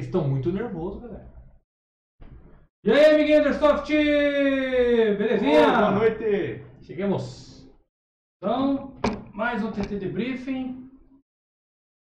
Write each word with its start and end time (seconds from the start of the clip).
Vocês 0.00 0.06
estão 0.06 0.26
muito 0.26 0.50
nervosos, 0.50 1.02
galera. 1.02 1.30
E 2.82 2.90
aí, 2.90 3.14
amiguinho 3.14 3.44
Airsoft! 3.44 3.90
Belezinha? 3.90 5.60
Ô, 5.60 5.76
boa 5.76 5.90
noite! 5.90 6.64
Chegamos. 6.80 7.70
Então, 8.38 8.98
mais 9.34 9.62
um 9.62 9.70
TT 9.70 9.98
Debriefing. 9.98 10.90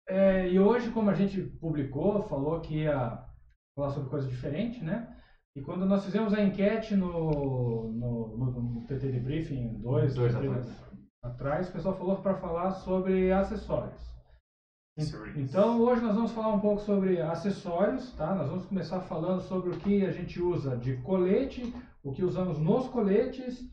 É, 0.09 0.49
e 0.49 0.59
hoje, 0.59 0.91
como 0.91 1.09
a 1.09 1.15
gente 1.15 1.41
publicou, 1.41 2.25
falou 2.25 2.61
que 2.61 2.79
ia 2.79 3.25
falar 3.79 3.91
sobre 3.91 4.11
coisa 4.11 4.29
diferente, 4.29 4.83
né? 4.83 5.17
E 5.55 5.63
quando 5.63 5.87
nós 5.87 6.05
fizemos 6.05 6.35
a 6.35 6.43
enquete 6.43 6.97
no, 6.97 7.93
no, 7.93 8.37
no, 8.37 8.51
no 8.51 8.87
TT 8.87 9.13
Debriefing 9.13 9.81
2, 9.81 10.15
Dois 10.17 10.35
TT 10.35 10.49
atrás. 10.49 10.85
atrás, 11.23 11.69
o 11.69 11.73
pessoal 11.73 11.97
falou 11.97 12.17
para 12.17 12.35
falar 12.39 12.73
sobre 12.73 13.31
acessórios. 13.31 14.14
Então 15.37 15.81
hoje 15.81 16.03
nós 16.03 16.15
vamos 16.15 16.31
falar 16.31 16.55
um 16.55 16.61
pouco 16.61 16.81
sobre 16.81 17.21
acessórios, 17.21 18.13
tá? 18.13 18.33
Nós 18.33 18.49
vamos 18.49 18.67
começar 18.67 19.01
falando 19.01 19.41
sobre 19.43 19.71
o 19.71 19.79
que 19.79 20.07
a 20.07 20.13
gente 20.13 20.41
usa 20.41 20.77
de 20.77 20.97
colete, 20.99 21.75
o 22.03 22.13
que 22.13 22.23
usamos 22.25 22.59
nos 22.61 22.87
coletes. 22.89 23.69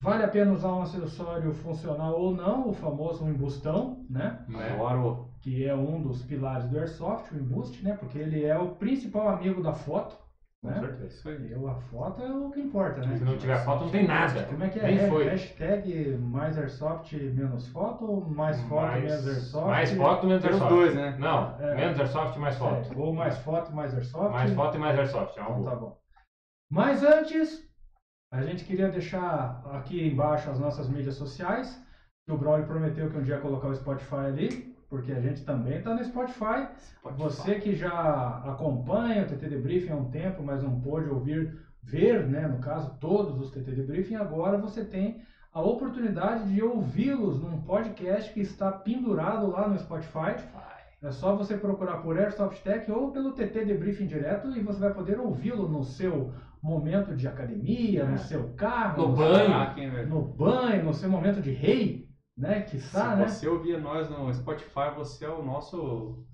Vale 0.00 0.24
a 0.24 0.28
pena 0.28 0.52
usar 0.52 0.72
um 0.72 0.82
acessório 0.82 1.52
funcional 1.54 2.20
ou 2.20 2.34
não, 2.34 2.68
o 2.68 2.72
famoso 2.72 3.28
embustão, 3.28 4.04
né? 4.10 4.44
Adoro! 4.74 5.28
Que 5.40 5.64
é 5.64 5.74
um 5.74 6.02
dos 6.02 6.22
pilares 6.22 6.68
do 6.68 6.78
Airsoft, 6.78 7.32
o 7.32 7.38
embuste, 7.38 7.82
né? 7.84 7.96
Porque 7.96 8.18
ele 8.18 8.44
é 8.44 8.56
o 8.58 8.74
principal 8.76 9.28
amigo 9.28 9.62
da 9.62 9.72
foto, 9.72 10.16
Com 10.60 10.68
né? 10.70 10.80
certeza. 10.80 11.06
Isso 11.06 11.28
aí. 11.28 11.52
E 11.52 11.54
a 11.54 11.74
foto 11.74 12.20
é 12.22 12.32
o 12.32 12.50
que 12.50 12.60
importa, 12.60 13.00
né? 13.06 13.16
Se 13.16 13.24
não 13.24 13.38
tiver 13.38 13.64
foto, 13.64 13.84
não 13.84 13.90
tem 13.92 14.06
nada. 14.08 14.44
Como 14.44 14.64
é 14.64 14.68
que 14.68 14.80
é? 14.80 14.82
Nem 14.82 14.98
É 14.98 15.08
foi. 15.08 15.24
Hashtag 15.28 16.16
mais 16.16 16.58
Airsoft 16.58 17.12
menos 17.14 17.68
foto 17.68 18.04
ou 18.04 18.28
mais 18.28 18.60
foto 18.62 18.82
mais, 18.90 19.04
menos 19.04 19.26
Airsoft? 19.28 19.66
mais 19.68 19.92
foto, 19.92 20.26
menos 20.26 20.42
Tem 20.42 20.50
os 20.50 20.60
airsoft. 20.60 20.74
dois, 20.80 20.94
né? 20.96 21.16
Não, 21.18 21.60
É. 21.60 21.74
menos 21.76 22.00
airsoft, 22.00 22.38
mais 22.38 22.56
foto. 22.58 22.92
É, 22.92 22.96
ou 22.98 23.14
mais 23.14 23.38
foto, 23.38 23.72
mais 23.72 23.94
Airsoft. 23.94 24.32
Mais 24.32 24.52
foto 24.52 24.76
e 24.76 24.80
mais 24.80 24.98
airsoft. 24.98 25.38
É 25.38 25.42
Então 25.42 25.62
tá 25.64 25.76
bom. 25.76 25.96
Mas 26.70 27.04
antes, 27.04 27.64
a 28.32 28.42
gente 28.42 28.64
queria 28.64 28.88
deixar 28.90 29.62
aqui 29.72 30.06
embaixo 30.08 30.50
as 30.50 30.58
nossas 30.58 30.88
mídias 30.88 31.14
sociais. 31.14 31.80
Que 32.26 32.32
o 32.32 32.36
Braulio 32.36 32.66
prometeu 32.66 33.08
que 33.10 33.16
um 33.16 33.22
dia 33.22 33.36
ia 33.36 33.40
colocar 33.40 33.68
o 33.68 33.74
Spotify 33.74 34.16
ali, 34.26 34.76
porque 34.88 35.12
a 35.12 35.20
gente 35.20 35.44
também 35.44 35.78
está 35.78 35.94
no 35.94 36.02
Spotify. 36.04 36.68
Você 37.16 37.56
que 37.56 37.74
já 37.74 38.42
acompanha 38.44 39.22
o 39.22 39.26
TT 39.26 39.48
Debriefing 39.48 39.90
há 39.92 39.96
um 39.96 40.10
tempo, 40.10 40.42
mas 40.42 40.62
não 40.62 40.80
pôde 40.80 41.08
ouvir, 41.08 41.56
ver, 41.82 42.26
né, 42.26 42.46
no 42.46 42.58
caso, 42.58 42.96
todos 43.00 43.38
os 43.38 43.50
TT 43.50 43.70
Debriefing, 43.72 44.16
agora 44.16 44.58
você 44.58 44.84
tem 44.84 45.20
a 45.52 45.60
oportunidade 45.62 46.52
de 46.52 46.62
ouvi-los 46.62 47.40
num 47.42 47.62
podcast 47.62 48.32
que 48.32 48.40
está 48.40 48.70
pendurado 48.70 49.50
lá 49.50 49.66
no 49.68 49.78
Spotify. 49.78 50.36
É 51.02 51.10
só 51.12 51.34
você 51.36 51.56
procurar 51.56 51.98
por 51.98 52.18
Airsoft 52.18 52.60
Tech 52.62 52.90
ou 52.90 53.12
pelo 53.12 53.32
TT 53.32 53.64
Debriefing 53.64 54.06
direto 54.06 54.48
e 54.56 54.60
você 54.60 54.80
vai 54.80 54.92
poder 54.92 55.18
ouvi-lo 55.20 55.68
no 55.68 55.84
seu 55.84 56.32
momento 56.60 57.14
de 57.14 57.28
academia, 57.28 58.04
no 58.04 58.14
É. 58.14 58.18
seu 58.18 58.48
carro, 58.56 59.08
No 59.08 59.16
seu- 59.16 59.24
banho. 59.26 59.74
Velho? 59.92 60.08
no 60.08 60.22
banho, 60.22 60.84
no 60.84 60.92
seu 60.92 61.08
momento 61.08 61.40
de 61.40 61.52
rei, 61.52 62.07
né? 62.38 62.62
Que 62.62 62.78
Se 62.78 62.96
né? 62.96 63.26
você 63.26 63.48
ouvir 63.48 63.80
nós 63.80 64.08
no 64.08 64.32
Spotify, 64.32 64.94
você 64.96 65.24
é 65.24 65.28
o 65.28 65.42
nosso, 65.42 66.24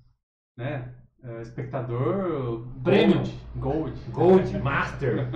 né, 0.55 0.93
é, 1.23 1.41
espectador 1.41 2.67
Premium. 2.83 3.23
Gold. 3.55 3.99
Gold. 4.11 4.57
Master. 4.61 5.27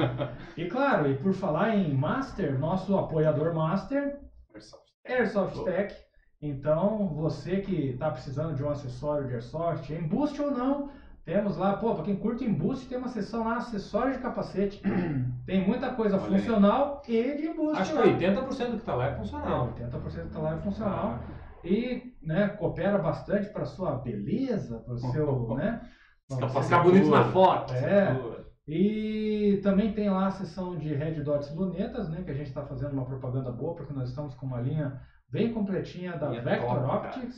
E 0.55 0.69
claro, 0.69 1.09
e 1.09 1.17
por 1.17 1.33
falar 1.33 1.75
em 1.75 1.93
Master, 1.93 2.57
nosso 2.59 2.95
apoiador 2.95 3.53
Master, 3.55 4.19
Airsoft. 4.53 4.85
Airsoft. 5.05 5.63
Tech. 5.63 5.95
Então, 6.41 7.09
você 7.15 7.59
que 7.59 7.89
está 7.89 8.11
precisando 8.11 8.55
de 8.55 8.63
um 8.63 8.69
acessório 8.69 9.27
de 9.27 9.33
Airsoft, 9.33 9.91
embuste 9.91 10.41
ou 10.41 10.51
não, 10.51 10.91
temos 11.29 11.57
lá, 11.57 11.77
pô, 11.77 11.93
para 11.93 12.05
quem 12.05 12.15
curte 12.15 12.43
embuste, 12.43 12.87
tem 12.87 12.97
uma 12.97 13.07
seção 13.07 13.43
lá, 13.43 13.57
acessórios 13.57 14.17
de 14.17 14.23
capacete. 14.23 14.81
tem 15.45 15.67
muita 15.67 15.93
coisa 15.93 16.15
Olha 16.17 16.25
aí. 16.25 16.39
funcional 16.39 17.03
e 17.07 17.37
de 17.37 17.45
embuste 17.45 17.81
Acho 17.81 17.91
que 17.93 17.99
lá. 17.99 18.05
80% 18.05 18.71
do 18.71 18.77
que 18.79 18.83
tá 18.83 18.95
lá 18.95 19.09
é 19.09 19.11
É, 19.11 19.15
funcional. 19.15 19.73
80% 19.77 20.25
está 20.25 20.39
lá 20.39 20.55
é 20.55 20.57
funcional. 20.57 21.19
Ah, 21.19 21.19
E 21.63 22.13
né, 22.23 22.47
coopera 22.47 22.97
bastante 22.97 23.47
para 23.53 23.63
sua 23.65 23.97
beleza, 23.97 24.79
para 24.79 24.93
o 24.95 24.97
seu, 25.11 25.55
né? 25.55 25.81
pra 26.27 26.49
Ficar 26.49 26.83
bonito 26.83 27.09
na 27.11 27.23
foto. 27.25 27.73
É. 27.75 28.19
E 28.67 29.59
também 29.61 29.93
tem 29.93 30.09
lá 30.09 30.27
a 30.27 30.31
seção 30.31 30.77
de 30.77 30.93
Red 30.95 31.21
Dots 31.21 31.53
Lunetas, 31.55 32.09
né? 32.09 32.23
Que 32.23 32.31
a 32.31 32.35
gente 32.35 32.47
está 32.47 32.63
fazendo 32.65 32.93
uma 32.93 33.05
propaganda 33.05 33.51
boa, 33.51 33.75
porque 33.75 33.93
nós 33.93 34.09
estamos 34.09 34.33
com 34.33 34.47
uma 34.47 34.61
linha 34.61 34.99
bem 35.31 35.53
completinha 35.53 36.17
da 36.17 36.29
Linha 36.29 36.41
Vector 36.41 36.79
top. 36.79 37.07
Optics, 37.07 37.37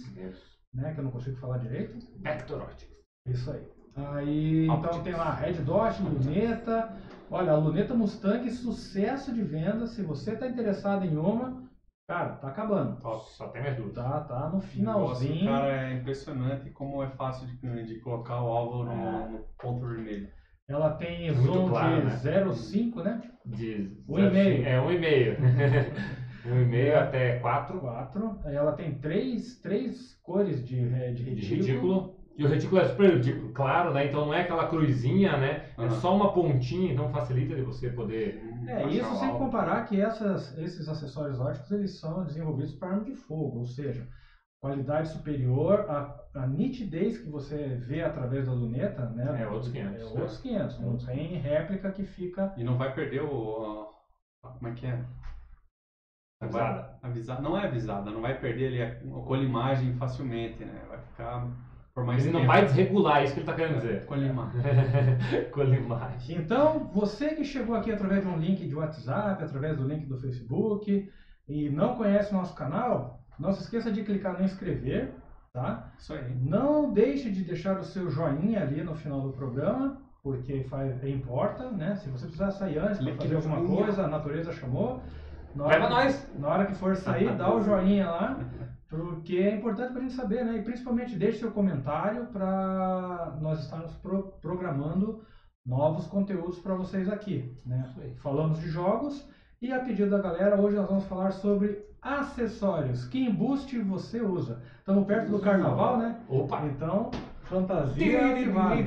né? 0.74 0.94
Que 0.94 1.00
eu 1.02 1.04
não 1.04 1.12
consigo 1.12 1.36
falar 1.38 1.58
direito. 1.58 1.98
Vector 2.22 2.62
Optics. 2.62 2.96
Isso 3.28 3.52
aí. 3.52 3.81
Aí, 3.96 4.68
então 4.68 5.04
tem 5.04 5.14
lá 5.14 5.34
Red 5.34 5.54
Dot, 5.54 6.02
Luneta. 6.02 6.96
Olha, 7.30 7.52
a 7.52 7.58
Luneta 7.58 7.94
Mustang, 7.94 8.50
sucesso 8.52 9.34
de 9.34 9.42
venda. 9.44 9.86
Se 9.88 10.02
você 10.02 10.34
está 10.34 10.48
interessado 10.48 11.06
em 11.06 11.16
uma, 11.18 11.64
cara, 12.08 12.36
tá 12.36 12.48
acabando. 12.50 13.00
Top, 13.02 13.24
só 13.32 13.48
tem 13.50 13.62
mais 13.62 13.76
duas. 13.78 13.94
Tá, 13.94 14.22
tá 14.22 14.50
no 14.50 14.60
finalzinho. 14.62 15.46
cara, 15.46 15.90
é 15.90 15.94
impressionante 15.94 16.70
como 16.72 17.04
é 17.04 17.10
fácil 17.12 17.48
de, 17.48 17.84
de 17.86 18.00
colocar 18.02 18.42
o 18.42 18.48
alvo 18.48 18.84
no, 18.84 18.92
É. 18.92 19.30
no 19.30 19.40
ponto 19.60 19.86
vermelho. 19.88 20.28
Ela 20.70 20.92
tem 20.92 21.34
zoom 21.34 21.68
claro, 21.70 22.02
de 22.02 22.06
né? 22.08 22.16
0,5, 22.16 23.04
né? 23.04 23.22
De 23.46 23.98
Um 24.08 24.20
e 24.20 24.30
meio. 24.30 24.66
É, 24.66 24.80
um 24.80 24.92
e 24.92 24.98
meio. 25.00 25.36
um 26.46 26.62
e 26.62 26.66
meio 26.66 26.94
É. 26.94 26.98
até 27.00 27.40
quatro 27.40 27.80
4. 27.80 28.40
Aí 28.46 28.56
ela 28.56 28.72
tem 28.74 28.98
três, 29.00 29.60
três 29.60 30.16
cores 30.24 30.66
de, 30.66 30.80
re- 30.80 31.14
de 31.14 31.24
de 31.24 31.32
retículo. 31.34 31.62
ridículo. 31.66 32.21
E 32.42 32.44
o 32.44 32.48
retículo 32.48 32.82
é 32.82 32.84
super 32.86 33.10
ridículo, 33.14 33.52
claro, 33.54 33.94
né? 33.94 34.04
Então 34.04 34.26
não 34.26 34.34
é 34.34 34.42
aquela 34.42 34.68
cruzinha, 34.68 35.38
né? 35.38 35.64
É 35.78 35.78
Aham. 35.78 35.90
só 35.90 36.16
uma 36.16 36.34
pontinha, 36.34 36.92
então 36.92 37.08
facilita 37.12 37.54
de 37.54 37.62
você 37.62 37.90
poder. 37.90 38.42
É, 38.68 38.82
Baixar 38.82 38.98
isso 38.98 39.16
sem 39.16 39.30
comparar 39.38 39.82
que 39.84 40.00
essas, 40.00 40.58
esses 40.58 40.88
acessórios 40.88 41.40
óticos 41.40 41.70
eles 41.72 42.00
são 42.00 42.26
desenvolvidos 42.26 42.74
para 42.74 42.90
arma 42.90 43.04
de 43.04 43.14
fogo, 43.14 43.60
ou 43.60 43.66
seja, 43.66 44.08
qualidade 44.60 45.10
superior, 45.10 45.86
a, 45.90 46.16
a 46.36 46.46
nitidez 46.48 47.18
que 47.18 47.30
você 47.30 47.76
vê 47.76 48.02
através 48.02 48.46
da 48.46 48.54
luneta, 48.54 49.08
né? 49.10 49.42
É 49.42 49.48
outros 49.48 49.70
500, 49.72 49.94
É 49.94 50.04
né? 50.06 50.22
outros 50.22 50.38
500. 50.38 50.80
Não 50.80 50.98
tem 50.98 51.38
réplica 51.38 51.92
que 51.92 52.04
fica. 52.04 52.52
E 52.58 52.64
não 52.64 52.76
vai 52.78 52.94
perder 52.94 53.22
o. 53.22 53.88
a- 54.44 54.50
como 54.50 54.68
é 54.68 54.74
que 54.74 54.86
é? 54.88 54.98
Avisada. 56.40 56.98
Avisada. 57.04 57.42
Não 57.42 57.58
é 57.58 57.64
avisada, 57.66 58.12
não 58.12 58.22
vai 58.22 58.40
perder 58.40 58.68
ali 58.68 58.82
a, 58.82 59.18
a 59.20 59.22
colimagem 59.26 59.94
facilmente, 59.94 60.64
né? 60.66 60.84
Vai 60.88 61.00
ficar 61.00 61.48
Ele 61.98 62.32
não 62.32 62.40
tempo. 62.40 62.52
vai 62.52 62.66
desregular, 62.66 63.18
é 63.18 63.24
isso 63.26 63.34
que 63.34 63.40
ele 63.42 63.46
tá 63.46 63.54
querendo 63.54 63.76
dizer. 63.78 64.06
Colimar. 64.06 64.52
Colimagem. 65.52 66.38
Então, 66.42 66.90
você 66.94 67.36
que 67.36 67.44
chegou 67.44 67.76
aqui 67.76 67.92
através 67.92 68.24
de 68.24 68.28
um 68.28 68.38
link 68.38 68.66
de 68.66 68.76
WhatsApp, 68.76 69.44
através 69.44 69.78
do 69.78 69.88
link 69.88 70.06
do 70.06 70.18
Facebook 70.18 71.12
e 71.48 71.70
não 71.70 71.96
conhece 71.96 72.34
o 72.34 72.38
nosso 72.38 72.56
canal, 72.56 73.22
não 73.38 73.52
se 73.52 73.64
esqueça 73.64 73.92
de 73.92 74.04
clicar 74.04 74.38
no 74.38 74.46
inscrever, 74.46 75.14
tá? 75.52 75.92
Isso 75.98 76.14
aí. 76.14 76.34
Não 76.42 76.94
deixe 76.94 77.30
de 77.30 77.44
deixar 77.44 77.78
o 77.78 77.84
seu 77.84 78.10
joinha 78.10 78.62
ali 78.62 78.84
no 78.84 78.96
final 78.96 79.22
do 79.22 79.34
programa, 79.34 80.02
porque 80.24 80.64
faz, 80.66 81.04
importa, 81.04 81.70
né? 81.72 81.96
Se 81.96 82.10
você 82.10 82.26
precisar 82.26 82.52
sair 82.52 82.78
antes 82.78 83.04
para 83.04 83.16
fazer 83.16 83.36
alguma 83.36 83.66
coisa, 83.66 84.04
a 84.04 84.08
natureza 84.08 84.52
chamou. 84.54 85.02
Na 85.56 85.66
hora, 85.66 85.90
nós! 85.90 86.32
na 86.40 86.48
hora 86.48 86.66
que 86.66 86.76
for 86.76 86.96
sair, 86.96 87.36
dá 87.36 87.54
o 87.54 87.60
joinha 87.64 88.10
lá, 88.10 88.40
porque 88.92 89.38
é 89.38 89.56
importante 89.56 89.92
para 89.94 90.02
a 90.02 90.04
gente 90.04 90.14
saber, 90.14 90.44
né? 90.46 90.58
E 90.58 90.62
principalmente 90.62 91.16
deixe 91.16 91.40
seu 91.40 91.52
comentário 91.52 92.26
para 92.28 93.38
nós 93.42 93.62
estarmos 93.64 93.94
pro- 93.96 94.34
programando 94.42 95.22
novos 95.66 96.06
conteúdos 96.08 96.60
para 96.60 96.76
vocês 96.76 97.10
aqui, 97.10 97.58
né? 97.66 97.90
Falamos 98.22 98.60
de 98.60 98.68
jogos 98.70 99.28
e 99.62 99.72
a 99.72 99.80
pedido 99.80 100.10
da 100.12 100.20
galera, 100.22 100.60
hoje 100.60 100.76
nós 100.76 100.90
vamos 100.90 101.06
falar 101.06 101.32
sobre 101.32 101.84
acessórios. 102.02 103.08
Que 103.08 103.20
embuste 103.26 103.80
você 103.80 104.22
usa? 104.22 104.62
Estamos 104.80 105.06
perto 105.06 105.30
do 105.32 105.40
carnaval, 105.40 105.98
né? 105.98 106.20
Opa! 106.28 106.66
Então, 106.66 107.12
fantasia 107.44 108.34
que 108.36 108.50
vale. 108.50 108.84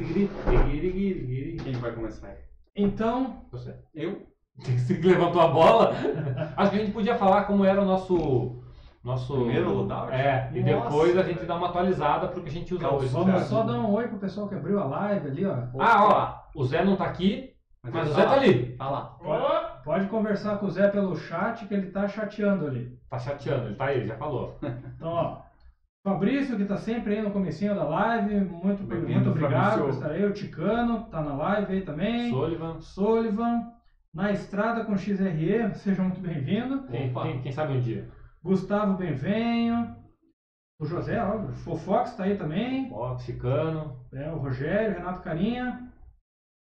Quem 1.62 1.72
vai 1.74 1.92
começar 1.92 2.28
aí? 2.28 2.38
Então, 2.76 3.46
Você. 3.52 3.74
Eu? 3.94 4.26
Você 4.58 4.94
que 4.96 5.06
levantou 5.08 5.40
a 5.40 5.48
bola? 5.48 5.92
Acho 6.56 6.70
que 6.72 6.76
a 6.76 6.80
gente 6.84 6.92
podia 6.92 7.16
falar 7.16 7.44
como 7.44 7.64
era 7.64 7.80
o 7.82 7.84
nosso. 7.84 8.62
Nosso. 9.04 9.34
Primeiro 9.34 9.70
loadout? 9.72 10.12
É, 10.12 10.50
e 10.54 10.60
Nossa, 10.62 10.84
depois 10.88 11.18
a 11.18 11.22
gente 11.22 11.34
velho. 11.36 11.46
dá 11.48 11.56
uma 11.56 11.68
atualizada 11.68 12.28
pro 12.28 12.42
que 12.42 12.48
a 12.48 12.52
gente 12.52 12.72
usa 12.74 12.82
Calma, 12.82 12.98
hoje. 12.98 13.08
vamos 13.08 13.42
só 13.42 13.62
dar 13.62 13.74
um 13.74 13.92
oi 13.92 14.08
pro 14.08 14.18
pessoal 14.18 14.48
que 14.48 14.54
abriu 14.54 14.80
a 14.80 14.84
live 14.86 15.28
ali, 15.28 15.44
ó. 15.44 15.56
Ah, 15.78 16.04
ó, 16.54 16.58
o 16.60 16.64
Zé 16.64 16.82
não 16.84 16.96
tá 16.96 17.04
aqui, 17.04 17.50
mas 17.82 17.94
ele 17.94 18.10
o 18.10 18.12
Zé 18.14 18.24
tá 18.24 18.32
ali. 18.32 18.76
Tá 18.76 18.88
lá. 18.90 19.02
Pode, 19.22 19.84
pode 19.84 20.06
conversar 20.06 20.56
com 20.58 20.66
o 20.66 20.70
Zé 20.70 20.88
pelo 20.88 21.14
chat 21.16 21.66
que 21.66 21.74
ele 21.74 21.90
tá 21.90 22.08
chateando 22.08 22.66
ali. 22.66 22.98
Tá 23.10 23.18
chateando, 23.18 23.66
ele 23.66 23.74
tá 23.76 23.84
aí, 23.84 24.06
já 24.06 24.16
falou. 24.16 24.58
Então, 24.96 25.08
ó. 25.12 25.44
Fabrício, 26.02 26.56
que 26.58 26.64
tá 26.66 26.76
sempre 26.76 27.16
aí 27.16 27.22
no 27.22 27.30
comecinho 27.30 27.74
da 27.74 27.84
live, 27.84 28.34
muito, 28.40 28.82
Bem-vindo, 28.82 29.12
muito 29.12 29.30
obrigado 29.30 29.80
por 29.80 29.88
estar 29.90 30.10
aí. 30.10 30.22
O 30.24 30.32
Ticano 30.34 31.04
tá 31.10 31.22
na 31.22 31.34
live 31.34 31.72
aí 31.72 31.80
também. 31.80 32.30
Sullivan. 32.30 32.78
Sullivan, 32.80 33.62
na 34.14 34.30
estrada 34.30 34.84
com 34.84 34.96
XRE, 34.98 35.72
seja 35.76 36.02
muito 36.02 36.20
bem-vindo. 36.20 36.82
Quem, 36.88 37.10
quem- 37.12 37.40
quem 37.42 37.52
sabe 37.52 37.72
um 37.74 37.80
dia. 37.80 38.06
Gustavo 38.44 38.96
Benvenho, 38.99 39.96
O 40.79 40.85
José, 40.85 41.23
ó, 41.23 41.37
o 41.38 41.52
Fofox 41.52 42.14
tá 42.14 42.25
aí 42.25 42.37
também. 42.37 42.91
Ó, 42.93 43.17
Chicano. 43.19 43.96
É, 44.12 44.31
o 44.31 44.37
Rogério, 44.38 44.99
Renato 44.99 45.23
Carinha. 45.23 45.91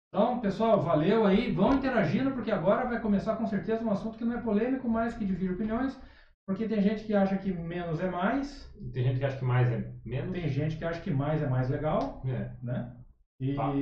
Então, 0.08 0.38
pessoal, 0.40 0.80
valeu 0.82 1.24
aí. 1.26 1.50
Vão 1.50 1.72
interagindo, 1.74 2.30
porque 2.32 2.50
agora 2.50 2.86
vai 2.88 3.00
começar 3.00 3.36
com 3.36 3.46
certeza 3.46 3.82
um 3.82 3.90
assunto 3.90 4.18
que 4.18 4.24
não 4.24 4.36
é 4.38 4.42
polêmico, 4.42 4.88
mas 4.88 5.14
que 5.14 5.24
divide 5.24 5.54
opiniões. 5.54 5.98
Porque 6.46 6.68
tem 6.68 6.82
gente 6.82 7.04
que 7.04 7.14
acha 7.14 7.36
que 7.38 7.52
menos 7.52 8.00
é 8.00 8.10
mais, 8.10 8.70
Tem 8.92 9.02
gente 9.04 9.18
que 9.18 9.24
acha 9.24 9.38
que 9.38 9.44
mais 9.44 9.66
é 9.72 9.92
menos. 10.04 10.32
tem 10.32 10.48
gente 10.48 10.76
que 10.76 10.84
acha 10.84 11.00
que 11.00 11.10
mais 11.10 11.42
é 11.42 11.46
mais 11.48 11.70
legal, 11.70 12.22
É. 12.26 12.50
né? 12.62 12.94
E 13.40 13.54
Fato. 13.54 13.76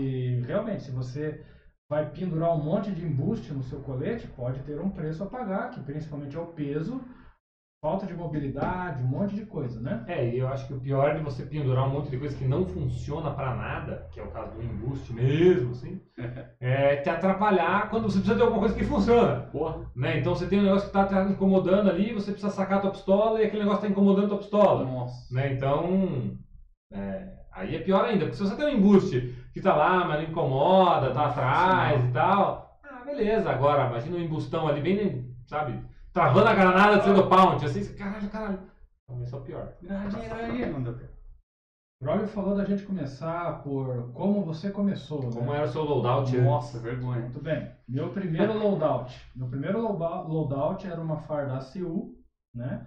realmente, 0.46 0.84
se 0.84 0.90
você 0.92 1.44
vai 1.90 2.08
pendurar 2.10 2.54
um 2.54 2.62
monte 2.62 2.92
de 2.92 3.04
embuste 3.04 3.52
no 3.52 3.62
seu 3.64 3.80
colete, 3.80 4.26
pode 4.28 4.60
ter 4.62 4.78
um 4.80 4.90
preço 4.90 5.24
a 5.24 5.26
pagar, 5.26 5.70
que 5.70 5.80
principalmente 5.80 6.36
é 6.36 6.40
o 6.40 6.46
peso, 6.52 7.00
falta 7.80 8.06
de 8.06 8.12
mobilidade, 8.12 9.02
um 9.02 9.06
monte 9.06 9.34
de 9.34 9.46
coisa, 9.46 9.80
né? 9.80 10.04
É, 10.06 10.28
e 10.28 10.38
eu 10.38 10.48
acho 10.48 10.66
que 10.66 10.74
o 10.74 10.80
pior 10.80 11.14
de 11.14 11.22
você 11.22 11.44
pendurar 11.44 11.86
um 11.86 11.90
monte 11.90 12.10
de 12.10 12.18
coisa 12.18 12.36
que 12.36 12.44
não 12.44 12.66
funciona 12.66 13.30
pra 13.30 13.54
nada, 13.54 14.06
que 14.12 14.20
é 14.20 14.22
o 14.22 14.30
caso 14.30 14.52
do 14.54 14.62
embuste 14.62 15.14
mesmo, 15.14 15.70
assim, 15.70 15.98
é 16.60 16.96
te 16.96 17.08
atrapalhar 17.08 17.88
quando 17.88 18.02
você 18.02 18.18
precisa 18.18 18.36
de 18.36 18.42
alguma 18.42 18.60
coisa 18.60 18.74
que 18.74 18.84
funciona. 18.84 19.48
Porra. 19.50 19.90
Né? 19.96 20.18
Então 20.18 20.34
você 20.34 20.46
tem 20.46 20.60
um 20.60 20.64
negócio 20.64 20.88
que 20.88 20.92
tá 20.92 21.06
te 21.06 21.32
incomodando 21.32 21.88
ali, 21.88 22.12
você 22.12 22.32
precisa 22.32 22.52
sacar 22.52 22.78
a 22.78 22.80
tua 22.82 22.90
pistola 22.90 23.40
e 23.40 23.46
aquele 23.46 23.62
negócio 23.62 23.80
tá 23.82 23.88
incomodando 23.88 24.26
a 24.26 24.28
tua 24.28 24.38
pistola. 24.38 24.84
Nossa. 24.84 25.34
Né? 25.34 25.54
Então, 25.54 26.36
é, 26.92 27.32
aí 27.50 27.76
é 27.76 27.78
pior 27.78 28.04
ainda, 28.04 28.26
porque 28.26 28.36
se 28.36 28.42
você 28.42 28.56
tem 28.56 28.66
um 28.66 28.78
embuste 28.78 29.34
que 29.54 29.62
tá 29.62 29.74
lá, 29.74 30.04
mas 30.04 30.22
não 30.22 30.28
incomoda, 30.28 31.14
tá 31.14 31.26
atrás 31.26 32.04
e 32.04 32.12
tal, 32.12 32.78
ah, 32.84 33.04
beleza. 33.06 33.48
Agora, 33.50 33.86
imagina 33.86 34.16
um 34.16 34.20
embustão 34.20 34.68
ali 34.68 34.82
bem, 34.82 35.34
sabe, 35.46 35.82
travando 36.12 36.48
a 36.48 36.54
granada 36.54 36.98
de 36.98 37.04
sendo 37.04 37.28
pound, 37.28 37.64
assim, 37.64 37.94
caralho, 37.94 38.28
caralho. 38.30 38.58
Esse 39.22 39.34
é 39.34 39.40
pior. 39.40 39.72
Granadinha, 39.82 40.28
granadinha. 40.28 40.70
Não 40.70 40.82
deu 40.82 40.96
tempo. 40.96 41.10
Falou 42.28 42.56
da 42.56 42.64
gente 42.64 42.84
começar 42.84 43.62
por 43.62 44.10
como 44.12 44.42
você 44.42 44.70
começou, 44.70 45.22
né? 45.22 45.30
Como 45.34 45.52
era 45.52 45.66
o 45.66 45.68
seu 45.68 45.82
loadout? 45.82 46.34
Nossa, 46.38 46.78
vergonha. 46.78 47.20
Muito 47.20 47.42
bem. 47.42 47.70
Meu 47.86 48.08
primeiro 48.10 48.56
loadout. 48.56 49.14
Meu 49.36 49.48
primeiro 49.48 49.82
loadout 49.82 50.86
era 50.86 51.00
uma 51.00 51.18
farda 51.18 51.58
ACU, 51.58 52.14
né? 52.54 52.86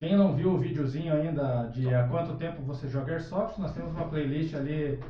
Quem 0.00 0.16
não 0.16 0.36
viu 0.36 0.52
o 0.52 0.58
videozinho 0.58 1.14
ainda 1.14 1.66
de 1.68 1.92
há 1.92 2.06
quanto 2.06 2.36
tempo 2.36 2.62
você 2.62 2.88
joga 2.88 3.12
Airsoft, 3.12 3.58
nós 3.58 3.72
temos 3.72 3.90
uma 3.90 4.08
playlist 4.08 4.54
ali, 4.54 5.00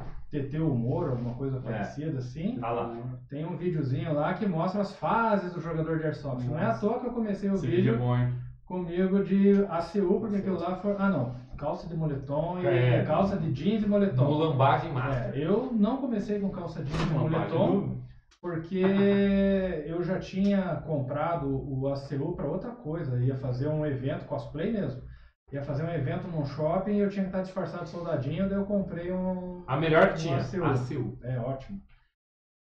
TT 0.41 0.59
Humor, 0.59 1.07
alguma 1.09 1.33
coisa 1.33 1.57
parecida 1.59 2.19
assim. 2.19 2.59
Tá 2.59 2.71
lá. 2.71 2.93
Tem 3.29 3.45
um 3.45 3.55
videozinho 3.55 4.13
lá 4.13 4.33
que 4.33 4.45
mostra 4.45 4.81
as 4.81 4.93
fases 4.93 5.53
do 5.53 5.61
jogador 5.61 5.97
de 5.97 6.05
Airsoft. 6.05 6.45
Não 6.45 6.59
é 6.59 6.63
à 6.63 6.67
Nossa. 6.67 6.81
toa 6.81 6.99
que 6.99 7.07
eu 7.07 7.11
comecei 7.11 7.49
o 7.49 7.55
Esse 7.55 7.67
vídeo 7.67 7.91
é 7.91 7.93
vídeo 7.93 7.97
bom, 7.97 8.17
hein? 8.17 8.29
comigo 8.65 9.21
de 9.21 9.53
ACU, 9.69 10.19
porque 10.19 10.37
aquilo 10.37 10.57
lá 10.59 10.75
foi... 10.75 10.95
Ah, 10.99 11.09
não. 11.09 11.31
Calça 11.57 11.87
de 11.87 11.95
moletom 11.95 12.59
e 12.59 12.67
É. 12.67 13.03
calça 13.05 13.37
de 13.37 13.49
jeans 13.51 13.83
e 13.83 13.87
moletom. 13.87 14.25
Mulambagem 14.25 14.91
É, 14.91 14.93
master. 14.93 15.35
eu 15.37 15.71
não 15.71 15.97
comecei 15.99 16.39
com 16.39 16.51
calça 16.51 16.83
jeans 16.83 17.01
e 17.03 17.13
moletom 17.13 17.71
do- 17.81 18.05
porque 18.41 18.83
eu 19.87 20.03
já 20.03 20.19
tinha 20.19 20.75
comprado 20.85 21.47
o 21.47 21.87
ACU 21.87 22.33
para 22.35 22.47
outra 22.49 22.71
coisa, 22.73 23.17
ia 23.23 23.35
fazer 23.37 23.69
um 23.69 23.85
evento, 23.87 24.25
cosplay 24.25 24.71
mesmo. 24.71 25.01
Ia 25.55 25.63
fazer 25.63 25.85
um 25.85 25.89
evento 25.89 26.27
num 26.27 26.45
shopping 26.45 26.97
e 26.97 26.99
eu 26.99 27.09
tinha 27.09 27.23
que 27.23 27.29
estar 27.29 27.43
disfarçado 27.43 27.85
de 27.85 27.91
soldadinho, 27.91 28.49
daí 28.49 28.59
eu 28.59 28.65
comprei 28.65 29.13
um. 29.13 29.63
A 29.69 29.77
melhor 29.77 30.13
que 30.13 30.23
tinha, 30.23 30.39
ACU. 30.39 30.65
a 30.65 30.75
CU. 30.75 31.17
É 31.23 31.39
ótimo. 31.39 31.81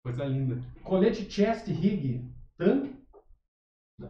Coisa 0.04 0.26
linda. 0.26 0.62
Colete 0.84 1.32
chest 1.32 1.70
rig 1.70 2.30
TAN 2.58 2.90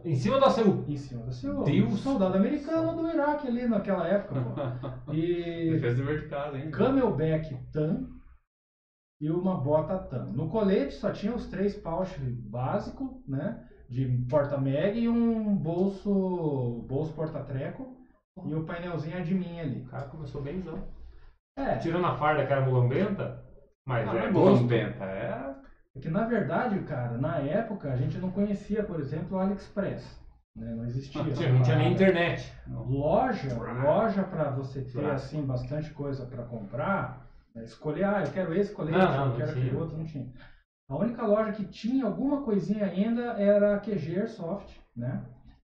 Em 0.04 0.16
cima 0.16 0.40
do 0.40 0.46
ACU. 0.46 0.84
em 0.88 0.96
cima 0.96 1.22
do 1.22 1.30
ACU. 1.30 1.62
Deus. 1.62 1.92
Um 1.92 1.96
soldado 1.96 2.36
americano 2.36 2.96
do 2.96 3.08
Iraque 3.08 3.46
ali 3.46 3.68
naquela 3.68 4.04
época, 4.08 4.42
pô. 4.42 5.12
E 5.14 5.78
de 5.78 6.28
casa, 6.28 6.58
hein? 6.58 6.72
camelback 6.72 7.56
TAN 7.70 8.08
e 9.20 9.30
uma 9.30 9.60
bota 9.60 9.96
TAN. 9.96 10.24
No 10.32 10.48
colete 10.48 10.94
só 10.94 11.12
tinha 11.12 11.32
os 11.32 11.46
três 11.46 11.72
pouch 11.72 12.18
básico, 12.20 13.22
né? 13.28 13.64
De 13.88 14.08
porta-mag 14.28 14.98
e 14.98 15.08
um 15.08 15.56
bolso, 15.56 16.84
bolso 16.88 17.12
porta-treco 17.12 18.01
e 18.44 18.54
o 18.54 18.64
painelzinho 18.64 19.16
admin 19.18 19.60
ali. 19.60 19.80
O 19.80 19.84
cara 19.84 20.06
começou 20.06 20.40
bemzão. 20.40 20.82
É, 21.56 21.76
Tirando 21.78 22.06
a 22.06 22.16
farda 22.16 22.46
que 22.46 22.52
era 22.52 22.64
mulambenta, 22.64 23.42
mas 23.86 24.08
Ah, 24.08 24.16
é 24.16 24.24
é 24.26 24.30
gosto. 24.32 24.62
bom, 24.62 24.66
Benta. 24.66 25.04
É. 25.04 25.54
é 25.96 26.00
que 26.00 26.08
na 26.08 26.24
verdade, 26.24 26.78
cara, 26.80 27.18
na 27.18 27.38
época 27.38 27.92
a 27.92 27.96
gente 27.96 28.16
não 28.18 28.30
conhecia, 28.30 28.82
por 28.82 28.98
exemplo, 28.98 29.36
o 29.36 29.40
AliExpress. 29.40 30.18
Né? 30.56 30.70
Não 30.74 30.84
existia. 30.84 31.22
Não 31.22 31.32
tinha, 31.32 31.52
não 31.52 31.62
tinha 31.62 31.76
nem 31.76 31.92
internet. 31.92 32.52
Loja, 32.66 33.54
loja 33.54 34.22
para 34.24 34.50
você 34.50 34.82
ter 34.82 35.04
assim 35.10 35.44
bastante 35.44 35.90
coisa 35.90 36.24
para 36.26 36.44
comprar, 36.44 37.26
né? 37.54 37.64
escolher, 37.64 38.04
ah, 38.04 38.22
eu 38.24 38.32
quero 38.32 38.54
esse 38.54 38.72
colete, 38.72 38.96
Não, 38.96 39.10
não, 39.16 39.26
eu 39.32 39.36
quero 39.36 39.50
aquele 39.50 39.76
outro, 39.76 39.96
não 39.96 40.04
tinha. 40.04 40.30
A 40.88 40.96
única 40.96 41.24
loja 41.26 41.52
que 41.52 41.64
tinha 41.64 42.04
alguma 42.04 42.42
coisinha 42.42 42.84
ainda 42.86 43.32
era 43.40 43.74
a 43.74 43.78
QG 43.80 44.20
Airsoft, 44.20 44.78
né? 44.94 45.22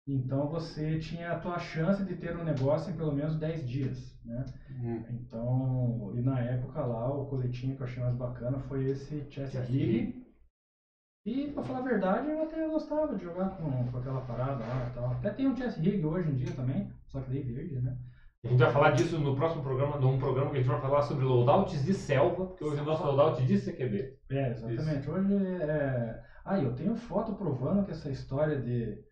Então 0.07 0.47
você 0.49 0.99
tinha 1.01 1.33
a 1.33 1.39
tua 1.39 1.59
chance 1.59 2.05
de 2.05 2.15
ter 2.15 2.37
um 2.37 2.45
negócio 2.45 2.93
em 2.93 2.97
pelo 2.97 3.13
menos 3.13 3.37
10 3.37 3.69
dias, 3.69 4.17
né? 4.25 4.45
Hum. 4.71 5.05
Então, 5.11 6.13
e 6.15 6.21
na 6.21 6.39
época 6.39 6.81
lá, 6.81 7.13
o 7.13 7.27
coletinho 7.27 7.75
que 7.75 7.83
eu 7.83 7.87
achei 7.87 8.03
mais 8.03 8.15
bacana 8.15 8.59
foi 8.61 8.85
esse 8.85 9.27
Chest 9.31 9.57
Rig. 9.69 10.25
E 11.25 11.51
pra 11.51 11.65
falar 11.65 11.81
a 11.81 11.83
verdade, 11.83 12.31
eu 12.31 12.41
até 12.41 12.69
gostava 12.69 13.17
de 13.17 13.25
jogar 13.25 13.57
com, 13.57 13.91
com 13.91 13.99
aquela 13.99 14.21
parada 14.21 14.65
lá 14.65 14.89
e 14.89 14.95
tal. 14.95 15.11
Até 15.11 15.31
tem 15.31 15.49
um 15.49 15.57
Chest 15.57 15.79
Rig 15.79 16.05
hoje 16.05 16.31
em 16.31 16.37
dia 16.37 16.53
também, 16.53 16.89
só 17.09 17.21
que 17.21 17.31
daí 17.31 17.43
verde, 17.43 17.81
né? 17.81 17.99
A 18.45 18.49
gente 18.49 18.63
vai 18.63 18.73
falar 18.73 18.91
disso 18.93 19.19
no 19.19 19.35
próximo 19.35 19.65
programa, 19.65 19.99
num 19.99 20.21
programa 20.21 20.51
que 20.51 20.59
a 20.59 20.61
gente 20.61 20.71
vai 20.71 20.81
falar 20.81 21.03
sobre 21.03 21.25
loadouts 21.25 21.85
de 21.85 21.93
selva, 21.93 22.47
porque 22.47 22.63
hoje 22.63 22.79
é 22.79 22.83
o 22.83 22.85
nosso 22.85 23.03
loadout 23.03 23.45
de 23.45 23.59
CQB. 23.59 24.19
É, 24.31 24.51
exatamente. 24.53 25.11
Hoje 25.11 25.35
é. 25.63 26.23
Ah, 26.45 26.61
eu 26.61 26.73
tenho 26.77 26.95
foto 26.95 27.35
provando 27.35 27.85
que 27.85 27.91
essa 27.91 28.09
história 28.09 28.61
de, 28.61 29.05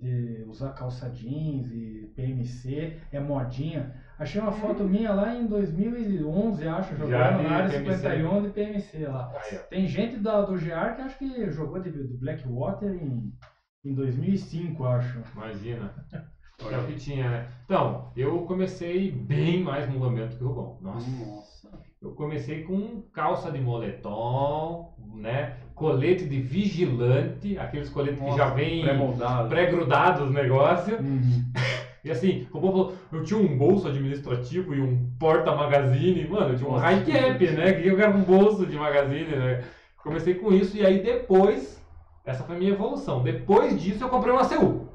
de 0.00 0.44
usar 0.48 0.70
calça 0.70 1.08
jeans 1.10 1.70
e 1.70 2.10
PMC 2.16 2.98
é 3.12 3.20
modinha. 3.20 3.94
Achei 4.18 4.40
uma 4.40 4.52
foto 4.52 4.84
minha 4.84 5.12
lá 5.12 5.34
em 5.34 5.46
2011, 5.46 6.68
acho, 6.68 6.90
Já 6.90 6.96
jogando 6.96 7.42
na 7.42 7.50
área 7.50 7.70
PMC. 7.70 7.96
51 7.96 8.42
de 8.42 8.48
PMC 8.50 9.06
lá. 9.06 9.32
Aí, 9.34 9.58
ó. 9.58 9.62
Tem 9.68 9.86
gente 9.86 10.16
da, 10.16 10.42
do 10.42 10.54
GR 10.54 10.94
que 10.96 11.02
acho 11.02 11.18
que 11.18 11.50
jogou 11.50 11.80
de, 11.80 11.90
do 11.90 12.18
Blackwater 12.18 12.90
em, 12.92 13.32
em 13.84 13.94
2005, 13.94 14.84
acho. 14.84 15.22
Imagina. 15.34 15.94
Olha 16.62 16.76
É 16.76 16.78
o 16.78 16.86
que 16.86 16.94
tinha, 16.96 17.28
né? 17.28 17.48
Então, 17.64 18.12
eu 18.14 18.44
comecei 18.44 19.10
bem 19.10 19.62
mais 19.62 19.88
mulambento 19.88 20.36
que 20.36 20.44
o 20.44 20.48
Rubão. 20.48 20.78
Nossa. 20.80 21.10
Nossa. 21.10 21.70
Eu 22.02 22.12
comecei 22.14 22.64
com 22.64 23.02
calça 23.12 23.50
de 23.50 23.60
moletom, 23.60 24.94
né? 25.14 25.58
Colete 25.80 26.26
de 26.26 26.38
vigilante, 26.42 27.56
aqueles 27.56 27.88
coletes 27.88 28.18
que 28.18 28.26
Nossa, 28.26 28.36
já 28.36 28.50
vem 28.50 28.84
pré-grudados 29.48 30.26
no 30.26 30.32
negócio. 30.32 30.98
Uhum. 30.98 31.42
E 32.02 32.10
assim, 32.10 32.46
o 32.50 32.54
Rubão 32.58 32.70
falou, 32.72 32.94
eu 33.12 33.22
tinha 33.24 33.38
um 33.38 33.58
bolso 33.58 33.86
administrativo 33.86 34.74
e 34.74 34.80
um 34.80 35.10
porta-magazine. 35.18 36.26
Mano, 36.28 36.54
eu 36.54 36.56
tinha 36.56 36.70
um 36.70 36.76
high 36.76 37.04
cap, 37.04 37.38
que 37.38 37.50
né? 37.52 37.74
Que 37.74 37.88
eu 37.88 37.96
quero 37.96 38.16
um 38.16 38.22
bolso 38.22 38.64
de 38.64 38.74
magazine, 38.74 39.36
né? 39.36 39.64
Comecei 40.02 40.32
com 40.34 40.50
isso 40.50 40.78
e 40.78 40.84
aí 40.84 41.02
depois, 41.02 41.78
essa 42.24 42.42
foi 42.42 42.56
a 42.56 42.58
minha 42.58 42.70
evolução. 42.72 43.22
Depois 43.22 43.78
disso 43.78 44.02
eu 44.04 44.08
comprei 44.08 44.32
um 44.32 44.38
ACU. 44.38 44.88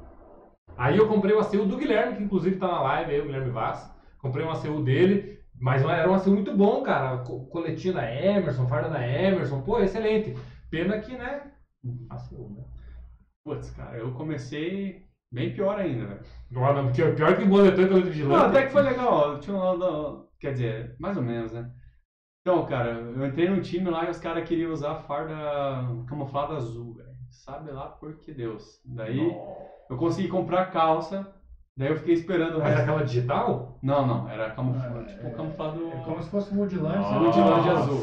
Aí 0.76 0.98
eu 0.98 1.06
comprei 1.06 1.32
o 1.32 1.38
ACU 1.38 1.64
do 1.64 1.76
Guilherme, 1.76 2.16
que 2.16 2.24
inclusive 2.24 2.56
tá 2.56 2.66
na 2.66 2.80
live 2.82 3.12
aí, 3.12 3.20
o 3.20 3.26
Guilherme 3.26 3.50
Vaz. 3.50 3.88
Comprei 4.20 4.44
um 4.44 4.50
ACU 4.50 4.82
dele, 4.82 5.38
mas 5.60 5.84
era 5.84 6.10
um 6.10 6.14
ACU 6.14 6.30
muito 6.32 6.56
bom, 6.56 6.82
cara. 6.82 7.18
Co- 7.18 7.44
Coletinho 7.46 7.94
da 7.94 8.12
Emerson, 8.12 8.66
farda 8.66 8.88
da 8.88 9.06
Emerson, 9.06 9.60
pô, 9.60 9.78
excelente. 9.78 10.34
Pena 10.70 10.98
que, 11.00 11.16
né? 11.16 11.52
ACU, 12.10 12.50
né? 12.56 12.64
Putz, 13.44 13.70
cara, 13.70 13.96
eu 13.96 14.12
comecei 14.12 15.06
bem 15.32 15.54
pior 15.54 15.78
ainda, 15.78 16.06
velho. 16.06 16.20
Não, 16.50 16.72
não, 16.74 16.84
porque 16.86 17.02
pior 17.12 17.36
que 17.36 17.48
colete 17.48 17.76
de 17.84 18.02
vigilante. 18.02 18.40
Não, 18.40 18.46
até 18.50 18.66
que 18.66 18.72
foi 18.72 18.82
legal. 18.82 19.38
Tinha 19.38 19.56
um, 19.56 20.26
quer 20.40 20.52
dizer, 20.52 20.96
mais 20.98 21.16
ou 21.16 21.22
menos, 21.22 21.52
né? 21.52 21.70
Então, 22.40 22.64
cara, 22.66 22.90
eu 22.92 23.26
entrei 23.26 23.48
num 23.48 23.60
time 23.60 23.90
lá 23.90 24.04
e 24.06 24.10
os 24.10 24.18
caras 24.18 24.48
queriam 24.48 24.72
usar 24.72 24.94
farda 24.96 25.34
camuflada 26.08 26.54
azul, 26.56 26.94
velho. 26.94 27.08
Sabe 27.30 27.70
lá 27.70 27.86
por 27.88 28.16
que 28.18 28.32
Deus. 28.32 28.80
Daí 28.84 29.32
eu 29.90 29.96
consegui 29.96 30.28
comprar 30.28 30.70
calça, 30.70 31.32
daí 31.76 31.88
eu 31.88 31.96
fiquei 31.96 32.14
esperando 32.14 32.56
o 32.56 32.60
Mas 32.60 32.68
resto. 32.70 32.82
aquela 32.82 33.04
digital? 33.04 33.78
Não, 33.82 34.06
não, 34.06 34.28
era 34.28 34.50
camuflado, 34.50 34.98
Ah, 35.00 35.04
tipo 35.04 35.26
é- 35.26 35.30
camuflado 35.30 35.88
É 35.92 35.96
como 36.04 36.22
se 36.22 36.30
fosse 36.30 36.54
um 36.54 36.58
Woodland. 36.58 36.98
Nossa. 36.98 37.18
Woodland 37.18 37.68
azul. 37.70 38.02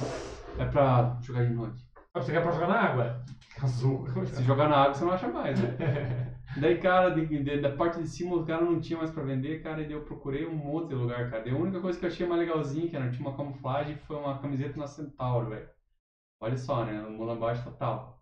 É 0.59 0.65
pra 0.65 1.17
jogar 1.21 1.45
de 1.45 1.53
noite. 1.53 1.82
Ah, 2.15 2.21
Você 2.21 2.31
quer 2.31 2.41
pra 2.43 2.51
jogar 2.51 2.67
na 2.67 2.79
água? 2.79 3.23
Azul. 3.61 4.05
Se 4.25 4.43
jogar 4.43 4.69
na 4.69 4.77
água, 4.83 4.93
você 4.93 5.03
não 5.05 5.13
acha 5.13 5.27
mais, 5.27 5.59
né? 5.59 5.69
Daí, 6.61 6.77
cara, 6.77 7.09
de- 7.09 7.25
de- 7.43 7.59
da 7.61 7.71
parte 7.75 7.99
de 7.99 8.07
cima 8.07 8.35
o 8.35 8.45
cara 8.45 8.63
não 8.63 8.79
tinha 8.79 8.97
mais 8.99 9.09
pra 9.09 9.23
vender, 9.23 9.63
cara, 9.63 9.81
e 9.81 9.85
daí 9.85 9.93
eu 9.93 10.03
procurei 10.03 10.45
um 10.45 10.53
monte 10.53 10.89
de 10.89 10.95
lugar, 10.95 11.27
cara. 11.31 11.43
Daí 11.43 11.51
a 11.51 11.57
única 11.57 11.81
coisa 11.81 11.97
que 11.97 12.05
eu 12.05 12.09
achei 12.09 12.27
mais 12.27 12.39
legalzinha, 12.39 12.87
que 12.87 12.95
era, 12.95 13.09
tinha 13.09 13.27
uma 13.27 13.35
camuflagem, 13.35 13.95
foi 13.95 14.15
uma 14.17 14.37
camiseta 14.37 14.77
na 14.77 14.85
Centauro, 14.85 15.49
velho. 15.49 15.67
Olha 16.39 16.55
só, 16.57 16.83
né? 16.83 17.01
Mula 17.01 17.35
baixo 17.35 17.63
total. 17.63 18.19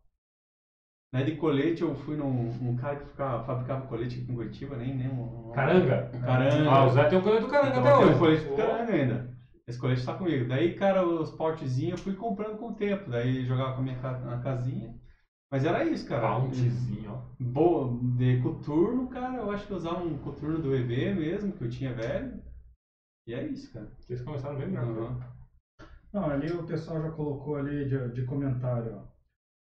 Daí 1.14 1.26
de 1.26 1.36
colete 1.36 1.82
eu 1.82 1.94
fui 1.94 2.16
num, 2.16 2.54
num 2.54 2.76
cara 2.78 2.96
que 2.96 3.06
ficava, 3.08 3.44
fabricava 3.44 3.86
colete 3.88 4.20
aqui 4.22 4.32
em 4.32 4.36
Curitiba, 4.36 4.78
nem, 4.78 4.96
nem 4.96 5.10
um, 5.10 5.52
Caranga. 5.54 6.10
um 6.14 6.22
caranga. 6.22 6.72
Ah, 6.72 6.86
o 6.86 6.90
Zé 6.92 7.04
tem 7.10 7.18
um 7.18 7.22
colete 7.22 7.42
do 7.42 7.50
caranga 7.50 7.80
Então, 7.80 7.84
até 7.84 7.98
tem 7.98 8.06
hoje. 8.06 8.16
um 8.16 8.20
colete 8.20 8.46
do 8.46 8.56
caranga 8.56 8.94
ainda. 8.94 9.31
Esse 9.72 9.80
colete 9.80 10.06
tá 10.06 10.14
comigo. 10.14 10.48
Daí, 10.50 10.76
cara, 10.76 11.02
os 11.06 11.32
portezinhos 11.32 11.98
eu 12.00 12.04
fui 12.04 12.14
comprando 12.14 12.58
com 12.58 12.68
o 12.72 12.76
tempo. 12.76 13.10
Daí 13.10 13.46
jogava 13.46 13.74
com 13.74 13.80
a 13.80 13.84
minha 13.84 13.98
ca- 14.00 14.20
na 14.20 14.38
casinha. 14.42 14.94
Mas 15.50 15.64
era 15.64 15.84
isso, 15.84 16.06
cara. 16.06 16.28
Bountyzinho, 16.28 17.12
ó. 17.12 17.22
Boa, 17.40 17.90
de 18.18 18.42
coturno, 18.42 19.08
cara, 19.10 19.38
eu 19.38 19.50
acho 19.50 19.66
que 19.66 19.72
eu 19.74 19.78
usava 19.78 20.04
um 20.04 20.18
coturno 20.18 20.60
do 20.60 20.76
EV 20.76 21.14
mesmo, 21.14 21.54
que 21.54 21.64
eu 21.64 21.70
tinha 21.70 21.94
velho. 21.94 22.42
E 23.28 23.34
é 23.34 23.44
isso, 23.46 23.72
cara. 23.72 23.90
Vocês 24.00 24.22
começaram 24.22 24.58
bem 24.58 24.68
melhor. 24.68 24.86
Uhum. 24.88 25.20
Não, 26.14 26.26
ali 26.30 26.52
o 26.52 26.64
pessoal 26.64 27.02
já 27.02 27.10
colocou 27.10 27.56
ali 27.56 27.86
de, 27.86 28.10
de 28.10 28.24
comentário, 28.26 28.98
ó. 28.98 29.12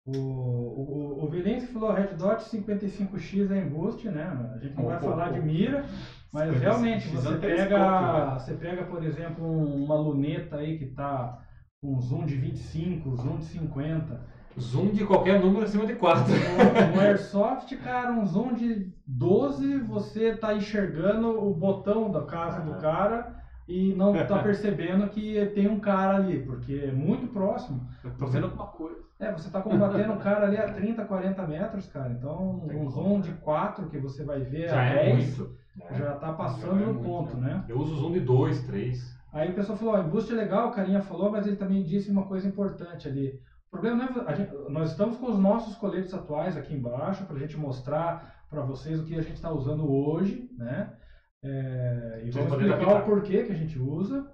O, 0.05 0.13
o, 0.19 1.25
o 1.25 1.29
Vilense 1.29 1.69
falou 1.69 1.93
Red 1.93 2.15
Dot 2.17 2.43
55X 2.43 3.51
é 3.53 3.61
embuste, 3.61 4.09
né? 4.11 4.25
A 4.53 4.59
gente 4.59 4.75
não 4.77 4.87
vai 4.87 4.99
Pô, 4.99 5.07
falar 5.07 5.29
pô, 5.29 5.35
de 5.35 5.41
mira, 5.41 5.85
mas 6.33 6.51
55X 6.55 6.59
realmente 6.61 7.09
você 7.09 7.29
um 7.29 7.41
pega, 7.41 7.79
né? 7.79 8.39
você 8.39 8.55
pega, 8.55 8.85
por 8.85 9.05
exemplo, 9.05 9.45
um- 9.45 9.85
uma 9.85 9.97
luneta 9.97 10.57
aí 10.57 10.79
que 10.79 10.87
tá 10.87 11.39
com 11.81 12.01
zoom 12.01 12.25
de 12.25 12.37
25, 12.37 13.15
zoom 13.17 13.39
de 13.39 13.45
50. 13.47 14.21
Zoom 14.61 14.91
de 14.91 15.05
qualquer 15.05 15.41
número 15.41 15.65
acima 15.65 15.87
de 15.87 15.95
4. 15.95 16.25
No, 16.33 16.95
no 16.95 17.01
Airsoft, 17.01 17.75
cara, 17.77 18.13
um 18.13 18.25
zoom 18.27 18.53
de 18.55 18.93
12, 19.07 19.79
você 19.79 20.37
tá 20.37 20.55
enxergando 20.55 21.43
o 21.43 21.55
botão 21.55 22.11
da 22.11 22.23
casa 22.23 22.61
do 22.61 22.75
cara 22.75 23.42
e 23.69 23.95
não 23.95 24.13
tá 24.27 24.39
percebendo 24.43 25.09
que 25.09 25.45
tem 25.55 25.69
um 25.69 25.79
cara 25.81 26.17
ali, 26.17 26.43
porque 26.45 26.75
é 26.89 26.93
muito 26.93 27.27
próximo. 27.29 27.87
Eu 28.05 28.11
tô 28.17 28.27
vendo 28.27 28.45
alguma 28.45 28.67
coisa. 28.67 29.01
É, 29.21 29.31
você 29.33 29.49
tá 29.51 29.61
combatendo 29.61 30.13
um 30.15 30.19
cara 30.19 30.47
ali 30.47 30.57
a 30.57 30.67
30, 30.75 31.05
40 31.05 31.47
metros, 31.47 31.87
cara. 31.87 32.11
Então, 32.13 32.65
um 32.65 32.89
zoom 32.91 33.19
né? 33.19 33.23
de 33.23 33.33
4 33.35 33.89
que 33.89 33.99
você 33.99 34.25
vai 34.25 34.41
ver 34.41 34.69
Já 34.69 34.81
a 34.81 34.85
é 34.85 35.05
10, 35.13 35.39
muito. 35.39 35.57
já 35.93 36.15
tá 36.17 36.33
passando 36.33 36.77
Já 36.79 36.83
é 36.83 36.87
no 36.87 36.95
muito, 36.95 37.05
ponto, 37.09 37.37
né? 37.37 37.55
né? 37.55 37.65
Eu 37.69 37.79
uso 37.79 37.95
zoom 37.97 38.13
de 38.13 38.21
2, 38.21 38.67
3. 38.67 39.23
Aí 39.33 39.51
o 39.51 39.55
pessoal 39.55 39.79
falou, 39.79 39.95
ó, 39.95 39.99
embuste 40.01 40.33
é 40.33 40.37
legal, 40.37 40.69
o 40.69 40.73
carinha 40.73 41.01
falou, 41.01 41.31
mas 41.31 41.47
ele 41.47 41.57
também 41.57 41.83
disse 41.85 42.11
uma 42.11 42.25
coisa 42.27 42.47
importante 42.47 43.09
ali. 43.09 43.41
O 43.69 43.71
problema 43.71 44.05
não 44.05 44.29
é, 44.29 44.37
gente- 44.37 44.53
nós 44.69 44.91
estamos 44.91 45.17
com 45.17 45.31
os 45.31 45.39
nossos 45.39 45.75
coletes 45.77 46.13
atuais 46.13 46.57
aqui 46.57 46.75
embaixo 46.75 47.25
para 47.25 47.37
a 47.37 47.39
gente 47.39 47.57
mostrar 47.57 48.43
para 48.51 48.61
vocês 48.61 49.01
o 49.01 49.05
que 49.05 49.15
a 49.15 49.23
gente 49.23 49.37
está 49.37 49.51
usando 49.51 49.91
hoje, 49.91 50.51
né? 50.59 50.93
É, 51.45 52.21
e 52.25 52.31
vamos 52.31 52.53
explicar 52.53 53.03
o 53.03 53.05
porquê 53.05 53.43
que 53.43 53.53
a 53.53 53.57
gente 53.57 53.79
usa. 53.79 54.25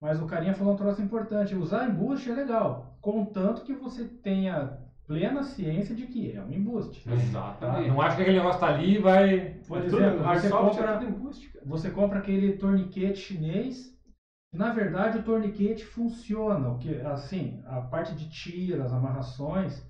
Mas 0.00 0.20
o 0.20 0.26
carinha 0.26 0.52
falou 0.54 0.72
um 0.72 0.76
troço 0.76 1.00
importante. 1.00 1.54
Usar 1.54 1.88
embuste 1.88 2.30
é 2.30 2.34
legal, 2.34 2.96
contanto 3.00 3.62
que 3.62 3.72
você 3.74 4.04
tenha 4.04 4.78
plena 5.06 5.42
ciência 5.42 5.94
de 5.94 6.06
que 6.06 6.32
é 6.34 6.40
um 6.42 6.50
embuste. 6.52 7.08
Exatamente. 7.10 7.88
Não 7.88 8.00
acho 8.00 8.16
que 8.16 8.22
aquele 8.22 8.38
negócio 8.38 8.60
tá 8.60 8.68
ali 8.68 8.94
e 8.94 8.98
vai. 8.98 9.56
Por 9.66 9.78
É 9.78 9.82
tudo- 9.82 9.96
exemplo, 10.02 10.24
você 10.24 10.48
compra, 10.48 10.90
é 10.90 10.98
tudo 10.98 11.10
embuste, 11.10 11.48
cara. 11.50 11.64
você 11.66 11.90
compra 11.90 12.18
aquele 12.18 12.52
torniquete 12.56 13.18
chinês. 13.18 13.94
Na 14.52 14.70
verdade, 14.70 15.18
o 15.18 15.22
torniquete 15.22 15.84
funciona. 15.84 16.68
O 16.68 16.78
que, 16.78 16.94
assim, 17.00 17.60
a 17.66 17.80
parte 17.80 18.14
de 18.14 18.28
tiras, 18.30 18.92
amarrações, 18.92 19.84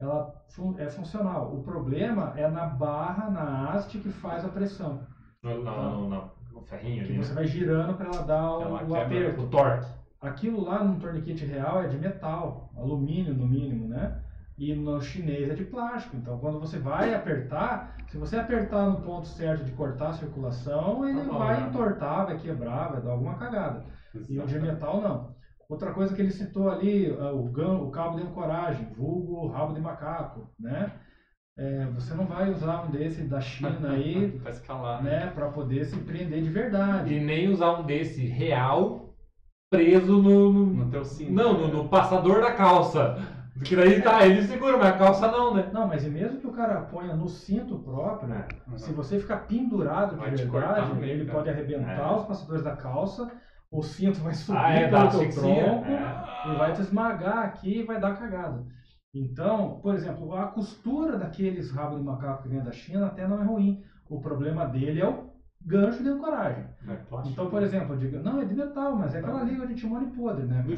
ela 0.00 0.32
fun- 0.50 0.74
é 0.78 0.88
funcional. 0.88 1.54
O 1.54 1.62
problema 1.62 2.32
é 2.36 2.46
na 2.48 2.64
barra, 2.64 3.28
na 3.30 3.70
haste 3.72 3.98
que 3.98 4.08
faz 4.10 4.44
a 4.44 4.48
pressão. 4.48 5.00
No, 5.44 5.62
no, 5.62 6.08
no, 6.08 6.30
no 6.52 6.62
ferrinho 6.62 7.04
Que 7.04 7.12
ali. 7.12 7.18
você 7.18 7.28
né? 7.30 7.34
vai 7.36 7.46
girando 7.46 7.94
para 7.94 8.06
ela 8.06 8.22
dar 8.22 8.56
o, 8.58 8.62
Ela 8.62 8.74
o 8.82 8.86
quebra 8.86 9.02
aperto. 9.02 9.42
o 9.42 9.46
torque. 9.48 9.86
Aquilo 10.20 10.64
lá 10.64 10.82
num 10.82 10.98
torniquete 10.98 11.44
real 11.44 11.82
é 11.82 11.86
de 11.88 11.98
metal, 11.98 12.70
alumínio 12.76 13.34
no 13.34 13.46
mínimo, 13.46 13.86
né? 13.88 14.20
E 14.56 14.74
no 14.74 15.00
chinês 15.02 15.50
é 15.50 15.54
de 15.54 15.64
plástico. 15.64 16.16
Então, 16.16 16.38
quando 16.38 16.58
você 16.58 16.78
vai 16.78 17.12
apertar, 17.12 17.94
se 18.08 18.16
você 18.16 18.36
apertar 18.38 18.86
no 18.88 19.02
ponto 19.02 19.26
certo 19.26 19.64
de 19.64 19.72
cortar 19.72 20.08
a 20.10 20.12
circulação, 20.14 21.06
ele 21.06 21.22
bom, 21.24 21.38
vai 21.38 21.60
né? 21.60 21.68
entortar, 21.68 22.26
vai 22.26 22.38
quebrar, 22.38 22.92
vai 22.92 23.02
dar 23.02 23.10
alguma 23.10 23.34
cagada. 23.34 23.84
E 24.28 24.38
o 24.38 24.46
de 24.46 24.58
metal 24.58 25.00
não. 25.02 25.34
Outra 25.68 25.92
coisa 25.92 26.14
que 26.14 26.22
ele 26.22 26.30
citou 26.30 26.70
ali, 26.70 27.14
ah, 27.20 27.32
o 27.32 27.90
cabo 27.90 28.16
de 28.16 28.22
ancoragem, 28.22 28.86
vulgo 28.96 29.48
rabo 29.48 29.74
de 29.74 29.80
macaco, 29.80 30.48
né? 30.58 30.92
É, 31.56 31.86
você 31.94 32.14
não 32.14 32.26
vai 32.26 32.50
usar 32.50 32.82
um 32.82 32.90
desse 32.90 33.22
da 33.22 33.40
China 33.40 33.90
aí, 33.90 34.32
Pra 34.42 34.50
escalar, 34.50 35.02
né? 35.02 35.10
né, 35.26 35.26
para 35.32 35.48
poder 35.50 35.84
se 35.84 35.96
prender 35.98 36.42
de 36.42 36.50
verdade. 36.50 37.14
E 37.14 37.20
nem 37.20 37.48
usar 37.48 37.78
um 37.78 37.84
desse 37.84 38.26
real 38.26 39.14
preso 39.70 40.20
no. 40.20 40.52
no- 40.52 40.66
No 40.66 40.90
teu 40.90 41.04
cinto. 41.04 41.32
não, 41.32 41.52
no, 41.52 41.68
no 41.68 41.88
passador 41.88 42.40
da 42.40 42.52
calça. 42.52 43.16
Porque 43.56 43.76
daí 43.76 44.02
tá, 44.02 44.26
ele 44.26 44.42
segura, 44.42 44.76
mas 44.76 44.88
a 44.88 44.98
calça 44.98 45.30
não, 45.30 45.54
né? 45.54 45.70
Não, 45.72 45.86
mas 45.86 46.04
e 46.04 46.10
mesmo 46.10 46.40
que 46.40 46.46
o 46.46 46.52
cara 46.52 46.80
ponha 46.82 47.14
no 47.14 47.28
cinto 47.28 47.78
próprio, 47.78 48.34
Uhum. 48.66 48.76
se 48.76 48.92
você 48.92 49.20
ficar 49.20 49.46
pendurado 49.46 50.16
de 50.16 50.16
Vai 50.16 50.46
cortar 50.48 50.72
verdade, 50.74 50.94
meio, 51.00 51.12
ele 51.12 51.24
cara. 51.26 51.38
pode 51.38 51.50
arrebentar 51.50 52.12
É. 52.12 52.16
os 52.16 52.24
passadores 52.24 52.64
da 52.64 52.74
calça, 52.74 53.30
o 53.70 53.80
cinto 53.80 54.18
vai 54.20 54.34
subir 54.34 54.58
Ah, 54.58 54.72
é, 54.74 54.88
pelo 54.88 55.08
teu 55.08 55.30
tronco 55.30 55.84
É. 55.84 56.52
e 56.52 56.56
vai 56.56 56.72
te 56.72 56.80
esmagar 56.80 57.38
aqui 57.44 57.78
e 57.78 57.82
vai 57.84 58.00
dar 58.00 58.16
cagada. 58.18 58.64
Então, 59.14 59.78
por 59.80 59.94
exemplo, 59.94 60.34
a 60.34 60.48
costura 60.48 61.16
daqueles 61.16 61.70
rabos 61.70 61.98
de 61.98 62.04
macaco 62.04 62.42
que 62.42 62.48
vem 62.48 62.62
da 62.62 62.72
China 62.72 63.06
até 63.06 63.26
não 63.26 63.40
é 63.40 63.44
ruim. 63.44 63.80
O 64.08 64.20
problema 64.20 64.66
dele 64.66 65.00
é 65.00 65.06
o 65.06 65.30
gancho 65.64 66.02
de 66.02 66.08
ancoragem. 66.08 66.64
É 66.88 66.96
plástico. 66.96 67.32
Então, 67.32 67.48
por 67.48 67.62
exemplo, 67.62 67.94
eu 67.94 67.98
digo, 67.98 68.18
não, 68.18 68.40
é 68.40 68.44
de 68.44 68.54
metal, 68.54 68.96
mas 68.96 69.14
é 69.14 69.18
aquela 69.18 69.42
liga 69.44 69.66
de 69.66 69.76
timone 69.76 70.06
podre, 70.08 70.44
né? 70.44 70.62
cara? 70.62 70.76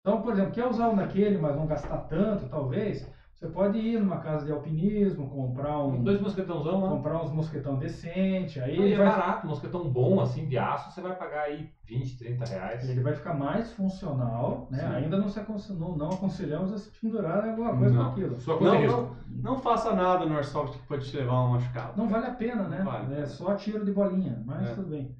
Então, 0.00 0.22
por 0.22 0.32
exemplo, 0.32 0.52
quer 0.52 0.66
usar 0.66 0.88
um 0.88 0.96
daquele, 0.96 1.36
mas 1.38 1.56
não 1.56 1.66
gastar 1.66 1.96
tanto, 2.08 2.48
talvez, 2.48 3.08
você 3.42 3.48
pode 3.48 3.76
ir 3.76 3.98
numa 3.98 4.18
casa 4.18 4.46
de 4.46 4.52
alpinismo, 4.52 5.28
comprar 5.28 5.82
um, 5.82 6.00
Dois 6.04 6.20
mosquetãozão 6.20 6.80
lá. 6.80 6.90
comprar 6.90 7.20
uns 7.20 7.32
mosquetão 7.32 7.76
decente, 7.76 8.60
aí 8.60 8.76
ele 8.78 8.94
é 8.94 8.96
vai, 8.96 9.06
barato, 9.08 9.48
mosquetão 9.48 9.90
bom, 9.90 10.20
assim, 10.20 10.46
de 10.46 10.56
aço, 10.56 10.92
você 10.92 11.00
vai 11.00 11.16
pagar 11.16 11.42
aí 11.46 11.68
20, 11.84 12.16
30 12.16 12.44
reais. 12.44 12.88
ele 12.88 13.00
vai 13.02 13.12
ficar 13.12 13.34
mais 13.34 13.72
funcional, 13.72 14.68
né? 14.70 14.78
Sim. 14.78 14.86
Ainda 14.86 15.18
não, 15.18 15.28
se 15.28 15.40
aconse- 15.40 15.72
não, 15.72 15.96
não 15.96 16.10
aconselhamos 16.10 16.72
a 16.72 16.78
se 16.78 16.88
pendurar 17.00 17.44
em 17.44 17.50
alguma 17.50 17.76
coisa 17.76 17.94
Não. 17.96 18.04
com 18.04 18.10
aquilo. 18.12 18.36
Coisa 18.36 18.64
Não, 18.64 18.74
é 18.74 18.78
risco. 18.78 19.16
não, 19.28 19.54
não 19.54 19.58
faça 19.58 19.92
nada 19.92 20.24
no 20.24 20.36
Airsoft 20.36 20.78
que 20.78 20.86
pode 20.86 21.10
te 21.10 21.16
levar 21.16 21.32
a 21.32 21.44
um 21.44 21.50
machucado. 21.50 21.98
Não 22.00 22.08
vale 22.08 22.26
a 22.26 22.30
pena, 22.34 22.68
né? 22.68 22.78
Não 22.78 22.84
vale. 22.92 23.12
É 23.20 23.26
só 23.26 23.56
tiro 23.56 23.84
de 23.84 23.90
bolinha, 23.90 24.40
mas 24.46 24.68
É. 24.70 24.74
tudo 24.76 24.88
bem. 24.90 25.16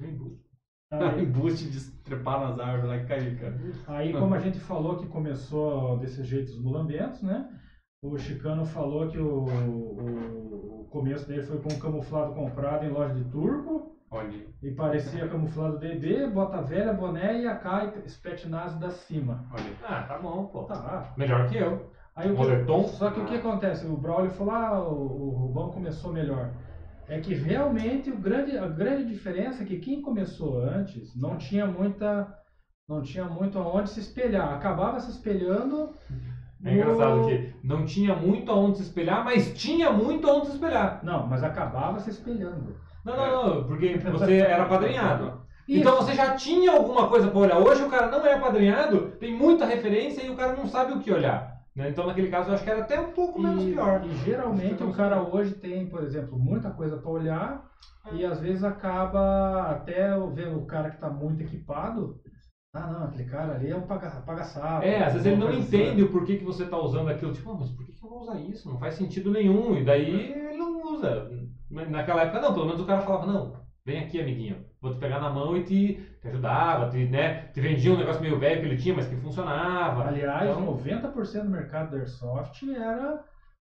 Embuste. 0.00 0.44
Aí, 0.92 1.24
Embuste 1.26 1.68
de 1.68 1.90
trepar 2.04 2.38
nas 2.38 2.56
árvores 2.60 2.84
lá 2.84 2.96
e 2.98 3.04
cair, 3.04 3.36
cara. 3.36 3.58
aí, 3.88 4.12
como 4.12 4.32
a 4.32 4.38
gente 4.38 4.60
falou 4.60 4.96
que 4.96 5.06
começou 5.08 5.98
desse 5.98 6.22
jeito 6.22 6.50
os 6.52 6.62
mulambentos, 6.62 7.20
né? 7.20 7.48
O 8.04 8.18
Chicano 8.18 8.66
falou 8.66 9.08
que 9.08 9.18
o, 9.18 9.46
o, 9.46 10.80
o 10.82 10.88
começo 10.90 11.26
dele 11.26 11.42
foi 11.42 11.58
com 11.58 11.72
um 11.72 11.78
camuflado 11.78 12.34
comprado 12.34 12.84
em 12.84 12.90
loja 12.90 13.14
de 13.14 13.24
turco. 13.30 13.96
Olha. 14.10 14.46
E 14.62 14.70
parecia 14.72 15.26
camuflado 15.26 15.78
DB, 15.78 16.26
bota 16.26 16.60
velha, 16.60 16.92
boné 16.92 17.40
e 17.40 17.46
AK 17.48 17.96
e 18.04 18.08
Spetnaz 18.10 18.78
da 18.78 18.90
cima. 18.90 19.46
Olha. 19.50 19.72
Ah, 19.82 20.02
tá 20.02 20.18
bom, 20.18 20.44
pô. 20.48 20.64
Tá. 20.64 21.14
Melhor 21.16 21.48
que 21.48 21.56
eu. 21.56 21.90
Aí 22.14 22.30
o 22.30 22.36
que, 22.36 22.42
Moletom? 22.42 22.84
só 22.84 23.10
que 23.10 23.20
o 23.20 23.24
que 23.24 23.36
acontece? 23.36 23.86
O 23.86 23.96
Braulio 23.96 24.30
falou, 24.32 24.54
ah, 24.54 24.86
o, 24.86 24.92
o 24.92 25.30
Rubão 25.30 25.70
começou 25.70 26.12
melhor. 26.12 26.52
É 27.08 27.18
que 27.20 27.34
realmente 27.34 28.10
o 28.10 28.18
grande, 28.18 28.56
a 28.56 28.68
grande 28.68 29.08
diferença 29.08 29.62
é 29.62 29.66
que 29.66 29.78
quem 29.78 30.02
começou 30.02 30.62
antes 30.62 31.16
não 31.16 31.38
tinha 31.38 31.66
muita. 31.66 32.32
Não 32.86 33.00
tinha 33.00 33.24
muito 33.24 33.58
aonde 33.58 33.88
se 33.88 34.00
espelhar. 34.00 34.52
Acabava 34.52 35.00
se 35.00 35.10
espelhando. 35.10 35.94
É 36.64 36.70
no- 36.70 36.76
engraçado 36.76 37.26
que 37.26 37.54
não 37.62 37.84
tinha 37.84 38.14
muito 38.14 38.50
aonde 38.50 38.78
se 38.78 38.84
espelhar, 38.84 39.24
mas 39.24 39.52
tinha 39.54 39.90
muito 39.90 40.28
aonde 40.28 40.46
se 40.46 40.52
espelhar. 40.54 41.00
Não, 41.02 41.26
mas 41.26 41.42
acabava 41.44 41.98
se 42.00 42.10
espelhando. 42.10 42.74
Não, 43.04 43.16
não, 43.16 43.54
não, 43.56 43.64
porque 43.64 43.98
você 43.98 44.38
era 44.38 44.62
apadrinhado. 44.64 45.42
Isso. 45.68 45.80
Então 45.80 45.96
você 45.96 46.14
já 46.14 46.34
tinha 46.34 46.72
alguma 46.72 47.08
coisa 47.08 47.28
pra 47.28 47.38
olhar. 47.40 47.58
Hoje 47.58 47.82
o 47.82 47.88
cara 47.90 48.10
não 48.10 48.24
é 48.26 48.34
apadrinhado, 48.34 49.12
tem 49.20 49.34
muita 49.36 49.64
referência 49.66 50.22
e 50.22 50.30
o 50.30 50.36
cara 50.36 50.54
não 50.54 50.66
sabe 50.66 50.92
o 50.92 51.00
que 51.00 51.12
olhar. 51.12 51.54
né? 51.76 51.88
Então 51.90 52.06
naquele 52.06 52.28
caso 52.28 52.50
eu 52.50 52.54
acho 52.54 52.64
que 52.64 52.70
era 52.70 52.80
até 52.82 53.00
um 53.00 53.12
pouco 53.12 53.40
menos 53.40 53.64
E, 53.64 53.72
pior. 53.72 54.02
e 54.04 54.14
geralmente 54.24 54.82
o 54.84 54.92
cara 54.92 55.20
hoje 55.22 55.54
tem, 55.54 55.86
por 55.86 56.02
exemplo, 56.02 56.38
muita 56.38 56.70
coisa 56.70 56.96
para 56.96 57.10
olhar 57.10 57.64
e 58.12 58.24
às 58.24 58.38
vezes 58.40 58.62
acaba 58.62 59.62
até 59.70 60.08
vendo 60.34 60.58
o 60.58 60.66
cara 60.66 60.88
que 60.90 60.96
está 60.96 61.08
muito 61.10 61.42
equipado. 61.42 62.20
Ah, 62.74 62.88
não, 62.88 63.04
aquele 63.04 63.22
cara 63.24 63.52
ali 63.52 63.70
é 63.70 63.76
um 63.76 63.86
paga-. 63.86 64.20
É, 64.82 65.04
às 65.04 65.12
vezes 65.12 65.26
ele 65.26 65.36
não 65.36 65.46
coisa 65.46 65.60
entende 65.64 66.02
o 66.02 66.10
porquê 66.10 66.34
que 66.36 66.42
você 66.44 66.66
tá 66.66 66.76
usando 66.76 67.08
aquilo. 67.08 67.30
Tipo, 67.30 67.50
"Ah, 67.50 67.54
mas 67.54 67.70
por 67.70 67.84
que, 67.84 67.92
que 67.92 68.04
eu 68.04 68.08
vou 68.08 68.18
usar 68.18 68.36
isso? 68.36 68.68
Não 68.68 68.76
faz 68.76 68.94
sentido 68.94 69.30
nenhum. 69.30 69.76
E 69.76 69.82
daí 69.82 70.10
ele 70.32 70.56
não 70.58 70.82
usa. 70.82 71.28
Na- 71.70 71.84
Naquela 71.84 72.22
época 72.22 72.40
não, 72.40 72.52
pelo 72.52 72.66
menos 72.66 72.80
o 72.80 72.84
cara 72.84 73.00
falava, 73.00 73.24
não, 73.24 73.52
vem 73.86 73.98
aqui, 74.00 74.18
amiguinho. 74.18 74.64
Vou 74.80 74.90
te 74.90 74.98
pegar 74.98 75.18
na 75.18 75.28
mão 75.28 75.56
e 75.56 75.62
te, 75.62 75.92
te 76.20 76.26
ajudava, 76.26 76.88
te, 76.88 77.04
né, 77.06 77.46
te 77.52 77.60
vendia 77.60 77.92
um 77.92 77.96
negócio 77.96 78.20
meio 78.20 78.36
velho 78.36 78.58
que 78.58 78.66
ele 78.66 78.74
tinha, 78.76 78.92
mas 78.92 79.06
que 79.06 79.14
funcionava. 79.14 80.02
assim. 80.02 80.10
Aliás, 80.10 80.50
Então, 80.50 80.64
90% 80.64 81.44
do 81.44 81.50
mercado 81.50 81.90
do 81.90 81.96
Airsoft 81.96 82.62
era 82.68 83.22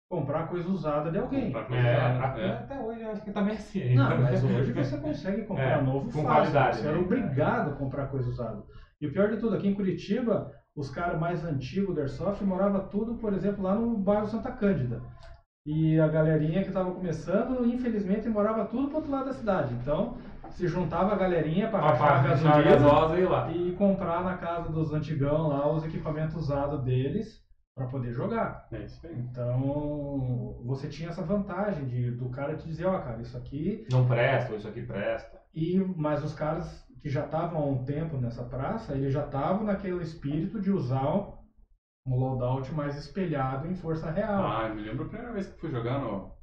comprar 0.09 0.43
coisa 0.43 0.67
usada 0.67 1.09
de 1.09 1.17
alguém. 1.17 1.45
Comprar 1.45 1.63
coisa 1.65 1.81
é, 1.81 1.95
usada, 1.95 2.23
a- 2.23 2.39
é. 2.39 2.49
até 2.49 2.79
hoje 2.79 3.03
acho 3.03 3.23
que 3.23 3.31
tá 3.31 3.41
bem 3.41 3.55
assim. 3.55 3.93
Não, 3.95 4.17
mas 4.17 4.41
hoje 4.43 4.71
você 4.71 4.97
consegue 4.97 5.43
comprar 5.43 5.77
É, 5.79 5.81
novo 5.81 6.05
com 6.05 6.11
fácil. 6.11 6.23
qualidade, 6.23 6.77
Você 6.77 6.87
era 6.87 6.97
né? 6.97 7.03
obrigado 7.03 7.69
a 7.69 7.73
comprar 7.73 8.05
coisa 8.05 8.27
usada. 8.27 8.63
E 9.01 9.07
o 9.07 9.11
pior 9.13 9.29
de 9.29 9.37
tudo, 9.37 9.55
aqui 9.55 9.67
em 9.67 9.73
Curitiba, 9.73 10.51
os 10.75 10.89
caras 10.89 11.19
mais 11.19 11.45
antigos 11.45 11.95
do 11.95 12.01
Airsoft 12.01 12.41
moravam 12.43 12.87
tudo, 12.87 13.15
por 13.15 13.33
exemplo, 13.33 13.63
lá 13.63 13.75
no 13.75 13.97
bairro 13.97 14.27
Santa 14.27 14.51
Cândida. 14.51 15.01
E 15.65 15.99
a 15.99 16.07
galerinha 16.07 16.61
que 16.61 16.69
estava 16.69 16.91
começando, 16.91 17.65
infelizmente, 17.65 18.27
morava 18.27 18.65
tudo 18.65 18.87
pro 18.87 18.97
outro 18.97 19.11
lado 19.11 19.25
da 19.25 19.33
cidade. 19.33 19.73
Então, 19.75 20.17
se 20.49 20.67
juntava 20.67 21.13
a 21.13 21.17
galerinha 21.17 21.69
para 21.69 21.79
rachar 21.79 22.25
a 22.25 22.27
gasolina 22.29 23.19
e 23.19 23.25
lá. 23.25 23.51
e 23.51 23.71
comprar 23.73 24.23
na 24.23 24.37
casa 24.37 24.71
dos 24.71 24.91
antigão 24.93 25.47
lá 25.47 25.71
os 25.71 25.83
equipamentos 25.83 26.35
usados 26.35 26.81
deles 26.83 27.43
para 27.75 27.87
poder 27.87 28.11
jogar. 28.13 28.67
É 28.71 28.83
isso 28.83 29.05
aí. 29.05 29.15
Então, 29.19 30.59
você 30.65 30.87
tinha 30.87 31.09
essa 31.09 31.21
vantagem 31.21 31.85
de, 31.85 32.11
do 32.11 32.29
cara 32.29 32.55
te 32.55 32.65
dizer, 32.65 32.85
ó, 32.85 32.97
cara, 32.99 33.21
isso 33.21 33.37
aqui 33.37 33.85
Não 33.91 34.07
presta, 34.07 34.51
ou 34.51 34.57
isso 34.57 34.67
aqui 34.67 34.81
presta. 34.81 35.39
e 35.53 35.77
mas 35.95 36.23
os 36.23 36.33
caras 36.33 36.88
que 37.01 37.09
já 37.09 37.25
estavam 37.25 37.61
há 37.61 37.65
um 37.65 37.85
tempo 37.85 38.17
nessa 38.17 38.43
praça, 38.43 38.93
eles 38.93 39.13
já 39.13 39.25
estavam 39.25 39.63
naquele 39.63 40.01
espírito 40.01 40.59
de 40.59 40.71
usar 40.71 41.39
um 42.05 42.15
loadout 42.15 42.71
mais 42.73 42.95
espelhado 42.95 43.67
em 43.67 43.75
força 43.75 44.09
real. 44.11 44.43
Ah, 44.45 44.67
eu 44.67 44.75
me 44.75 44.81
lembro 44.81 45.05
a 45.05 45.07
primeira 45.07 45.33
vez 45.33 45.47
que 45.47 45.59
fui 45.59 45.71
jogar 45.71 45.99
no. 45.99 46.37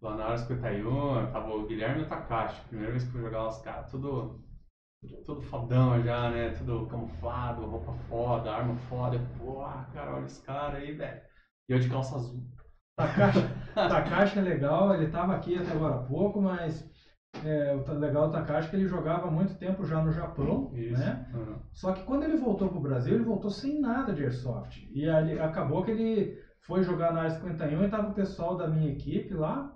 Lá 0.00 0.16
na 0.16 0.24
área 0.24 0.38
51, 0.38 1.30
tava 1.32 1.54
o 1.54 1.66
Guilherme 1.66 2.00
e 2.00 2.02
o 2.04 2.08
Takashi. 2.08 2.60
Primeira 2.68 2.90
vez 2.90 3.04
que 3.04 3.12
fui 3.12 3.20
jogar 3.20 3.46
os 3.46 3.58
caras, 3.58 3.90
tudo. 3.90 4.42
Tudo 5.24 5.42
fodão 5.42 6.00
já, 6.02 6.30
né? 6.30 6.50
Tudo 6.50 6.86
camuflado, 6.86 7.66
roupa 7.66 7.92
foda, 8.08 8.52
arma 8.52 8.76
foda. 8.88 9.20
Pô, 9.38 9.64
cara, 9.92 10.14
olha 10.14 10.26
esse 10.26 10.40
cara 10.42 10.78
aí, 10.78 10.92
velho. 10.92 11.20
E 11.68 11.72
eu 11.72 11.78
de 11.78 11.88
calça 11.88 12.16
azul. 12.16 12.42
Takashi, 12.96 13.40
Takashi 13.74 14.38
é 14.38 14.42
legal, 14.42 14.94
ele 14.94 15.06
estava 15.06 15.34
aqui 15.34 15.56
até 15.56 15.72
agora 15.72 15.96
há 15.96 16.02
pouco, 16.04 16.40
mas 16.40 16.88
é, 17.44 17.72
o 17.74 17.92
legal 17.94 18.26
do 18.26 18.32
Takashi 18.32 18.66
é 18.66 18.70
que 18.70 18.76
ele 18.76 18.86
jogava 18.86 19.26
há 19.26 19.30
muito 19.30 19.54
tempo 19.54 19.84
já 19.84 20.00
no 20.00 20.10
Japão, 20.10 20.68
Isso. 20.72 21.00
né? 21.00 21.24
Uhum. 21.32 21.56
Só 21.72 21.90
que 21.90 22.02
quando 22.02 22.22
ele 22.22 22.34
voltou 22.34 22.68
pro 22.68 22.78
Brasil, 22.80 23.14
ele 23.14 23.22
voltou 23.22 23.50
sem 23.50 23.80
nada 23.80 24.12
de 24.12 24.22
Airsoft. 24.22 24.86
E 24.92 25.08
ali, 25.08 25.38
acabou 25.38 25.82
que 25.82 25.90
ele 25.90 26.36
foi 26.60 26.82
jogar 26.82 27.10
na 27.10 27.20
área 27.20 27.30
51 27.30 27.82
e 27.82 27.88
tava 27.88 28.08
o 28.08 28.12
pessoal 28.12 28.54
da 28.54 28.66
minha 28.66 28.88
equipe 28.90 29.32
lá. 29.34 29.72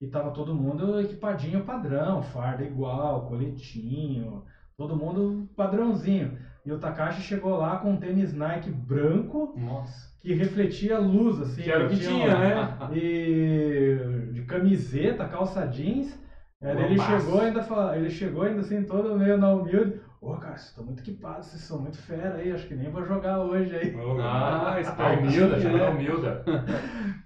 E 0.00 0.06
tava 0.06 0.30
todo 0.30 0.54
mundo 0.54 1.00
equipadinho 1.00 1.62
padrão, 1.64 2.22
farda 2.22 2.62
igual, 2.62 3.26
coletinho, 3.26 4.44
todo 4.76 4.94
mundo 4.96 5.48
padrãozinho. 5.56 6.38
E 6.64 6.70
o 6.70 6.78
Takashi 6.78 7.20
chegou 7.22 7.56
lá 7.56 7.78
com 7.78 7.92
um 7.92 7.96
tênis 7.98 8.32
Nike 8.32 8.70
branco 8.70 9.54
Nossa. 9.56 10.14
que 10.20 10.32
refletia 10.32 10.98
luz, 10.98 11.40
assim. 11.40 11.62
Que 11.62 11.70
era 11.72 11.86
o 11.86 11.88
que 11.88 11.96
tinha, 11.98 12.36
um- 12.36 12.38
né? 12.38 12.78
E 12.92 14.30
de 14.32 14.42
camiseta, 14.44 15.26
calça 15.26 15.66
jeans. 15.66 16.16
Aí 16.60 16.76
ele 16.82 16.98
chegou 16.98 17.40
ainda 17.40 17.62
fala- 17.62 17.96
ele 17.96 18.10
chegou 18.10 18.42
ainda 18.42 18.60
assim 18.60 18.82
todo 18.82 19.16
meio 19.16 19.36
na 19.36 19.52
humilde. 19.52 20.00
Ô, 20.20 20.32
cara, 20.34 20.56
vocês 20.56 20.70
estão 20.70 20.84
muito 20.84 21.00
equipados, 21.00 21.46
vocês 21.46 21.62
são 21.62 21.78
muito 21.78 21.96
fera 21.98 22.36
aí, 22.38 22.50
acho 22.50 22.66
que 22.66 22.74
nem 22.74 22.90
vou 22.90 23.04
jogar 23.04 23.38
hoje 23.44 23.74
aí. 23.76 23.94
Ah, 24.20 24.74
espertinho, 24.80 25.28
humilda, 25.46 25.60
chama 25.60 25.78
né? 25.78 25.84
da 25.84 25.90
humilda. 25.90 26.44
Vou 26.44 26.54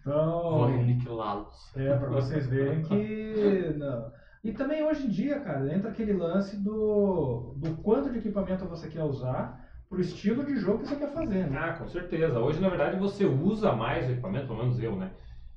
Então, 0.00 0.64
aniquilá-los. 0.64 1.76
é 1.76 1.96
pra 1.96 2.08
vocês 2.10 2.46
verem 2.46 2.82
que 2.82 3.72
não. 3.78 4.12
E 4.44 4.52
também 4.52 4.82
hoje 4.82 5.06
em 5.06 5.08
dia, 5.08 5.40
cara, 5.40 5.72
entra 5.72 5.90
aquele 5.90 6.12
lance 6.12 6.56
do, 6.62 7.54
do 7.56 7.76
quanto 7.76 8.10
de 8.10 8.18
equipamento 8.18 8.66
você 8.66 8.88
quer 8.88 9.02
usar 9.04 9.58
pro 9.88 10.00
estilo 10.00 10.44
de 10.44 10.56
jogo 10.56 10.80
que 10.80 10.88
você 10.88 10.96
quer 10.96 11.12
fazer, 11.12 11.48
né? 11.48 11.58
Ah, 11.58 11.72
com 11.72 11.86
certeza. 11.86 12.38
Hoje, 12.40 12.60
na 12.60 12.68
verdade, 12.68 12.98
você 12.98 13.24
usa 13.24 13.72
mais 13.72 14.06
o 14.08 14.12
equipamento, 14.12 14.46
pelo 14.48 14.58
menos 14.58 14.82
eu, 14.82 14.96
né? 14.96 15.10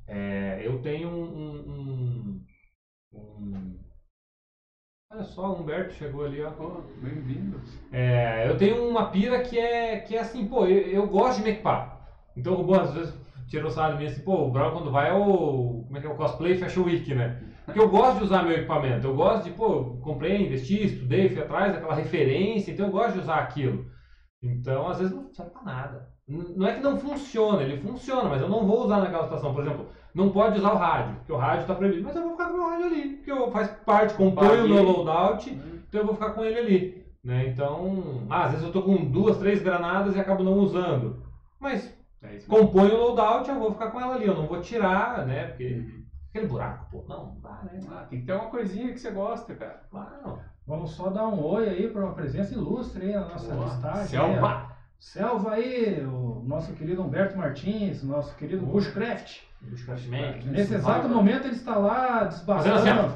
É, 0.07 0.61
eu 0.65 0.81
tenho 0.81 1.09
um, 1.09 1.23
um, 1.67 2.39
um- 3.15 3.77
Olha 5.11 5.23
só, 5.23 5.51
o 5.51 5.59
Humberto 5.59 5.93
chegou 5.93 6.23
ali, 6.23 6.41
ó. 6.41 6.51
Pô, 6.51 6.81
bem-vindo. 6.97 7.61
É, 7.91 8.47
eu 8.47 8.57
tenho 8.57 8.87
uma 8.87 9.03
pira 9.09 9.39
que 9.39 9.57
é, 9.57 9.97
que 9.97 10.15
é 10.15 10.19
assim, 10.19 10.45
pô, 10.47 10.65
eu, 10.65 10.79
eu 10.87 11.07
gosto 11.07 11.37
de 11.37 11.43
me 11.43 11.49
equipar. 11.51 11.97
Então 12.35 12.53
o 12.53 12.55
Robô 12.57 12.75
às 12.75 12.91
vezes 12.91 13.13
tirou 13.47 13.69
sarro 13.69 13.93
de 13.93 13.97
mim 13.99 14.05
assim, 14.05 14.21
pô, 14.23 14.43
o 14.43 14.49
Brown 14.49 14.71
quando 14.71 14.91
vai 14.91 15.09
é 15.09 15.13
o. 15.13 15.83
Como 15.85 15.97
é 15.97 15.99
que 15.99 16.07
é 16.07 16.09
o 16.09 16.15
cosplay 16.15 16.55
Fashion 16.55 16.83
Week, 16.83 17.13
né? 17.13 17.37
Porque 17.63 17.79
eu 17.79 17.87
gosto 17.87 18.17
de 18.17 18.23
usar 18.23 18.43
meu 18.43 18.53
equipamento, 18.53 19.05
eu 19.07 19.13
gosto 19.13 19.43
de, 19.43 19.51
pô, 19.51 19.97
comprei, 20.01 20.41
investi, 20.43 20.83
estudei, 20.85 21.29
fui 21.29 21.41
atrás 21.41 21.71
daquela 21.71 21.93
referência, 21.93 22.71
então 22.71 22.85
eu 22.87 22.91
gosto 22.91 23.13
de 23.13 23.19
usar 23.19 23.37
aquilo. 23.39 23.85
Então, 24.41 24.87
às 24.87 24.97
vezes 24.99 25.13
não 25.13 25.27
serve 25.33 25.51
pra 25.51 25.61
nada. 25.63 26.07
Não 26.27 26.67
é 26.67 26.73
que 26.73 26.79
não 26.81 26.97
funciona, 26.97 27.61
ele 27.61 27.77
funciona, 27.77 28.29
mas 28.29 28.41
eu 28.41 28.47
não 28.47 28.65
vou 28.65 28.83
usar 28.83 28.99
naquela 28.99 29.23
situação. 29.23 29.53
Por 29.53 29.61
exemplo, 29.63 29.87
não 30.15 30.29
pode 30.31 30.57
usar 30.59 30.71
o 30.73 30.77
rádio, 30.77 31.15
porque 31.17 31.31
o 31.33 31.37
rádio 31.37 31.61
está 31.61 31.75
proibido. 31.75 32.03
Mas 32.03 32.15
eu 32.15 32.21
vou 32.23 32.31
ficar 32.31 32.45
com 32.45 32.53
o 32.53 32.57
meu 32.57 32.69
rádio 32.69 32.85
ali, 32.85 33.09
porque 33.17 33.31
eu 33.31 33.51
faz 33.51 33.67
parte, 33.85 34.13
compõe 34.15 34.61
o 34.61 34.67
meu 34.69 34.81
loadout, 34.83 35.51
então 35.51 36.01
eu 36.01 36.05
vou 36.05 36.15
ficar 36.15 36.31
com 36.31 36.43
ele 36.43 36.57
ali. 36.59 37.05
Né? 37.23 37.47
Então, 37.49 38.23
ah, 38.29 38.43
às 38.45 38.51
vezes 38.51 38.65
eu 38.65 38.71
tô 38.71 38.81
com 38.83 38.95
duas, 39.05 39.37
três 39.37 39.61
granadas 39.61 40.15
e 40.15 40.19
acabo 40.19 40.43
não 40.43 40.53
usando. 40.59 41.23
Mas 41.59 41.91
É 42.23 42.37
compõe 42.47 42.89
o 42.89 42.97
loadout, 42.97 43.49
eu 43.49 43.59
vou 43.59 43.71
ficar 43.73 43.91
com 43.91 43.99
ela 43.99 44.15
ali. 44.15 44.25
Eu 44.27 44.35
não 44.35 44.47
vou 44.47 44.61
tirar, 44.61 45.25
né? 45.25 45.47
Porque 45.47 45.73
Uhum. 45.73 46.03
aquele 46.29 46.47
buraco, 46.47 46.85
pô, 46.91 47.03
não, 47.07 47.25
não 47.25 47.39
dá, 47.41 47.61
né? 47.63 47.79
Ah, 47.91 48.05
tem 48.09 48.19
que 48.21 48.25
ter 48.25 48.33
uma 48.33 48.45
coisinha 48.49 48.91
que 48.93 48.99
você 48.99 49.11
gosta, 49.11 49.53
cara. 49.55 49.81
Claro. 49.91 50.39
Vamos 50.67 50.91
só 50.91 51.09
dar 51.09 51.27
um 51.27 51.43
oi 51.43 51.67
aí 51.69 51.87
para 51.87 52.03
uma 52.03 52.13
presença 52.13 52.53
ilustre 52.53 53.05
aí 53.05 53.13
na 53.13 53.27
nossa 53.27 53.53
Boa. 53.53 53.65
listagem. 53.65 54.19
aí, 54.19 54.39
Selva! 55.09 55.51
aí, 55.53 56.03
o 56.03 56.41
nosso 56.47 56.73
querido 56.73 57.03
Humberto 57.03 57.37
Martins, 57.37 58.01
nosso 58.01 58.35
querido 58.35 58.61
Boa. 58.65 58.73
Bushcraft. 58.73 59.37
Bushcraftman. 59.61 60.41
Nesse 60.45 60.73
exato 60.73 61.07
momento 61.07 61.45
ele 61.45 61.53
está 61.55 61.75
lá 61.77 62.21
assim, 62.21 62.37
desbastando, 62.39 63.13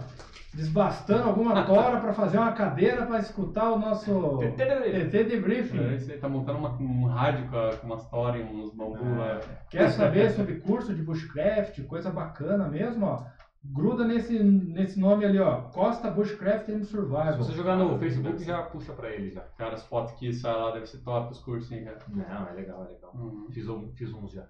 desbastando 0.53 1.23
alguma 1.23 1.63
tora 1.63 1.99
para 1.99 2.13
fazer 2.13 2.37
uma 2.37 2.51
cadeira 2.51 3.07
para 3.07 3.17
escutar 3.17 3.71
o 3.71 3.79
nosso 3.79 4.37
TT 4.55 5.23
debriefing. 5.23 5.79
É, 5.95 5.97
Você 5.97 6.17
tá 6.17 6.29
montando 6.29 6.59
uma- 6.59 6.77
um 6.79 7.05
rádio 7.05 7.47
com, 7.49 7.57
a- 7.57 7.75
com 7.77 7.87
umas 7.87 8.07
toras 8.07 8.39
e 8.39 8.43
uns 8.43 8.71
bambu 8.71 9.17
lá. 9.17 9.39
Quer 9.71 9.89
saber 9.89 10.29
sobre 10.29 10.59
curso 10.59 10.93
de 10.93 11.01
bushcraft, 11.01 11.81
coisa 11.87 12.11
bacana 12.11 12.67
mesmo, 12.67 13.03
ó? 13.07 13.23
Gruda 13.63 14.05
nesse, 14.05 14.41
nesse 14.41 14.99
nome 14.99 15.25
ali, 15.25 15.37
ó. 15.37 15.63
Costa 15.63 16.09
Bushcraft 16.09 16.69
and 16.69 16.83
Survival. 16.83 17.33
Se 17.33 17.39
você 17.39 17.53
jogar 17.53 17.75
no 17.75 17.99
Facebook, 17.99 18.43
já 18.43 18.63
puxa 18.63 18.93
pra 18.93 19.09
ele 19.09 19.31
já. 19.31 19.41
Cara, 19.57 19.75
as 19.75 19.85
fotos 19.85 20.13
que 20.13 20.33
sai 20.33 20.53
lá 20.53 20.71
deve 20.71 20.87
ser 20.87 20.99
top 20.99 21.31
os 21.31 21.39
cursos, 21.39 21.71
hein, 21.71 21.83
cara. 21.83 21.99
Não, 22.07 22.47
é 22.47 22.53
legal, 22.53 22.85
é 22.85 22.93
legal. 22.93 23.11
Uhum. 23.13 23.47
Fiz, 23.51 23.67
um, 23.67 23.91
fiz 23.93 24.13
uns 24.13 24.31
já. 24.31 24.47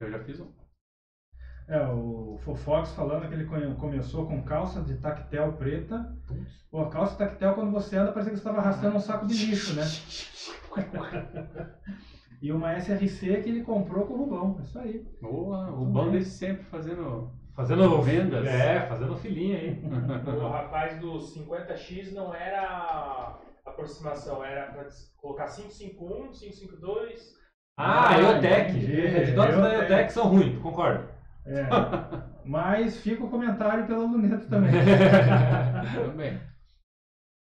Eu 0.00 0.10
já 0.10 0.18
fiz 0.20 0.40
um. 0.40 0.50
É, 1.68 1.84
o 1.88 2.38
Fofox 2.44 2.92
falando 2.92 3.28
que 3.28 3.34
ele 3.34 3.74
começou 3.74 4.26
com 4.26 4.42
calça 4.42 4.80
de 4.82 4.96
tactel 4.96 5.52
preta. 5.54 6.16
Pô, 6.70 6.86
calça 6.86 7.16
tactel, 7.16 7.54
quando 7.54 7.72
você 7.72 7.96
anda, 7.96 8.12
parece 8.12 8.30
que 8.30 8.36
você 8.36 8.40
estava 8.40 8.58
arrastando 8.58 8.96
um 8.96 9.00
saco 9.00 9.26
de 9.26 9.34
lixo, 9.34 9.74
né? 9.74 9.82
E 12.40 12.52
uma 12.52 12.78
SRC 12.78 13.42
que 13.42 13.48
ele 13.48 13.62
comprou 13.62 14.06
com 14.06 14.14
o 14.14 14.18
Rubão. 14.18 14.56
É 14.58 14.62
isso 14.62 14.78
aí. 14.78 15.06
Boa, 15.20 15.70
o 15.70 15.86
bem. 15.86 16.12
desde 16.12 16.30
sempre 16.30 16.64
fazendo. 16.64 17.30
Fazendo 17.56 18.02
Vendas. 18.02 18.46
É, 18.46 18.82
fazendo 18.82 19.16
filinha 19.16 19.56
aí. 19.58 19.82
O 20.26 20.48
rapaz 20.48 20.98
do 21.00 21.14
50X 21.14 22.12
não 22.12 22.34
era 22.34 23.38
aproximação, 23.64 24.44
era 24.44 24.66
pra 24.72 24.86
colocar 25.16 25.46
551, 25.46 26.30
552. 26.32 27.34
Ah, 27.78 28.10
Ah, 28.10 28.20
EOTech. 28.20 28.70
entendi. 28.76 29.22
Os 29.22 29.32
dots 29.34 29.56
da. 29.56 29.74
EOTech 29.74 30.12
são 30.12 30.28
ruins, 30.28 30.58
concordo. 30.62 31.08
É. 31.46 31.66
Mas 32.44 33.00
fica 33.00 33.24
o 33.24 33.30
comentário 33.30 33.86
pela 33.86 34.04
luneta 34.04 34.44
também. 34.50 34.72
Também. 35.94 36.40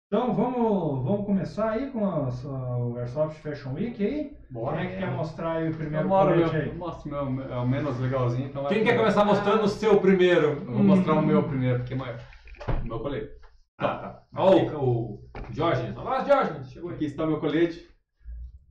Então 0.08 0.34
vamos, 0.34 1.04
vamos 1.04 1.26
começar 1.26 1.72
aí 1.72 1.90
com 1.92 2.06
a, 2.08 2.30
sua- 2.32 2.78
o 2.78 2.98
Airsoft 2.98 3.40
Fashion 3.42 3.74
Week 3.74 4.06
aí. 4.06 4.38
Bora. 4.54 4.78
Quem 4.78 4.86
é 4.86 4.90
que 4.92 4.98
quer 5.00 5.10
mostrar 5.10 5.54
aí 5.54 5.70
o 5.72 5.76
primeiro 5.76 6.08
bora, 6.08 6.32
colete 6.32 6.54
meu, 6.54 6.62
aí? 6.62 6.78
mostra 6.78 7.24
o 7.24 7.32
meu, 7.32 7.52
é 7.52 7.58
o 7.58 7.68
menos 7.68 8.00
legalzinho. 8.00 8.48
Então 8.48 8.62
Quem 8.66 8.84
quer 8.84 8.92
primeiro. 8.94 9.00
começar 9.00 9.26
mostrando 9.26 9.64
o 9.64 9.68
seu 9.68 10.00
primeiro? 10.00 10.48
Eu 10.48 10.66
vou 10.66 10.84
mostrar 10.84 11.14
o 11.16 11.24
meu 11.24 11.42
primeiro, 11.42 11.80
porque 11.80 11.96
é 11.96 11.98
maior. 11.98 12.20
O 12.84 12.88
meu 12.88 13.00
colete. 13.00 13.32
Ah, 13.80 13.88
tá. 13.98 14.24
Ó, 14.36 14.56
o, 14.56 15.14
o 15.16 15.30
Diógenes. 15.50 15.98
Olá, 15.98 16.20
Diógenes. 16.20 16.70
Chegou. 16.70 16.92
Aqui 16.92 17.06
está 17.06 17.24
o 17.24 17.28
meu 17.28 17.40
colete. 17.40 17.90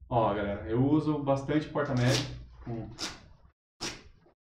Ó, 0.08 0.32
galera, 0.32 0.62
eu 0.68 0.86
uso 0.86 1.18
bastante 1.18 1.68
porta-médio. 1.68 2.26
Com 2.64 2.88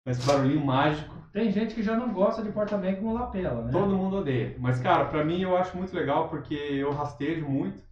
esse 0.07 0.25
barulhinho 0.25 0.65
mágico. 0.65 1.13
Tem 1.33 1.51
gente 1.51 1.75
que 1.75 1.83
já 1.83 1.97
não 1.97 2.13
gosta 2.13 2.45
de 2.45 2.53
porta-mag 2.53 2.95
com 3.01 3.13
lapela, 3.13 3.65
né? 3.65 3.73
Todo 3.73 3.97
mundo 3.97 4.19
odeia. 4.19 4.55
Mas, 4.61 4.79
cara, 4.79 5.07
pra 5.07 5.25
mim 5.25 5.43
eu 5.43 5.57
acho 5.57 5.77
muito 5.77 5.93
legal 5.97 6.29
porque 6.29 6.55
eu 6.55 6.93
rastejo 6.93 7.45
muito 7.45 7.83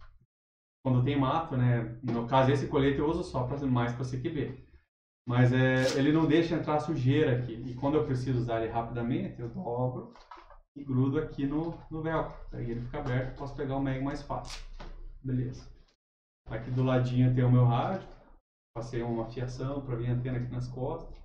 quando 0.83 1.03
tem 1.03 1.17
mato, 1.17 1.55
né? 1.55 1.97
No 2.03 2.27
caso, 2.27 2.51
esse 2.51 2.67
colete 2.67 2.99
eu 2.99 3.09
uso 3.09 3.23
só 3.23 3.47
pra, 3.47 3.57
mais 3.65 3.93
pra 3.93 4.05
CQB. 4.05 4.61
Mas 5.25 5.53
é, 5.53 5.97
ele 5.97 6.11
não 6.11 6.25
deixa 6.25 6.55
entrar 6.55 6.79
sujeira 6.81 7.37
aqui. 7.37 7.53
E 7.65 7.73
quando 7.75 7.95
eu 7.95 8.05
preciso 8.05 8.39
usar 8.39 8.61
ele 8.61 8.71
rapidamente, 8.71 9.39
eu 9.39 9.47
dobro 9.47 10.13
e 10.75 10.83
grudo 10.83 11.17
aqui 11.19 11.45
no, 11.45 11.73
no 11.89 12.01
velcro. 12.01 12.35
Daí 12.51 12.69
ele 12.69 12.81
fica 12.81 12.99
aberto, 12.99 13.37
posso 13.37 13.55
pegar 13.55 13.77
o 13.77 13.81
mag 13.81 14.01
mais 14.03 14.21
fácil. 14.21 14.61
Beleza. 15.23 15.65
Aqui 16.49 16.69
do 16.71 16.83
ladinho 16.83 17.33
tem 17.33 17.45
o 17.45 17.51
meu 17.51 17.63
rádio. 17.63 18.07
Passei 18.75 19.01
uma 19.01 19.29
fiação 19.29 19.81
pra 19.81 19.95
vir 19.95 20.09
antena 20.09 20.39
aqui 20.39 20.51
nas 20.51 20.67
costas. 20.67 21.17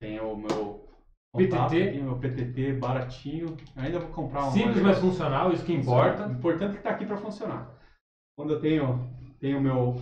Tem 0.00 0.18
o 0.20 0.36
meu 0.36 0.88
contato 1.34 1.70
PTT. 1.70 1.88
aqui, 1.88 2.00
meu 2.00 2.18
PTT 2.18 2.72
baratinho. 2.74 3.56
Ainda 3.76 3.98
vou 3.98 4.10
comprar 4.10 4.46
um 4.46 4.52
Simples, 4.52 4.82
mas 4.82 4.98
funcional, 4.98 5.52
isso 5.52 5.66
que 5.66 5.74
importa. 5.74 6.26
O 6.26 6.32
importante 6.32 6.74
é 6.74 6.76
que 6.78 6.82
tá 6.82 6.90
aqui 6.90 7.04
para 7.04 7.18
funcionar. 7.18 7.77
Quando 8.38 8.52
eu 8.52 8.60
tenho 8.60 9.04
tenho 9.40 9.58
o 9.58 9.60
meu 9.60 9.96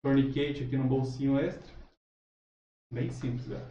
tourniquet 0.00 0.62
aqui 0.62 0.76
no 0.76 0.84
bolsinho 0.86 1.36
extra, 1.40 1.74
bem 2.92 3.10
simples, 3.10 3.48
galera. 3.48 3.66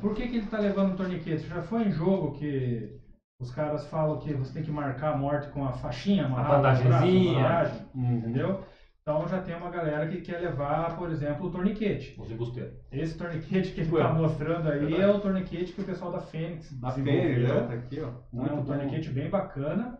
Por 0.00 0.14
que, 0.14 0.26
que 0.28 0.36
ele 0.38 0.46
tá 0.46 0.58
levando 0.58 0.92
um 0.92 0.96
torniquete? 0.96 1.46
Já 1.46 1.60
foi 1.60 1.82
em 1.84 1.90
jogo 1.90 2.32
que 2.38 2.98
os 3.38 3.50
caras 3.50 3.86
falam 3.88 4.18
que 4.18 4.32
você 4.32 4.54
tem 4.54 4.62
que 4.62 4.70
marcar 4.70 5.12
a 5.12 5.18
morte 5.18 5.50
com 5.50 5.62
a 5.62 5.72
faixinha 5.74 6.24
amarrada 6.24 6.56
no 6.56 6.62
braço, 6.62 6.82
bandagenzinha. 6.84 7.34
bandagem, 7.42 7.86
Uhum. 7.94 8.16
entendeu? 8.16 8.64
Então 9.02 9.28
já 9.28 9.42
tem 9.42 9.54
uma 9.54 9.70
galera 9.70 10.08
que 10.08 10.22
quer 10.22 10.38
levar, 10.40 10.96
por 10.96 11.10
exemplo, 11.10 11.48
o 11.48 11.50
torniquete. 11.50 12.18
Os 12.18 12.30
embusteiros. 12.30 12.78
Esse 12.90 13.18
torniquete 13.18 13.72
que 13.74 13.80
ele 13.80 13.88
Tipo 13.90 13.98
tá 13.98 14.08
eu. 14.08 14.14
mostrando 14.14 14.70
aí 14.70 14.78
Verdade. 14.78 15.02
é 15.02 15.06
o 15.06 15.20
torniquete 15.20 15.74
que 15.74 15.82
o 15.82 15.84
pessoal 15.84 16.12
da 16.12 16.20
Fênix 16.20 16.72
A 16.82 16.88
desenvolveu. 16.88 17.22
Fênix, 17.22 17.48
né? 17.54 17.66
Tá 17.66 17.72
aqui, 17.74 18.00
ó. 18.00 18.08
É 18.08 18.12
Muito 18.32 18.52
um 18.54 18.56
bom. 18.56 18.64
torniquete 18.64 19.10
bem 19.10 19.28
bacana. 19.28 19.98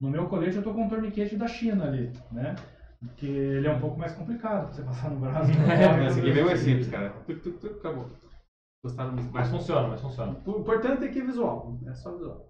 No 0.00 0.10
meu 0.10 0.28
colete 0.28 0.56
eu 0.56 0.62
tô 0.62 0.74
com 0.74 0.84
um 0.84 0.88
torniquete 0.88 1.36
da 1.36 1.46
China 1.46 1.86
ali, 1.86 2.12
né? 2.30 2.54
Porque 3.00 3.26
ele 3.26 3.66
é 3.66 3.72
um 3.72 3.80
pouco 3.80 3.98
mais 3.98 4.12
complicado 4.12 4.66
pra 4.66 4.72
você 4.74 4.82
passar 4.82 5.10
no 5.10 5.20
braço. 5.20 5.50
É, 5.70 6.06
Esse 6.06 6.20
aqui 6.20 6.30
veio 6.32 6.46
mais 6.46 6.60
simples, 6.60 6.88
cara. 6.88 7.10
Tuc, 7.26 7.40
tuc, 7.40 7.58
tuc, 7.58 7.76
acabou. 7.78 8.10
Gostaram 8.84 9.12
muito. 9.12 9.32
Mas 9.32 9.48
funciona, 9.48 9.88
mas 9.88 10.00
funciona. 10.00 10.36
O 10.44 10.60
importante 10.60 11.04
é 11.04 11.08
que 11.08 11.20
é 11.20 11.24
visual. 11.24 11.78
É 11.86 11.94
só 11.94 12.12
visual. 12.12 12.46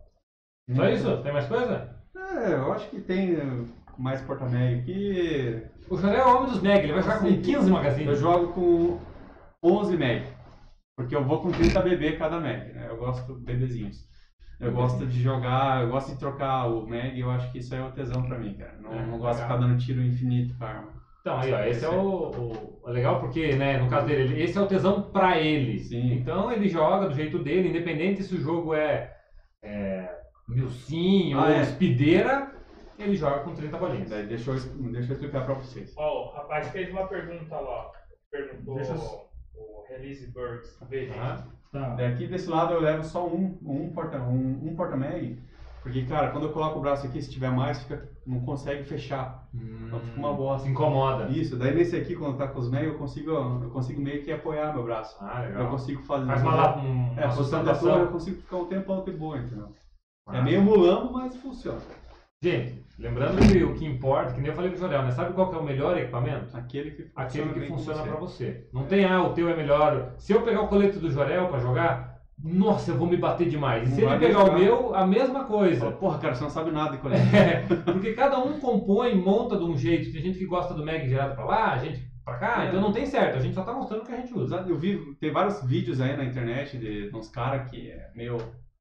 Só 0.74 0.88
isso? 0.88 1.22
Tem 1.22 1.32
mais 1.32 1.46
coisa? 1.46 1.96
É, 2.16 2.54
eu 2.54 2.72
acho 2.72 2.90
que 2.90 3.00
tem 3.00 3.34
eh, 3.34 3.64
mais 3.98 4.20
porta-mag 4.22 4.80
aqui. 4.80 5.62
O 5.88 5.96
Joré 5.96 6.18
é 6.18 6.24
o 6.24 6.36
homem 6.36 6.50
dos 6.50 6.60
Meg, 6.60 6.82
ele 6.82 6.92
vai 6.92 7.02
jogar 7.02 7.20
com 7.20 7.28
Sim. 7.28 7.40
15 7.40 7.70
magazines. 7.70 8.08
Eu 8.08 8.16
jogo 8.16 8.52
com 8.52 8.98
11 9.62 9.96
mag. 9.96 10.24
Porque 10.96 11.14
eu 11.14 11.24
vou 11.24 11.42
com 11.42 11.52
30 11.52 11.80
BB 11.80 12.16
cada 12.16 12.40
mag, 12.40 12.72
né? 12.72 12.86
Eu 12.88 12.96
gosto 12.96 13.34
de 13.34 13.44
bebezinhos. 13.44 14.08
Eu 14.58 14.72
gosto 14.72 15.06
de 15.06 15.20
jogar, 15.22 15.82
eu 15.82 15.90
gosto 15.90 16.12
de 16.12 16.18
trocar 16.18 16.66
o 16.66 16.86
mag, 16.88 17.18
eu 17.20 17.30
acho 17.30 17.52
que 17.52 17.58
isso 17.58 17.74
aí 17.74 17.80
é 17.80 17.84
o 17.84 17.92
tesão 17.92 18.22
pra 18.22 18.38
mim, 18.38 18.54
cara. 18.54 18.78
Não, 18.80 18.92
É, 18.92 19.06
não 19.06 19.18
gosto 19.18 19.36
de 19.38 19.42
ficar 19.44 19.56
dando 19.58 19.76
tiro 19.78 20.02
infinito 20.02 20.56
com 20.56 20.64
a 20.64 20.68
arma. 20.68 20.92
Então, 21.20 21.38
aí, 21.38 21.52
ó, 21.52 21.64
esse 21.64 21.84
é 21.84 21.88
o, 21.88 22.30
o- 22.30 22.80
o 22.84 22.88
legal 22.90 23.20
porque, 23.20 23.54
né, 23.56 23.78
no 23.78 23.90
caso 23.90 24.06
dele, 24.06 24.22
ele- 24.32 24.42
esse 24.42 24.56
é 24.56 24.60
o 24.60 24.66
tesão 24.66 25.10
pra 25.10 25.38
ele. 25.38 25.78
Sim. 25.80 26.12
Então 26.14 26.50
ele 26.52 26.68
joga 26.68 27.08
do 27.08 27.14
jeito 27.14 27.38
dele, 27.40 27.68
independente 27.68 28.22
se 28.22 28.34
o 28.34 28.40
jogo 28.40 28.72
é, 28.74 29.12
é 29.62 30.08
milcinho 30.48 31.38
Ah, 31.38 31.46
ou 31.46 31.50
é. 31.50 31.60
espideira, 31.62 32.52
ele 32.98 33.16
joga 33.16 33.40
com 33.40 33.52
30 33.54 33.76
bolinhas. 33.76 34.08
Daí 34.08 34.26
deixa 34.26 34.50
eu, 34.52 34.54
deixa 34.92 35.10
eu 35.10 35.14
explicar 35.16 35.44
pra 35.44 35.54
vocês. 35.54 35.92
Ó, 35.98 36.28
o 36.28 36.32
rapaz 36.32 36.68
fez 36.70 36.88
uma 36.90 37.06
pergunta 37.06 37.58
lá. 37.58 37.90
Perguntou 38.30 38.76
Deixa 38.76 38.92
eu- 38.92 38.98
o 38.98 39.84
Release 39.88 40.30
Burgs. 40.32 40.78
Veja. 40.88 41.12
Tá? 41.14 41.46
Tá. 41.80 41.94
Daqui 41.94 42.26
desse 42.26 42.48
lado 42.48 42.72
eu 42.74 42.80
levo 42.80 43.04
só 43.04 43.26
um, 43.26 43.58
um 43.64 43.90
porta 43.90 44.18
um, 44.18 44.60
um 44.68 44.74
porta 44.76 44.96
mag, 44.96 45.38
porque 45.82 46.04
cara, 46.04 46.30
quando 46.30 46.44
eu 46.46 46.52
coloco 46.52 46.78
o 46.78 46.82
braço 46.82 47.06
aqui, 47.06 47.20
se 47.22 47.30
tiver 47.30 47.50
mais, 47.50 47.82
fica, 47.82 48.08
não 48.26 48.40
consegue 48.40 48.84
fechar. 48.84 49.46
Então 49.54 50.00
fica 50.00 50.18
uma 50.18 50.32
bosta. 50.32 50.68
Incomoda. 50.68 51.28
Isso, 51.28 51.56
daí 51.56 51.74
nesse 51.74 51.96
aqui 51.96 52.16
quando 52.16 52.36
tá 52.36 52.48
com 52.48 52.58
os 52.58 52.70
mag, 52.70 52.84
eu 52.84 52.98
consigo, 52.98 53.30
eu 53.30 53.70
consigo 53.70 54.00
meio 54.02 54.22
que 54.22 54.32
apoiar 54.32 54.72
meu 54.74 54.82
braço. 54.84 55.16
Ah, 55.20 55.42
Eu 55.44 55.50
legal. 55.50 55.70
consigo 55.70 56.02
fazer 56.02 56.26
Faz 56.26 56.42
uma, 56.42 56.76
um- 56.78 56.86
É, 56.86 56.86
uma 56.86 57.14
torre 57.14 57.24
eu 57.26 57.30
sustentação. 57.32 58.06
consigo 58.08 58.40
ficar 58.40 58.56
um 58.56 58.64
tempão 58.66 59.04
de 59.04 59.12
boa, 59.12 59.38
entendeu? 59.38 59.68
É 60.32 60.38
Ah. 60.38 60.42
meio 60.42 60.60
mulambo, 60.62 61.12
mas 61.12 61.36
funciona. 61.36 61.78
Gente, 62.42 62.84
lembrando 62.98 63.38
que 63.50 63.64
o 63.64 63.74
que 63.74 63.84
importa, 63.86 64.32
que 64.34 64.40
nem 64.40 64.50
eu 64.50 64.54
falei 64.56 64.70
pro 64.70 64.78
Jorel, 64.80 65.02
né? 65.02 65.10
Sabe 65.12 65.32
qual 65.32 65.48
que 65.48 65.56
é 65.56 65.58
o 65.58 65.64
melhor 65.64 65.96
equipamento? 65.96 66.54
Aquele 66.56 66.90
que 66.90 67.02
funciona, 67.04 67.26
Aquele 67.26 67.60
que 67.60 67.66
funciona 67.68 67.98
você. 68.02 68.08
pra 68.10 68.20
você. 68.20 68.68
Não 68.72 68.84
tem, 68.84 69.04
ah, 69.04 69.22
o 69.22 69.32
teu 69.32 69.48
é 69.48 69.56
melhor. 69.56 70.14
Se 70.18 70.32
eu 70.32 70.42
pegar 70.42 70.60
o 70.62 70.68
colete 70.68 70.98
do 70.98 71.10
Jorel 71.10 71.48
pra 71.48 71.60
jogar, 71.60 72.16
nossa, 72.42 72.90
eu 72.90 72.96
vou 72.98 73.08
me 73.08 73.16
bater 73.16 73.48
demais. 73.48 73.88
E 73.88 73.94
se 73.94 74.02
ele 74.02 74.18
pegar 74.18 74.44
o 74.44 74.52
meu, 74.58 74.94
a 74.94 75.06
mesma 75.06 75.44
coisa. 75.44 75.80
Fala, 75.80 75.92
Porra, 75.92 76.18
cara, 76.18 76.34
você 76.34 76.44
não 76.44 76.50
sabe 76.50 76.70
nada 76.70 76.90
de 76.92 76.98
colete. 77.02 77.22
É, 77.34 77.62
porque 77.90 78.12
cada 78.12 78.38
um 78.38 78.60
compõe, 78.60 79.14
monta 79.14 79.56
de 79.56 79.64
um 79.64 79.76
jeito. 79.76 80.12
Tem 80.12 80.20
gente 80.20 80.38
que 80.38 80.44
gosta 80.46 80.74
do 80.74 80.84
Mag 80.84 81.06
virado 81.06 81.34
pra 81.34 81.44
lá, 81.44 81.78
gente 81.78 82.06
pra 82.22 82.34
cá, 82.36 82.64
É. 82.64 82.68
então 82.68 82.80
não 82.80 82.92
tem 82.92 83.06
certo. 83.06 83.36
A 83.36 83.40
gente 83.40 83.54
só 83.54 83.62
tá 83.62 83.72
mostrando 83.72 84.02
o 84.02 84.04
que 84.04 84.12
a 84.12 84.16
gente 84.16 84.34
usa. 84.34 84.62
Eu 84.68 84.76
vi, 84.76 84.98
tem 85.20 85.30
vários 85.32 85.62
vídeos 85.62 86.00
aí 86.02 86.14
na 86.16 86.24
internet 86.24 86.76
de, 86.76 87.08
de 87.08 87.16
uns 87.16 87.30
caras 87.30 87.70
que 87.70 87.90
é 87.90 88.10
meio 88.14 88.36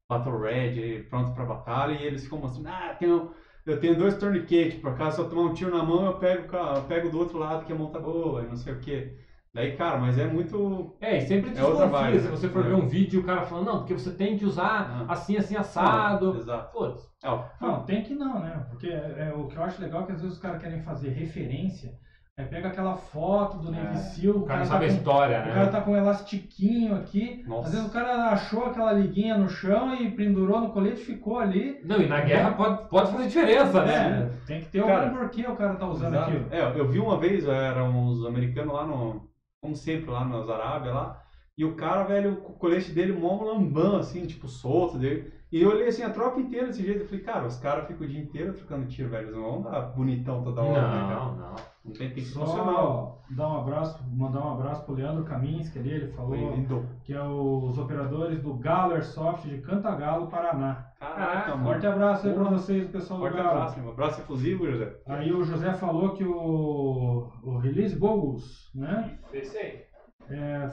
Battle 0.10 0.39
Red, 0.39 1.04
pronto 1.10 1.32
pra 1.34 1.46
batalha, 1.46 1.94
e 1.94 2.04
eles 2.06 2.24
ficam 2.24 2.39
mostrando, 2.39 2.68
ah, 2.68 2.96
tenho, 3.00 3.32
eu 3.65 3.80
tenho 3.80 3.97
dois 3.97 4.15
tourniquets, 4.15 4.80
por 4.80 4.91
acaso 4.91 5.15
se 5.15 5.21
eu 5.21 5.30
tomar 5.30 5.43
um 5.43 5.54
tiro 5.54 5.71
na 5.71 5.84
mão, 5.84 6.06
eu 6.06 6.13
pego, 6.17 6.56
eu 6.56 6.82
pego 6.84 7.10
do 7.10 7.17
outro 7.19 7.38
lado 7.38 7.65
que 7.65 7.71
é 7.71 7.75
monta 7.75 7.99
boa, 7.99 8.43
e 8.43 8.47
não 8.47 8.56
sei 8.56 8.73
o 8.73 8.80
que. 8.80 9.13
Daí, 9.54 9.75
cara, 9.78 9.97
mas 9.97 10.17
é 10.17 10.25
muito. 10.25 10.97
É, 10.99 11.17
e 11.17 11.21
sempre 11.21 11.49
É 11.51 11.54
desconfia. 11.54 11.88
vibe, 11.88 12.19
se 12.19 12.25
né? 12.25 12.32
você 12.32 12.49
for 12.49 12.60
É. 12.65 12.67
ver 12.67 12.73
um 12.73 12.88
vídeo 12.88 13.19
e 13.19 13.23
o 13.23 13.25
cara 13.25 13.43
falando, 13.43 13.65
não, 13.67 13.78
porque 13.80 13.93
você 13.93 14.12
tem 14.12 14.38
que 14.38 14.43
usar 14.43 15.06
Ah. 15.08 15.13
assim, 15.13 15.38
assim, 15.38 15.56
assado. 15.56 16.36
Exato. 16.38 16.71
Putz, 16.78 17.10
É, 17.23 17.39
Não, 17.62 17.84
tem 17.86 18.04
que 18.04 18.13
não, 18.13 18.39
né? 18.39 18.65
Porque 18.69 18.88
é, 18.88 19.32
o 19.34 19.47
que 19.47 19.56
eu 19.56 19.63
acho 19.63 19.82
legal 19.82 20.01
é 20.01 20.06
que 20.08 20.12
às 20.12 20.19
vezes 20.21 20.36
os 20.36 20.41
caras 20.41 20.62
querem 20.62 20.82
fazer 20.82 21.10
referência, 21.10 21.93
aí 22.38 22.45
pega 22.48 22.67
aquela 22.67 22.95
foto 22.98 23.58
do 23.58 23.74
É. 23.74 23.82
Navy 23.82 23.98
Seal, 23.98 24.36
o 24.36 24.43
cara 24.45 24.60
não 24.60 24.65
sabe 24.65 24.86
a 24.86 24.88
tá 24.88 24.93
com, 24.93 25.00
história, 25.00 25.39
o 25.39 25.43
cara 25.54 25.65
né? 25.65 25.71
tá 25.71 25.82
com 25.82 25.91
um 25.91 25.98
elastiquinho 25.98 26.95
aqui, 26.95 27.43
Nossa. 27.48 27.67
às 27.67 27.74
vezes 27.74 27.88
o 27.88 27.93
cara 27.93 28.30
achou 28.30 28.65
aquela 28.65 28.91
liguinha 28.91 29.38
no 29.38 29.48
chão 29.48 29.95
e 29.95 30.12
pendurou 30.12 30.60
no 30.60 30.71
colete 30.71 31.02
e 31.02 31.06
ficou 31.06 31.39
ali. 31.39 31.80
Não, 31.86 32.02
e 32.02 32.08
na 32.08 32.19
guerra 32.21 32.52
pode, 32.52 32.89
pode 32.89 33.12
fazer 33.12 33.28
diferença, 33.28 33.86
né? 33.86 33.95
É, 33.95 34.45
tem 34.45 34.60
que 34.60 34.67
ter 34.67 34.84
Cara, 34.84 35.04
algum 35.06 35.17
porquê 35.17 35.48
o 35.48 35.56
cara 35.56 35.76
tá 35.76 35.88
usando 35.88 36.13
Exato. 36.13 36.30
aquilo. 36.32 36.45
É, 36.52 36.80
eu 36.80 36.88
vi 36.89 37.00
uma 37.00 37.17
vez, 37.17 37.48
eram 37.48 37.89
uns 37.91 38.26
americanos 38.26 38.74
lá 38.74 38.86
no. 38.86 39.30
Como 39.62 39.76
sempre, 39.76 40.12
lá 40.12 40.24
nas 40.26 40.48
Arábia 40.50 40.93
lá. 40.93 41.21
E 41.58 41.63
o 41.63 41.76
cara, 41.76 42.04
velho, 42.04 42.34
o 42.34 42.54
colete 42.54 42.91
dele 42.91 43.13
mó 43.13 43.41
lambão, 43.44 43.96
assim, 43.98 44.26
tipo, 44.26 44.48
solto 44.48 44.98
dele. 44.98 45.32
E 45.52 45.62
eu 45.62 45.70
olhei 45.70 45.88
assim, 45.88 46.04
a 46.04 46.10
tropa 46.10 46.39
inteira 46.41 46.68
desse 46.68 46.84
jeito. 46.84 47.02
Eu 47.02 47.06
falei, 47.08 47.24
cara, 47.24 47.46
os 47.48 47.58
caras 47.58 47.88
ficam 47.88 48.06
o 48.06 48.10
dia 48.10 48.20
inteiro 48.20 48.54
trocando 48.54 48.88
tiro, 48.88 49.10
velho. 49.10 49.28
Eles 49.28 49.36
não 49.36 49.62
vão 49.62 49.62
dar 49.62 49.82
bonitão 49.82 50.44
toda 50.44 50.62
hora, 50.62 50.82
né, 50.82 51.00
cara? 51.08 51.15
Não, 51.26 51.36
não. 51.36 51.56
Não 51.86 51.94
tem, 51.94 52.10
tem 52.10 52.24
que 52.24 52.30
funcionar. 52.32 52.74
Só 52.74 53.22
dar 53.30 53.48
um 53.48 53.58
abraço, 53.60 54.04
mandar 54.12 54.46
um 54.46 54.54
abraço 54.54 54.84
pro 54.84 54.96
Leandro 54.96 55.24
Kaminski 55.24 55.78
ali, 55.80 55.91
ele 55.91 56.08
falou 56.13 56.36
Lindo. 56.36 56.86
que 57.04 57.13
é 57.13 57.22
os 57.24 57.78
operadores 57.78 58.41
do 58.41 58.56
Galo 58.56 58.94
Airsoft 58.94 59.48
de 59.48 59.60
Cantagalo, 59.60 60.28
Paraná. 60.28 60.88
Caraca, 61.00 61.52
mano. 61.56 61.63
Forte 61.70 61.86
abraço 61.88 62.28
aí 62.28 62.34
pra 62.34 62.44
Porra. 62.44 62.58
vocês, 62.58 62.89
pessoal 62.89 63.20
do 63.20 63.26
Forte 63.26 63.38
Galo. 63.38 63.50
abraço, 63.50 63.80
meu. 63.80 63.91
Abraço 63.91 64.22
efusivo, 64.22 64.65
José. 64.70 64.96
Aí 65.06 65.32
o 65.32 65.44
José 65.44 65.74
falou 65.74 66.13
que 66.15 66.24
o, 66.26 67.30
o 67.44 67.58
Release 67.60 67.96
Bogus, 67.96 68.72
né, 68.74 69.20
Esse 69.32 69.56
aí. 69.58 69.86
É, 70.30 70.70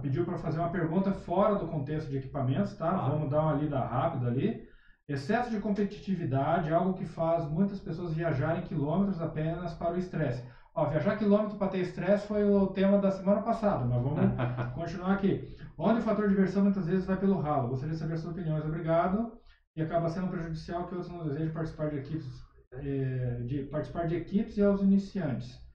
pediu 0.00 0.24
para 0.24 0.38
fazer 0.38 0.58
uma 0.58 0.70
pergunta 0.70 1.12
fora 1.12 1.56
do 1.56 1.68
contexto 1.68 2.08
de 2.08 2.18
equipamentos, 2.18 2.74
tá? 2.74 2.90
Ah. 2.90 3.08
Vamos 3.08 3.30
dar 3.30 3.42
uma 3.42 3.54
lida 3.54 3.78
rápida 3.78 4.26
ali. 4.26 4.66
Excesso 5.08 5.50
de 5.50 5.60
competitividade, 5.60 6.72
algo 6.72 6.94
que 6.94 7.06
faz 7.06 7.48
muitas 7.48 7.78
pessoas 7.78 8.12
viajarem 8.12 8.62
quilômetros 8.62 9.20
apenas 9.20 9.72
para 9.74 9.94
o 9.94 9.98
estresse. 9.98 10.42
Ó, 10.74 10.84
viajar 10.86 11.16
quilômetro 11.16 11.56
para 11.56 11.68
ter 11.68 11.78
estresse 11.78 12.26
foi 12.26 12.44
o 12.44 12.66
tema 12.66 12.98
da 12.98 13.10
semana 13.10 13.40
passada, 13.40 13.84
mas 13.84 14.02
vamos 14.02 14.18
continuar 14.74 15.12
aqui. 15.12 15.54
Onde 15.78 16.00
o 16.00 16.02
fator 16.02 16.28
diversão 16.28 16.64
muitas 16.64 16.86
vezes 16.86 17.06
vai 17.06 17.16
pelo 17.16 17.40
ralo. 17.40 17.68
Gostaria 17.68 17.94
de 17.94 18.00
saber 18.00 18.18
suas 18.18 18.32
opiniões. 18.32 18.64
Obrigado. 18.64 19.32
E 19.76 19.82
acaba 19.82 20.08
sendo 20.08 20.28
prejudicial 20.28 20.86
que 20.86 20.94
outros 20.94 21.12
não 21.12 21.24
desejam 21.24 21.52
participar 21.52 21.90
de 21.90 21.98
equipes, 21.98 22.26
eh, 22.72 23.42
de 23.46 23.62
participar 23.64 24.06
de 24.06 24.16
equipes 24.16 24.56
e 24.56 24.62
aos 24.62 24.82
iniciantes. 24.82 25.65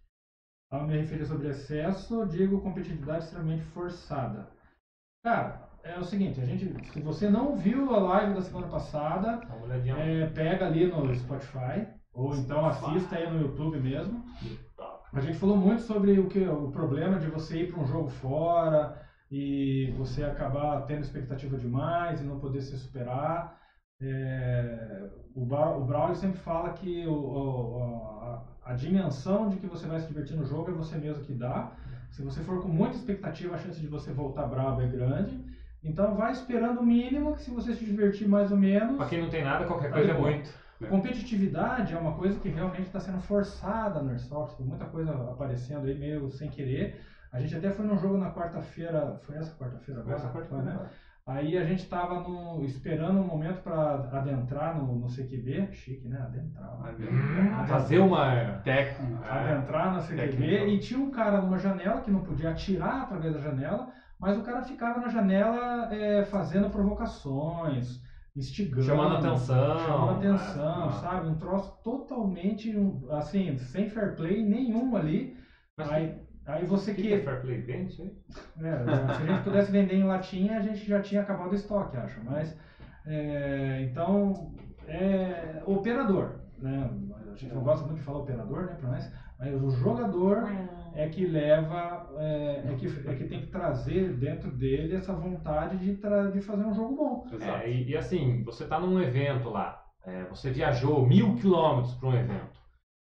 Ao 0.71 0.87
me 0.87 0.97
referir 0.97 1.25
sobre 1.25 1.49
excesso, 1.49 2.25
digo 2.27 2.61
competitividade 2.61 3.25
extremamente 3.25 3.63
forçada. 3.65 4.47
Cara, 5.21 5.69
é 5.83 5.99
o 5.99 6.03
seguinte, 6.03 6.39
a 6.39 6.45
gente, 6.45 6.73
se 6.93 7.01
você 7.01 7.29
não 7.29 7.57
viu 7.57 7.93
a 7.93 7.99
live 7.99 8.35
da 8.35 8.41
semana 8.41 8.69
passada, 8.69 9.41
é, 9.97 10.27
pega 10.27 10.67
ali 10.67 10.87
no 10.87 11.13
Spotify, 11.13 11.85
ou 12.13 12.33
então 12.35 12.65
assista 12.65 13.17
aí 13.17 13.29
no 13.29 13.41
YouTube 13.41 13.81
mesmo. 13.81 14.23
A 15.11 15.19
gente 15.19 15.37
falou 15.37 15.57
muito 15.57 15.81
sobre 15.81 16.17
o 16.17 16.29
que 16.29 16.47
o 16.47 16.71
problema 16.71 17.19
de 17.19 17.27
você 17.27 17.63
ir 17.63 17.71
para 17.71 17.81
um 17.81 17.85
jogo 17.85 18.09
fora 18.09 19.05
e 19.29 19.93
você 19.97 20.23
acabar 20.23 20.85
tendo 20.85 21.01
expectativa 21.01 21.57
demais 21.57 22.21
e 22.21 22.23
não 22.23 22.39
poder 22.39 22.61
se 22.61 22.77
superar. 22.77 23.60
É, 24.01 25.07
o, 25.35 25.43
Bra- 25.45 25.75
o 25.75 25.83
Braulio 25.83 26.15
sempre 26.15 26.37
fala 26.39 26.69
que 26.71 27.05
o, 27.05 27.11
o- 27.13 28.21
a, 28.21 28.41
a 28.71 28.73
dimensão 28.73 29.47
de 29.47 29.57
que 29.57 29.65
você 29.67 29.85
vai 29.85 29.99
se 29.99 30.07
divertir 30.07 30.35
no 30.35 30.43
jogo 30.43 30.69
é 30.69 30.73
você 30.73 30.95
mesmo 30.97 31.23
que 31.23 31.33
dá. 31.33 31.69
Se 32.09 32.21
você 32.21 32.41
for 32.41 32.59
com 32.61 32.67
muita 32.67 32.95
expectativa, 32.95 33.53
a 33.53 33.57
chance 33.57 33.79
de 33.79 33.87
você 33.87 34.11
voltar 34.11 34.43
bravo 34.45 34.81
é 34.81 34.85
grande. 34.85 35.39
Então 35.83 36.13
vai 36.13 36.31
esperando 36.31 36.79
o 36.79 36.83
mínimo, 36.83 37.33
que 37.33 37.41
se 37.41 37.49
você 37.49 37.73
se 37.73 37.83
divertir 37.85 38.27
mais 38.27 38.51
ou 38.51 38.57
menos. 38.57 38.97
Pra 38.97 39.05
quem 39.05 39.17
não 39.19 39.29
tem 39.29 39.41
nada, 39.41 39.63
qualquer 39.65 39.87
Tá 39.89 39.95
coisa 39.95 40.11
é 40.11 40.13
muito. 40.13 40.51
Competitividade 40.87 41.93
é 41.93 41.97
uma 41.97 42.11
coisa 42.11 42.37
que 42.39 42.49
realmente 42.49 42.85
está 42.85 42.99
sendo 42.99 43.19
forçada 43.19 43.99
no 43.99 44.09
Airsoft, 44.09 44.55
tem 44.55 44.65
muita 44.65 44.85
coisa 44.85 45.11
aparecendo 45.29 45.85
aí 45.85 45.93
meio 45.93 46.29
sem 46.29 46.49
querer. 46.49 46.95
A 47.31 47.39
gente 47.39 47.53
até 47.55 47.69
foi 47.69 47.85
num 47.85 47.97
jogo 47.97 48.17
na 48.17 48.27
quarta-feira, 48.29 49.15
foi 49.21 49.35
essa 49.35 49.53
quarta-feira 49.53 49.99
agora? 49.99 50.15
Essa 50.15 50.27
quarta-feira. 50.27 50.63
né? 50.63 50.89
Aí 51.31 51.57
a 51.57 51.63
gente 51.63 51.79
estava 51.83 52.23
esperando 52.63 53.19
um 53.19 53.23
momento 53.25 53.61
para 53.61 54.09
adentrar 54.11 54.75
no, 54.77 54.95
no 54.99 55.07
CQB, 55.07 55.71
chique, 55.71 56.07
né? 56.07 56.19
Adentrar. 56.21 56.93
Hum, 56.99 57.67
fazer 57.67 57.99
uma. 57.99 58.59
Técnico. 58.63 59.23
Adentrar 59.23 59.93
no 59.95 60.01
CQB 60.01 60.67
e 60.67 60.79
tinha 60.79 60.99
um 60.99 61.09
cara 61.09 61.41
numa 61.41 61.57
janela 61.57 62.01
que 62.01 62.11
não 62.11 62.21
podia 62.21 62.49
atirar 62.49 63.03
através 63.03 63.33
da 63.33 63.39
janela, 63.39 63.89
mas 64.19 64.37
o 64.37 64.43
cara 64.43 64.61
ficava 64.61 64.99
na 64.99 65.07
janela 65.07 65.93
é, 65.93 66.23
fazendo 66.25 66.69
provocações, 66.69 68.01
instigando. 68.35 68.83
Chamando 68.83 69.15
atenção. 69.25 69.79
Chamando 69.79 70.17
atenção, 70.17 70.83
Ah. 70.89 70.91
sabe? 70.91 71.27
Um 71.29 71.35
troço 71.35 71.81
totalmente, 71.83 72.73
assim, 73.11 73.57
sem 73.57 73.89
fair 73.89 74.15
play 74.15 74.43
nenhum 74.43 74.95
ali. 74.95 75.37
Mas 75.77 75.89
Aí, 75.89 76.20
Aí 76.45 76.65
você 76.65 76.93
que, 76.93 77.03
que. 77.03 77.13
é 77.13 77.19
Fair 77.19 77.41
Play? 77.41 77.61
Vende? 77.61 78.01
É, 78.01 79.13
se 79.15 79.23
a 79.23 79.25
gente 79.25 79.43
pudesse 79.43 79.71
vender 79.71 79.95
em 79.95 80.03
latinha, 80.03 80.57
a 80.57 80.61
gente 80.61 80.87
já 80.87 81.01
tinha 81.01 81.21
acabado 81.21 81.51
o 81.51 81.55
estoque, 81.55 81.97
acho. 81.97 82.23
Mas, 82.23 82.57
é, 83.05 83.87
então, 83.89 84.53
é 84.87 85.61
operador, 85.65 86.39
né? 86.57 86.89
A 87.31 87.35
gente 87.35 87.53
não 87.53 87.63
gosta 87.63 87.85
muito 87.85 87.99
de 87.99 88.03
falar 88.03 88.19
operador, 88.19 88.65
né, 88.65 88.75
pra 88.75 88.89
nós, 88.89 89.11
mas 89.39 89.63
o 89.63 89.71
jogador 89.71 90.47
é 90.93 91.07
que 91.07 91.25
leva, 91.25 92.09
é, 92.17 92.63
é 92.65 92.75
que, 92.77 92.87
é 93.07 93.15
que 93.15 93.23
tem 93.23 93.41
que 93.41 93.47
trazer 93.47 94.13
dentro 94.17 94.51
dele 94.51 94.95
essa 94.95 95.13
vontade 95.13 95.77
de, 95.77 95.95
de 95.95 96.41
fazer 96.41 96.65
um 96.65 96.73
jogo 96.73 96.95
bom. 96.95 97.27
Exato. 97.33 97.63
É, 97.63 97.69
e, 97.69 97.89
e 97.89 97.97
assim, 97.97 98.43
você 98.43 98.67
tá 98.67 98.79
num 98.79 99.01
evento 99.01 99.49
lá, 99.49 99.83
é, 100.05 100.25
você 100.25 100.51
viajou 100.51 101.07
mil 101.07 101.35
quilômetros 101.35 101.95
para 101.95 102.09
um 102.09 102.15
evento, 102.15 102.59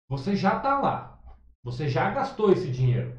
você 0.08 0.34
já 0.34 0.58
tá 0.58 0.80
lá, 0.80 1.20
você 1.62 1.88
já 1.88 2.10
gastou 2.10 2.50
esse 2.50 2.70
dinheiro, 2.70 3.14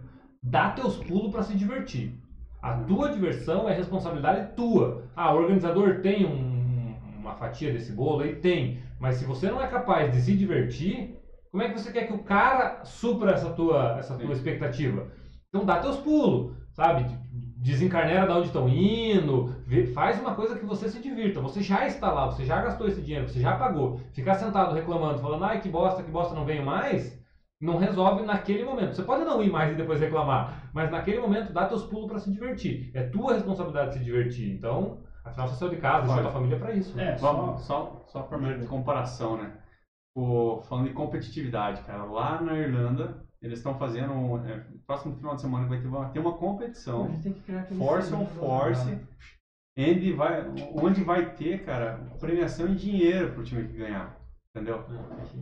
dá 0.45 0.69
teus 0.69 0.95
pulos 0.95 1.31
para 1.31 1.41
se 1.43 1.55
divertir. 1.55 2.13
A 2.61 2.73
tua 2.73 3.09
diversão 3.09 3.67
é 3.67 3.73
responsabilidade 3.73 4.53
tua. 4.55 5.03
Ah, 5.15 5.33
o 5.33 5.37
organizador 5.37 6.01
tem 6.01 6.25
um- 6.25 6.95
uma 7.19 7.33
fatia 7.33 7.71
desse 7.73 7.91
bolo 7.91 8.21
aí? 8.21 8.35
Tem. 8.35 8.79
Mas 8.99 9.15
se 9.15 9.25
você 9.25 9.49
não 9.49 9.61
é 9.61 9.67
capaz 9.67 10.11
de 10.11 10.21
se 10.21 10.33
divertir, 10.35 11.17
como 11.51 11.63
é 11.63 11.67
que 11.69 11.79
você 11.79 11.91
quer 11.91 12.05
que 12.07 12.13
o 12.13 12.19
cara 12.23 12.81
supra 12.83 13.31
essa 13.31 13.49
tua, 13.49 13.95
essa 13.97 14.15
tua 14.15 14.27
Sim. 14.27 14.33
expectativa? 14.33 15.07
Então 15.49 15.65
dá 15.65 15.79
teus 15.79 15.97
pulos, 15.97 16.53
sabe? 16.73 17.05
Desencarnera 17.57 18.27
de 18.27 18.31
onde 18.33 18.47
estão 18.47 18.69
indo, 18.69 19.55
vê- 19.65 19.85
faz 19.87 20.19
uma 20.19 20.35
coisa 20.35 20.57
que 20.57 20.65
você 20.65 20.87
se 20.89 20.99
divirta. 20.99 21.39
Você 21.41 21.61
já 21.61 21.87
está 21.87 22.11
lá, 22.11 22.27
você 22.27 22.45
já 22.45 22.61
gastou 22.61 22.87
esse 22.87 23.01
dinheiro, 23.01 23.27
você 23.27 23.39
já 23.39 23.55
pagou. 23.55 23.99
Ficar 24.13 24.35
sentado 24.35 24.75
reclamando, 24.75 25.19
falando, 25.19 25.43
ai 25.45 25.59
que 25.61 25.69
bosta, 25.69 26.03
que 26.03 26.11
bosta, 26.11 26.35
não 26.35 26.45
venho 26.45 26.65
mais, 26.65 27.19
não 27.61 27.77
resolve 27.77 28.23
naquele 28.23 28.63
momento. 28.63 28.95
Você 28.95 29.03
pode 29.03 29.23
não 29.23 29.43
ir 29.43 29.49
mais 29.49 29.71
e 29.71 29.75
depois 29.75 29.99
reclamar, 29.99 30.69
mas 30.73 30.91
naquele 30.91 31.19
momento 31.19 31.53
dá 31.53 31.65
teus 31.67 31.83
pulos 31.85 32.07
para 32.09 32.19
se 32.19 32.31
divertir. 32.31 32.91
É 32.93 33.03
tua 33.03 33.33
responsabilidade 33.33 33.93
se 33.93 34.03
divertir. 34.03 34.51
Então, 34.53 35.03
afinal 35.23 35.47
você 35.47 35.55
saiu 35.55 35.71
de 35.71 35.77
casa, 35.77 35.99
deixou 35.99 36.15
Olha. 36.15 36.23
tua 36.23 36.33
família 36.33 36.59
para 36.59 36.73
isso. 36.73 36.95
né? 36.95 37.13
É, 37.13 37.17
só, 37.17 37.57
só, 37.57 38.03
só 38.07 38.21
para 38.23 38.57
de 38.57 38.67
comparação, 38.67 39.37
né? 39.37 39.53
O, 40.15 40.61
falando 40.69 40.87
de 40.87 40.93
competitividade, 40.93 41.81
cara, 41.81 42.03
lá 42.05 42.41
na 42.41 42.57
Irlanda, 42.57 43.25
eles 43.41 43.59
estão 43.59 43.77
fazendo, 43.77 44.13
um, 44.13 44.45
é, 44.45 44.63
próximo 44.87 45.15
final 45.15 45.35
de 45.35 45.41
semana 45.41 45.67
vai 45.67 45.79
ter, 45.79 45.87
vai 45.87 46.09
ter 46.11 46.19
uma 46.19 46.31
a 46.31 46.37
competição, 46.37 47.09
gente 47.09 47.23
tem 47.23 47.33
que 47.33 47.41
criar 47.41 47.59
aquele 47.61 47.79
Force 47.79 48.13
on 48.13 48.25
Force, 48.25 48.97
onde 49.77 50.13
vai, 50.13 50.45
onde 50.73 51.03
vai 51.03 51.33
ter, 51.35 51.65
cara, 51.65 51.99
premiação 52.17 52.67
em 52.67 52.75
dinheiro 52.75 53.33
pro 53.33 53.43
time 53.43 53.67
que 53.67 53.77
ganhar, 53.77 54.17
entendeu? 54.55 54.85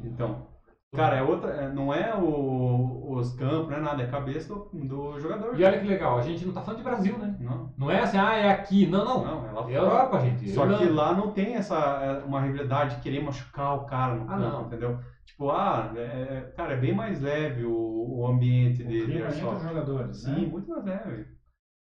Então, 0.03 0.47
cara, 0.95 1.15
é 1.17 1.21
outra, 1.21 1.51
é- 1.51 1.69
não 1.69 1.93
é 1.93 2.13
o, 2.15 3.13
os 3.15 3.31
campos, 3.33 3.69
não 3.69 3.77
é 3.77 3.81
nada, 3.81 4.01
é 4.01 4.05
a 4.05 4.09
cabeça 4.09 4.53
do, 4.53 4.69
do 4.73 5.19
jogador. 5.19 5.59
E 5.59 5.63
olha 5.63 5.79
que 5.79 5.87
legal, 5.87 6.17
a 6.17 6.21
gente 6.21 6.45
não 6.45 6.53
tá 6.53 6.61
falando 6.61 6.77
de 6.79 6.83
Brasil, 6.83 7.17
né? 7.17 7.35
Não, 7.39 7.73
Não 7.77 7.91
é 7.91 7.99
assim, 8.01 8.17
ah, 8.17 8.35
é 8.35 8.49
aqui. 8.49 8.85
Não, 8.87 9.03
não. 9.03 9.23
não, 9.23 9.47
é 9.47 9.51
lá 9.51 9.59
É 9.61 9.63
fora. 9.63 9.71
Europa, 9.73 10.19
gente. 10.19 10.49
Só 10.51 10.63
Irlanda. 10.63 10.83
que 10.85 10.89
lá 10.91 11.13
não 11.13 11.31
tem 11.31 11.55
essa 11.55 11.75
é, 11.77 12.23
uma 12.25 12.41
rivalidade 12.41 12.95
de 12.95 13.01
querer 13.01 13.21
machucar 13.23 13.75
o 13.75 13.85
cara 13.85 14.15
no 14.15 14.23
Ah, 14.23 14.37
campo, 14.37 14.41
não. 14.57 14.61
entendeu? 14.67 14.97
Tipo, 15.25 15.49
ah, 15.51 15.91
é- 15.95 16.51
cara, 16.55 16.73
é 16.73 16.77
bem 16.77 16.93
mais 16.93 17.21
leve 17.21 17.65
o, 17.65 17.73
o 18.19 18.27
ambiente 18.27 18.83
O 18.83 18.87
de, 18.87 18.99
de 18.99 19.05
clima 19.05 19.19
entre 19.27 19.27
os 19.29 19.43
airsoft. 19.43 19.63
jogadores, 19.67 20.17
Sim, 20.17 20.31
né? 20.41 20.47
muito 20.47 20.69
mais 20.69 20.85
leve. 20.85 21.25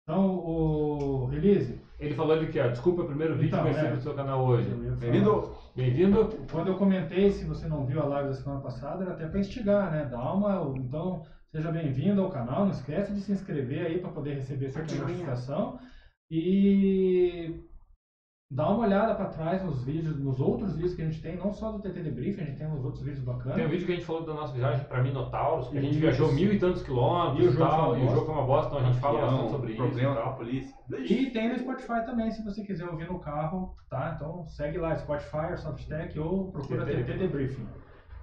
Então, 0.04 0.26
o 0.36 1.26
release, 1.28 1.80
Ele 2.00 2.16
falou 2.16 2.34
ali 2.34 2.48
que, 2.48 2.60
ó, 2.60 2.68
desculpa, 2.68 3.02
é 3.02 3.06
o 3.06 3.08
primeiro 3.08 3.36
vídeo 3.36 3.48
Então, 3.50 3.62
que 3.62 3.70
eu 3.70 3.74
recebi 3.74 3.92
é. 3.92 3.96
no 3.96 4.02
seu 4.02 4.14
canal 4.16 4.44
hoje. 4.46 4.70
Bem-vindo! 5.00 5.52
Bem-vindo. 5.74 6.28
Quando 6.52 6.68
eu 6.68 6.78
comentei, 6.78 7.32
se 7.32 7.46
você 7.46 7.66
não 7.66 7.86
viu 7.86 8.02
a 8.02 8.06
live 8.06 8.30
da 8.30 8.36
semana 8.36 8.60
passada, 8.60 9.06
era 9.06 9.14
até 9.14 9.26
para 9.26 9.40
instigar, 9.40 9.90
né? 9.90 10.04
Dá 10.04 10.34
uma. 10.34 10.78
Então, 10.78 11.24
seja 11.50 11.72
bem-vindo 11.72 12.22
ao 12.22 12.30
canal. 12.30 12.66
Não 12.66 12.72
esquece 12.72 13.14
de 13.14 13.22
se 13.22 13.32
inscrever 13.32 13.86
aí 13.86 14.00
para 14.00 14.12
poder 14.12 14.34
receber 14.34 14.70
sempre 14.70 14.98
a 14.98 15.02
notificação. 15.02 15.80
E 16.30 17.64
dá 18.54 18.70
uma 18.70 18.86
olhada 18.86 19.16
para 19.16 19.26
trás 19.30 19.64
nos 19.64 19.82
vídeos, 19.86 20.20
nos 20.20 20.40
outros 20.42 20.74
vídeos 20.76 20.94
que 20.94 21.02
a 21.02 21.06
gente 21.06 21.22
tem, 21.22 21.38
não 21.38 21.54
só 21.54 21.72
do 21.72 21.80
TT 21.80 22.02
Debrief, 22.04 22.38
a 22.42 22.44
gente 22.44 22.58
tem 22.58 22.68
uns 22.68 22.84
outros 22.84 23.02
vídeos 23.02 23.24
bacanas. 23.24 23.56
Tem 23.56 23.66
um 23.66 23.70
vídeo 23.70 23.86
que 23.86 23.94
a 23.94 23.96
gente 23.96 24.06
falou 24.06 24.26
da 24.26 24.34
nossa 24.34 24.54
viagem 24.54 24.84
para 24.86 25.02
Minotauros, 25.02 25.70
que 25.70 25.78
a 25.78 25.82
gente 25.82 25.92
Isso. 25.92 26.00
viajou 26.02 26.34
mil 26.34 26.52
e 26.54 26.60
tantos 26.60 26.82
E 26.82 26.86
quilômetros 26.86 27.46
o 27.46 27.50
e, 27.50 27.54
jogo 27.54 27.70
tal, 27.70 27.98
e 27.98 28.04
o 28.04 28.10
jogo 28.10 28.26
foi 28.26 28.36
uma 28.36 28.46
bosta, 28.46 28.68
então 28.68 28.80
a 28.80 28.92
gente 28.92 29.00
fala 29.00 29.18
Avião, 29.20 29.32
bastante 29.32 29.52
sobre 29.52 29.72
isso. 29.72 29.82
problema 29.82 30.12
e 30.12 30.16
da 30.16 30.22
tal. 30.22 30.36
polícia. 30.36 30.76
E 31.00 31.30
tem 31.32 31.50
no 31.50 31.60
Spotify 31.60 32.06
também, 32.06 32.30
se 32.32 32.44
você 32.44 32.62
quiser 32.66 32.86
ouvir 32.90 33.08
no 33.08 33.20
carro, 33.20 33.74
tá? 33.90 34.14
Então 34.16 34.46
segue 34.48 34.78
lá, 34.78 34.96
Spotify, 34.98 35.56
Softtech 35.58 36.20
ou 36.20 36.52
procura 36.52 36.84
TT 36.86 37.04
TT 37.06 37.18
Debriefing. 37.20 37.66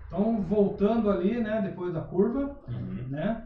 Então, 0.08 0.40
voltando 0.42 1.10
ali, 1.10 1.40
né, 1.40 1.62
depois 1.62 1.92
da 1.94 2.00
curva, 2.02 2.54
Uhum. 2.68 3.06
né? 3.08 3.44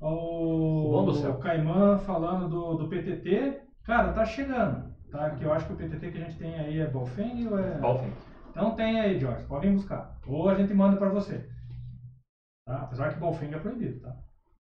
O, 0.00 0.96
o 1.04 1.38
Caiman 1.38 1.98
falando 1.98 2.48
do, 2.48 2.74
do 2.74 2.88
PTT, 2.88 3.60
cara, 3.84 4.12
tá 4.12 4.24
chegando, 4.24 4.84
tá? 5.10 5.30
Que 5.30 5.44
eu 5.44 5.52
acho 5.52 5.66
que 5.66 5.72
o 5.72 5.76
PTT 5.76 6.10
que 6.10 6.18
a 6.18 6.24
gente 6.24 6.38
tem 6.38 6.54
aí 6.58 6.78
é 6.80 6.86
Balfeng 6.86 7.46
ou 7.48 7.58
é... 7.58 7.78
Balfing. 7.78 8.12
Então 8.50 8.74
tem 8.74 9.00
aí, 9.00 9.18
George, 9.18 9.44
podem 9.46 9.74
buscar. 9.74 10.16
Ou 10.26 10.48
a 10.48 10.54
gente 10.54 10.74
manda 10.74 10.96
pra 10.96 11.08
você. 11.08 11.48
Tá? 12.66 12.82
Apesar 12.82 13.12
que 13.12 13.20
Balfeng 13.20 13.54
é 13.54 13.58
proibido, 13.58 14.00
tá? 14.00 14.16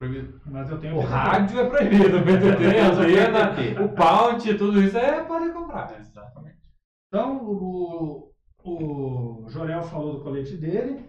Proibido. 0.00 0.40
Mas 0.46 0.70
eu 0.70 0.78
tenho 0.78 0.96
O 0.96 1.00
PTT. 1.00 1.12
rádio 1.12 1.60
é 1.60 1.68
proibido, 1.68 2.16
o 2.16 2.22
PTT, 2.22 2.78
a 2.78 2.88
antena, 2.88 3.54
PTT. 3.54 3.82
o 3.82 3.88
Pound, 3.90 4.54
tudo 4.54 4.82
isso 4.82 4.96
é 4.96 5.22
pode 5.24 5.52
comprar. 5.52 5.98
Exatamente. 5.98 6.58
Então, 7.08 7.44
o, 7.44 8.32
o 8.64 9.46
Jorel 9.48 9.82
falou 9.82 10.14
do 10.14 10.20
colete 10.22 10.56
dele. 10.56 11.04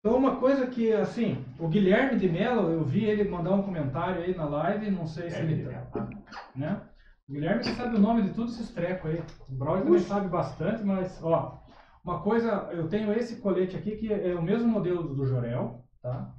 Então, 0.00 0.16
uma 0.16 0.36
coisa 0.36 0.66
que, 0.66 0.92
assim, 0.92 1.44
o 1.58 1.68
Guilherme 1.68 2.18
de 2.18 2.28
Mello, 2.28 2.70
eu 2.70 2.84
vi 2.84 3.04
ele 3.04 3.28
mandar 3.28 3.52
um 3.52 3.62
comentário 3.62 4.22
aí 4.22 4.34
na 4.34 4.44
live, 4.44 4.90
não 4.90 5.06
sei 5.06 5.30
se 5.30 5.40
Guilherme 5.42 5.70
ele 5.70 5.78
tá, 5.92 6.08
né? 6.54 6.80
O 7.28 7.32
Guilherme 7.32 7.62
que 7.62 7.70
sabe 7.70 7.96
o 7.96 8.00
nome 8.00 8.22
de 8.22 8.34
todos 8.34 8.54
esses 8.54 8.70
trecos 8.70 9.10
aí. 9.10 9.22
O 9.48 9.54
Braulio 9.54 9.84
também 9.84 10.00
sabe 10.00 10.28
bastante, 10.28 10.84
mas, 10.84 11.22
ó, 11.22 11.62
uma 12.04 12.22
coisa, 12.22 12.68
eu 12.72 12.86
tenho 12.88 13.10
esse 13.12 13.40
colete 13.40 13.76
aqui 13.76 13.96
que 13.96 14.12
é 14.12 14.34
o 14.34 14.42
mesmo 14.42 14.68
modelo 14.68 15.02
do, 15.02 15.14
do 15.14 15.26
Jorel, 15.26 15.82
tá? 16.02 16.34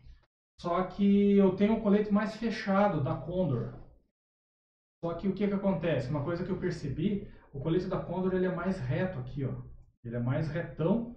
Só 0.61 0.83
que 0.83 1.35
eu 1.37 1.55
tenho 1.55 1.73
um 1.73 1.81
colete 1.81 2.13
mais 2.13 2.35
fechado, 2.35 3.03
da 3.03 3.15
Condor. 3.15 3.73
Só 5.03 5.15
que 5.15 5.27
o 5.27 5.33
que 5.33 5.47
que 5.47 5.53
acontece? 5.53 6.09
Uma 6.09 6.23
coisa 6.23 6.45
que 6.45 6.51
eu 6.51 6.59
percebi, 6.59 7.27
o 7.51 7.59
colete 7.59 7.87
da 7.87 7.99
Condor 7.99 8.35
ele 8.35 8.45
é 8.45 8.55
mais 8.55 8.79
reto 8.79 9.17
aqui, 9.19 9.43
ó. 9.43 9.53
Ele 10.03 10.15
é 10.15 10.19
mais 10.19 10.47
retão. 10.49 11.15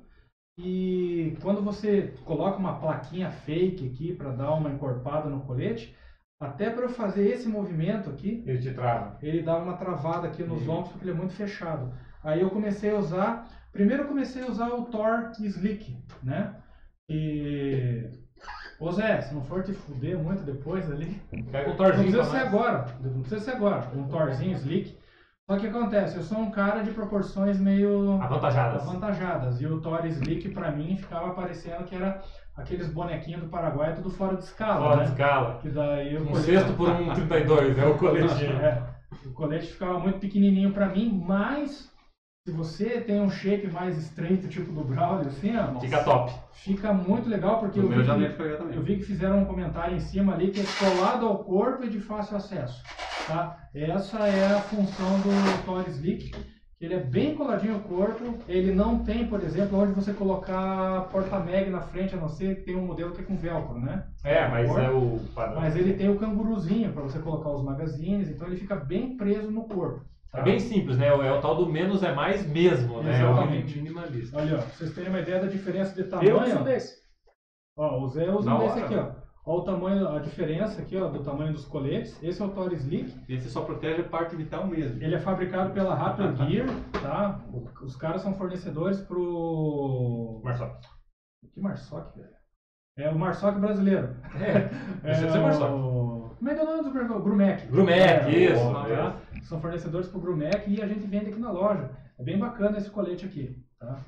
E 0.58 1.36
quando 1.42 1.62
você 1.62 2.14
coloca 2.24 2.56
uma 2.58 2.80
plaquinha 2.80 3.30
fake 3.30 3.86
aqui 3.86 4.14
para 4.14 4.32
dar 4.32 4.54
uma 4.54 4.70
encorpada 4.70 5.28
no 5.28 5.42
colete, 5.42 5.94
até 6.40 6.70
para 6.70 6.84
eu 6.84 6.88
fazer 6.88 7.26
esse 7.28 7.48
movimento 7.48 8.10
aqui, 8.10 8.42
Ele 8.46 8.58
te 8.58 8.72
trava. 8.72 9.18
ele 9.20 9.42
dava 9.42 9.64
uma 9.64 9.76
travada 9.76 10.28
aqui 10.28 10.42
nos 10.44 10.66
Uhum. 10.66 10.74
ombros 10.74 10.92
porque 10.92 11.04
ele 11.04 11.12
é 11.12 11.14
muito 11.16 11.34
fechado. 11.34 11.92
Aí 12.22 12.40
eu 12.40 12.50
comecei 12.50 12.90
a 12.90 12.96
usar, 12.96 13.48
primeiro 13.72 14.04
eu 14.04 14.08
comecei 14.08 14.42
a 14.42 14.46
usar 14.48 14.68
o 14.68 14.84
Thor 14.84 15.32
Slick, 15.40 15.96
né? 16.22 16.54
E 17.08 18.08
Ô 18.78 18.92
Zé, 18.92 19.20
se 19.22 19.34
não 19.34 19.42
for 19.42 19.64
te 19.64 19.72
fuder 19.72 20.16
muito 20.16 20.44
depois 20.44 20.88
ali, 20.90 21.20
Pega 21.50 21.66
um 21.66 21.70
não 21.70 21.76
torzinho 21.76 22.12
precisa 22.12 22.24
ser 22.30 22.36
agora, 22.36 22.86
não 23.00 23.20
precisa 23.22 23.40
ser 23.40 23.50
agora, 23.52 23.90
um 23.96 24.06
Thorzinho 24.06 24.52
Slick. 24.56 24.96
Só 25.48 25.56
que 25.56 25.66
acontece, 25.66 26.18
eu 26.18 26.22
sou 26.22 26.36
um 26.40 26.50
cara 26.50 26.82
de 26.82 26.90
proporções 26.90 27.58
meio 27.58 28.20
Avantajadas. 28.20 28.82
avantajadas. 28.86 29.60
E 29.62 29.66
o 29.66 29.80
Thor 29.80 30.04
Slick, 30.04 30.50
pra 30.50 30.70
mim, 30.70 30.94
ficava 30.98 31.30
parecendo 31.30 31.84
que 31.84 31.94
era 31.94 32.20
aqueles 32.54 32.92
bonequinhos 32.92 33.40
do 33.44 33.48
Paraguai, 33.48 33.94
tudo 33.94 34.10
fora 34.10 34.36
de 34.36 34.44
escala, 34.44 34.82
Fora 34.82 34.96
né? 34.96 35.04
de 35.04 35.10
escala. 35.12 35.58
Que 35.62 35.70
daí 35.70 36.18
o 36.18 36.22
Um 36.22 36.26
colete- 36.26 36.44
sexto 36.52 36.74
por 36.74 36.90
um 36.90 37.14
32, 37.14 37.78
é 37.78 37.86
o 37.86 37.96
coletinho. 37.96 38.56
É, 38.60 38.82
o 39.24 39.30
colete 39.32 39.68
ficava 39.72 39.98
muito 39.98 40.18
pequenininho 40.18 40.70
pra 40.70 40.86
mim, 40.90 41.18
mas 41.26 41.90
se 42.48 42.50
você 42.50 43.02
tem 43.02 43.20
um 43.20 43.28
shape 43.28 43.66
mais 43.68 43.98
estreito, 43.98 44.48
tipo 44.48 44.72
do 44.72 44.82
Braulio, 44.82 45.28
assim, 45.28 45.54
ó, 45.54 45.78
Fica 45.78 46.02
top. 46.02 46.32
fica 46.54 46.94
muito 46.94 47.28
legal, 47.28 47.60
porque 47.60 47.78
eu 47.78 47.88
vi, 47.88 48.02
já 48.02 48.16
que, 48.16 48.24
eu 48.74 48.82
vi 48.82 48.96
que 48.96 49.02
fizeram 49.02 49.40
um 49.40 49.44
comentário 49.44 49.94
em 49.94 50.00
cima 50.00 50.32
ali 50.32 50.50
que 50.50 50.60
é 50.60 50.64
colado 50.78 51.26
ao 51.26 51.44
corpo 51.44 51.84
e 51.84 51.90
de 51.90 52.00
fácil 52.00 52.38
acesso. 52.38 52.82
Tá? 53.26 53.68
Essa 53.74 54.20
é 54.20 54.46
a 54.56 54.60
função 54.60 55.20
do 55.20 55.64
Thor 55.66 55.84
Slick. 55.88 56.30
que 56.30 56.38
Ele 56.80 56.94
é 56.94 57.00
bem 57.00 57.34
coladinho 57.34 57.74
ao 57.74 57.80
corpo. 57.80 58.38
Ele 58.48 58.72
não 58.72 59.00
tem, 59.00 59.26
por 59.26 59.42
exemplo, 59.42 59.78
onde 59.78 59.92
você 59.92 60.14
colocar 60.14 61.02
porta-mag 61.12 61.68
na 61.68 61.82
frente, 61.82 62.14
a 62.14 62.18
não 62.18 62.30
ser 62.30 62.56
que 62.56 62.62
tem 62.62 62.76
um 62.76 62.86
modelo 62.86 63.12
que 63.12 63.20
é 63.20 63.24
com 63.24 63.36
velcro, 63.36 63.78
né? 63.78 64.04
É, 64.24 64.48
mas 64.48 64.70
é 64.70 64.88
o 64.88 65.20
padrão. 65.34 65.60
Mas 65.60 65.76
ele 65.76 65.92
tem 65.92 66.08
o 66.08 66.16
canguruzinho 66.18 66.94
para 66.94 67.02
você 67.02 67.18
colocar 67.18 67.50
os 67.50 67.62
magazines, 67.62 68.30
então 68.30 68.46
ele 68.46 68.56
fica 68.56 68.74
bem 68.74 69.18
preso 69.18 69.50
no 69.50 69.64
corpo. 69.64 70.06
Tá? 70.32 70.38
É 70.40 70.42
bem 70.42 70.58
simples, 70.58 70.98
né? 70.98 71.06
É 71.08 71.32
o 71.32 71.40
tal 71.40 71.56
do 71.56 71.66
menos 71.70 72.02
é 72.02 72.12
mais 72.14 72.46
mesmo, 72.46 73.02
né? 73.02 73.20
É 73.20 73.24
o 73.24 73.30
Exatamente. 73.32 73.76
minimalista. 73.78 74.36
Olha, 74.38 74.54
ó, 74.56 74.58
pra 74.58 74.66
vocês 74.68 74.94
terem 74.94 75.10
uma 75.10 75.20
ideia 75.20 75.40
da 75.40 75.46
diferença 75.46 75.94
de 75.94 76.08
tamanho. 76.08 76.30
Eu 76.30 76.46
sou 76.46 76.62
desse. 76.64 76.98
Ó, 77.76 78.00
o 78.02 78.08
Zé 78.08 78.30
usa 78.30 78.50
desse 78.58 78.72
hora. 78.78 78.84
aqui, 78.84 78.94
ó. 78.96 79.28
Olha 79.50 79.60
o 79.60 79.64
tamanho, 79.64 80.08
a 80.08 80.18
diferença 80.18 80.82
aqui, 80.82 80.94
ó, 80.98 81.08
do 81.08 81.22
tamanho 81.22 81.52
dos 81.54 81.64
coletes. 81.64 82.22
Esse 82.22 82.42
é 82.42 82.44
o 82.44 82.50
Thor 82.50 82.70
Slick. 82.74 83.14
Esse 83.28 83.48
só 83.48 83.62
protege 83.62 84.02
a 84.02 84.04
parte 84.08 84.36
vital 84.36 84.66
mesmo. 84.66 85.02
Ele 85.02 85.14
é 85.14 85.18
fabricado 85.18 85.72
pela 85.72 85.94
Raptor 85.94 86.34
Gear, 86.36 86.66
tá? 87.00 87.40
O- 87.50 87.66
Os 87.82 87.96
caras 87.96 88.20
são 88.20 88.34
fornecedores 88.34 89.00
pro... 89.00 90.40
Marcelo. 90.44 90.72
Que 91.54 91.60
Marsoc, 91.60 92.14
velho? 92.14 92.28
É 92.98 93.08
o 93.10 93.18
Marsoc 93.18 93.54
brasileiro. 93.58 94.08
É, 94.34 94.68
Deixa 95.02 95.26
de 95.26 95.32
ser 95.32 95.38
Marsoc. 95.38 95.70
o... 95.70 96.30
Como 96.36 96.50
é 96.50 96.54
que 96.54 96.60
é 96.60 96.62
o 96.62 96.66
nome 96.66 96.82
do 96.82 97.20
Grumec? 97.22 97.66
Grumec. 97.68 98.00
É, 98.00 98.30
isso. 98.52 98.62
o- 98.68 98.86
é. 98.86 99.14
São 99.42 99.60
fornecedores 99.60 100.08
pro 100.08 100.20
Grumec 100.20 100.70
e 100.70 100.82
a 100.82 100.86
gente 100.86 101.06
vende 101.06 101.30
aqui 101.30 101.38
na 101.38 101.50
loja. 101.50 101.90
É 102.18 102.22
bem 102.22 102.38
bacana 102.38 102.78
esse 102.78 102.90
colete 102.90 103.26
aqui, 103.26 103.56
tá? 103.78 104.00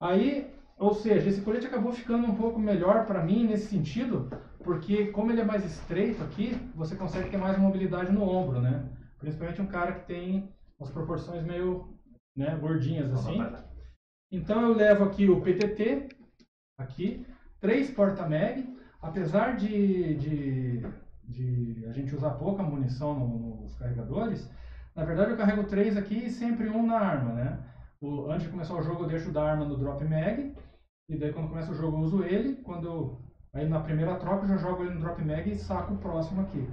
Aí, 0.00 0.52
ou 0.76 0.94
seja, 0.94 1.28
esse 1.28 1.40
colete 1.40 1.66
acabou 1.66 1.92
ficando 1.92 2.26
um 2.26 2.34
pouco 2.34 2.58
melhor 2.58 3.06
para 3.06 3.24
mim 3.24 3.46
nesse 3.46 3.66
sentido, 3.66 4.30
porque 4.62 5.06
como 5.08 5.32
ele 5.32 5.40
é 5.40 5.44
mais 5.44 5.64
estreito 5.64 6.22
aqui, 6.22 6.54
você 6.74 6.94
consegue 6.94 7.30
ter 7.30 7.38
mais 7.38 7.58
mobilidade 7.58 8.12
no 8.12 8.22
ombro, 8.22 8.60
né? 8.60 8.88
Principalmente 9.18 9.60
um 9.60 9.66
cara 9.66 9.92
que 9.92 10.06
tem 10.06 10.52
as 10.80 10.90
proporções 10.90 11.42
meio 11.42 11.98
né, 12.36 12.56
gordinhas 12.56 13.12
assim. 13.12 13.38
Então 14.30 14.62
eu 14.62 14.74
levo 14.74 15.04
aqui 15.04 15.28
o 15.28 15.40
PTT, 15.40 16.08
aqui, 16.78 17.26
três 17.60 17.90
porta-mag, 17.90 18.64
apesar 19.02 19.56
de, 19.56 20.14
de, 20.14 20.82
de 21.28 21.86
a 21.88 21.92
gente 21.92 22.14
usar 22.14 22.30
pouca 22.30 22.62
munição 22.62 23.14
no- 23.18 23.62
nos 23.62 23.74
carregadores, 23.78 24.50
na 24.96 25.04
verdade 25.04 25.30
eu 25.32 25.36
carrego 25.36 25.64
três 25.64 25.96
aqui 25.96 26.26
e 26.26 26.30
sempre 26.30 26.68
um 26.68 26.86
na 26.86 26.98
arma, 26.98 27.34
né? 27.34 27.58
O- 28.00 28.30
antes 28.30 28.44
de 28.46 28.48
começar 28.52 28.74
o 28.74 28.82
jogo 28.82 29.04
eu 29.04 29.08
deixo 29.08 29.30
da 29.30 29.42
arma 29.44 29.64
no 29.64 29.76
drop 29.76 30.02
mag, 30.04 30.54
e 31.08 31.16
daí 31.16 31.32
quando 31.32 31.48
começa 31.48 31.70
o 31.72 31.74
jogo 31.74 31.98
eu 31.98 32.00
uso 32.00 32.22
ele, 32.24 32.56
quando 32.62 32.86
eu- 32.86 33.20
aí 33.54 33.68
na 33.68 33.80
primeira 33.80 34.14
troca 34.16 34.44
eu 34.44 34.48
já 34.48 34.56
jogo 34.56 34.82
ele 34.84 34.94
no 34.94 35.00
drop 35.00 35.22
mag 35.22 35.50
e 35.50 35.54
saco 35.56 35.94
o 35.94 35.98
próximo 35.98 36.40
aqui. 36.40 36.66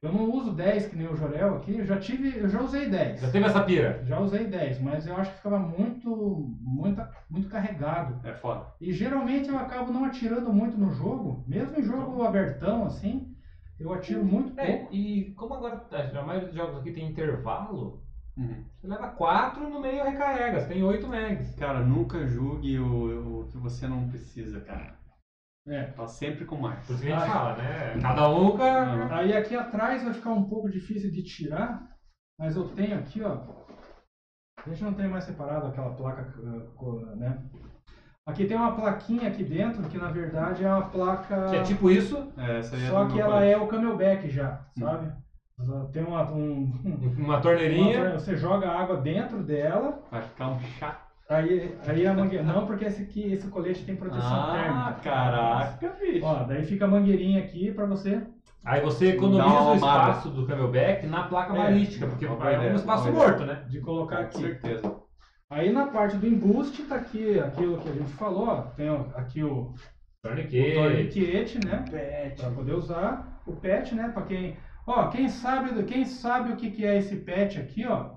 Eu 0.00 0.12
não 0.12 0.30
uso 0.30 0.52
10 0.52 0.86
que 0.86 0.94
nem 0.94 1.08
o 1.08 1.16
Jorel 1.16 1.56
aqui, 1.56 1.76
eu 1.76 1.84
já 1.84 1.98
tive, 1.98 2.38
eu 2.38 2.48
já 2.48 2.60
usei 2.62 2.88
10. 2.88 3.20
Já 3.20 3.30
teve 3.32 3.46
essa 3.46 3.64
pira? 3.64 4.00
Já 4.04 4.20
usei 4.20 4.46
10, 4.46 4.80
mas 4.80 5.04
eu 5.08 5.16
acho 5.16 5.32
que 5.32 5.38
ficava 5.38 5.58
muito, 5.58 6.54
muito, 6.60 7.02
muito 7.28 7.48
carregado. 7.48 8.24
É 8.24 8.32
foda. 8.32 8.66
E 8.80 8.92
geralmente 8.92 9.48
eu 9.48 9.58
acabo 9.58 9.92
não 9.92 10.04
atirando 10.04 10.52
muito 10.52 10.78
no 10.78 10.92
jogo, 10.92 11.42
mesmo 11.48 11.76
em 11.76 11.82
jogo 11.82 12.22
abertão 12.22 12.84
assim, 12.84 13.27
eu 13.78 13.92
atiro 13.92 14.24
muito 14.24 14.58
É, 14.58 14.78
pouco. 14.78 14.94
e 14.94 15.32
como 15.34 15.54
agora 15.54 15.86
a 15.92 16.22
maioria 16.22 16.48
dos 16.48 16.56
jogos 16.56 16.76
aqui 16.78 16.92
tem 16.92 17.08
intervalo, 17.10 18.02
Uhum. 18.36 18.64
você 18.78 18.86
leva 18.86 19.08
4 19.10 19.64
e 19.64 19.70
no 19.70 19.80
meio 19.80 20.04
recarrega, 20.04 20.60
você 20.60 20.68
tem 20.68 20.82
8 20.82 21.08
megs. 21.08 21.54
Cara, 21.56 21.80
nunca 21.80 22.24
julgue 22.26 22.78
o, 22.78 23.40
o 23.40 23.48
que 23.48 23.56
você 23.58 23.86
não 23.88 24.08
precisa, 24.08 24.60
cara. 24.60 24.96
É. 25.66 25.84
Tá 25.84 26.06
sempre 26.06 26.44
com 26.46 26.56
mais. 26.56 26.86
Por 26.86 26.94
isso 26.94 27.02
que 27.02 27.12
a 27.12 27.18
gente 27.18 27.28
Ah. 27.28 27.32
fala, 27.32 27.56
né? 27.56 27.98
Cada 28.00 28.28
um 28.30 28.56
com 28.56 28.62
a- 28.62 29.16
Aí 29.18 29.36
aqui 29.36 29.54
atrás 29.56 30.02
vai 30.04 30.14
ficar 30.14 30.30
um 30.30 30.48
pouco 30.48 30.70
difícil 30.70 31.10
de 31.10 31.22
tirar, 31.22 31.94
mas 32.38 32.56
eu 32.56 32.68
tenho 32.68 32.98
aqui, 32.98 33.20
ó. 33.22 33.42
A 34.64 34.68
gente 34.70 34.82
não 34.84 34.94
tem 34.94 35.08
mais 35.08 35.24
separado 35.24 35.66
aquela 35.66 35.94
placa, 35.94 36.24
co- 36.76 37.00
né? 37.16 37.42
Aqui 38.28 38.44
tem 38.44 38.56
uma 38.58 38.72
plaquinha 38.72 39.26
aqui 39.28 39.42
dentro, 39.42 39.82
que 39.84 39.96
na 39.96 40.08
verdade 40.10 40.62
é 40.62 40.68
uma 40.70 40.82
placa. 40.82 41.46
Que 41.48 41.56
é 41.56 41.62
tipo 41.62 41.90
isso, 41.90 42.30
É, 42.36 42.58
essa 42.58 42.76
aí 42.76 42.84
é 42.84 42.88
Só 42.88 43.06
que 43.06 43.18
ela 43.18 43.42
é 43.42 43.56
o 43.56 43.66
camelback 43.66 44.28
já, 44.28 44.60
sabe? 44.78 45.10
Tem 45.92 46.04
uma, 46.04 46.30
um, 46.30 46.70
uma 46.84 47.24
uma 47.24 47.40
torneirinha. 47.40 47.98
torne- 47.98 48.12
você 48.20 48.36
joga 48.36 48.68
água 48.68 48.98
dentro 48.98 49.42
dela, 49.42 50.02
Vai 50.10 50.20
ficar 50.22 50.48
um 50.50 50.60
chato. 50.78 51.00
aí, 51.28 51.74
aí 51.86 52.06
a 52.06 52.12
mangueira. 52.12 52.44
Não, 52.44 52.66
porque 52.66 52.84
esse, 52.84 53.02
aqui, 53.02 53.32
esse 53.32 53.48
colete 53.48 53.82
tem 53.84 53.96
proteção 53.96 54.22
Ah, 54.30 54.52
térmica. 54.52 55.00
caraca, 55.02 55.96
bicho. 55.98 56.26
Ó, 56.26 56.44
daí 56.44 56.64
fica 56.64 56.84
a 56.84 56.88
mangueirinha 56.88 57.40
aqui 57.40 57.72
pra 57.72 57.86
você. 57.86 58.22
Aí 58.64 58.82
você 58.82 59.06
uma 59.06 59.14
economiza 59.14 59.70
o 59.70 59.74
espaço 59.74 60.28
do 60.28 60.46
camelback 60.46 61.06
na 61.06 61.22
placa 61.24 61.54
É, 61.54 61.56
balística, 61.56 62.06
porque 62.06 62.26
uma 62.26 62.36
é 62.50 62.72
um 62.72 62.76
espaço 62.76 63.08
uma 63.08 63.12
morto, 63.18 63.44
né? 63.46 63.64
De 63.68 63.80
colocar 63.80 64.16
Com 64.16 64.22
aqui. 64.24 64.40
certeza. 64.42 64.94
Aí 65.50 65.72
na 65.72 65.86
parte 65.86 66.16
do 66.16 66.26
embuste 66.26 66.82
tá 66.82 66.96
aqui 66.96 67.38
aquilo 67.40 67.78
que 67.78 67.88
a 67.88 67.92
gente 67.92 68.12
falou, 68.14 68.48
ó. 68.48 68.60
Tem 68.76 68.90
ó, 68.90 69.06
aqui 69.14 69.42
o, 69.42 69.60
o 69.70 69.74
Torniquete. 70.22 70.74
torniquete, 70.74 71.66
né? 71.66 71.84
Pra 72.38 72.50
poder 72.50 72.74
usar. 72.74 73.40
O 73.46 73.52
pet, 73.56 73.94
né? 73.94 74.10
Pra 74.12 74.22
quem. 74.24 74.56
Ó, 74.86 75.08
quem 75.08 75.28
sabe, 75.28 75.72
do- 75.72 75.84
quem 75.84 76.04
sabe 76.04 76.52
o 76.52 76.56
que, 76.56 76.70
que 76.70 76.84
é 76.84 76.98
esse 76.98 77.16
pet 77.16 77.58
aqui, 77.58 77.86
ó. 77.86 78.10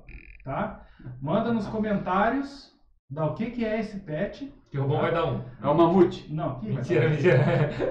Tá? 0.44 0.86
Manda 1.22 1.54
nos 1.54 1.68
comentários 1.68 2.70
da 3.10 3.26
o 3.28 3.34
que, 3.34 3.52
que 3.52 3.64
é 3.66 3.80
esse 3.80 4.00
pet. 4.02 4.54
Que 4.70 4.78
o 4.78 4.84
Rubão 4.84 5.02
vai 5.02 5.14
dar 5.14 5.26
um. 5.26 5.42
É 5.62 5.68
o 5.68 5.74
mamute. 5.76 6.34
Não, 6.34 6.60
vai 6.60 6.72
Mentira, 6.72 7.10
mentira. 7.10 7.40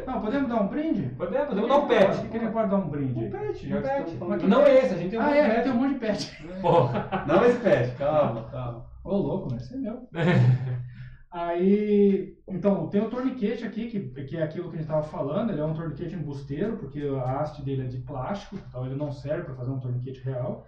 Não, 0.07 0.21
podemos 0.21 0.49
dar 0.49 0.63
um 0.63 0.67
brinde? 0.69 1.03
Podemos, 1.17 1.49
podemos 1.49 1.69
dar 1.69 1.77
um 1.79 1.87
pet. 1.89 2.05
Acho 2.05 2.29
que 2.29 2.37
ele 2.37 2.51
pode 2.51 2.71
dar 2.71 2.77
um 2.77 2.89
brinde. 2.89 3.25
Um 3.25 3.31
pet, 3.31 3.67
Um 3.67 3.69
já 3.71 3.83
que 3.83 3.89
pet. 4.17 4.47
Não 4.47 4.63
é 4.63 4.75
esse, 4.79 4.95
a 4.95 4.99
gente 4.99 5.11
tem 5.11 5.19
um 5.19 5.23
Ah, 5.23 5.37
é, 5.37 5.49
pet. 5.51 5.63
tem 5.63 5.73
um 5.73 5.77
monte 5.77 5.93
de 5.95 5.99
pet. 6.01 6.47
Porra. 6.61 7.25
Não 7.27 7.45
esse 7.45 7.59
pet, 7.61 7.97
calma, 7.97 8.45
calma. 8.51 8.90
Ô, 9.05 9.17
louco, 9.17 9.49
mas 9.51 9.63
esse 9.63 9.75
é 9.75 9.79
meu. 9.79 10.09
Aí, 11.33 12.37
então, 12.49 12.89
tem 12.89 13.01
o 13.01 13.09
torniquete 13.09 13.65
aqui, 13.65 13.89
que, 13.89 14.25
que 14.25 14.37
é 14.37 14.43
aquilo 14.43 14.69
que 14.69 14.77
a 14.77 14.81
gente 14.81 14.89
estava 14.89 15.03
falando, 15.07 15.51
ele 15.51 15.61
é 15.61 15.65
um 15.65 15.75
torniquete 15.75 16.15
embusteiro, 16.17 16.77
porque 16.77 17.01
a 17.03 17.41
haste 17.41 17.63
dele 17.63 17.83
é 17.83 17.87
de 17.87 17.99
plástico, 17.99 18.57
então 18.57 18.85
ele 18.85 18.97
não 18.97 19.13
serve 19.13 19.45
para 19.45 19.55
fazer 19.55 19.71
um 19.71 19.79
torniquete 19.79 20.21
real. 20.23 20.67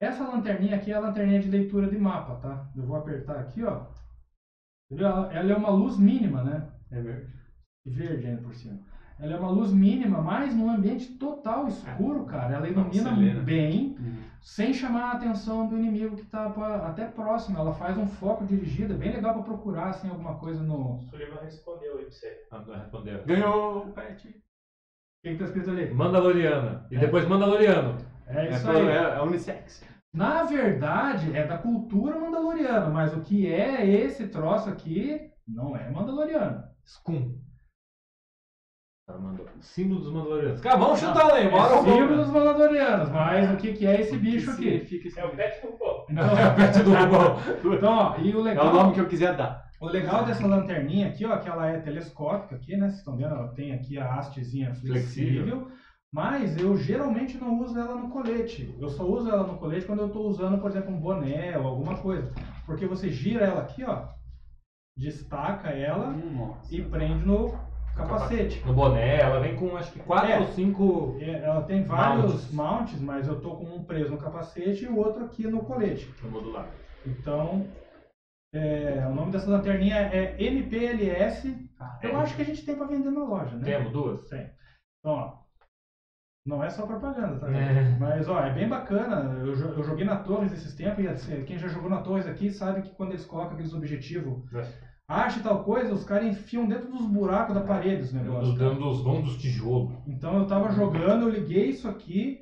Essa 0.00 0.26
lanterninha 0.26 0.74
aqui 0.74 0.90
é 0.90 0.94
a 0.96 1.00
lanterninha 1.00 1.38
de 1.38 1.48
leitura 1.48 1.88
de 1.88 1.96
mapa, 1.96 2.34
tá? 2.36 2.68
Eu 2.74 2.84
vou 2.84 2.96
apertar 2.96 3.38
aqui, 3.38 3.62
ó. 3.62 3.86
Ela 4.90 5.52
é 5.52 5.56
uma 5.56 5.70
luz 5.70 5.96
mínima, 5.96 6.42
né? 6.42 6.68
É 6.90 7.00
verde. 7.00 7.32
E 7.86 7.90
verde 7.90 8.26
ainda 8.26 8.42
por 8.42 8.54
cima. 8.54 8.80
Ela 9.20 9.34
é 9.34 9.38
uma 9.38 9.50
luz 9.50 9.72
mínima, 9.72 10.20
mas 10.20 10.54
num 10.54 10.68
ambiente 10.68 11.16
total 11.16 11.68
escuro, 11.68 12.24
cara. 12.26 12.56
Ela 12.56 12.68
ilumina 12.68 13.12
bem, 13.12 13.96
Uhum. 13.96 14.11
Sem 14.42 14.72
chamar 14.74 15.04
a 15.04 15.12
atenção 15.12 15.66
do 15.68 15.76
inimigo 15.78 16.16
que 16.16 16.22
está 16.22 16.46
até 16.86 17.06
próximo. 17.06 17.58
Ela 17.58 17.72
faz 17.72 17.96
um 17.96 18.06
foco 18.06 18.44
dirigido, 18.44 18.94
é 18.94 18.96
bem 18.96 19.12
legal 19.12 19.34
para 19.34 19.42
procurar 19.44 19.86
assim 19.90 20.08
alguma 20.08 20.34
coisa 20.38 20.62
no. 20.62 20.96
O 20.96 21.00
Sullivan 21.10 21.40
respondeu 21.42 21.96
aí 21.98 22.04
pra 22.04 22.10
você. 22.12 22.46
Ah, 22.50 22.62
respondeu. 22.78 23.24
Ganhou 23.24 23.78
o 23.86 23.92
pet. 23.92 24.28
O 24.28 24.32
que 25.22 25.28
está 25.30 25.44
escrito 25.44 25.70
ali? 25.70 25.90
Mandaloriana. 25.94 26.86
E 26.90 26.96
É. 26.96 26.98
depois 26.98 27.26
Mandaloriano. 27.28 27.96
É 28.26 28.46
É, 28.46 28.50
isso 28.50 28.66
pro- 28.66 28.76
aí. 28.76 28.88
é, 28.88 28.96
é 29.16 29.22
unissex. 29.22 29.84
Na 30.12 30.42
verdade, 30.42 31.34
é 31.34 31.46
da 31.46 31.56
cultura 31.56 32.18
mandaloriana, 32.18 32.88
mas 32.88 33.16
o 33.16 33.20
que 33.20 33.50
é 33.50 33.86
esse 33.86 34.26
troço 34.28 34.68
aqui 34.68 35.30
não 35.48 35.76
é 35.76 35.88
mandaloriano. 35.90 36.64
Scum. 36.84 37.38
Símbolo 39.60 40.00
dos 40.00 40.12
Mandalorianos. 40.12 40.60
Cara, 40.60 40.76
vamos 40.76 41.00
chutar 41.00 41.32
aí, 41.32 41.46
É 41.46 41.50
bora. 41.50 41.82
símbolo 41.82 42.16
dos 42.16 42.28
mandalorianos, 42.30 43.08
mas 43.10 43.50
o 43.52 43.56
que, 43.56 43.72
que 43.72 43.86
é 43.86 44.00
esse 44.00 44.16
bicho 44.16 44.50
aqui? 44.52 44.62
Significa 44.80 45.08
esse 45.08 45.20
É 45.20 45.24
o 45.24 45.30
pet 45.30 45.60
do. 45.60 45.68
Então, 46.08 46.24
É 46.38 46.48
o 46.48 46.54
pet 46.56 46.82
do 46.82 46.94
Rubão. 46.94 47.36
então, 47.76 47.92
ó, 47.92 48.16
e 48.18 48.34
o 48.34 48.40
É 48.40 48.42
legal. 48.42 48.66
o 48.68 48.72
nome 48.72 48.94
que 48.94 49.00
eu 49.00 49.08
quiser 49.08 49.36
dar. 49.36 49.62
O 49.80 49.86
legal 49.88 50.24
dessa 50.24 50.46
lanterninha 50.46 51.08
aqui, 51.08 51.26
ó, 51.26 51.36
que 51.38 51.48
ela 51.48 51.66
é 51.68 51.80
telescópica 51.80 52.54
aqui, 52.54 52.76
né? 52.76 52.86
Vocês 52.86 52.98
estão 53.00 53.16
vendo? 53.16 53.34
Ela 53.34 53.48
tem 53.48 53.72
aqui 53.72 53.98
a 53.98 54.14
hastezinha 54.14 54.72
flexível. 54.74 55.56
Flexível. 55.58 55.68
Mas 56.12 56.56
eu 56.58 56.76
geralmente 56.76 57.36
não 57.38 57.58
uso 57.60 57.76
ela 57.78 57.96
no 57.96 58.08
colete. 58.10 58.72
Eu 58.78 58.88
só 58.88 59.02
uso 59.04 59.28
ela 59.28 59.44
no 59.46 59.58
colete 59.58 59.86
quando 59.86 60.00
eu 60.00 60.06
estou 60.06 60.28
usando, 60.28 60.58
por 60.60 60.70
exemplo, 60.70 60.92
um 60.94 61.00
boné 61.00 61.58
ou 61.58 61.66
alguma 61.66 61.96
coisa. 61.96 62.32
Porque 62.66 62.86
você 62.86 63.10
gira 63.10 63.46
ela 63.46 63.62
aqui, 63.62 63.82
ó, 63.82 64.04
destaca 64.96 65.70
ela 65.70 66.10
Nossa. 66.12 66.72
e 66.72 66.82
prende 66.82 67.24
no 67.26 67.52
capacete. 67.96 68.64
No 68.66 68.72
boné, 68.74 69.16
ela 69.20 69.40
vem 69.40 69.56
com 69.56 69.76
acho 69.76 69.92
que 69.92 69.98
4 70.00 70.30
É. 70.30 70.38
ou 70.40 70.46
5. 70.48 71.16
É, 71.20 71.30
Ela 71.44 71.62
tem 71.62 71.82
vários 71.84 72.50
Mounts. 72.52 72.52
mounts, 72.52 73.00
mas 73.00 73.28
eu 73.28 73.40
tô 73.40 73.56
com 73.56 73.64
um 73.64 73.84
preso 73.84 74.10
no 74.12 74.18
capacete 74.18 74.84
e 74.84 74.88
o 74.88 74.96
outro 74.96 75.24
aqui 75.24 75.46
no 75.46 75.62
colete. 75.64 76.12
no 76.22 76.30
modular. 76.30 76.66
Então, 77.06 77.66
é, 78.54 79.04
o 79.08 79.14
nome 79.14 79.32
dessa 79.32 79.50
lanterninha 79.50 79.96
é 79.96 80.36
MPLS. 80.42 81.68
Eu 82.02 82.16
acho 82.18 82.36
que 82.36 82.42
a 82.42 82.44
gente 82.44 82.64
tem 82.64 82.76
para 82.76 82.86
vender 82.86 83.10
na 83.10 83.24
loja, 83.24 83.56
né? 83.56 83.64
Temos 83.64 83.92
duas? 83.92 84.28
Tem. 84.28 84.50
Então, 85.00 85.12
ó. 85.14 85.42
Não 86.44 86.62
é 86.64 86.68
só 86.70 86.84
propaganda, 86.86 87.38
tá? 87.38 87.48
É. 87.52 87.96
Mas, 88.00 88.28
ó, 88.28 88.40
é 88.40 88.52
bem 88.52 88.68
bacana. 88.68 89.32
Eu, 89.40 89.54
eu 89.54 89.82
joguei 89.84 90.04
na 90.04 90.16
Torres 90.16 90.52
esses 90.52 90.74
tempos 90.74 91.04
e 91.04 91.08
assim, 91.08 91.44
quem 91.44 91.56
já 91.56 91.68
jogou 91.68 91.88
na 91.88 92.02
Torres 92.02 92.26
aqui 92.26 92.50
sabe 92.50 92.82
que 92.82 92.90
quando 92.96 93.10
eles 93.10 93.24
colocam 93.24 93.52
aqueles 93.52 93.72
objetivos, 93.72 94.42
acha 95.08 95.40
tal 95.40 95.62
coisa, 95.62 95.92
os 95.92 96.04
caras 96.04 96.28
enfiam 96.28 96.66
dentro 96.66 96.90
dos 96.90 97.06
buracos 97.06 97.54
da 97.54 97.60
parede 97.60 98.02
os 98.02 98.12
negócios. 98.12 98.54
Dando 98.54 98.78
dos 98.78 99.02
vão 99.02 99.20
dos 99.20 99.36
tijolos. 99.36 99.94
Então 100.06 100.38
eu 100.38 100.46
tava 100.46 100.70
jogando, 100.70 101.22
eu 101.22 101.28
liguei 101.28 101.66
isso 101.68 101.88
aqui 101.88 102.40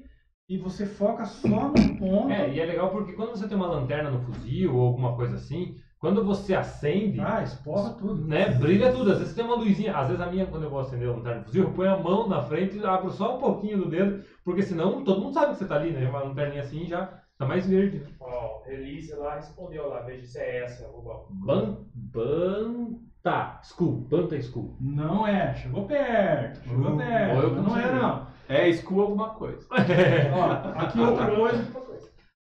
e 0.49 0.57
você 0.57 0.85
foca 0.85 1.25
só 1.25 1.69
no 1.69 1.97
ponto. 1.97 2.31
É, 2.33 2.53
e 2.53 2.61
é 2.61 2.65
legal 2.65 2.91
porque 2.91 3.13
quando 3.13 3.31
você 3.31 3.47
tem 3.47 3.57
uma 3.57 3.69
lanterna 3.69 4.11
no 4.11 4.21
fuzil 4.21 4.75
ou 4.75 4.83
alguma 4.83 5.15
coisa 5.15 5.37
assim, 5.37 5.75
quando 5.99 6.25
você 6.25 6.55
acende, 6.55 7.21
Ah, 7.21 7.43
esporra 7.43 7.91
tudo. 7.91 8.27
né, 8.27 8.49
brilha 8.49 8.91
tudo. 8.91 9.11
Às 9.13 9.19
vezes 9.19 9.35
tem 9.35 9.45
uma 9.45 9.55
luzinha, 9.55 9.95
às 9.95 10.09
vezes 10.09 10.21
a 10.21 10.27
minha, 10.27 10.47
quando 10.47 10.63
eu 10.63 10.71
vou 10.71 10.81
acender 10.81 11.09
a 11.09 11.13
lanterna 11.13 11.41
no 11.41 11.45
fuzil, 11.45 11.65
eu 11.65 11.71
ponho 11.73 11.93
a 11.93 11.99
mão 11.99 12.27
na 12.27 12.41
frente 12.43 12.79
e 12.79 12.85
abro 12.87 13.11
só 13.11 13.37
um 13.37 13.39
pouquinho 13.39 13.79
do 13.79 13.89
dedo, 13.89 14.25
porque 14.45 14.63
senão 14.63 15.05
todo 15.05 15.21
mundo 15.21 15.35
sabe 15.35 15.53
que 15.53 15.59
você 15.59 15.67
tá 15.67 15.77
ali, 15.77 15.93
né? 15.93 16.09
Uma 16.09 16.23
lanterninha 16.23 16.63
assim 16.63 16.87
já 16.87 17.20
tá 17.41 17.47
mais 17.47 17.66
verde. 17.66 18.03
Ó, 18.20 18.62
release 18.66 19.12
lá 19.14 19.34
respondeu 19.36 19.88
lá, 19.88 20.01
veja 20.03 20.24
se 20.26 20.38
é 20.38 20.62
essa, 20.64 20.86
Rubão. 20.88 21.26
Ban, 21.30 21.78
Banta 21.95 23.61
School, 23.64 24.07
Banta 24.09 24.41
School. 24.41 24.76
Não 24.80 25.26
é, 25.26 25.55
chegou 25.55 25.86
perto, 25.86 26.62
chegou 26.68 26.95
Uh, 26.95 26.99
perto. 26.99 27.43
eu 27.43 27.62
não 27.62 27.76
é 27.78 27.93
não. 27.93 28.26
É 28.49 28.72
school 28.72 29.03
alguma 29.03 29.30
coisa. 29.30 29.66
Ó, 30.34 30.80
aqui 30.84 31.01
outra 31.01 31.34
coisa. 31.34 31.80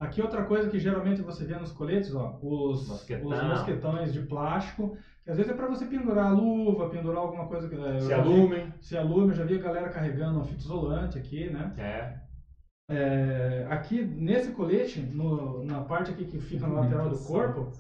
Aqui 0.01 0.20
outra 0.20 0.45
coisa 0.45 0.68
que 0.68 0.80
geralmente 0.80 1.22
você 1.22 1.45
vê 1.45 1.55
nos 1.55 1.70
coletes, 1.70 2.12
ó, 2.12 2.36
os, 2.43 2.88
Mosquetão. 2.88 3.28
os 3.30 3.40
mosquetões 3.45 4.12
de 4.12 4.22
plástico, 4.22 4.97
que 5.22 5.30
às 5.30 5.36
vezes 5.36 5.53
é 5.53 5.55
para 5.55 5.68
você 5.68 5.86
pendurar 5.86 6.26
a 6.26 6.30
luva, 6.34 6.88
pendurar 6.90 7.18
alguma 7.18 7.47
coisa 7.47 7.68
que 7.68 7.76
é, 7.76 8.01
Se 8.01 8.09
vi- 8.09 8.14
alumem. 8.14 8.74
se 8.80 8.99
alume, 8.99 9.28
eu 9.28 9.34
já 9.36 9.45
vi 9.45 9.55
a 9.55 9.62
galera 9.62 9.90
carregando 9.90 10.40
um 10.40 10.45
fita 10.45 10.61
isolante 10.61 11.16
aqui, 11.18 11.49
né? 11.51 11.72
É. 11.78 12.16
É, 12.91 13.66
aqui 13.70 14.03
nesse 14.05 14.53
colete, 14.53 15.01
no- 15.01 15.64
na 15.64 15.80
parte 15.83 16.11
aqui 16.11 16.24
que 16.24 16.39
fica 16.39 16.66
na 16.66 16.80
lateral 16.80 17.09
do 17.09 17.18
corpo, 17.18 17.70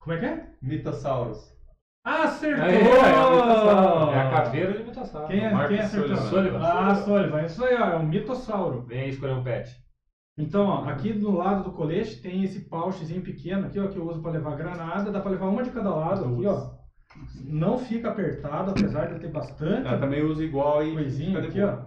como 0.00 0.14
é 0.16 0.18
que 0.18 0.24
é? 0.26 0.46
Mitasaurus. 0.62 1.56
Acertou! 2.04 2.64
É, 2.64 2.74
é. 2.74 4.14
É 4.14 4.20
a 4.20 4.30
caveira 4.30 4.72
de 4.72 4.84
mitossauro. 4.84 5.28
Quem, 5.28 5.40
é, 5.44 5.50
Marcos 5.52 5.76
quem 5.76 5.84
acertou? 5.84 6.16
Sullivan. 6.16 6.58
Ah, 6.62 6.94
Sullivan. 6.94 7.42
Isso 7.42 7.64
aí, 7.64 7.74
ó, 7.74 7.84
é 7.90 7.96
um 7.96 8.06
mitossauro. 8.06 8.82
Vem 8.82 9.00
aí 9.00 9.08
escolher 9.10 9.32
um 9.34 9.42
pet. 9.44 9.70
Então, 10.38 10.66
ó, 10.66 10.84
aqui 10.88 11.12
do 11.12 11.32
lado 11.32 11.64
do 11.64 11.72
colete 11.72 12.22
tem 12.22 12.44
esse 12.44 12.60
pouchzinho 12.60 13.20
pequeno 13.22 13.66
aqui, 13.66 13.78
ó, 13.80 13.88
que 13.88 13.98
eu 13.98 14.06
uso 14.08 14.22
para 14.22 14.30
levar 14.32 14.56
granada. 14.56 15.10
Dá 15.10 15.20
para 15.20 15.32
levar 15.32 15.48
uma 15.48 15.62
de 15.62 15.70
cada 15.70 15.90
lado 15.94 16.24
aqui, 16.24 16.46
ó. 16.46 16.70
Não 17.44 17.76
fica 17.78 18.10
apertado, 18.10 18.70
apesar 18.70 19.06
de 19.12 19.18
ter 19.18 19.32
bastante 19.32 19.86
Ela 19.88 19.98
também 19.98 20.22
usa 20.22 20.44
igual 20.44 20.84
e 20.84 20.92
coisinha 20.94 21.38
aqui, 21.40 21.60
ó. 21.60 21.78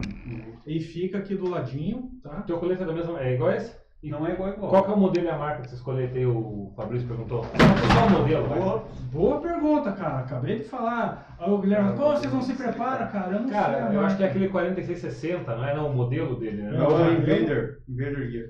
E 0.65 0.79
fica 0.79 1.17
aqui 1.17 1.35
do 1.35 1.49
ladinho, 1.49 2.11
tá? 2.21 2.39
O 2.39 2.43
teu 2.43 2.59
colete 2.59 2.83
é 2.83 2.85
da 2.85 2.93
mesma. 2.93 3.19
É 3.21 3.33
igual 3.33 3.51
esse? 3.51 3.75
Não 4.03 4.25
é 4.25 4.33
igual 4.33 4.49
igual. 4.49 4.71
Qual 4.71 4.83
que 4.83 4.89
é 4.89 4.93
o 4.95 4.97
modelo 4.97 5.27
e 5.27 5.29
a 5.29 5.37
marca 5.37 5.61
desses 5.61 5.79
coletes 5.79 6.15
aí? 6.15 6.25
O 6.25 6.73
Fabrício 6.75 7.07
perguntou. 7.07 7.41
Qual 7.45 8.03
é 8.03 8.07
o 8.07 8.19
modelo? 8.19 8.47
Boa. 8.47 8.83
Boa 9.11 9.41
pergunta, 9.41 9.91
cara. 9.91 10.19
Acabei 10.19 10.57
de 10.57 10.63
falar. 10.63 11.35
Aí 11.37 11.51
o 11.51 11.59
Guilherme, 11.59 11.95
pô, 11.95 12.09
vocês 12.09 12.33
não 12.33 12.41
se 12.41 12.53
preparam, 12.53 13.07
cara. 13.11 13.33
Eu 13.35 13.41
não 13.41 13.47
sei. 13.47 13.57
a 13.57 13.61
Cara, 13.61 13.93
eu 13.93 14.01
acho 14.01 14.17
que 14.17 14.23
é 14.23 14.27
aquele 14.27 14.49
4660, 14.49 15.55
não 15.55 15.65
é 15.65 15.75
não 15.75 15.91
o 15.91 15.93
modelo 15.93 16.35
dele, 16.39 16.63
né? 16.63 16.75
É, 16.75 16.79
É 16.79 16.83
o 16.83 16.87
o 16.87 17.13
Invader. 17.13 17.83
Invader 17.87 18.31
Gear. 18.31 18.47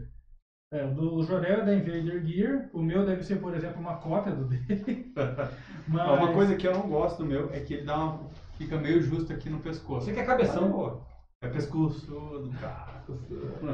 É, 0.73 0.85
o 0.85 0.93
do 0.93 1.21
Jorel 1.23 1.59
é 1.59 1.65
da 1.65 1.75
Invader 1.75 2.25
Gear. 2.25 2.69
O 2.71 2.81
meu 2.81 3.05
deve 3.05 3.21
ser, 3.23 3.41
por 3.41 3.53
exemplo, 3.53 3.81
uma 3.81 3.95
cópia 3.95 4.33
do 4.33 4.45
dele. 4.45 5.11
Mas... 5.85 6.07
Uma 6.07 6.31
coisa 6.31 6.55
que 6.55 6.65
eu 6.65 6.71
não 6.71 6.87
gosto 6.87 7.17
do 7.17 7.25
meu 7.25 7.49
é 7.51 7.59
que 7.59 7.73
ele 7.73 7.83
dá 7.85 7.97
uma... 7.97 8.19
fica 8.57 8.77
meio 8.77 9.01
justo 9.01 9.33
aqui 9.33 9.49
no 9.49 9.59
pescoço. 9.59 10.05
Você 10.05 10.13
quer 10.13 10.25
cabeção, 10.25 10.71
pô. 10.71 11.10
É 11.43 11.47
pescoçudo, 11.47 12.51
cara. 12.61 13.01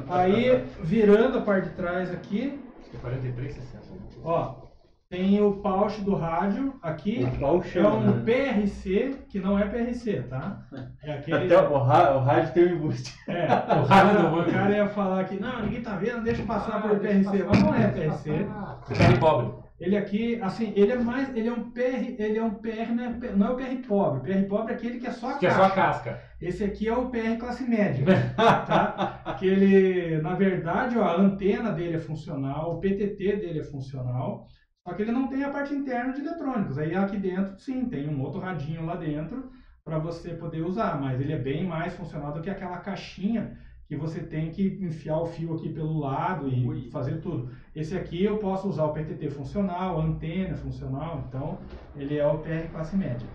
Aí, 0.10 0.64
virando 0.82 1.40
a 1.40 1.42
parte 1.42 1.68
de 1.68 1.76
trás 1.76 2.10
aqui, 2.12 2.58
Acho 2.80 2.90
que 2.92 2.96
é 2.96 3.00
4360. 3.02 4.20
ó, 4.24 4.68
tem 5.10 5.42
o 5.42 5.52
pouch 5.58 6.00
do 6.02 6.16
rádio. 6.16 6.74
Aqui 6.82 7.26
O 7.26 7.38
pouch, 7.40 7.78
é 7.78 7.86
um 7.86 8.00
né? 8.00 8.24
PRC, 8.24 9.18
que 9.28 9.38
não 9.42 9.60
é 9.60 9.66
PRC, 9.66 10.22
tá? 10.30 10.62
É 11.04 11.14
aquele... 11.18 11.46
Até 11.54 11.68
o, 11.68 11.78
ra- 11.78 12.16
o 12.16 12.20
rádio 12.22 12.54
tem 12.54 12.66
um 12.68 12.76
embuste. 12.78 13.14
É, 13.28 13.48
O 13.76 13.84
rádio 13.84 14.22
do 14.22 14.28
o 14.28 14.32
banco. 14.32 14.52
cara 14.52 14.72
ia 14.74 14.88
falar 14.88 15.26
que, 15.26 15.38
não, 15.38 15.64
ninguém 15.64 15.82
tá 15.82 15.98
vendo, 15.98 16.24
deixa 16.24 16.44
passar 16.44 16.82
por 16.82 16.98
PRC. 17.00 17.44
Mas 17.44 17.62
não 17.64 17.76
é 17.76 17.88
PRC. 17.90 18.48
PR 18.88 19.20
pobre. 19.20 19.67
Ele 19.80 19.96
aqui, 19.96 20.40
assim, 20.42 20.74
ele 20.76 20.92
é 20.92 20.96
mais, 20.98 21.30
ele 21.36 21.48
é 21.48 21.54
um 21.54 21.70
PR, 21.72 22.16
ele 22.18 22.38
é 22.38 22.44
um 22.44 22.56
PR, 22.56 22.92
não 22.96 23.04
é, 23.04 23.36
não 23.36 23.48
é 23.48 23.50
o 23.52 23.56
PR 23.56 23.88
pobre. 23.88 24.22
PR 24.34 24.48
pobre 24.48 24.74
é 24.74 24.76
aquele 24.76 25.00
que 25.00 25.06
é 25.08 25.12
só 25.12 25.30
a 25.32 25.38
Que 25.38 25.46
é 25.46 25.50
caixa. 25.50 25.54
só 25.54 25.64
a 25.64 25.70
casca. 25.70 26.22
Esse 26.42 26.64
aqui 26.64 26.88
é 26.88 26.94
o 26.96 27.10
PR 27.10 27.38
classe 27.40 27.64
média, 27.64 28.04
tá? 28.36 29.22
Que 29.38 29.46
ele, 29.48 30.22
na 30.22 30.34
verdade, 30.34 30.98
ó, 30.98 31.04
a 31.04 31.20
antena 31.22 31.72
dele 31.72 31.96
é 31.98 32.00
funcional, 32.00 32.74
o 32.76 32.80
PTT 32.80 33.38
dele 33.38 33.60
é 33.60 33.64
funcional, 33.64 34.48
só 34.84 34.94
que 34.94 35.04
ele 35.04 35.12
não 35.12 35.28
tem 35.28 35.44
a 35.44 35.52
parte 35.52 35.74
interna 35.74 36.14
de 36.14 36.22
eletrônicos. 36.22 36.78
Aí 36.80 36.96
aqui 36.96 37.18
dentro, 37.18 37.58
sim, 37.60 37.88
tem 37.88 38.08
um 38.10 38.22
outro 38.22 38.40
radinho 38.40 38.86
lá 38.86 38.96
dentro 38.96 39.50
para 39.84 40.00
você 40.00 40.34
poder 40.34 40.62
usar, 40.62 41.00
mas 41.00 41.20
ele 41.22 41.34
é 41.34 41.38
bem 41.38 41.64
mais 41.66 41.94
funcional 41.94 42.34
do 42.34 42.42
que 42.42 42.50
aquela 42.50 42.78
caixinha 42.80 43.58
que 43.88 43.96
você 43.96 44.22
tem 44.22 44.52
que 44.52 44.64
enfiar 44.82 45.18
o 45.22 45.26
fio 45.26 45.54
aqui 45.56 45.70
pelo 45.70 46.00
lado 46.00 46.50
e 46.50 46.68
Ui. 46.68 46.90
fazer 46.92 47.22
tudo. 47.22 47.50
Esse 47.76 47.98
aqui 47.98 48.24
eu 48.24 48.38
posso 48.38 48.68
usar 48.68 48.84
o 48.86 48.94
PTT 48.94 49.30
funcional, 49.30 50.00
a 50.00 50.04
antena 50.04 50.56
funcional, 50.58 51.24
então 51.28 51.58
ele 51.96 52.18
é 52.18 52.28
o 52.28 52.40
PR 52.40 52.70
classe 52.72 52.96
média. 52.98 53.28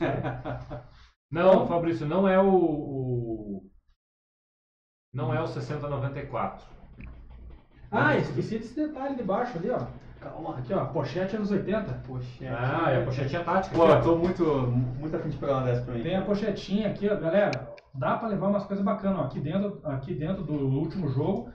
Não, 1.30 1.66
Fabrício, 1.66 2.06
não 2.06 2.28
é 2.28 2.40
o. 2.40 2.46
o- 2.54 3.70
Não 5.12 5.34
é 5.34 5.40
o 5.40 5.46
6094. 5.48 6.64
Ah, 7.90 8.16
esqueci 8.16 8.58
desse 8.58 8.74
detalhe 8.76 9.16
de 9.16 9.22
baixo 9.24 9.58
ali, 9.58 9.70
ó. 9.70 9.80
Calma. 10.20 10.58
Aqui, 10.58 10.72
ó, 10.72 10.84
pochete 10.86 11.34
anos 11.36 11.50
80. 11.50 11.92
Poxa. 12.06 12.28
Ah, 12.56 12.90
é 12.90 13.02
a 13.02 13.04
pochetinha 13.04 13.42
tática. 13.42 13.74
Pô, 13.76 13.86
eu 13.88 14.02
tô 14.02 14.16
muito, 14.16 14.44
muito 14.68 15.16
afim 15.16 15.28
de 15.28 15.36
pegar 15.36 15.58
uma 15.58 15.64
dessa 15.64 15.82
pra 15.82 15.94
mim. 15.94 16.02
Tem 16.02 16.14
a 16.16 16.22
pochetinha 16.22 16.88
aqui, 16.88 17.08
ó, 17.08 17.16
galera. 17.16 17.74
Dá 17.94 18.16
pra 18.16 18.28
levar 18.28 18.48
umas 18.48 18.64
coisas 18.64 18.84
bacanas, 18.84 19.20
ó. 19.20 19.22
Aqui 19.24 19.40
dentro, 19.40 19.80
aqui 19.84 20.14
dentro 20.14 20.42
do 20.42 20.52
último 20.52 21.08
jogo, 21.08 21.48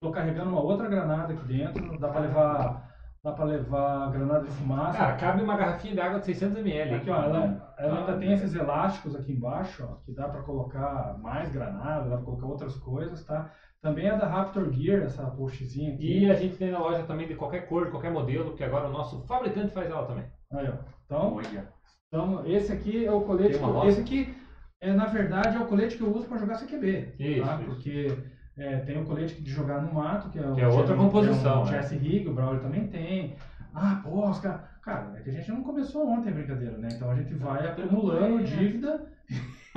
tô 0.00 0.10
carregando 0.10 0.50
uma 0.50 0.60
outra 0.60 0.88
granada 0.88 1.32
aqui 1.32 1.44
dentro. 1.46 1.98
Dá 1.98 2.08
pra 2.08 2.20
levar, 2.20 2.90
dá 3.24 3.32
para 3.32 3.44
levar 3.46 4.10
granada 4.10 4.44
de 4.44 4.50
fumaça. 4.50 4.98
Cara, 4.98 5.16
cabe 5.16 5.42
uma 5.42 5.56
garrafinha 5.56 5.94
de 5.94 6.00
água 6.00 6.20
de 6.20 6.26
600ml. 6.26 6.96
Aqui, 6.96 7.10
ó, 7.10 7.22
ela, 7.22 7.74
ela 7.78 7.98
ainda 8.00 8.18
tem 8.18 8.32
esses 8.32 8.54
elásticos 8.54 9.16
aqui 9.16 9.32
embaixo, 9.32 9.88
ó, 9.88 9.94
que 10.04 10.12
dá 10.12 10.28
para 10.28 10.42
colocar 10.42 11.16
mais 11.18 11.50
granada, 11.50 12.10
dá 12.10 12.16
para 12.16 12.24
colocar 12.26 12.46
outras 12.46 12.76
coisas, 12.76 13.24
tá? 13.24 13.50
Também 13.80 14.06
é 14.06 14.16
da 14.16 14.26
Raptor 14.26 14.70
Gear, 14.70 15.02
essa 15.02 15.24
postzinha 15.30 15.94
aqui. 15.94 16.24
E 16.24 16.30
a 16.30 16.34
gente 16.34 16.56
tem 16.56 16.70
na 16.70 16.78
loja 16.78 17.02
também 17.04 17.26
de 17.26 17.34
qualquer 17.34 17.66
cor, 17.66 17.86
de 17.86 17.90
qualquer 17.90 18.10
modelo, 18.12 18.54
que 18.54 18.62
agora 18.62 18.88
o 18.88 18.92
nosso 18.92 19.22
fabricante 19.22 19.72
faz 19.72 19.90
ela 19.90 20.04
também. 20.04 20.24
Aí, 20.52 20.68
ó. 20.68 20.74
Então, 21.06 21.34
Olha. 21.36 21.68
então, 22.08 22.46
esse 22.46 22.70
aqui 22.70 23.06
é 23.06 23.10
o 23.10 23.22
colete. 23.22 23.58
Esse 23.86 24.00
aqui, 24.02 24.34
é, 24.80 24.92
na 24.92 25.06
verdade, 25.06 25.56
é 25.56 25.60
o 25.60 25.66
colete 25.66 25.96
que 25.96 26.02
eu 26.02 26.14
uso 26.14 26.26
para 26.26 26.38
jogar 26.38 26.58
CQB. 26.58 27.14
Isso, 27.18 27.44
tá? 27.44 27.56
isso. 27.56 27.64
Porque 27.66 28.18
é, 28.56 28.76
tem 28.78 29.00
o 29.00 29.04
colete 29.04 29.42
de 29.42 29.50
jogar 29.50 29.82
no 29.82 29.92
mato, 29.92 30.30
que 30.30 30.38
é, 30.38 30.46
o 30.46 30.54
Que 30.54 30.60
é 30.62 30.68
outra 30.68 30.96
composição, 30.96 31.52
É 31.52 31.56
um 31.58 31.64
né? 31.64 31.70
Jesse 31.72 31.96
Rig, 31.96 32.28
o 32.28 32.34
Brawler 32.34 32.60
também 32.60 32.86
tem. 32.88 33.36
Ah, 33.74 34.00
pô, 34.02 34.28
os 34.28 34.38
caras. 34.40 34.62
Cara, 34.82 35.12
é 35.16 35.20
que 35.20 35.28
a 35.30 35.32
gente 35.32 35.50
não 35.50 35.62
começou 35.62 36.08
ontem 36.08 36.30
a 36.30 36.32
brincadeira, 36.32 36.76
né? 36.78 36.88
Então 36.92 37.10
a 37.10 37.14
gente 37.14 37.34
vai 37.34 37.66
acumulando 37.66 38.42
dívida. 38.42 39.06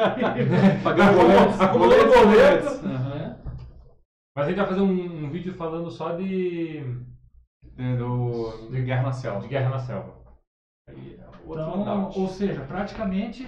Pagando 0.83 1.17
boletos. 1.17 1.61
Acumulando 1.61 2.05
boletos. 2.11 2.83
Aham. 2.83 3.37
Mas 4.35 4.45
a 4.45 4.49
gente 4.49 4.57
vai 4.57 4.67
fazer 4.67 4.81
um, 4.81 5.25
um 5.25 5.29
vídeo 5.29 5.53
falando 5.53 5.91
só 5.91 6.15
de, 6.15 6.81
É, 7.77 7.95
Do, 7.97 8.69
de 8.71 8.81
Guerra 8.81 9.03
na 9.03 9.11
Selva. 9.11 9.41
de 9.41 9.47
guerra 9.47 9.69
na 9.69 9.79
selva. 9.79 10.15
Aí, 10.89 11.19
é 11.19 11.25
Então, 11.45 12.11
ou 12.15 12.27
seja, 12.27 12.61
praticamente 12.61 13.45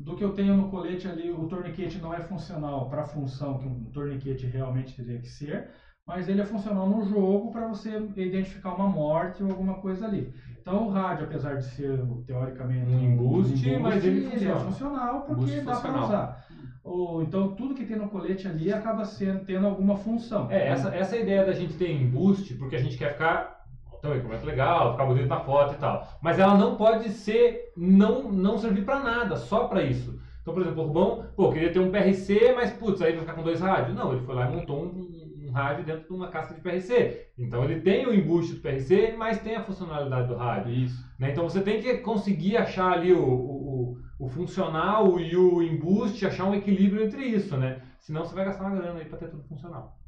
do 0.00 0.16
que 0.16 0.24
eu 0.24 0.32
tenho 0.32 0.56
no 0.56 0.70
colete 0.70 1.06
ali, 1.06 1.30
o 1.30 1.46
torniquete 1.46 1.98
não 1.98 2.14
é 2.14 2.20
funcional 2.20 2.88
para 2.88 3.02
a 3.02 3.06
função 3.06 3.58
que 3.58 3.66
um 3.66 3.84
torniquete 3.92 4.46
realmente 4.46 4.94
teria 4.96 5.20
que 5.20 5.28
ser, 5.28 5.68
mas 6.06 6.26
ele 6.26 6.40
é 6.40 6.44
funcional 6.44 6.88
no 6.88 7.04
jogo 7.04 7.52
para 7.52 7.68
você 7.68 7.98
identificar 8.16 8.72
uma 8.72 8.88
morte 8.88 9.42
ou 9.42 9.50
alguma 9.50 9.74
coisa 9.74 10.06
ali. 10.06 10.32
Então 10.58 10.86
o 10.86 10.90
rádio, 10.90 11.26
apesar 11.26 11.56
de 11.56 11.64
ser 11.66 12.00
teoricamente 12.26 12.90
Um 12.90 13.12
embuste, 13.12 13.76
mas 13.78 14.02
ele 14.04 14.26
é 14.26 14.30
funciona. 14.30 14.60
funcional 14.60 15.20
porque 15.22 15.60
dá 15.60 15.76
para 15.76 16.02
usar. 16.02 16.46
Ou, 16.82 17.22
então 17.22 17.54
tudo 17.54 17.74
que 17.74 17.84
tem 17.84 17.98
no 17.98 18.08
colete 18.08 18.48
ali 18.48 18.72
acaba 18.72 19.04
sendo, 19.04 19.44
tendo 19.44 19.66
alguma 19.66 19.96
função. 19.96 20.50
É, 20.50 20.68
essa, 20.68 20.94
essa 20.94 21.14
é 21.14 21.22
ideia 21.22 21.44
da 21.44 21.52
gente 21.52 21.74
ter 21.74 21.92
embuste, 21.92 22.54
porque 22.54 22.76
a 22.76 22.82
gente 22.82 22.96
quer 22.96 23.12
ficar 23.12 23.59
então, 24.00 24.14
equipamento 24.14 24.46
legal, 24.46 24.92
ficar 24.92 25.06
bonito 25.06 25.28
na 25.28 25.40
foto 25.40 25.74
e 25.74 25.78
tal. 25.78 26.08
Mas 26.22 26.38
ela 26.40 26.56
não 26.56 26.76
pode 26.76 27.10
ser, 27.10 27.72
não, 27.76 28.32
não 28.32 28.58
servir 28.58 28.84
pra 28.84 29.00
nada, 29.00 29.36
só 29.36 29.66
pra 29.68 29.82
isso. 29.84 30.18
Então, 30.42 30.54
por 30.54 30.62
exemplo, 30.62 30.82
o 30.82 30.86
Rubão, 30.86 31.24
pô, 31.36 31.50
queria 31.52 31.70
ter 31.72 31.80
um 31.80 31.90
PRC, 31.90 32.52
mas 32.52 32.72
putz, 32.72 33.02
aí 33.02 33.12
vai 33.12 33.20
ficar 33.22 33.34
com 33.34 33.42
dois 33.44 33.60
rádios. 33.60 33.94
Não, 33.94 34.12
ele 34.12 34.22
foi 34.22 34.34
lá 34.34 34.46
e 34.46 34.48
montou 34.48 34.82
um, 34.82 35.46
um 35.48 35.50
rádio 35.52 35.84
dentro 35.84 36.06
de 36.06 36.12
uma 36.14 36.28
casca 36.28 36.54
de 36.54 36.60
PRC. 36.60 37.26
Então 37.38 37.62
ele 37.64 37.76
tem 37.76 38.06
o 38.06 38.14
embuste 38.14 38.54
do 38.54 38.60
PRC, 38.60 39.12
mas 39.16 39.38
tem 39.38 39.54
a 39.56 39.60
funcionalidade 39.60 40.28
do 40.28 40.34
rádio. 40.34 40.72
Isso. 40.72 41.04
né? 41.18 41.30
Então 41.30 41.44
você 41.44 41.60
tem 41.62 41.78
que 41.80 41.94
conseguir 41.98 42.56
achar 42.56 42.92
ali 42.92 43.12
o, 43.12 43.20
o, 43.22 43.92
o- 43.92 43.96
o 44.18 44.28
funcional 44.28 45.18
e 45.20 45.36
o 45.36 45.62
embuste, 45.62 46.26
achar 46.26 46.44
um 46.46 46.54
equilíbrio 46.54 47.02
entre 47.02 47.24
isso, 47.24 47.56
né? 47.56 47.80
Senão 47.98 48.24
você 48.24 48.34
vai 48.34 48.44
gastar 48.44 48.64
uma 48.64 48.70
grana 48.78 48.98
aí 49.00 49.06
pra 49.06 49.18
ter 49.18 49.28
tudo 49.28 49.42
funcional. 49.44 49.98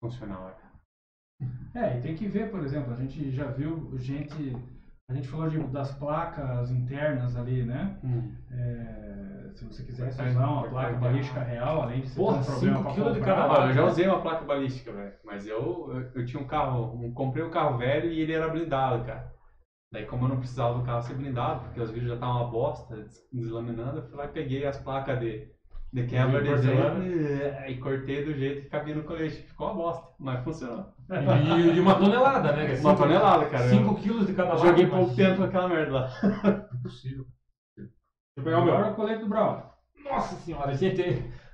Funcional, 0.00 0.48
é. 0.48 0.65
É, 1.74 1.98
e 1.98 2.00
tem 2.00 2.14
que 2.14 2.26
ver, 2.26 2.50
por 2.50 2.62
exemplo, 2.62 2.92
a 2.92 2.96
gente 2.96 3.30
já 3.30 3.46
viu 3.46 3.90
gente. 3.98 4.56
A 5.08 5.14
gente 5.14 5.28
falou 5.28 5.48
de, 5.48 5.58
das 5.68 5.92
placas 5.94 6.70
internas 6.70 7.36
ali, 7.36 7.62
né? 7.62 7.96
Hum. 8.02 8.32
É, 8.50 9.50
se 9.54 9.64
você 9.64 9.82
quisesse 9.84 10.16
Vai- 10.18 10.30
usar 10.30 10.48
uma 10.48 10.68
placa 10.68 10.96
balística 10.96 11.40
real, 11.42 11.82
além 11.82 12.00
de 12.00 12.08
você 12.08 12.16
Porra, 12.16 12.40
um 12.40 12.44
problema 12.44 12.82
pra 12.82 12.92
quilos 12.92 13.12
de 13.12 13.18
comprar, 13.20 13.34
cada 13.36 13.46
lado. 13.46 13.68
eu 13.70 13.74
já 13.74 13.84
usei 13.84 14.06
uma 14.08 14.20
placa 14.20 14.44
balística, 14.44 14.92
velho. 14.92 15.12
Mas 15.24 15.46
eu, 15.46 15.92
eu, 15.92 16.10
eu 16.14 16.26
tinha 16.26 16.42
um 16.42 16.46
carro, 16.46 16.92
um- 16.94 17.12
comprei 17.12 17.44
um 17.44 17.50
carro 17.50 17.78
velho 17.78 18.10
e 18.10 18.20
ele 18.20 18.32
era 18.32 18.48
blindado, 18.48 19.04
cara. 19.04 19.30
Daí 19.92 20.04
como 20.06 20.24
eu 20.24 20.28
não 20.30 20.38
precisava 20.38 20.76
do 20.78 20.84
carro 20.84 21.02
ser 21.02 21.14
blindado, 21.14 21.60
porque 21.66 21.80
os 21.80 21.90
vídeos 21.90 22.08
já 22.08 22.14
estavam 22.14 22.42
uma 22.42 22.50
bosta, 22.50 22.96
des- 23.04 23.28
deslaminando, 23.32 23.98
eu 23.98 24.02
fui 24.08 24.16
lá 24.16 24.24
e 24.24 24.28
peguei 24.28 24.66
as 24.66 24.78
placas 24.78 25.20
de, 25.20 25.46
de 25.92 26.04
quebra 26.06 26.42
De 26.42 26.48
de 26.48 26.54
desenho 26.56 27.68
e 27.68 27.76
cortei 27.78 28.24
do 28.24 28.34
jeito 28.34 28.62
que 28.62 28.68
cabia 28.68 28.94
no 28.94 29.04
colete. 29.04 29.36
Ficou 29.42 29.68
uma 29.68 29.74
bosta, 29.74 30.06
mas 30.18 30.42
funcionou. 30.44 30.86
E, 31.10 31.76
e 31.76 31.80
uma 31.80 31.94
tonelada, 31.94 32.52
né? 32.52 32.64
é 32.64 32.68
Uma 32.68 32.76
cinco- 32.76 32.96
tonelada, 32.96 33.46
cara. 33.46 33.68
5 33.68 33.94
quilos 33.96 34.26
de 34.26 34.34
cada 34.34 34.50
lado. 34.54 34.66
joguei 34.66 34.86
pouco 34.86 35.14
tempo 35.14 35.36
com 35.38 35.42
aquela 35.44 35.68
merda 35.68 35.92
lá. 35.92 36.10
Impossível. 36.74 37.24
Deixa 37.76 37.90
eu 38.38 38.44
pegar 38.44 38.58
o 38.58 38.62
Agora 38.62 38.82
meu. 38.84 38.92
o 38.92 38.94
colete 38.94 39.20
do 39.20 39.28
Brawl. 39.28 39.62
Nossa 40.04 40.34
senhora, 40.36 40.74
gente. 40.74 41.02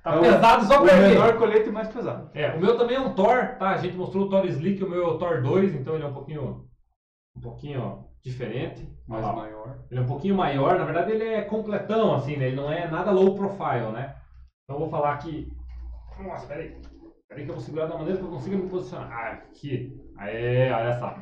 Tá 0.02 0.14
É 0.14 0.18
o- 0.18 0.20
pesado 0.22 0.64
só 0.64 0.82
o 0.82 0.84
pra 0.84 0.96
mim. 0.96 1.08
menor 1.10 1.36
colete 1.38 1.70
mais 1.70 1.88
pesado. 1.88 2.28
É, 2.34 2.50
o 2.54 2.60
meu 2.60 2.76
também 2.76 2.96
é 2.96 3.00
um 3.00 3.14
Thor, 3.14 3.54
tá? 3.58 3.70
A 3.70 3.76
gente 3.76 3.96
mostrou 3.96 4.24
o 4.24 4.28
Thor 4.28 4.44
Slick, 4.46 4.82
o 4.82 4.88
meu 4.90 5.04
é 5.04 5.06
o 5.06 5.18
Thor 5.18 5.40
2, 5.42 5.74
então 5.76 5.94
ele 5.94 6.02
é 6.04 6.06
um 6.08 6.12
pouquinho, 6.12 6.66
um 7.36 7.40
pouquinho 7.40 8.04
diferente. 8.22 8.90
Mais 9.06 9.24
maior. 9.24 9.78
Ele 9.90 10.00
é 10.00 10.02
um 10.02 10.06
pouquinho 10.06 10.34
maior, 10.34 10.76
na 10.78 10.84
verdade 10.84 11.12
ele 11.12 11.24
é 11.24 11.42
completão, 11.42 12.14
assim, 12.14 12.36
né? 12.36 12.46
Ele 12.48 12.56
não 12.56 12.70
é 12.72 12.88
nada 12.88 13.10
low 13.12 13.34
profile, 13.34 13.92
né? 13.92 14.16
Então 14.72 14.80
eu 14.80 14.88
vou 14.88 14.88
falar 14.88 15.12
aqui. 15.12 15.52
Nossa, 16.18 16.46
peraí. 16.46 16.74
Peraí 17.28 17.44
que 17.44 17.50
eu 17.50 17.54
vou 17.54 17.62
segurar 17.62 17.86
da 17.86 17.98
maneira 17.98 18.18
que 18.18 18.24
eu 18.24 18.30
consiga 18.30 18.56
me 18.56 18.70
posicionar. 18.70 19.12
Ah, 19.12 19.32
aqui. 19.32 20.00
Aê, 20.16 20.72
olha 20.72 20.98
só. 20.98 21.14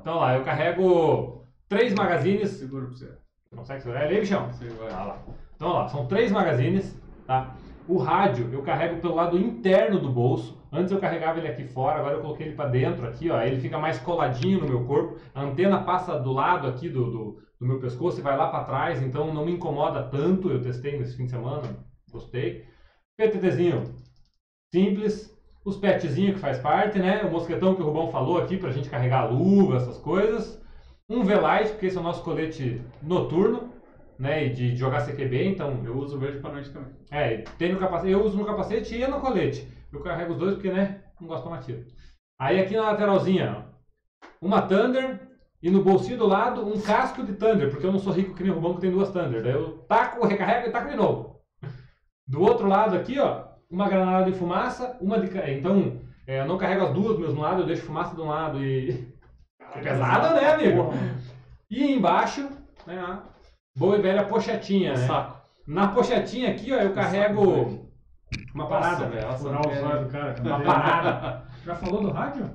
Então 0.00 0.20
lá, 0.20 0.34
eu 0.34 0.42
carrego 0.42 1.46
três 1.68 1.92
magazines. 1.92 2.48
Segura 2.48 2.86
pra 2.86 2.94
você. 2.94 3.12
Consegue 3.54 3.82
segurar 3.82 4.04
aí, 4.04 4.20
bichão? 4.20 4.48
Vai. 4.48 4.88
Tá 4.88 5.04
lá. 5.04 5.18
Então 5.54 5.72
lá, 5.74 5.88
são 5.88 6.06
três 6.06 6.32
magazines, 6.32 6.98
tá? 7.26 7.54
O 7.86 7.98
rádio 7.98 8.48
eu 8.50 8.62
carrego 8.62 9.02
pelo 9.02 9.14
lado 9.14 9.36
interno 9.36 10.00
do 10.00 10.10
bolso. 10.10 10.58
Antes 10.72 10.90
eu 10.90 10.98
carregava 10.98 11.38
ele 11.38 11.48
aqui 11.48 11.64
fora, 11.64 11.98
agora 11.98 12.14
eu 12.14 12.22
coloquei 12.22 12.46
ele 12.46 12.56
para 12.56 12.70
dentro 12.70 13.06
aqui, 13.06 13.30
ó. 13.30 13.38
Ele 13.42 13.60
fica 13.60 13.78
mais 13.78 13.98
coladinho 13.98 14.60
no 14.60 14.66
meu 14.66 14.86
corpo. 14.86 15.18
A 15.34 15.42
antena 15.42 15.82
passa 15.82 16.18
do 16.18 16.32
lado 16.32 16.66
aqui 16.66 16.88
do, 16.88 17.10
do, 17.10 17.42
do 17.60 17.66
meu 17.66 17.78
pescoço 17.78 18.18
e 18.18 18.22
vai 18.22 18.34
lá 18.34 18.48
para 18.48 18.64
trás, 18.64 19.02
então 19.02 19.34
não 19.34 19.44
me 19.44 19.52
incomoda 19.52 20.02
tanto. 20.04 20.50
Eu 20.50 20.62
testei 20.62 20.98
nesse 20.98 21.18
fim 21.18 21.26
de 21.26 21.32
semana, 21.32 21.84
gostei. 22.10 22.72
PTTzinho 23.16 23.94
simples. 24.74 25.32
Os 25.64 25.78
petzinhos 25.78 26.34
que 26.34 26.40
faz 26.40 26.58
parte, 26.58 26.98
né? 26.98 27.22
O 27.22 27.30
mosquetão 27.30 27.74
que 27.74 27.80
o 27.80 27.86
Rubão 27.86 28.10
falou 28.10 28.36
aqui 28.36 28.58
pra 28.58 28.70
gente 28.70 28.90
carregar 28.90 29.20
a 29.20 29.28
luva, 29.28 29.76
essas 29.76 29.96
coisas. 29.96 30.60
Um 31.08 31.22
V-Light, 31.22 31.70
porque 31.70 31.86
esse 31.86 31.96
é 31.96 32.00
o 32.00 32.02
nosso 32.02 32.22
colete 32.22 32.82
noturno, 33.02 33.72
né? 34.18 34.44
E 34.44 34.50
de, 34.50 34.76
jogar 34.76 35.06
CQB, 35.06 35.48
então 35.48 35.82
Eu 35.84 35.96
uso 35.96 36.18
verde 36.18 36.40
pra 36.40 36.52
noite 36.52 36.70
também. 36.70 36.92
é, 37.10 37.38
tem 37.58 37.72
no 37.72 37.78
capacete. 37.78 38.12
Eu 38.12 38.22
uso 38.24 38.36
no 38.36 38.44
capacete 38.44 38.94
e 38.94 39.06
no 39.06 39.20
colete. 39.20 39.66
Eu 39.90 40.00
carrego 40.00 40.32
os 40.32 40.38
dois 40.38 40.54
porque, 40.54 40.70
né, 40.70 41.02
não 41.20 41.28
gosto 41.28 41.44
de 41.44 41.48
tomar 41.48 41.62
tiro. 41.62 41.86
Aí 42.38 42.60
aqui 42.60 42.76
na 42.76 42.90
lateralzinha, 42.90 43.64
ó, 43.70 44.26
uma 44.42 44.60
Thunder 44.60 45.20
e 45.62 45.70
no 45.70 45.82
bolsinho 45.82 46.18
do 46.18 46.26
lado 46.26 46.66
um 46.66 46.78
casco 46.80 47.22
de 47.24 47.32
Thunder, 47.32 47.70
porque 47.70 47.86
eu 47.86 47.92
não 47.92 47.98
sou 47.98 48.12
rico 48.12 48.34
que 48.34 48.42
nem 48.42 48.52
o 48.52 48.56
Rubão 48.56 48.74
que 48.74 48.82
tem 48.82 48.90
duas 48.90 49.10
Thunder. 49.10 49.42
Daí 49.42 49.52
eu 49.52 49.78
taco, 49.88 50.26
recarrego 50.26 50.68
e 50.68 50.72
taco 50.72 50.90
de 50.90 50.96
novo. 50.96 51.33
Do 52.26 52.40
outro 52.40 52.66
lado 52.66 52.96
aqui, 52.96 53.18
ó, 53.18 53.44
uma 53.70 53.88
granada 53.88 54.30
de 54.30 54.36
fumaça, 54.38 54.96
uma 55.00 55.18
de... 55.20 55.28
ca- 55.28 55.50
Então, 55.50 56.00
é, 56.26 56.40
eu 56.40 56.46
não 56.46 56.56
carrego 56.58 56.86
as 56.86 56.92
duas 56.94 57.16
do 57.16 57.22
mesmo 57.22 57.40
lado, 57.40 57.62
eu 57.62 57.66
deixo 57.66 57.82
fumaça 57.86 58.14
de 58.14 58.20
um 58.20 58.28
lado 58.28 58.64
e... 58.64 59.12
É 59.76 59.80
pesada, 59.80 60.34
né, 60.40 60.52
amigo? 60.52 60.92
E 61.70 61.92
embaixo, 61.94 62.48
né, 62.86 62.96
a 62.98 63.22
boa 63.76 63.96
e 63.96 64.02
velha 64.02 64.24
pochetinha, 64.24 64.90
né? 64.92 64.96
Saco. 65.06 65.40
Na 65.66 65.88
pochetinha 65.88 66.50
aqui, 66.50 66.72
ó, 66.72 66.76
eu 66.76 66.92
carrego 66.94 67.42
uma 68.54 68.68
parada, 68.68 69.06
velho. 69.08 69.26
Cara. 70.08 70.34
uma 70.50 70.58
parada. 70.64 71.42
Já 71.64 71.74
falou 71.74 72.02
do 72.02 72.10
rádio? 72.10 72.50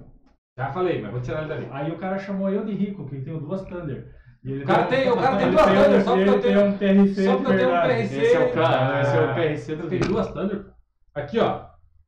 Já 0.57 0.71
falei, 0.71 1.01
mas 1.01 1.11
vou 1.11 1.19
tirar 1.21 1.39
ele 1.39 1.49
dali. 1.49 1.67
Aí 1.71 1.91
o 1.91 1.97
cara 1.97 2.17
chamou 2.19 2.49
eu 2.49 2.63
de 2.63 2.73
rico, 2.73 3.05
que 3.07 3.19
tenho 3.21 3.39
duas 3.39 3.63
Thunder. 3.63 4.15
O 4.45 4.65
cara 4.65 4.85
tem- 4.85 5.11
o 5.11 5.17
cara 5.17 5.37
tem 5.37 5.51
duas 5.51 5.65
Thunder, 5.65 6.03
só 6.03 6.15
porque 6.15 6.29
eu 6.29 6.33
tem 6.39 6.41
tenho- 6.53 6.65
um 6.65 6.77
TRC 6.77 7.23
só 7.25 7.35
porque 7.37 7.51
eu 7.51 7.57
tenho 7.57 7.69
um. 7.69 7.81
PRC. 7.81 8.21
Esse 8.21 8.35
é 8.35 8.39
o 8.39 8.53
cara, 8.53 9.01
esse 9.01 9.15
é 9.17 9.19
o 9.21 9.29
Ah, 9.29 9.33
PRC 9.33 9.75
do 9.75 9.83
Eu 9.83 9.89
tenho 9.89 10.01
duas 10.05 10.27
Thunder. 10.33 10.65
Aqui, 11.13 11.39
ó. 11.39 11.61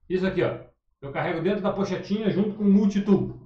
Isso 0.09 0.25
aqui, 0.27 0.41
ó. 0.43 0.51
Eu 1.01 1.11
carrego 1.11 1.41
dentro 1.41 1.61
da 1.61 1.71
pochetinha 1.73 2.29
junto 2.29 2.53
com 2.55 2.63
o 2.63 2.71
multitool. 2.71 3.37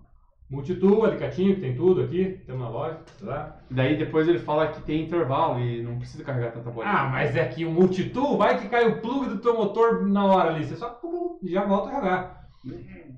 Multitool, 0.48 1.04
alicatinho, 1.06 1.56
que 1.56 1.62
tem 1.62 1.76
tudo 1.76 2.02
aqui. 2.04 2.40
Tem 2.46 2.54
uma 2.54 2.70
loja, 2.70 3.00
tá? 3.26 3.58
Daí 3.72 3.98
depois 3.98 4.28
ele 4.28 4.38
fala 4.38 4.68
que 4.68 4.80
tem 4.82 5.02
intervalo 5.04 5.60
e 5.60 5.82
não 5.82 5.98
precisa 5.98 6.24
carregar 6.24 6.52
tanta 6.52 6.70
bolinha. 6.70 6.94
Ah, 6.94 7.08
mas 7.10 7.36
é 7.36 7.44
que 7.48 7.66
o 7.66 7.72
multitool 7.72 8.38
vai 8.38 8.60
que 8.60 8.68
cai 8.70 8.88
o 8.88 9.02
plug 9.02 9.28
do 9.30 9.40
teu 9.40 9.56
motor 9.58 10.06
na 10.08 10.26
hora 10.26 10.50
ali. 10.54 10.64
Você 10.64 10.76
só 10.76 11.00
já 11.44 11.64
volta 11.66 11.90
a 11.90 11.96
jogar. 11.96 12.46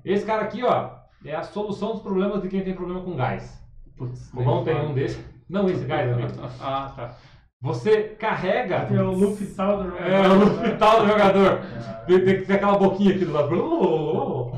Esse 0.02 0.24
cara 0.24 0.42
aqui, 0.42 0.64
ó, 0.64 0.92
é 1.22 1.34
a 1.34 1.42
solução 1.42 1.92
dos 1.92 2.00
problemas 2.00 2.40
de 2.40 2.48
quem 2.48 2.62
tem 2.64 2.74
problema 2.74 3.02
com 3.02 3.14
gás. 3.16 3.62
Putz, 3.98 4.32
O 4.32 4.40
nem 4.42 4.64
tem 4.64 4.80
um 4.86 4.94
desse. 4.94 5.22
Não 5.48 5.68
esse 5.68 5.84
gás, 5.84 6.12
amigo. 6.12 6.32
ah, 6.60 6.92
tá. 6.94 7.16
Você 7.60 8.02
carrega. 8.10 8.86
Tem 8.86 8.98
o 8.98 9.10
look 9.10 9.44
tal 9.56 9.82
do 9.82 9.90
jogador. 9.90 10.06
É, 10.06 10.28
o 10.28 10.42
hospital 10.42 11.00
do 11.00 11.08
jogador. 11.08 11.52
É. 11.52 12.04
Tem, 12.06 12.24
tem 12.24 12.36
que 12.36 12.46
ter 12.46 12.54
aquela 12.54 12.78
boquinha 12.78 13.14
aqui 13.14 13.24
do 13.24 13.32
lado. 13.32 14.52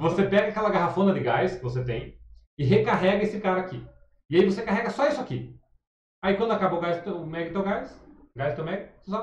Você 0.00 0.22
pega 0.24 0.48
aquela 0.48 0.70
garrafona 0.70 1.12
de 1.12 1.20
gás 1.20 1.56
que 1.56 1.62
você 1.62 1.84
tem 1.84 2.14
e 2.58 2.64
recarrega 2.64 3.22
esse 3.22 3.38
cara 3.38 3.60
aqui. 3.60 3.86
E 4.30 4.36
aí 4.36 4.44
você 4.46 4.62
carrega 4.62 4.90
só 4.90 5.06
isso 5.06 5.20
aqui. 5.20 5.54
Aí 6.24 6.36
quando 6.36 6.52
acaba 6.52 6.76
o 6.76 6.80
gás, 6.80 7.06
o 7.06 7.26
mag 7.26 7.50
teu 7.50 7.62
gás, 7.62 7.94
gás 8.34 8.52
do 8.52 8.56
teu 8.56 8.64
mag, 8.64 8.86
você 9.02 9.10
só... 9.10 9.18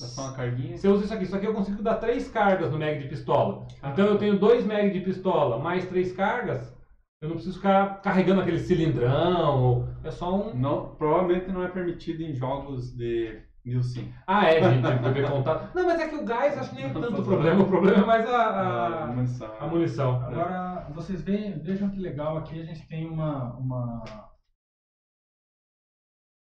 Dá 0.00 0.06
só 0.06 0.22
uma 0.22 0.32
carguinha. 0.34 0.78
Você 0.78 0.88
usa 0.88 1.04
isso 1.04 1.12
aqui. 1.14 1.24
Isso 1.24 1.36
aqui 1.36 1.46
eu 1.46 1.54
consigo 1.54 1.82
dar 1.82 1.96
três 1.96 2.28
cargas 2.30 2.70
no 2.70 2.78
mag 2.78 2.98
de 2.98 3.08
pistola. 3.08 3.66
Ah. 3.82 3.90
Então 3.90 4.06
eu 4.06 4.18
tenho 4.18 4.38
dois 4.38 4.64
mag 4.64 4.90
de 4.90 5.00
pistola 5.00 5.58
mais 5.58 5.86
três 5.86 6.12
cargas. 6.12 6.74
Eu 7.20 7.28
não 7.30 7.36
preciso 7.36 7.56
ficar 7.56 8.00
carregando 8.02 8.42
aquele 8.42 8.58
cilindrão. 8.58 9.88
É 10.04 10.10
só 10.10 10.34
um. 10.34 10.54
Não, 10.54 10.94
provavelmente 10.96 11.50
não 11.50 11.62
é 11.62 11.68
permitido 11.68 12.20
em 12.22 12.34
jogos 12.34 12.94
de 12.94 13.42
1005. 13.64 14.12
Ah, 14.26 14.44
é, 14.44 14.60
de, 14.60 14.82
de 14.82 14.98
beber 15.02 15.30
contato. 15.30 15.74
Não, 15.74 15.86
mas 15.86 15.98
é 15.98 16.08
que 16.08 16.14
o 16.16 16.24
gás 16.24 16.58
acho 16.58 16.70
que 16.70 16.76
nem 16.76 16.84
é 16.84 16.92
tanto 16.92 17.22
problema. 17.22 17.62
O 17.62 17.66
problema 17.68 18.02
é 18.02 18.06
mais 18.06 18.28
a, 18.28 18.36
Ah, 18.36 19.04
a, 19.04 19.06
munição. 19.06 19.50
a 19.58 19.66
munição. 19.66 20.22
Agora, 20.26 20.86
vocês 20.94 21.22
veem, 21.22 21.58
vejam 21.62 21.88
que 21.88 21.98
legal 21.98 22.36
aqui 22.36 22.60
a 22.60 22.64
gente 22.64 22.86
tem 22.86 23.08
uma, 23.08 23.54
uma, 23.54 24.04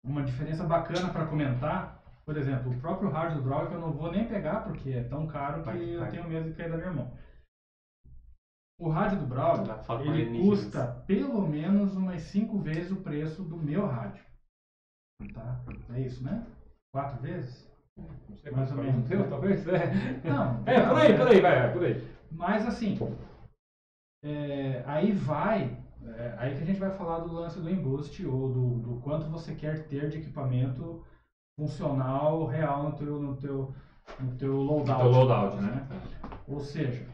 uma 0.05 0.23
diferença 0.25 0.65
bacana 0.65 1.11
para 1.13 1.27
comentar. 1.27 2.03
Por 2.25 2.37
exemplo, 2.37 2.73
o 2.73 2.81
próprio 2.81 3.09
rádio 3.09 3.37
do 3.37 3.45
Brawl, 3.45 3.69
que 3.69 3.75
eu 3.75 3.81
não 3.81 3.93
vou 3.93 4.11
nem 4.11 4.27
pegar 4.27 4.65
porque 4.65 4.91
é 4.91 5.05
tão 5.05 5.29
caro 5.29 5.61
que 5.61 5.67
Vai, 5.67 5.95
eu 5.95 6.01
vai. 6.01 6.11
tenho 6.11 6.29
medo 6.29 6.49
de 6.51 6.57
cair 6.57 6.73
da 6.73 6.77
minha 6.77 6.93
mão. 6.93 7.13
O 8.79 8.89
rádio 8.89 9.21
do 9.21 9.27
Brawl, 9.27 9.65
com 9.87 10.15
ele 10.15 10.39
custa 10.39 11.03
pelo 11.07 11.47
menos 11.49 11.97
umas 11.97 12.23
5 12.23 12.59
vezes 12.59 12.93
o 12.93 12.97
preço 12.97 13.43
do 13.43 13.57
meu 13.57 13.87
rádio. 13.87 14.23
Tá? 15.33 15.61
É 15.95 16.01
isso, 16.01 16.23
né? 16.23 16.47
Quatro 16.93 17.21
vezes? 17.23 17.71
Não 17.97 18.37
sei 18.37 18.53
Mais 18.53 18.71
ou 18.71 18.77
menos. 18.77 19.09
teu, 19.09 19.29
talvez. 19.31 19.67
É, 19.67 20.21
Não. 20.29 20.63
é 20.67 20.87
por 20.87 20.99
aí, 20.99 21.13
não, 21.13 21.19
por 21.19 21.29
aí, 21.29 21.41
vai, 21.41 21.73
por 21.73 21.85
aí. 21.85 22.17
Mas 22.31 22.67
assim, 22.67 22.99
é, 24.23 24.83
aí 24.87 25.13
vai, 25.13 25.79
é, 26.05 26.35
aí 26.37 26.57
que 26.57 26.63
a 26.63 26.67
gente 26.67 26.81
vai 26.81 26.91
falar 26.91 27.21
do 27.21 27.33
lance 27.33 27.59
do 27.59 27.71
embuste 27.71 28.27
ou 28.27 28.53
do, 28.53 28.79
do 28.81 29.01
quanto 29.01 29.31
você 29.31 29.55
quer 29.55 29.87
ter 29.89 30.11
de 30.11 30.19
equipamento 30.19 31.03
funcional 31.59 32.45
real 32.45 32.83
no 32.83 32.93
teu, 32.93 33.21
no 33.21 33.37
teu, 33.37 33.75
no 34.21 34.37
teu 34.37 34.57
loadout. 34.57 35.01
Teu 35.01 35.11
loadout, 35.11 35.63
né? 35.63 35.89
Ou 36.47 36.61
seja, 36.61 37.07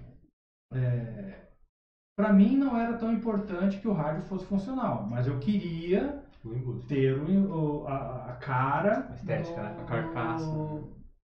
para 2.16 2.32
mim 2.32 2.56
não 2.56 2.76
era 2.76 2.96
tão 2.96 3.12
importante 3.12 3.78
que 3.78 3.88
o 3.88 3.92
rádio 3.92 4.22
fosse 4.22 4.44
funcional, 4.46 5.06
mas 5.08 5.26
eu 5.26 5.38
queria 5.38 6.22
O 6.44 6.74
ter 6.86 7.14
o, 7.18 7.86
a, 7.86 8.30
a 8.30 8.32
cara 8.34 9.06
A 9.08 9.14
estética, 9.14 9.62
do, 9.62 9.62
né? 9.62 9.74
A 9.78 9.84
carcaça. 9.84 10.60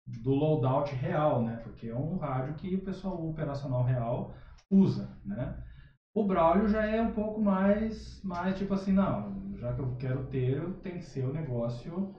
do 0.05 0.33
loadout 0.33 0.93
real, 0.95 1.41
né? 1.41 1.57
Porque 1.57 1.87
é 1.87 1.95
um 1.95 2.15
rádio 2.17 2.55
que 2.55 2.75
o 2.75 2.83
pessoal 2.83 3.27
operacional 3.27 3.83
real 3.83 4.33
usa, 4.69 5.17
né? 5.23 5.55
O 6.13 6.23
Braulio 6.23 6.67
já 6.67 6.83
é 6.85 7.01
um 7.01 7.11
pouco 7.11 7.39
mais, 7.41 8.21
mais 8.23 8.55
tipo 8.55 8.73
assim, 8.73 8.91
não, 8.91 9.55
já 9.57 9.73
que 9.73 9.79
eu 9.81 9.95
quero 9.97 10.25
ter, 10.27 10.61
tem 10.81 10.97
que 10.97 11.03
ser 11.05 11.25
o 11.25 11.31
negócio 11.31 12.13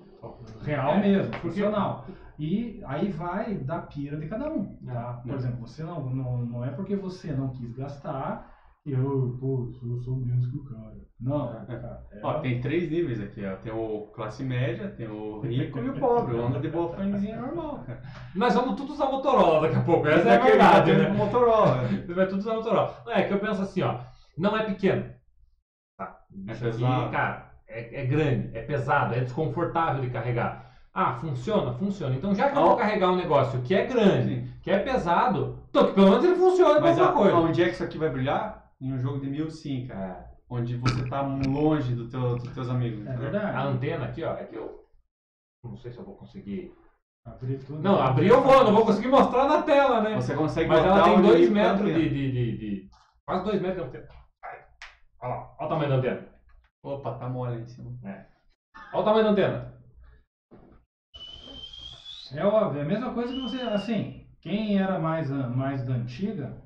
real 0.63 0.91
É, 0.93 1.01
mesmo, 1.01 1.31
porque- 1.33 1.49
funcional. 1.49 2.07
E 2.39 2.81
aí 2.87 3.11
vai 3.11 3.55
da 3.57 3.81
pira 3.81 4.17
de 4.17 4.29
cada 4.29 4.49
um, 4.53 4.77
tá? 4.87 5.21
Por 5.25 5.33
É. 5.33 5.35
exemplo, 5.35 5.67
você 5.67 5.83
não, 5.83 6.09
não, 6.11 6.39
não 6.47 6.65
é 6.65 6.71
porque 6.71 6.95
você 6.95 7.33
não 7.33 7.49
quis 7.51 7.75
gastar 7.77 8.55
e 8.87 8.93
eu, 8.93 9.37
pô, 9.41 9.73
eu 9.83 9.99
sou 9.99 10.17
menos 10.17 10.47
que 10.49 10.57
o 10.57 10.65
cara. 10.65 10.97
Não, 11.21 11.49
cara. 11.67 12.01
é- 12.13 12.21
Ó, 12.23 12.35
tem 12.39 12.61
três 12.61 12.89
níveis 12.89 13.21
aqui, 13.21 13.45
ó. 13.45 13.57
Tem 13.57 13.73
o 13.73 14.07
classe 14.15 14.45
média, 14.45 14.89
tem 14.97 15.09
o 15.09 15.41
rico 15.41 15.81
e 15.81 15.89
o 15.91 15.99
pobre. 15.99 16.37
O 16.37 16.47
anda 16.47 16.61
de 16.61 16.69
boa 16.69 16.89
fonezinha 16.95 17.41
normal, 17.41 17.83
cara. 17.85 18.01
Nós 18.37 18.55
vamos 18.55 18.77
tudo 18.77 18.93
usar 18.93 19.07
Motorola 19.07 19.63
daqui 19.63 19.75
a 19.81 19.83
pouco, 19.83 20.07
essa 20.07 20.19
Esse 20.21 20.29
é 20.29 20.37
a 20.37 20.45
verdade, 20.45 20.93
né? 20.97 21.09
Motorola. 21.09 21.89
Você 21.89 22.15
vai 22.15 22.27
tudo 22.29 22.39
usar 22.39 22.55
Motorola. 22.55 23.03
Não, 23.05 23.13
é 23.13 23.25
que 23.25 23.35
eu 23.35 23.41
penso 23.41 23.63
assim, 23.63 23.83
ó. 23.83 23.99
Não 24.39 24.57
é 24.57 24.65
pequeno. 24.65 25.11
Tá? 25.99 26.17
É 26.47 26.53
Isso 26.53 26.69
aqui, 26.69 27.11
cara, 27.11 27.51
é, 27.69 28.03
é 28.03 28.07
grande, 28.07 28.57
é 28.57 28.63
pesado, 28.63 29.15
é 29.15 29.21
desconfortável 29.21 30.01
de 30.03 30.11
carregar. 30.11 30.67
Ah, 30.93 31.15
funciona? 31.21 31.73
Funciona. 31.75 32.17
Então, 32.17 32.35
já 32.35 32.51
que 32.51 32.59
eu 32.59 32.63
vou 32.63 32.77
carregar 32.77 33.11
um 33.13 33.17
negócio 33.17 33.61
que 33.63 33.75
é 33.75 33.87
grande, 33.87 34.35
Sim. 34.41 34.53
que 34.63 34.71
é 34.71 34.79
pesado, 34.79 35.63
então 35.71 35.87
que 35.87 35.93
pelo 35.93 36.11
menos 36.11 36.25
ele 36.25 36.35
funcione 36.37 36.75
pra 36.81 36.81
Mas 36.83 36.99
alguma 36.99 37.11
a, 37.11 37.23
coisa. 37.33 37.37
onde 37.37 37.63
é 37.63 37.67
que 37.67 37.73
isso 37.73 37.85
aqui 37.85 37.99
vai 37.99 38.09
brilhar? 38.11 38.73
Em 38.81 38.93
um 38.93 38.99
jogo 38.99 39.21
de 39.21 39.29
1005, 39.29 39.89
cara. 39.89 40.05
É, 40.07 40.29
Onde 40.51 40.77
você 40.79 41.05
tá 41.09 41.21
longe 41.21 41.95
do 41.95 42.09
teu, 42.09 42.37
dos 42.37 42.49
teus 42.55 42.71
amigos. 42.71 43.01
É 43.07 43.11
entendeu? 43.11 43.29
a 43.29 43.31
verdade. 43.43 43.69
antena 43.69 44.05
aqui, 44.07 44.25
ó, 44.25 44.33
é 44.33 44.45
que 44.45 44.57
eu. 44.57 44.83
Não 45.63 45.77
sei 45.77 45.93
se 45.93 45.99
eu 45.99 46.05
vou 46.05 46.15
conseguir. 46.17 46.73
Abrir 47.27 47.59
tudo. 47.59 47.83
Não, 47.83 48.01
abrir 48.01 48.29
eu 48.29 48.41
vou, 48.43 48.65
não 48.65 48.73
vou 48.73 48.87
conseguir 48.87 49.09
mostrar 49.09 49.47
na 49.47 49.61
tela, 49.63 50.01
né? 50.01 50.15
Você 50.17 50.35
consegue 50.35 50.69
Mas 50.71 50.83
ela 50.83 51.03
tem 51.03 51.13
onde 51.13 51.23
2 51.29 51.41
ele 51.43 51.51
metros 51.51 51.87
de, 51.87 52.09
de, 52.09 52.33
de, 52.33 52.59
de- 52.59 52.89
Quase 53.27 53.45
2 53.45 53.61
metros 53.61 53.91
de 53.91 53.99
antena. 53.99 54.09
Olha 55.21 55.35
lá, 55.35 55.55
olha 55.59 55.67
o 55.67 55.69
tamanho 55.69 55.91
da 55.91 55.97
antena. 55.97 56.27
Opa, 56.83 57.19
tá 57.19 57.29
mole 57.29 57.57
aí 57.57 57.63
em 57.63 57.67
cima. 57.67 57.91
Olha 58.93 59.01
o 59.01 59.05
tamanho 59.05 59.25
da 59.25 59.31
antena. 59.31 59.79
É 62.33 62.45
óbvio, 62.45 62.81
é 62.81 62.83
a 62.83 62.87
mesma 62.87 63.13
coisa 63.13 63.33
que 63.33 63.41
você, 63.41 63.61
assim, 63.63 64.27
quem 64.41 64.79
era 64.79 64.99
mais, 64.99 65.31
mais 65.31 65.85
da 65.85 65.95
antiga, 65.95 66.63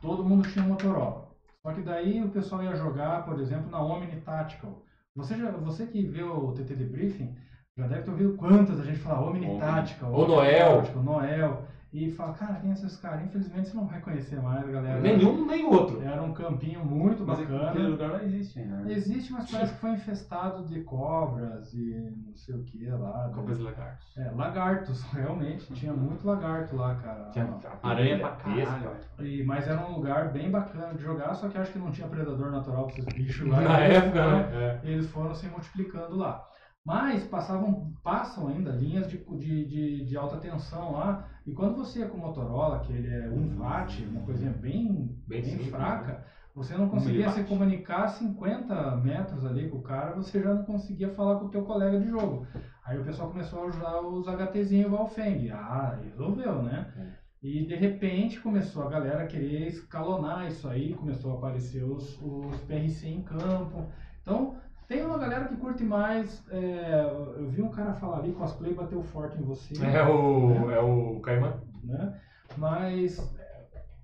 todo 0.00 0.24
mundo 0.24 0.48
tinha 0.48 0.64
um 0.64 0.68
Motorola. 0.68 1.30
Só 1.62 1.72
que 1.72 1.82
daí 1.82 2.22
o 2.22 2.30
pessoal 2.30 2.64
ia 2.64 2.74
jogar, 2.74 3.24
por 3.24 3.38
exemplo, 3.38 3.70
na 3.70 3.80
Omni 3.80 4.20
Tactical. 4.20 4.82
Você, 5.14 5.36
já, 5.36 5.50
você 5.50 5.86
que 5.86 6.02
viu 6.02 6.34
o 6.34 6.52
TT 6.52 6.74
Debriefing, 6.74 7.36
já 7.76 7.86
deve 7.86 8.02
ter 8.02 8.10
ouvido 8.10 8.36
quantas 8.36 8.80
a 8.80 8.84
gente 8.84 8.98
fala 8.98 9.20
Omni. 9.20 9.58
Tactical. 9.58 10.12
Ou 10.12 10.26
Noel. 10.26 10.76
Tactical, 10.78 11.02
Noel. 11.02 11.66
E 11.92 12.10
fala, 12.10 12.32
cara, 12.32 12.54
quem 12.54 12.70
é 12.70 12.72
esses 12.72 12.96
caras? 12.96 13.22
Infelizmente 13.22 13.68
você 13.68 13.76
não 13.76 13.86
vai 13.86 14.00
conhecer 14.00 14.40
mais, 14.40 14.66
galera. 14.66 14.98
Nenhum, 14.98 15.44
nem 15.44 15.66
outro. 15.66 16.00
Era 16.02 16.22
um 16.22 16.32
campinho 16.32 16.82
muito 16.82 17.22
Mas 17.26 17.38
bacana. 17.38 17.68
aquele 17.68 17.88
lugar 17.88 18.08
não 18.08 18.22
existe 18.22 18.60
né? 18.60 18.84
Existe, 18.90 19.30
mas 19.30 19.50
parece 19.50 19.74
que 19.74 19.80
foi 19.80 19.90
infestado 19.90 20.64
de 20.64 20.80
cobras 20.84 21.74
e 21.74 22.14
não 22.26 22.34
sei 22.34 22.54
o 22.54 22.64
que 22.64 22.86
lá. 22.86 23.30
Cobras 23.34 23.58
e 23.58 23.62
lagartos. 23.62 24.16
É, 24.16 24.30
lagartos, 24.30 25.02
realmente. 25.12 25.70
Tinha 25.74 25.92
muito 25.92 26.26
lagarto 26.26 26.76
lá, 26.76 26.94
cara. 26.94 27.30
Tinha 27.30 27.60
Aranha 27.82 28.18
pra 28.18 28.30
caralho. 28.30 28.90
E, 29.20 29.44
mas 29.44 29.68
era 29.68 29.86
um 29.86 29.96
lugar 29.96 30.32
bem 30.32 30.50
bacana 30.50 30.94
de 30.94 31.02
jogar, 31.02 31.34
só 31.34 31.48
que 31.48 31.58
acho 31.58 31.72
que 31.72 31.78
não 31.78 31.90
tinha 31.90 32.08
predador 32.08 32.50
natural 32.50 32.86
pra 32.86 32.92
esses 32.96 33.04
bichos 33.14 33.46
lá. 33.46 33.60
Na 33.60 33.80
época, 33.80 34.30
né? 34.30 34.50
É. 34.54 34.80
Eles 34.90 35.10
foram 35.10 35.34
se 35.34 35.46
multiplicando 35.46 36.16
lá. 36.16 36.42
Mas 36.84 37.24
passavam, 37.24 37.92
passam 38.02 38.48
ainda 38.48 38.72
linhas 38.72 39.08
de, 39.08 39.18
de, 39.18 39.66
de, 39.66 40.04
de 40.04 40.16
alta 40.16 40.38
tensão 40.38 40.92
lá. 40.92 41.28
E 41.46 41.52
quando 41.52 41.76
você 41.76 42.00
ia 42.00 42.08
com 42.08 42.18
o 42.18 42.20
Motorola, 42.20 42.80
que 42.80 42.92
ele 42.92 43.08
é 43.08 43.28
1 43.28 43.58
watt, 43.58 44.04
uma 44.04 44.22
coisinha 44.22 44.50
bem, 44.50 45.16
Bem 45.26 45.42
bem, 45.42 45.58
fraca, 45.70 46.24
você 46.54 46.76
não 46.76 46.88
conseguia 46.88 47.30
se 47.30 47.44
comunicar 47.44 48.08
50 48.08 48.96
metros 48.96 49.46
ali 49.46 49.68
com 49.70 49.78
o 49.78 49.82
cara, 49.82 50.14
você 50.14 50.42
já 50.42 50.52
não 50.52 50.64
conseguia 50.64 51.08
falar 51.10 51.38
com 51.38 51.46
o 51.46 51.50
teu 51.50 51.62
colega 51.62 52.00
de 52.00 52.08
jogo. 52.08 52.46
Aí 52.84 52.98
o 52.98 53.04
pessoal 53.04 53.30
começou 53.30 53.60
a 53.60 53.66
usar 53.66 54.00
os 54.00 54.26
HTzinhos 54.26 54.90
Valfeng. 54.90 55.50
Ah, 55.50 55.98
resolveu, 56.02 56.62
né? 56.62 57.16
E 57.40 57.64
de 57.64 57.74
repente 57.74 58.40
começou 58.40 58.84
a 58.84 58.90
galera 58.90 59.22
a 59.22 59.26
querer 59.26 59.68
escalonar 59.68 60.46
isso 60.46 60.68
aí, 60.68 60.94
começou 60.94 61.32
a 61.32 61.38
aparecer 61.38 61.84
os, 61.84 62.20
os 62.20 62.60
PRC 62.62 63.08
em 63.08 63.22
campo. 63.22 63.86
Então, 64.20 64.56
tem 64.92 65.04
uma 65.06 65.18
galera 65.18 65.44
que 65.46 65.56
curte 65.56 65.82
mais. 65.84 66.44
é, 66.50 67.10
eu 67.38 67.48
vi 67.48 67.62
um 67.62 67.70
cara 67.70 67.92
falar 67.94 68.18
ali, 68.18 68.32
cosplay 68.32 68.74
bateu 68.74 69.02
forte 69.02 69.38
em 69.38 69.44
você. 69.44 69.74
É 69.84 70.02
o, 70.04 70.70
é 70.70 70.80
o 70.80 71.20
Caimã. 71.20 71.54
Né? 71.84 72.14
Mas. 72.56 73.18
é, 73.38 73.52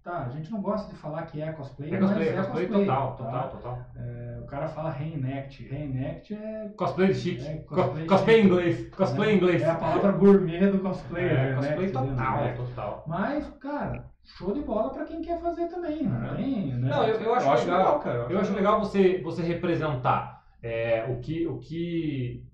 Tá, 0.00 0.24
a 0.24 0.28
gente 0.30 0.50
não 0.50 0.62
gosta 0.62 0.88
de 0.90 0.96
falar 0.98 1.24
que 1.24 1.38
é 1.42 1.52
cosplay, 1.52 1.90
É 1.92 2.00
mas 2.00 2.08
cosplay, 2.08 2.28
é 2.28 2.32
cosplay 2.36 2.66
cosplay. 2.66 2.86
total, 2.86 3.16
tá? 3.16 3.24
total, 3.24 3.48
total. 3.50 3.78
É, 3.96 4.38
o 4.42 4.46
cara 4.46 4.68
fala 4.68 4.88
reenact. 4.90 5.68
Reenact 5.68 6.32
é, 6.34 6.68
Cosplay 6.78 7.08
de 7.08 7.14
chique. 7.14 7.46
É, 7.46 7.56
Co- 7.58 7.74
cosplay 7.74 8.06
Cosplay, 8.06 8.36
em 8.36 8.42
chique. 8.42 8.46
inglês. 8.54 8.88
Cosplay 8.94 9.30
em 9.32 9.36
inglês. 9.36 9.62
é 9.62 9.68
a 9.70 9.74
palavra 9.74 10.12
gourmet 10.12 10.66
do 10.70 10.78
cosplay. 10.78 11.24
É, 11.26 11.28
reenact, 11.28 11.56
cosplay 11.56 11.88
entendeu? 11.90 12.08
total, 12.16 12.38
É. 12.38 12.52
total. 12.52 13.04
Mas, 13.06 13.50
cara, 13.60 14.04
show 14.24 14.54
de 14.54 14.60
bola 14.62 14.90
pra 14.94 15.04
quem 15.04 15.20
quer 15.20 15.38
fazer 15.42 15.66
também. 15.66 16.04
Não 16.04 16.24
É. 16.32 16.34
tem, 16.36 16.66
né? 16.72 16.88
Não, 16.88 17.04
eu, 17.04 17.20
eu 17.20 17.34
acho 17.34 17.46
Eu 17.46 17.52
acho 17.52 17.64
legal. 17.66 17.78
legal, 17.80 17.98
cara. 18.00 18.26
Eu 18.30 18.40
acho 18.40 18.54
legal 18.54 18.78
você, 18.78 19.20
você 19.22 19.42
representar 19.42 20.37
é, 20.62 21.04
o, 21.08 21.20
que, 21.20 21.46
o 21.46 21.58
que 21.58 22.44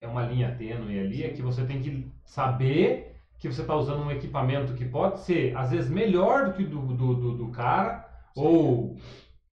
é 0.00 0.06
uma 0.06 0.24
linha 0.24 0.54
tênue 0.54 0.98
ali, 0.98 1.24
é 1.24 1.30
que 1.30 1.42
você 1.42 1.64
tem 1.64 1.80
que 1.80 2.06
saber 2.24 3.16
que 3.38 3.50
você 3.50 3.62
está 3.62 3.74
usando 3.74 4.04
um 4.04 4.10
equipamento 4.10 4.74
que 4.74 4.84
pode 4.84 5.20
ser, 5.20 5.56
às 5.56 5.70
vezes, 5.70 5.90
melhor 5.90 6.46
do 6.46 6.52
que 6.52 6.62
o 6.62 6.68
do, 6.68 6.94
do, 6.94 7.14
do, 7.14 7.36
do 7.36 7.48
cara, 7.50 8.08
ou 8.36 8.96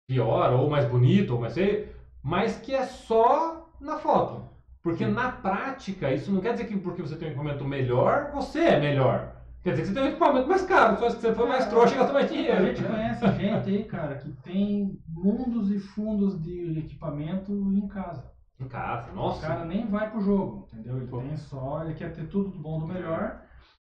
pior, 0.08 0.52
ou 0.52 0.68
mais 0.68 0.84
bonito, 0.84 1.34
ou 1.34 1.40
mais 1.40 1.54
feio, 1.54 1.88
mas 2.22 2.56
que 2.58 2.74
é 2.74 2.84
só 2.84 3.70
na 3.80 3.96
foto. 3.96 4.48
Porque 4.82 5.06
na 5.06 5.30
prática, 5.30 6.12
isso 6.12 6.32
não 6.32 6.40
quer 6.40 6.52
dizer 6.52 6.66
que 6.66 6.76
porque 6.76 7.02
você 7.02 7.16
tem 7.16 7.28
um 7.28 7.30
equipamento 7.32 7.64
melhor, 7.64 8.30
você 8.32 8.60
é 8.60 8.80
melhor. 8.80 9.35
Quer 9.66 9.72
dizer 9.72 9.82
que 9.82 9.88
você 9.88 9.94
tem 9.94 10.02
um 10.04 10.06
equipamento 10.06 10.48
mais 10.48 10.62
caro, 10.62 10.96
só 10.96 11.06
que 11.06 11.12
você 11.14 11.34
foi 11.34 11.48
mais 11.48 11.66
trouxa 11.66 11.94
e 11.94 11.98
gastou 11.98 12.14
mais 12.14 12.30
A 12.30 12.32
dinheiro. 12.32 12.66
gente 12.66 12.84
conhece 12.84 13.26
gente 13.32 13.68
aí, 13.68 13.84
cara, 13.84 14.14
que 14.14 14.30
tem 14.44 14.96
mundos 15.08 15.72
e 15.72 15.78
fundos 15.80 16.40
de 16.40 16.78
equipamento 16.78 17.50
em 17.52 17.88
casa. 17.88 18.30
Em 18.60 18.68
casa, 18.68 19.10
O 19.10 19.16
nossa. 19.16 19.44
cara 19.44 19.64
nem 19.64 19.84
vai 19.88 20.08
pro 20.08 20.20
jogo, 20.20 20.68
entendeu? 20.72 20.98
Ele 20.98 21.08
Pô. 21.08 21.18
tem 21.18 21.36
só, 21.36 21.82
ele 21.82 21.94
quer 21.94 22.12
ter 22.12 22.28
tudo 22.28 22.50
do 22.50 22.60
bom 22.60 22.78
do 22.78 22.86
melhor, 22.86 23.42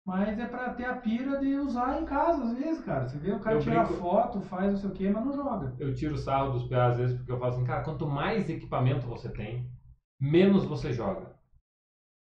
mas 0.05 0.38
é 0.38 0.45
pra 0.45 0.69
ter 0.76 0.86
a 0.86 0.93
pira 0.93 1.39
de 1.39 1.55
usar 1.55 1.99
em 1.99 2.05
casa, 2.05 2.43
às 2.43 2.53
vezes, 2.55 2.84
cara. 2.86 3.07
Você 3.09 3.17
vê 3.17 3.32
o 3.32 3.39
cara 3.39 3.55
Eu 3.55 3.59
tira 3.61 3.84
brinco- 3.84 3.99
foto, 3.99 4.41
faz 4.41 4.69
não 4.69 4.78
sei 4.78 4.89
o 4.91 4.93
que, 4.93 5.09
mas 5.09 5.26
não 5.26 5.34
joga. 5.34 5.74
eu 5.80 5.91
tiro 5.95 6.15
sarro 6.15 6.51
dos 6.51 6.65
PA 6.69 6.86
às 6.86 6.97
vezes 6.97 7.17
porque 7.17 7.32
eu 7.32 7.39
falo 7.39 7.51
assim, 7.51 7.63
cara, 7.65 7.82
quanto 7.84 8.05
mais 8.05 8.47
equipamento 8.47 9.07
você 9.07 9.28
tem, 9.28 9.67
menos 10.21 10.65
você 10.65 10.93
joga. 10.93 11.34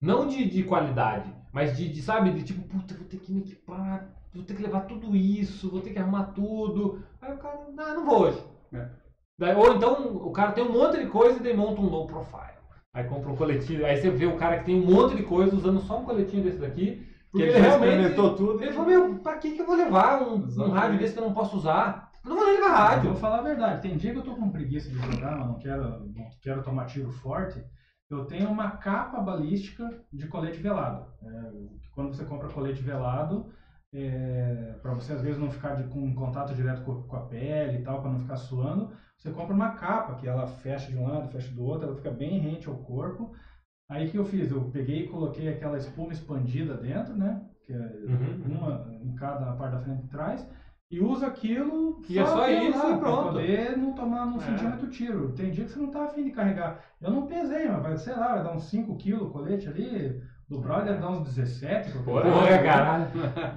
Não 0.03 0.27
de, 0.27 0.51
de 0.51 0.65
qualidade, 0.65 1.33
mas 1.57 1.75
de, 1.75 1.89
de, 1.89 2.03
sabe, 2.03 2.33
de 2.33 2.43
tipo, 2.43 2.69
puta, 2.69 2.95
vou 2.95 3.07
ter 3.07 3.17
que 3.17 3.33
me 3.33 3.41
equipar, 3.41 4.07
vou 4.35 4.45
ter 4.45 4.55
que 4.55 4.63
levar 4.63 4.83
tudo 4.83 5.17
isso, 5.17 5.71
vou 5.71 5.81
ter 5.81 5.89
que 5.89 5.99
arrumar 5.99 6.25
tudo. 6.25 7.03
Aí 7.19 7.33
o 7.33 7.39
cara, 7.39 7.61
não, 7.73 7.95
não 7.95 8.05
vou 8.05 8.25
hoje. 8.25 8.45
É. 8.75 8.87
Daí, 9.39 9.57
ou 9.57 9.75
então 9.75 10.17
o 10.19 10.31
cara 10.33 10.53
tem 10.53 10.63
um 10.63 10.71
monte 10.71 10.99
de 10.99 11.07
coisa 11.07 11.41
e 11.41 11.43
daí 11.43 11.57
monta 11.57 11.81
um 11.81 11.89
low 11.89 12.07
profile. 12.07 12.59
Aí 12.93 13.05
compra 13.05 13.33
um 13.33 13.37
coletinho, 13.37 13.87
aí 13.87 13.97
você 13.97 14.11
vê 14.11 14.27
o 14.27 14.37
cara 14.37 14.59
que 14.59 14.67
tem 14.67 14.79
um 14.79 14.85
monte 14.85 15.17
de 15.17 15.23
coisa 15.23 15.57
usando 15.57 15.81
só 15.81 15.99
um 15.99 16.05
coletinho 16.05 16.45
desse 16.45 16.59
daqui, 16.59 17.03
porque 17.33 17.47
ele, 17.47 17.55
ele 17.55 17.63
já 17.63 17.69
realmente... 17.69 17.89
experimentou 17.91 18.35
tudo. 18.35 18.63
Ele 18.63 18.73
falou, 18.73 18.89
meu, 18.91 19.15
pra 19.21 19.39
que, 19.39 19.53
que 19.53 19.63
eu 19.63 19.67
vou 19.67 19.77
levar 19.77 20.29
um, 20.29 20.35
um 20.35 20.71
rádio 20.71 20.99
desse 20.99 21.15
que 21.15 21.21
eu 21.21 21.25
não 21.25 21.33
posso 21.33 21.57
usar? 21.57 22.13
Eu 22.23 22.29
não 22.29 22.37
vou 22.37 22.45
nem 22.45 22.57
levar 22.57 22.69
Eu 22.69 22.75
rádio. 22.75 23.11
vou 23.13 23.19
falar 23.19 23.39
a 23.39 23.43
verdade, 23.43 23.81
tem 23.81 23.97
dia 23.97 24.13
que 24.13 24.19
eu 24.19 24.25
tô 24.25 24.35
com 24.35 24.51
preguiça 24.51 24.91
de 24.91 24.97
jogar, 24.97 25.39
mas 25.39 25.47
não 25.47 25.59
quero, 25.59 25.83
não 26.15 26.29
quero 26.43 26.63
tomar 26.63 26.85
tiro 26.85 27.11
forte. 27.11 27.65
Eu 28.09 28.25
tenho 28.27 28.49
uma 28.51 28.77
capa 28.77 29.21
balística 29.21 30.05
de 30.13 30.27
colete 30.29 30.61
velado. 30.61 31.05
É, 31.23 31.53
quando 31.93 32.15
você 32.15 32.25
compra 32.25 32.49
colete 32.49 32.83
velado, 32.83 33.51
é, 33.93 34.77
para 34.83 34.93
você 34.93 35.13
às 35.13 35.21
vezes 35.21 35.39
não 35.39 35.51
ficar 35.51 35.75
de, 35.75 35.85
com 35.85 36.15
contato 36.15 36.55
direto 36.55 36.83
com, 36.83 37.03
com 37.03 37.17
a 37.17 37.27
pele 37.27 37.79
e 37.79 37.83
tal, 37.83 38.01
para 38.01 38.11
não 38.11 38.19
ficar 38.19 38.37
suando, 38.37 38.89
você 39.17 39.31
compra 39.31 39.55
uma 39.55 39.71
capa 39.75 40.15
que 40.15 40.27
ela 40.27 40.47
fecha 40.47 40.91
de 40.91 40.97
um 40.97 41.05
lado, 41.05 41.29
fecha 41.29 41.53
do 41.53 41.63
outro, 41.63 41.87
ela 41.87 41.95
fica 41.97 42.11
bem 42.11 42.39
rente 42.39 42.69
ao 42.69 42.77
corpo. 42.77 43.33
Aí 43.89 44.07
que 44.11 44.19
eu 44.19 44.25
fiz? 44.25 44.51
Eu 44.51 44.71
peguei 44.71 45.01
e 45.01 45.09
coloquei 45.09 45.49
aquela 45.49 45.77
espuma 45.77 46.13
expandida 46.13 46.77
dentro, 46.77 47.15
né? 47.17 47.41
Que 47.65 47.73
é 47.73 47.77
Uhum. 48.07 48.43
uma 48.45 48.87
em 49.01 49.15
cada 49.15 49.53
parte 49.53 49.73
da 49.73 49.79
frente 49.79 50.05
e 50.05 50.09
trás. 50.09 50.47
E 50.91 51.01
usa 51.01 51.27
aquilo 51.27 52.01
E 52.09 52.17
é 52.19 52.25
só 52.25 52.49
isso 52.49 52.79
lá, 52.79 52.97
e 52.97 52.99
pronto. 53.01 53.23
poder 53.33 53.77
não 53.77 53.93
tomar 53.93 54.27
um 54.27 54.37
É. 54.37 54.41
centímetro 54.41 54.89
tiro. 54.89 55.33
Tem 55.33 55.51
dia 55.51 55.65
que 55.65 55.71
você 55.73 55.81
não 55.81 55.91
tá 55.91 56.05
afim 56.05 56.23
de 56.25 56.31
carregar. 56.31 56.81
Eu 57.01 57.11
não 57.11 57.27
pesei, 57.27 57.69
mas 57.69 57.83
vai, 57.83 57.97
sei 57.97 58.15
lá, 58.15 58.35
vai 58.35 58.45
dar 58.45 58.55
uns 58.55 58.65
5 58.65 58.97
kg 58.97 59.15
o 59.15 59.31
colete 59.31 59.69
ali. 59.69 60.21
Do 60.49 60.61
Brawl 60.61 60.85
deve 60.85 61.01
dar 61.01 61.11
uns 61.11 61.25
17. 61.35 61.91
qualquer 61.91 62.05
Porra, 62.05 62.23
coisa, 62.41 62.63
caralho. 62.63 63.11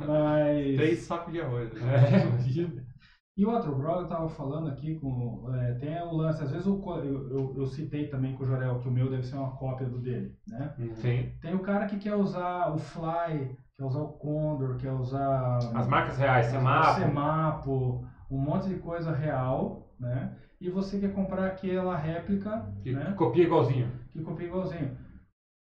Mas... 0.08 0.76
Três 0.76 1.00
sacos 1.02 1.32
de 1.32 1.40
arroz. 1.40 1.72
né? 1.74 1.82
É. 1.96 2.90
E 3.38 3.46
outro, 3.46 3.72
o 3.72 3.76
Brawl 3.78 4.06
tava 4.08 4.28
falando 4.28 4.68
aqui 4.70 4.96
com. 5.00 5.48
é, 5.56 5.76
tem 5.76 6.02
o 6.02 6.12
lance, 6.14 6.44
às 6.44 6.52
vezes 6.52 6.66
o 6.68 6.78
co- 6.80 6.98
eu, 7.00 7.30
eu, 7.30 7.54
eu 7.58 7.66
citei 7.68 8.08
também 8.08 8.36
com 8.36 8.44
o 8.44 8.46
Jorel 8.46 8.80
que 8.80 8.90
o 8.90 8.92
meu 8.92 9.10
deve 9.10 9.24
ser 9.24 9.38
uma 9.38 9.56
cópia 9.56 9.88
do 9.88 10.00
dele, 10.00 10.36
né? 10.48 10.74
Sim. 10.96 11.32
Tem 11.42 11.56
o 11.56 11.60
cara 11.60 11.86
que 11.86 11.98
quer 12.00 12.16
usar 12.16 12.74
o 12.74 12.78
Fly, 12.78 13.56
quer 13.80 13.86
usar 13.86 14.02
o 14.02 14.10
Condor, 14.10 14.76
quer 14.76 14.92
usar. 14.92 15.58
As 15.74 15.88
marcas 15.88 16.18
reais, 16.18 16.48
Semapo. 16.48 17.00
Semapo, 17.00 18.06
um 18.30 18.38
monte 18.38 18.68
de 18.68 18.76
coisa 18.76 19.14
real, 19.14 19.88
né? 19.98 20.36
E 20.60 20.70
você 20.70 21.00
quer 21.00 21.14
comprar 21.14 21.46
aquela 21.46 21.96
réplica, 21.96 22.70
Que 22.84 22.92
né? 22.92 23.14
copia 23.16 23.46
igualzinho. 23.46 23.90
Que 24.12 24.22
copia 24.22 24.48
igualzinho. 24.48 24.98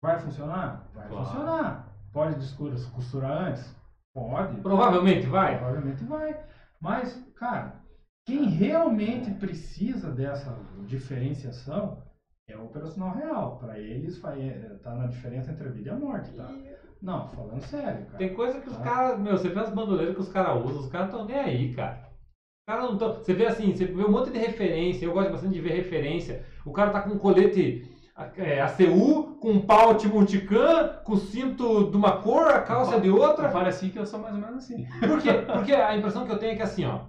Vai 0.02 0.18
funcionar? 0.18 0.88
Vai 0.94 1.08
Claro. 1.08 1.26
funcionar. 1.26 1.92
Pode 2.10 2.36
descosturar 2.36 2.90
costurar 2.90 3.42
antes? 3.48 3.76
Pode. 4.14 4.56
Provavelmente 4.62 5.26
vai. 5.26 5.58
Provavelmente 5.58 6.02
vai. 6.04 6.40
Mas, 6.80 7.22
cara, 7.36 7.82
quem 8.26 8.48
realmente 8.48 9.30
precisa 9.32 10.10
dessa 10.10 10.56
diferenciação 10.86 12.02
é 12.48 12.56
o 12.56 12.64
operacional 12.64 13.14
real. 13.14 13.58
Para 13.58 13.78
eles, 13.78 14.18
é, 14.24 14.78
tá 14.82 14.94
na 14.94 15.06
diferença 15.06 15.52
entre 15.52 15.68
a 15.68 15.70
vida 15.70 15.90
e 15.90 15.92
a 15.92 15.96
morte, 15.96 16.30
tá? 16.32 16.48
Não, 17.02 17.28
falando 17.28 17.62
sério, 17.62 18.04
cara. 18.06 18.18
Tem 18.18 18.34
coisa 18.34 18.60
que 18.60 18.68
os 18.68 18.76
Tá. 18.76 18.82
caras. 18.84 19.18
Meu, 19.18 19.36
você 19.36 19.48
vê 19.48 19.60
as 19.60 19.70
bandoleiras 19.70 20.14
que 20.14 20.20
os 20.20 20.28
caras 20.28 20.64
usam, 20.64 20.80
os 20.80 20.88
caras 20.88 21.12
não 21.12 21.20
estão 21.22 21.34
nem 21.34 21.44
aí, 21.44 21.74
cara. 21.74 22.08
Os 22.60 22.66
caras 22.74 22.84
não 22.84 22.92
estão. 22.94 23.14
Você 23.14 23.32
vê 23.34 23.46
assim, 23.46 23.74
você 23.74 23.84
vê 23.86 24.04
um 24.04 24.10
monte 24.10 24.30
de 24.30 24.38
referência. 24.38 25.06
Eu 25.06 25.12
gosto 25.12 25.30
bastante 25.32 25.54
de 25.54 25.60
ver 25.60 25.72
referência. 25.74 26.44
O 26.64 26.72
cara 26.72 26.90
tá 26.90 27.00
com 27.00 27.10
um 27.10 27.18
colete 27.18 27.90
é, 28.36 28.60
ACU, 28.60 29.38
com 29.40 29.50
um 29.52 29.60
paute 29.62 30.06
multicam, 30.08 30.90
com 31.04 31.16
cinto 31.16 31.90
de 31.90 31.96
uma 31.96 32.18
cor, 32.20 32.48
a 32.48 32.60
calça 32.60 33.00
de 33.00 33.08
outra. 33.08 33.48
fale 33.50 33.70
assim 33.70 33.88
que 33.88 33.98
eu 33.98 34.04
sou 34.04 34.20
mais 34.20 34.34
ou 34.34 34.40
menos 34.40 34.58
assim. 34.58 34.86
Por 35.00 35.22
quê? 35.22 35.32
Porque 35.52 35.72
a 35.72 35.96
impressão 35.96 36.26
que 36.26 36.32
eu 36.32 36.38
tenho 36.38 36.52
é 36.52 36.56
que 36.56 36.62
assim, 36.62 36.84
ó. 36.84 37.00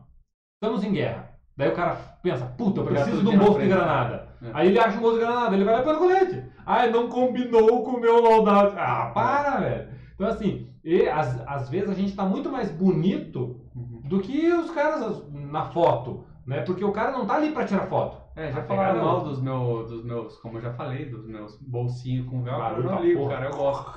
Estamos 0.55 0.83
em 0.85 0.93
guerra. 0.93 1.30
Daí 1.57 1.69
o 1.69 1.75
cara 1.75 1.95
pensa, 2.23 2.45
puta, 2.45 2.79
eu 2.81 2.85
preciso 2.85 3.21
de 3.21 3.27
um 3.29 3.37
bolso 3.37 3.59
de 3.59 3.67
granada. 3.67 4.29
É. 4.41 4.49
Aí 4.53 4.67
ele 4.69 4.79
acha 4.79 4.97
um 4.97 5.01
bolso 5.01 5.19
de 5.19 5.25
granada, 5.25 5.55
ele 5.55 5.65
vai 5.65 5.75
lá 5.75 5.83
pelo 5.83 5.97
colete. 5.99 6.43
Ah, 6.65 6.87
não 6.87 7.09
combinou 7.09 7.83
com 7.83 7.91
o 7.91 7.99
meu 7.99 8.21
loadout. 8.21 8.75
Ah, 8.77 9.11
para, 9.13 9.57
velho. 9.59 9.89
Então 10.15 10.27
assim, 10.27 10.67
e, 10.83 11.07
às, 11.07 11.39
às 11.47 11.69
vezes 11.69 11.89
a 11.89 11.93
gente 11.93 12.15
tá 12.15 12.23
muito 12.25 12.49
mais 12.51 12.71
bonito 12.71 13.59
Uhum. 13.75 14.01
do 14.03 14.19
que 14.19 14.51
os 14.51 14.69
caras 14.71 15.23
na 15.31 15.65
foto, 15.65 16.25
né? 16.45 16.61
Porque 16.61 16.83
o 16.83 16.91
cara 16.91 17.11
não 17.13 17.25
tá 17.25 17.35
ali 17.35 17.51
pra 17.51 17.63
tirar 17.65 17.87
foto. 17.87 18.17
É, 18.35 18.51
já 18.51 18.59
A 18.59 18.63
falaram 18.63 19.03
mal 19.05 19.21
dos, 19.21 19.41
meu, 19.41 19.85
dos 19.87 20.03
meus, 20.03 20.35
como 20.37 20.57
eu 20.57 20.61
já 20.61 20.73
falei, 20.73 21.05
dos 21.09 21.25
meus 21.25 21.57
bolsinhos 21.61 22.27
com 22.27 22.41
velcro. 22.43 22.61
Barulho 22.61 22.87
Eu 22.87 22.91
não 22.91 23.01
ligo, 23.03 23.29
cara, 23.29 23.45
eu 23.45 23.55
gosto. 23.55 23.91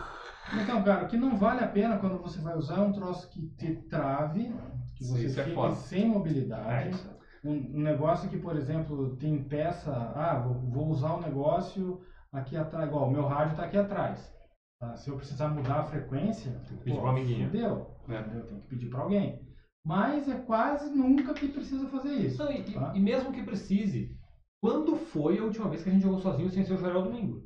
Então, 0.63 0.83
cara, 0.83 1.05
o 1.05 1.09
que 1.09 1.17
não 1.17 1.37
vale 1.37 1.65
a 1.65 1.67
pena 1.69 1.97
quando 1.97 2.19
você 2.19 2.41
vai 2.41 2.57
usar 2.57 2.77
é 2.79 2.81
um 2.83 2.93
troço 2.93 3.29
que 3.31 3.43
te 3.57 3.73
trave, 3.89 4.53
que 4.97 5.05
Sim, 5.05 5.29
você 5.29 5.41
é 5.41 5.45
fique 5.45 5.55
foda. 5.57 5.75
sem 5.75 6.07
mobilidade. 6.09 6.97
Um, 7.45 7.79
um 7.79 7.83
negócio 7.83 8.29
que, 8.31 8.39
por 8.39 8.57
exemplo, 8.57 9.17
tem 9.17 9.43
peça. 9.45 9.93
Ah, 10.15 10.39
vou, 10.41 10.55
vou 10.71 10.89
usar 10.89 11.15
um 11.17 11.21
negócio 11.21 12.01
aqui 12.33 12.57
atrás. 12.57 12.89
Igual, 12.89 13.09
o 13.09 13.11
meu 13.11 13.27
rádio 13.27 13.53
está 13.53 13.65
aqui 13.65 13.77
atrás. 13.77 14.33
tá? 14.81 14.97
Se 14.97 15.11
eu 15.11 15.17
precisar 15.17 15.49
mudar 15.49 15.81
a 15.81 15.85
frequência, 15.85 16.53
Tem 16.69 16.79
que 16.79 16.85
pedir 16.85 16.97
pô, 16.97 17.03
pra 17.03 17.11
um 17.11 17.13
amiguinho. 17.13 17.47
fudeu, 17.47 17.87
É. 18.09 18.21
entendeu? 18.21 18.47
Tem 18.47 18.61
que 18.61 18.67
pedir 18.69 18.89
para 18.91 19.01
alguém. 19.03 19.41
Mas 19.85 20.27
é 20.29 20.37
quase 20.39 20.91
nunca 20.97 21.35
que 21.35 21.49
precisa 21.49 21.87
fazer 21.89 22.15
isso. 22.15 22.43
Não, 22.43 22.51
e, 22.51 22.63
tá? 22.63 22.93
e 22.95 23.01
mesmo 23.01 23.31
que 23.31 23.43
precise, 23.43 24.17
quando 24.63 24.97
foi 24.97 25.39
a 25.39 25.43
última 25.45 25.69
vez 25.69 25.83
que 25.83 25.91
a 25.91 25.93
gente 25.93 26.03
jogou 26.03 26.19
sozinho 26.21 26.49
sem 26.51 26.65
ser 26.65 26.73
o 26.75 26.79
Joel 26.79 27.03
Domingo? 27.03 27.43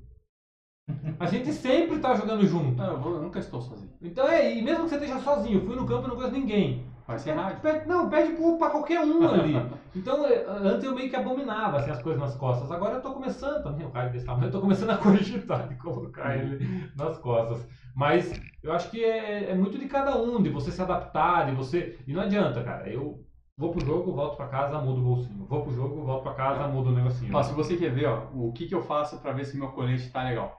A 1.19 1.27
gente 1.27 1.53
sempre 1.53 1.99
tá 1.99 2.15
jogando 2.15 2.47
junto. 2.47 2.77
Não, 2.77 2.93
eu, 2.93 3.01
vou- 3.01 3.15
eu 3.17 3.23
nunca 3.23 3.41
estou 3.41 3.61
sozinho. 3.61 3.93
Então 4.01 4.27
é, 4.29 4.57
e 4.57 4.63
mesmo 4.63 4.85
que 4.85 4.91
você 4.91 4.95
esteja 4.95 5.19
sozinho, 5.21 5.61
fui 5.67 5.75
no 5.77 5.85
campo 5.87 6.05
e 6.07 6.09
não 6.09 6.15
conheço 6.17 6.33
ninguém. 6.35 6.88
Vai 7.09 7.19
ser 7.19 7.33
rádio. 7.33 7.61
Pede- 7.63 7.89
não, 7.89 8.11
pede 8.11 8.35
pro- 8.35 8.59
pra 8.59 8.69
qualquer 8.69 9.01
um 9.01 9.27
ali. 9.27 9.55
Então, 9.97 10.25
é, 10.27 10.45
antes 10.47 10.85
eu 10.85 10.95
meio 10.95 11.09
que 11.09 11.17
abominava 11.17 11.79
assim, 11.79 11.91
as 11.91 12.01
coisas 12.03 12.21
nas 12.21 12.37
costas. 12.37 12.71
Agora 12.71 12.97
eu 12.97 13.01
tô 13.03 13.13
começando, 13.13 13.63
também 13.65 13.85
o 13.85 13.91
cara 13.91 14.11
desse 14.11 14.27
tamanho, 14.27 14.47
eu 14.49 14.53
tô 14.53 14.61
começando 14.61 14.91
a 14.91 14.97
cogitar 14.99 15.67
de 15.67 15.75
colocar 15.77 16.37
ele 16.37 16.93
nas 16.95 17.19
costas. 17.19 17.67
Mas 17.97 18.31
eu 18.63 18.71
acho 18.73 18.91
que 18.91 19.03
é, 19.03 19.51
é 19.51 19.55
muito 19.55 19.79
de 19.79 19.89
cada 19.89 20.17
um, 20.17 20.41
de 20.43 20.51
você 20.51 20.71
se 20.71 20.81
adaptar, 20.83 21.47
de 21.47 21.53
você. 21.57 21.99
E 22.07 22.13
não 22.13 22.21
adianta, 22.21 22.63
cara. 22.63 22.89
Eu 22.89 23.25
vou 23.57 23.73
pro 23.73 23.85
jogo, 23.85 24.13
volto 24.13 24.37
pra 24.37 24.47
casa, 24.47 24.79
mudo 24.79 25.01
o 25.01 25.05
bolsinho. 25.05 25.47
Vou 25.47 25.63
pro 25.63 25.73
jogo, 25.75 26.05
volto 26.05 26.23
pra 26.23 26.35
casa, 26.35 26.69
mudo 26.69 26.91
o 26.91 26.95
negocinho. 26.95 27.35
Ó, 27.35 27.43
se 27.43 27.55
você 27.55 27.77
quer 27.77 27.91
ver, 27.91 28.07
ó, 28.07 28.29
o 28.35 28.53
que, 28.53 28.67
que 28.67 28.75
eu 28.75 28.83
faço 28.83 29.19
pra 29.19 29.33
ver 29.33 29.47
se 29.47 29.57
meu 29.57 29.69
colete 29.71 30.11
tá 30.13 30.23
legal. 30.23 30.55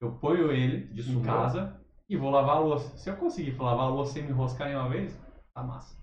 Eu 0.00 0.12
ponho 0.12 0.50
ele 0.50 0.86
De 0.86 1.12
em 1.12 1.22
casa 1.22 1.78
e 2.08 2.16
vou 2.16 2.30
lavar 2.30 2.56
a 2.56 2.60
louça. 2.60 2.96
Se 2.96 3.10
eu 3.10 3.16
conseguir 3.16 3.54
lavar 3.60 3.86
a 3.86 3.90
louça 3.90 4.14
sem 4.14 4.22
me 4.22 4.30
enroscar 4.30 4.68
nenhuma 4.68 4.88
vez, 4.88 5.16
tá 5.58 5.62
massa. 5.66 5.98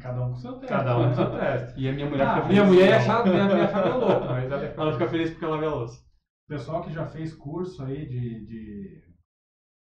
Cada 0.00 0.22
um 0.22 0.28
com 0.28 0.34
o 0.34 0.36
seu 0.36 0.52
tempo. 0.54 0.66
Cada 0.68 0.96
um 0.98 1.08
com 1.08 1.14
seu 1.14 1.30
teste. 1.38 1.80
E 1.80 1.88
a 1.88 1.92
minha 1.92 2.08
mulher 2.08 2.26
Ah, 2.26 2.34
fica 2.36 2.48
Minha 2.48 2.62
feliz. 2.64 2.74
mulher 2.76 2.88
ia 2.90 2.96
achar, 2.96 3.24
minha 3.24 3.44
mulher 3.44 3.58
ia 3.58 3.64
achar 3.64 3.84
meio 3.84 3.98
louco, 3.98 4.26
mas 4.26 4.50
ela 4.52 4.62
ia 4.62 4.70
ficar 4.70 4.82
Ela 4.82 4.92
fica 4.92 5.08
feliz 5.08 5.30
porque 5.30 5.44
eu 5.44 5.50
lavei 5.50 5.68
a 5.68 5.70
louça. 5.72 6.00
O 6.00 6.48
pessoal 6.48 6.82
que 6.82 6.92
já 6.92 7.06
fez 7.06 7.34
curso 7.34 7.82
aí 7.84 8.06
de, 8.06 8.46
de 8.46 9.02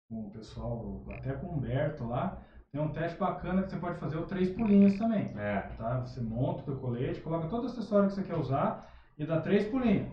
com 0.08 0.26
o 0.28 0.30
pessoal, 0.30 1.04
até 1.10 1.32
com 1.32 1.46
o 1.48 1.54
Humberto 1.56 2.04
lá, 2.06 2.42
tem 2.72 2.80
um 2.80 2.92
teste 2.92 3.18
bacana 3.18 3.62
que 3.62 3.70
você 3.70 3.76
pode 3.78 3.98
fazer 3.98 4.16
o 4.16 4.26
três 4.26 4.50
pulinhos 4.50 4.96
também. 4.98 5.32
É. 5.36 5.60
Tá? 5.76 6.00
Você 6.00 6.20
monta 6.20 6.62
o 6.62 6.64
teu 6.64 6.76
colete, 6.76 7.20
coloca 7.20 7.48
todo 7.48 7.64
o 7.64 7.66
acessório 7.66 8.08
que 8.08 8.14
você 8.14 8.22
quer 8.22 8.36
usar 8.36 8.88
e 9.18 9.24
dá 9.26 9.40
três 9.40 9.66
pulinhos. 9.68 10.10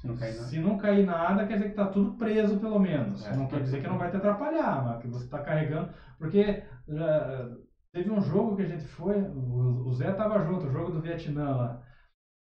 Se 0.00 0.06
não 0.06 0.16
cair 0.16 0.34
nada. 0.34 0.46
Se 0.46 0.58
não 0.58 0.78
cair 0.78 1.06
nada, 1.06 1.46
quer 1.46 1.54
dizer 1.54 1.68
que 1.70 1.74
tá 1.76 1.86
tudo 1.86 2.16
preso 2.16 2.58
pelo 2.58 2.78
menos. 2.78 3.26
É. 3.26 3.36
Não 3.36 3.46
quer 3.46 3.60
dizer 3.62 3.82
que 3.82 3.88
não 3.88 3.98
vai 3.98 4.10
te 4.10 4.16
atrapalhar, 4.16 4.84
mas 4.84 5.02
que 5.02 5.08
você 5.08 5.28
tá 5.28 5.40
carregando. 5.40 5.92
Porque 6.18 6.62
já, 6.88 7.50
teve 7.92 8.10
um 8.10 8.20
jogo 8.20 8.56
que 8.56 8.62
a 8.62 8.66
gente 8.66 8.84
foi, 8.84 9.16
o, 9.20 9.92
Zé 9.92 10.12
tava 10.12 10.38
junto, 10.44 10.66
o 10.66 10.70
jogo 10.70 10.90
do 10.90 11.00
Vietnã 11.00 11.54
lá. 11.56 11.82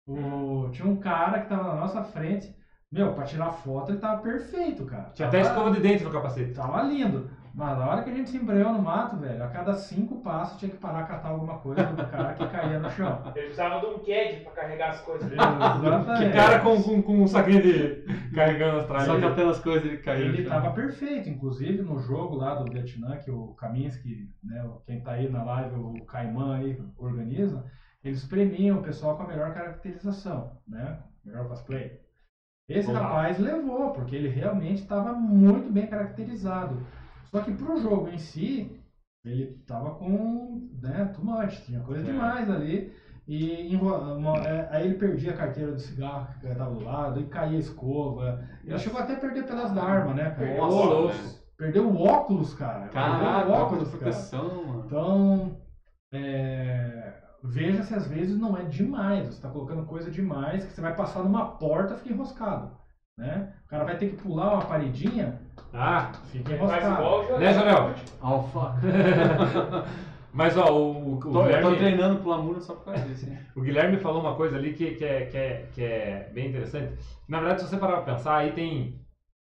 O, 0.06 0.68
tinha 0.70 0.86
um 0.88 0.98
cara 1.00 1.40
que 1.40 1.48
tava 1.48 1.74
na 1.74 1.80
nossa 1.80 2.02
frente. 2.02 2.56
Meu, 2.90 3.12
pra 3.14 3.24
tirar 3.24 3.50
foto 3.50 3.92
ele 3.92 3.98
tava 3.98 4.22
perfeito, 4.22 4.84
cara. 4.86 5.10
Tinha 5.10 5.28
até 5.28 5.42
Tava- 5.42 5.50
escova 5.50 5.70
de 5.74 5.80
dente 5.82 6.04
no 6.04 6.10
capacete. 6.10 6.52
Tava 6.54 6.82
lindo. 6.82 7.30
Mas 7.58 7.76
na 7.76 7.90
hora 7.90 8.02
que 8.04 8.10
a 8.10 8.14
gente 8.14 8.30
se 8.30 8.36
embreou 8.36 8.72
no 8.72 8.80
mato, 8.80 9.16
velho, 9.16 9.42
a 9.42 9.48
cada 9.48 9.74
cinco 9.74 10.20
passos 10.20 10.60
tinha 10.60 10.70
que 10.70 10.76
parar 10.76 11.08
catar 11.08 11.30
alguma 11.30 11.58
coisa 11.58 11.82
do 11.86 12.06
cara 12.06 12.32
que 12.34 12.46
caía 12.46 12.78
no 12.78 12.88
chão. 12.88 13.20
Ele 13.34 13.46
precisava 13.46 13.80
de 13.80 13.86
um 13.86 13.98
CAD 13.98 14.40
pra 14.44 14.52
carregar 14.52 14.90
as 14.90 15.00
coisas. 15.00 15.28
Que 15.28 15.34
Exatamente. 15.34 16.36
cara 16.36 16.60
com, 16.60 16.80
com, 16.80 17.02
com 17.02 17.20
um 17.20 17.26
saquinho 17.26 17.60
de. 17.60 18.04
carregando 18.32 18.78
as 18.78 18.86
tralhas. 18.86 19.06
Só 19.06 19.20
catando 19.20 19.50
as 19.50 19.58
coisas 19.58 19.84
ele 19.84 19.96
caiu. 19.96 20.26
Ele 20.26 20.28
no 20.28 20.36
chão. 20.36 20.44
estava 20.44 20.70
perfeito, 20.72 21.28
inclusive 21.28 21.82
no 21.82 21.98
jogo 21.98 22.36
lá 22.36 22.54
do 22.54 22.70
Vietnã, 22.70 23.16
que 23.16 23.28
o 23.32 23.48
Kaminsky, 23.54 24.30
né, 24.40 24.64
quem 24.86 25.00
tá 25.00 25.10
aí 25.10 25.28
na 25.28 25.42
live, 25.42 25.74
o 25.80 26.04
Caiman 26.04 26.58
aí 26.58 26.80
organiza, 26.96 27.64
eles 28.04 28.24
premiam 28.24 28.78
o 28.78 28.82
pessoal 28.82 29.16
com 29.16 29.24
a 29.24 29.26
melhor 29.26 29.52
caracterização, 29.52 30.52
né? 30.68 31.00
Melhor 31.24 31.48
cosplay. 31.48 31.98
Esse 32.68 32.88
Olá. 32.90 33.00
rapaz 33.00 33.38
levou, 33.40 33.90
porque 33.90 34.14
ele 34.14 34.28
realmente 34.28 34.82
estava 34.82 35.12
muito 35.12 35.72
bem 35.72 35.88
caracterizado. 35.88 36.86
Só 37.30 37.40
que 37.42 37.52
pro 37.52 37.76
jogo 37.80 38.08
em 38.08 38.18
si, 38.18 38.70
ele 39.24 39.62
tava 39.66 39.90
com, 39.92 40.68
né, 40.80 41.10
too 41.14 41.24
much, 41.24 41.60
tinha 41.66 41.80
coisa 41.80 42.08
É. 42.08 42.12
demais 42.12 42.50
ali. 42.50 42.92
E 43.26 43.76
uma- 43.76 44.38
é, 44.38 44.68
aí 44.70 44.86
ele 44.86 44.94
perdia 44.94 45.32
a 45.32 45.36
carteira 45.36 45.72
do 45.72 45.78
cigarro 45.80 46.28
que 46.40 46.46
estava 46.46 46.74
do 46.74 46.82
lado, 46.82 47.20
e 47.20 47.26
caía 47.26 47.58
a 47.58 47.60
escova. 47.60 48.42
Ele 48.64 48.78
chegou 48.78 48.98
até 48.98 49.14
a 49.14 49.18
perder 49.20 49.46
pedaço 49.46 49.74
da 49.74 49.82
arma, 49.82 50.14
né, 50.14 50.30
cara? 50.30 50.56
Nossa, 50.56 51.12
velho. 51.18 51.38
Perdeu 51.58 51.88
o 51.90 52.00
óculos, 52.06 52.54
cara. 52.54 52.88
Caraca, 52.88 53.36
Perdeu 53.40 53.54
o 53.54 53.58
óculos 53.60 53.88
cara. 53.90 53.98
proteção, 53.98 54.64
mano. 54.66 54.82
Então, 54.86 55.56
é, 56.10 57.20
veja 57.44 57.82
se 57.82 57.94
às 57.94 58.06
vezes 58.06 58.38
não 58.38 58.56
é 58.56 58.62
demais. 58.64 59.26
Você 59.26 59.32
está 59.34 59.50
colocando 59.50 59.84
coisa 59.84 60.10
demais 60.10 60.64
que 60.64 60.72
você 60.72 60.80
vai 60.80 60.94
passar 60.96 61.22
numa 61.22 61.44
porta 61.58 61.96
fica 61.96 62.12
enroscado. 62.14 62.70
Né? 63.18 63.52
O 63.68 63.70
cara 63.70 63.84
vai 63.84 63.98
ter 63.98 64.08
que 64.08 64.16
pular 64.16 64.54
uma 64.54 64.64
paredinha, 64.64 65.42
Ah, 65.74 66.10
fica 66.32 66.54
enroscado. 66.54 67.38
Né, 67.38 67.52
Jorel? 67.52 67.94
Alfa. 68.18 68.74
mas 70.32 70.56
ó, 70.56 70.72
o, 70.72 71.16
o, 71.16 71.20
Tô, 71.20 71.28
eu 71.28 71.32
tô 71.32 71.42
Guilherme, 71.42 71.76
treinando 71.76 72.20
pro 72.20 72.30
Lamura 72.30 72.60
só 72.60 72.74
por 72.74 72.86
causa 72.86 73.04
disso, 73.04 73.28
hein? 73.28 73.36
o 73.54 73.60
Guilherme 73.60 73.98
falou 73.98 74.22
uma 74.22 74.34
coisa 74.36 74.56
ali 74.56 74.72
que, 74.72 74.92
que, 74.92 75.04
é, 75.04 75.26
que, 75.26 75.36
é, 75.36 75.66
que 75.74 75.84
é 75.84 76.30
bem 76.32 76.48
interessante. 76.48 76.94
Na 77.28 77.40
verdade, 77.40 77.60
se 77.60 77.68
você 77.68 77.76
parar 77.76 78.00
pra 78.00 78.14
pensar, 78.14 78.38
aí 78.38 78.52
tem 78.52 78.98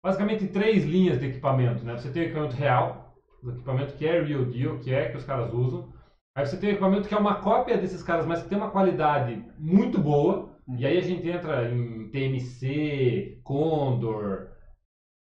basicamente 0.04 0.48
três 0.48 0.84
linhas 0.84 1.18
de 1.18 1.28
equipamento. 1.28 1.86
Né? 1.86 1.98
Você 1.98 2.12
tem 2.12 2.24
o 2.24 2.26
equipamento 2.26 2.58
real, 2.58 3.16
o 3.42 3.52
equipamento 3.52 3.94
que 3.94 4.06
é 4.06 4.22
real 4.22 4.44
deal, 4.44 4.80
que 4.80 4.94
é 4.94 5.08
que 5.08 5.16
os 5.16 5.24
caras 5.24 5.54
usam. 5.54 5.94
Aí 6.36 6.46
você 6.46 6.58
tem 6.58 6.72
o 6.72 6.74
equipamento 6.74 7.08
que 7.08 7.14
é 7.14 7.18
uma 7.18 7.36
cópia 7.36 7.78
desses 7.78 8.04
caras, 8.04 8.26
mas 8.26 8.44
que 8.44 8.50
tem 8.50 8.58
uma 8.58 8.70
qualidade 8.70 9.42
muito 9.58 9.98
boa. 9.98 10.50
E 10.78 10.86
aí 10.86 10.98
a 10.98 11.02
gente 11.02 11.28
entra 11.28 11.72
em 11.72 11.99
TMC, 12.12 13.40
Condor, 13.44 14.48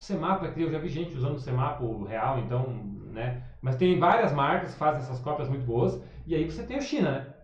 Semapo, 0.02 0.44
é 0.44 0.50
que 0.52 0.60
eu 0.62 0.70
já 0.70 0.78
vi 0.78 0.88
gente 0.88 1.16
usando 1.16 1.36
o 1.36 1.38
Semapo 1.40 2.04
real, 2.04 2.38
então, 2.38 2.68
né? 3.12 3.42
Mas 3.62 3.76
tem 3.76 3.98
várias 3.98 4.32
marcas 4.32 4.72
que 4.72 4.78
fazem 4.78 5.00
essas 5.00 5.20
cópias 5.20 5.48
muito 5.48 5.64
boas. 5.64 6.00
E 6.26 6.34
aí 6.34 6.44
você 6.44 6.62
tem 6.64 6.76
o 6.78 6.82
China, 6.82 7.10
né? 7.10 7.34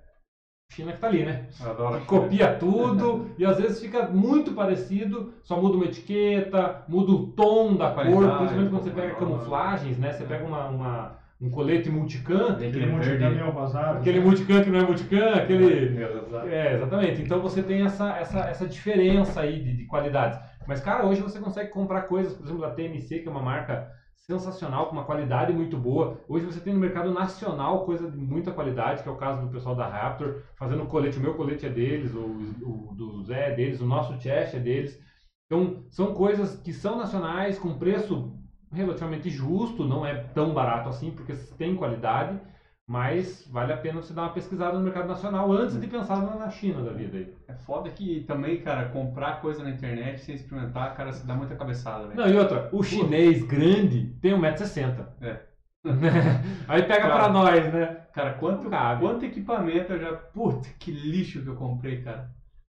China 0.70 0.93
que 0.93 0.99
tá 0.99 1.09
ali, 1.09 1.24
né? 1.24 1.49
Adoro. 1.61 2.05
Copia 2.07 2.55
tudo 2.61 3.26
e 3.39 3.45
às 3.45 3.59
vezes 3.59 3.81
fica 3.81 4.09
muito 4.09 4.53
parecido, 4.53 5.35
só 5.43 5.61
muda 5.61 5.76
uma 5.76 5.87
etiqueta, 5.87 6.85
muda 6.87 7.12
o 7.12 7.33
tom 7.33 7.76
da 7.76 7.91
cor, 7.91 8.05
principalmente 8.05 8.70
quando 8.70 8.83
você 8.85 8.91
pega 8.91 9.14
camuflagens, 9.16 9.99
né? 9.99 10.12
Você 10.12 10.24
pega 10.24 10.45
uma, 10.47 10.68
uma- 10.68 11.20
um 11.41 11.51
colete 11.51 11.88
multicam, 11.88 12.49
Aquele 12.49 12.86
verde. 12.86 13.34
meio 13.34 13.51
rosado. 13.51 13.99
aquele 13.99 14.20
multicam 14.20 14.62
que 14.62 14.70
não 14.70 14.78
é 14.80 14.82
multicam, 14.82 15.34
aquele... 15.34 15.91
Meu 15.91 16.12
Deus, 16.12 16.45
É, 16.45 16.74
exatamente. 16.74 17.22
Então 17.22 17.41
você 17.41 17.62
tem 17.62 17.82
essa, 17.82 18.16
essa, 18.18 18.41
essa 18.41 18.66
diferença 18.66 19.41
aí 19.41 19.62
de, 19.62 19.76
de 19.78 19.86
qualidades. 19.86 20.38
Mas, 20.68 20.80
cara, 20.80 21.07
hoje 21.07 21.22
você 21.22 21.38
consegue 21.41 21.70
comprar 21.70 22.03
coisas, 22.03 22.34
por 22.34 22.45
exemplo, 22.45 22.61
da 22.61 22.70
TMC, 22.70 23.20
que 23.20 23.28
é 23.28 23.30
uma 23.30 23.43
marca 23.43 23.91
sensacional, 24.14 24.86
com 24.86 24.93
uma 24.93 25.05
qualidade 25.05 25.53
muito 25.53 25.76
boa. 25.76 26.20
Hoje 26.28 26.45
você 26.45 26.61
tem 26.61 26.74
no 26.74 26.78
mercado 26.78 27.12
nacional 27.12 27.84
coisa 27.84 28.09
de 28.11 28.18
muita 28.18 28.53
qualidade, 28.53 29.03
que 29.03 29.09
é 29.09 29.12
o 29.12 29.16
caso 29.16 29.41
do 29.41 29.49
pessoal 29.51 29.74
da 29.74 29.88
Raptor, 29.88 30.43
fazendo 30.57 30.84
colete. 30.86 31.18
O 31.18 31.22
meu 31.22 31.34
colete 31.34 31.66
é 31.66 31.70
deles, 31.70 32.14
o, 32.14 32.20
o 32.20 32.95
do 32.95 33.22
Zé 33.24 33.53
é 33.53 33.55
deles, 33.55 33.80
o 33.80 33.86
nosso 33.86 34.20
Chest 34.20 34.55
é 34.55 34.61
deles. 34.61 35.01
Então, 35.47 35.84
são 35.88 36.14
coisas 36.14 36.61
que 36.61 36.72
são 36.72 36.97
nacionais, 36.97 37.59
com 37.59 37.76
preço 37.78 38.38
relativamente 38.73 39.29
justo, 39.31 39.85
não 39.85 40.07
é 40.07 40.14
tão 40.14 40.55
barato 40.55 40.89
assim, 40.89 41.11
porque 41.11 41.35
tem 41.59 41.77
qualidade, 41.77 42.39
mas 42.87 43.47
vale 43.51 43.73
a 43.73 43.77
pena 43.77 44.03
você 44.03 44.12
dar 44.12 44.23
uma 44.23 44.33
pesquisada 44.33 44.77
no 44.77 44.85
mercado 44.85 45.09
nacional 45.09 45.51
antes 45.53 45.81
de 45.81 45.87
pensar 45.87 46.23
na 46.23 46.37
na 46.37 46.51
China 46.51 46.83
da 46.83 46.93
vida 46.93 47.18
aí. 47.18 47.35
É 47.47 47.55
foda 47.55 47.91
que 47.91 48.21
também, 48.23 48.61
cara, 48.61 48.89
comprar 48.89 49.41
coisa 49.41 49.62
na 49.62 49.71
internet 49.71 50.21
sem 50.21 50.35
experimentar, 50.35 50.97
cara, 50.97 51.12
se 51.12 51.27
dá 51.27 51.35
muita 51.35 51.55
cabeçada, 51.55 52.09
velho. 52.09 52.21
Não, 52.21 52.29
e 52.29 52.37
outra, 52.37 52.68
o 52.73 52.83
chinês 52.83 53.45
grande 53.45 54.07
tem 54.21 54.33
1,60m. 54.33 55.07
É. 55.21 55.51
aí 56.68 56.83
pega 56.83 57.09
Cara. 57.09 57.14
pra 57.14 57.29
nós, 57.29 57.73
né? 57.73 58.01
Cara, 58.12 58.35
quanto, 58.35 58.68
Cabe. 58.68 59.01
quanto 59.01 59.25
equipamento 59.25 59.93
eu 59.93 60.01
já. 60.01 60.12
Puta, 60.12 60.68
que 60.79 60.91
lixo 60.91 61.43
que 61.43 61.49
eu 61.49 61.57
comprei, 61.57 62.03
cara. 62.03 62.31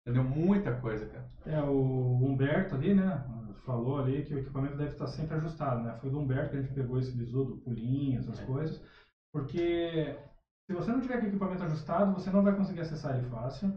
Deu 0.06 0.24
muita 0.24 0.72
coisa, 0.72 1.06
cara. 1.06 1.24
É, 1.46 1.60
o 1.60 2.20
Humberto 2.22 2.74
ali, 2.74 2.94
né? 2.94 3.22
Falou 3.64 3.98
ali 3.98 4.24
que 4.24 4.34
o 4.34 4.38
equipamento 4.38 4.76
deve 4.76 4.90
estar 4.90 5.06
sempre 5.06 5.36
ajustado, 5.36 5.82
né? 5.82 5.96
Foi 6.00 6.10
do 6.10 6.18
Humberto 6.18 6.50
que 6.50 6.56
a 6.56 6.60
gente 6.60 6.74
pegou 6.74 6.98
esse 6.98 7.16
bizu 7.16 7.44
do 7.44 7.56
pulinho, 7.56 8.18
essas 8.18 8.40
coisas. 8.40 8.82
Porque 9.32 10.16
se 10.66 10.74
você 10.74 10.92
não 10.92 11.00
tiver 11.00 11.18
com 11.18 11.24
o 11.24 11.28
equipamento 11.28 11.62
ajustado, 11.64 12.12
você 12.12 12.30
não 12.30 12.42
vai 12.42 12.54
conseguir 12.54 12.82
acessar 12.82 13.16
ele 13.16 13.26
fácil. 13.28 13.72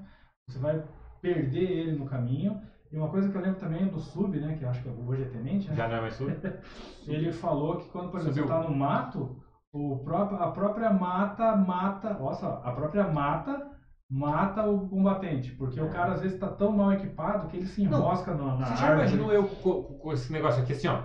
Você 0.48 0.60
vai 0.60 0.84
perder 1.22 1.72
ele 1.72 1.98
no 1.98 2.06
caminho. 2.06 2.62
E 2.92 2.98
uma 2.98 3.10
coisa 3.10 3.30
que 3.30 3.38
eu 3.38 3.42
lembro 3.42 3.60
também 3.60 3.84
é 3.84 3.86
do 3.86 4.00
Sub, 4.00 4.38
né? 4.40 4.58
Que 4.58 4.66
acho 4.66 4.82
que 4.82 4.90
hoje 4.90 5.24
é 5.24 5.30
tenente, 5.30 5.70
né? 5.70 5.76
Já 5.76 5.88
não 5.88 5.96
é 5.96 6.02
mais 6.02 6.16
sub? 6.16 6.32
Ele 7.08 7.32
falou 7.34 7.78
que 7.78 7.90
quando, 7.90 8.12
por 8.12 8.20
exemplo, 8.20 8.36
você 8.36 8.42
Subiu. 8.42 8.58
está 8.58 8.70
no 8.70 8.76
mato, 8.76 9.36
o 9.74 10.00
próprio, 10.00 10.38
a 10.38 10.52
própria 10.52 10.92
mata 10.92 11.56
mata. 11.56 12.18
Só, 12.36 12.62
a 12.64 12.72
própria 12.72 13.08
mata 13.08 13.77
mata 14.10 14.66
o 14.68 14.88
combatente. 14.88 15.52
Porque 15.52 15.80
o 15.82 15.90
cara 15.90 16.14
às 16.14 16.22
vezes 16.22 16.36
está 16.36 16.48
tão 16.48 16.72
mal 16.72 16.94
equipado 16.94 17.48
que 17.50 17.58
ele 17.58 17.66
se 17.68 17.84
Não, 17.84 18.00
enrosca 18.00 18.34
na, 18.34 18.56
na 18.56 18.66
Você 18.66 18.76
já 18.76 18.88
árvore. 18.88 19.02
imaginou 19.08 19.34
eu 19.34 19.44
com, 19.48 19.84
com 19.84 20.14
esse 20.14 20.32
negócio 20.32 20.62
aqui 20.64 20.74
assim, 20.74 20.88
ó? 20.88 21.04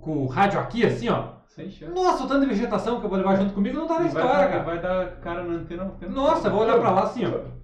com 0.00 0.24
o 0.24 0.26
rádio 0.26 0.58
aqui, 0.58 0.86
assim, 0.86 1.10
ó. 1.10 1.34
Sem 1.48 1.68
chance. 1.70 1.92
Nossa, 1.92 2.24
o 2.24 2.26
tanto 2.26 2.40
de 2.40 2.46
vegetação 2.46 2.98
que 2.98 3.04
eu 3.04 3.10
vou 3.10 3.18
levar 3.18 3.36
junto 3.36 3.52
comigo 3.52 3.76
não 3.76 3.86
tá 3.86 3.94
na 3.94 3.98
vai, 4.00 4.08
história, 4.08 4.30
dar- 4.32 4.48
cara. 4.48 4.62
vai 4.64 4.80
dar 4.80 5.20
cara 5.20 5.42
na 5.44 5.54
antena 5.54 5.84
Nossa, 6.08 6.48
eu 6.48 6.52
vou 6.52 6.62
olhar 6.62 6.78
pra 6.80 6.90
lá 6.92 7.02
assim, 7.02 7.26
ó. 7.26 7.62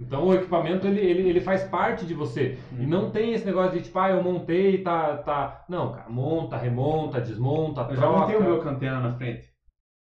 Então 0.00 0.26
o 0.26 0.34
equipamento 0.34 0.86
ele, 0.86 1.00
ele, 1.00 1.28
ele 1.28 1.40
faz 1.40 1.64
parte 1.64 2.06
de 2.06 2.14
você. 2.14 2.58
E 2.78 2.86
não 2.86 3.10
tem 3.10 3.32
esse 3.34 3.44
negócio 3.44 3.72
de 3.76 3.82
tipo, 3.84 3.98
ah, 3.98 4.10
eu 4.10 4.22
montei 4.22 4.82
tá, 4.82 5.16
tá. 5.18 5.64
Não, 5.68 5.92
cara, 5.92 6.08
monta, 6.08 6.56
remonta, 6.56 7.20
desmonta, 7.20 7.82
Eu 7.82 7.94
já 7.96 8.02
troca. 8.02 8.18
montei 8.20 8.36
o 8.36 8.42
meu 8.42 8.62
com 8.62 8.68
antena 8.68 9.00
na 9.00 9.12
frente. 9.14 9.48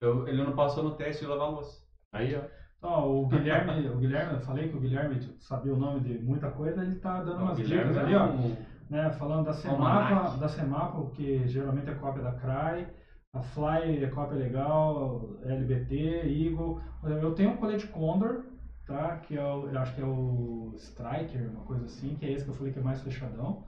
Eu- 0.02 0.26
ele 0.28 0.42
não 0.42 0.52
passou 0.52 0.82
no 0.82 0.94
teste 0.94 1.22
de 1.24 1.30
lavar 1.30 1.48
a 1.48 1.50
louça. 1.50 1.82
Aí, 2.12 2.34
ó. 2.34 2.40
Então, 2.80 3.22
o 3.22 3.26
Guilherme, 3.26 3.88
o 3.90 3.98
Guilherme, 3.98 4.32
eu 4.32 4.38
falei 4.38 4.66
que 4.66 4.74
o 4.74 4.80
Guilherme 4.80 5.18
sabia 5.38 5.72
o 5.72 5.76
nome 5.76 6.00
de 6.00 6.16
muita 6.18 6.48
coisa, 6.48 6.80
ele 6.80 6.94
tá 6.94 7.20
dando 7.20 7.42
umas 7.42 7.58
O 7.58 7.62
Guilherme 7.62 7.90
dicas 7.90 7.96
é 7.98 8.00
ali, 8.00 8.14
ó. 8.14 8.24
um- 8.24 8.56
né, 8.88 9.10
falando 9.10 9.44
da. 9.44 9.52
Semapa, 9.52 10.36
da 10.38 10.48
Semapa, 10.48 11.04
que 11.12 11.46
geralmente 11.46 11.90
é 11.90 11.92
cópia 11.92 12.22
da 12.22 12.30
CRY, 12.32 12.86
a 13.34 13.40
Fly 13.40 14.02
é 14.02 14.06
cópia 14.08 14.36
legal, 14.36 15.20
LBT, 15.42 15.94
Eagle. 16.46 16.80
Eu 17.02 17.30
tenho 17.30 17.50
um 17.50 17.54
colete 17.54 17.86
Condor, 17.86 18.40
tá? 18.86 19.14
Que 19.14 19.36
é 19.36 19.42
o, 19.42 19.68
eu 19.68 19.78
acho 19.78 19.92
que 19.92 20.00
é 20.00 20.04
o 20.04 20.72
Striker, 20.76 21.48
uma 21.50 21.62
coisa 21.62 21.84
assim, 21.84 22.14
que 22.14 22.24
é 22.24 22.30
esse 22.30 22.42
que 22.44 22.50
eu 22.50 22.54
falei 22.54 22.72
que 22.72 22.78
é 22.78 22.82
mais 22.82 23.00
fechadão. 23.00 23.62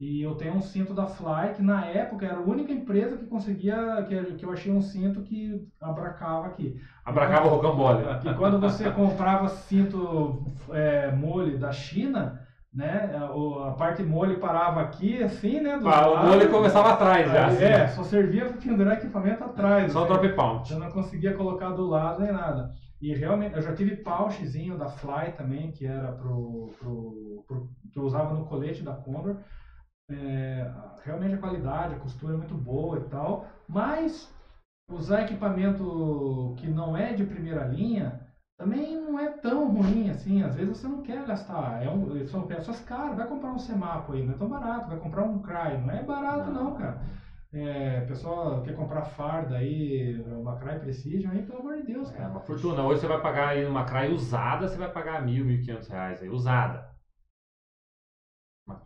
E 0.00 0.22
eu 0.22 0.34
tenho 0.34 0.54
um 0.54 0.62
cinto 0.62 0.94
da 0.94 1.06
Fly, 1.06 1.52
que 1.54 1.62
na 1.62 1.84
época 1.84 2.24
era 2.24 2.38
a 2.38 2.42
única 2.42 2.72
empresa 2.72 3.18
que 3.18 3.26
conseguia, 3.26 4.02
que, 4.08 4.34
que 4.36 4.44
eu 4.46 4.50
achei 4.50 4.72
um 4.72 4.80
cinto 4.80 5.20
que 5.20 5.68
abracava 5.78 6.46
aqui. 6.46 6.80
Abracava 7.04 7.46
o 7.46 7.50
rocambole. 7.50 8.04
E 8.24 8.34
quando 8.34 8.58
você 8.58 8.88
comprava 8.92 9.46
cinto 9.48 10.42
é, 10.70 11.12
mole 11.12 11.58
da 11.58 11.70
China, 11.70 12.40
né, 12.72 13.14
a, 13.14 13.72
parte 13.72 14.02
mole 14.02 14.36
parava 14.36 14.80
aqui, 14.80 15.22
assim, 15.22 15.60
né? 15.60 15.76
do 15.76 15.86
Ah, 15.86 16.08
o 16.08 16.26
mole 16.28 16.48
começava 16.48 16.92
atrás 16.92 17.30
já. 17.30 17.48
Aí, 17.48 17.56
assim. 17.56 17.64
É, 17.64 17.88
só 17.88 18.02
servia 18.02 18.46
para 18.46 18.56
pendurar 18.56 18.94
equipamento 18.94 19.44
atrás. 19.44 19.92
Só 19.92 20.04
assim. 20.04 20.08
drop 20.08 20.28
pound. 20.30 20.72
Eu 20.72 20.78
não 20.78 20.90
conseguia 20.90 21.34
colocar 21.34 21.70
do 21.70 21.86
lado 21.86 22.22
nem 22.22 22.32
nada. 22.32 22.70
E 23.02 23.14
realmente, 23.14 23.56
eu 23.56 23.62
já 23.62 23.74
tive 23.74 23.96
pouchzinho 23.96 24.78
da 24.78 24.88
Fly 24.88 25.32
também, 25.36 25.72
que 25.72 25.86
era 25.86 26.12
pro, 26.12 26.70
pro, 26.78 27.44
pro- 27.46 27.68
que 27.92 27.98
eu 27.98 28.04
usava 28.04 28.34
no 28.34 28.46
colete 28.46 28.82
da 28.82 28.92
Condor. 28.92 29.36
É, 30.10 30.68
realmente 31.04 31.34
a 31.34 31.38
qualidade, 31.38 31.94
a 31.94 31.96
costura 31.96 32.34
é 32.34 32.36
muito 32.36 32.54
boa 32.54 32.98
e 32.98 33.00
tal, 33.00 33.46
mas 33.68 34.28
usar 34.90 35.20
equipamento 35.22 36.54
que 36.58 36.68
não 36.68 36.96
é 36.96 37.12
de 37.12 37.24
primeira 37.24 37.64
linha 37.64 38.20
também 38.56 38.96
não 38.96 39.18
é 39.18 39.26
tão 39.26 39.68
ruim 39.70 40.10
assim. 40.10 40.42
Às 40.42 40.54
vezes 40.54 40.78
você 40.78 40.86
não 40.88 41.02
quer 41.02 41.24
gastar, 41.24 41.82
é 41.82 41.88
um, 41.88 42.26
são 42.26 42.44
peças 42.46 42.80
caras. 42.80 43.16
Vai 43.16 43.24
comprar 43.26 43.50
um 43.52 43.58
Semapo 43.58 44.12
aí, 44.12 44.22
não 44.22 44.32
é 44.32 44.36
tão 44.36 44.48
barato. 44.48 44.86
Vai 44.88 44.98
comprar 44.98 45.22
um 45.22 45.40
Cry, 45.40 45.76
não 45.76 45.90
é 45.90 46.02
barato 46.02 46.50
não, 46.50 46.72
cara. 46.72 46.98
É, 47.52 48.00
pessoal 48.02 48.60
quer 48.62 48.72
comprar 48.74 49.02
farda 49.02 49.56
aí, 49.56 50.20
uma 50.38 50.54
Cry 50.54 50.76
Precision 50.76 51.32
aí, 51.32 51.42
pelo 51.42 51.58
amor 51.58 51.74
de 51.74 51.82
Deus, 51.82 52.10
É 52.10 52.12
cara. 52.12 52.28
uma 52.28 52.40
fortuna. 52.40 52.82
Hoje 52.84 53.00
você 53.00 53.06
vai 53.06 53.18
pagar 53.18 53.48
aí 53.48 53.64
numa 53.64 53.82
crai 53.82 54.08
usada, 54.08 54.68
você 54.68 54.76
vai 54.78 54.88
pagar 54.88 55.20
mil, 55.20 55.44
mil 55.44 55.56
e 55.56 55.58
quinhentos 55.58 55.86
reais 55.88 56.20
aí, 56.20 56.28
usada. 56.28 56.89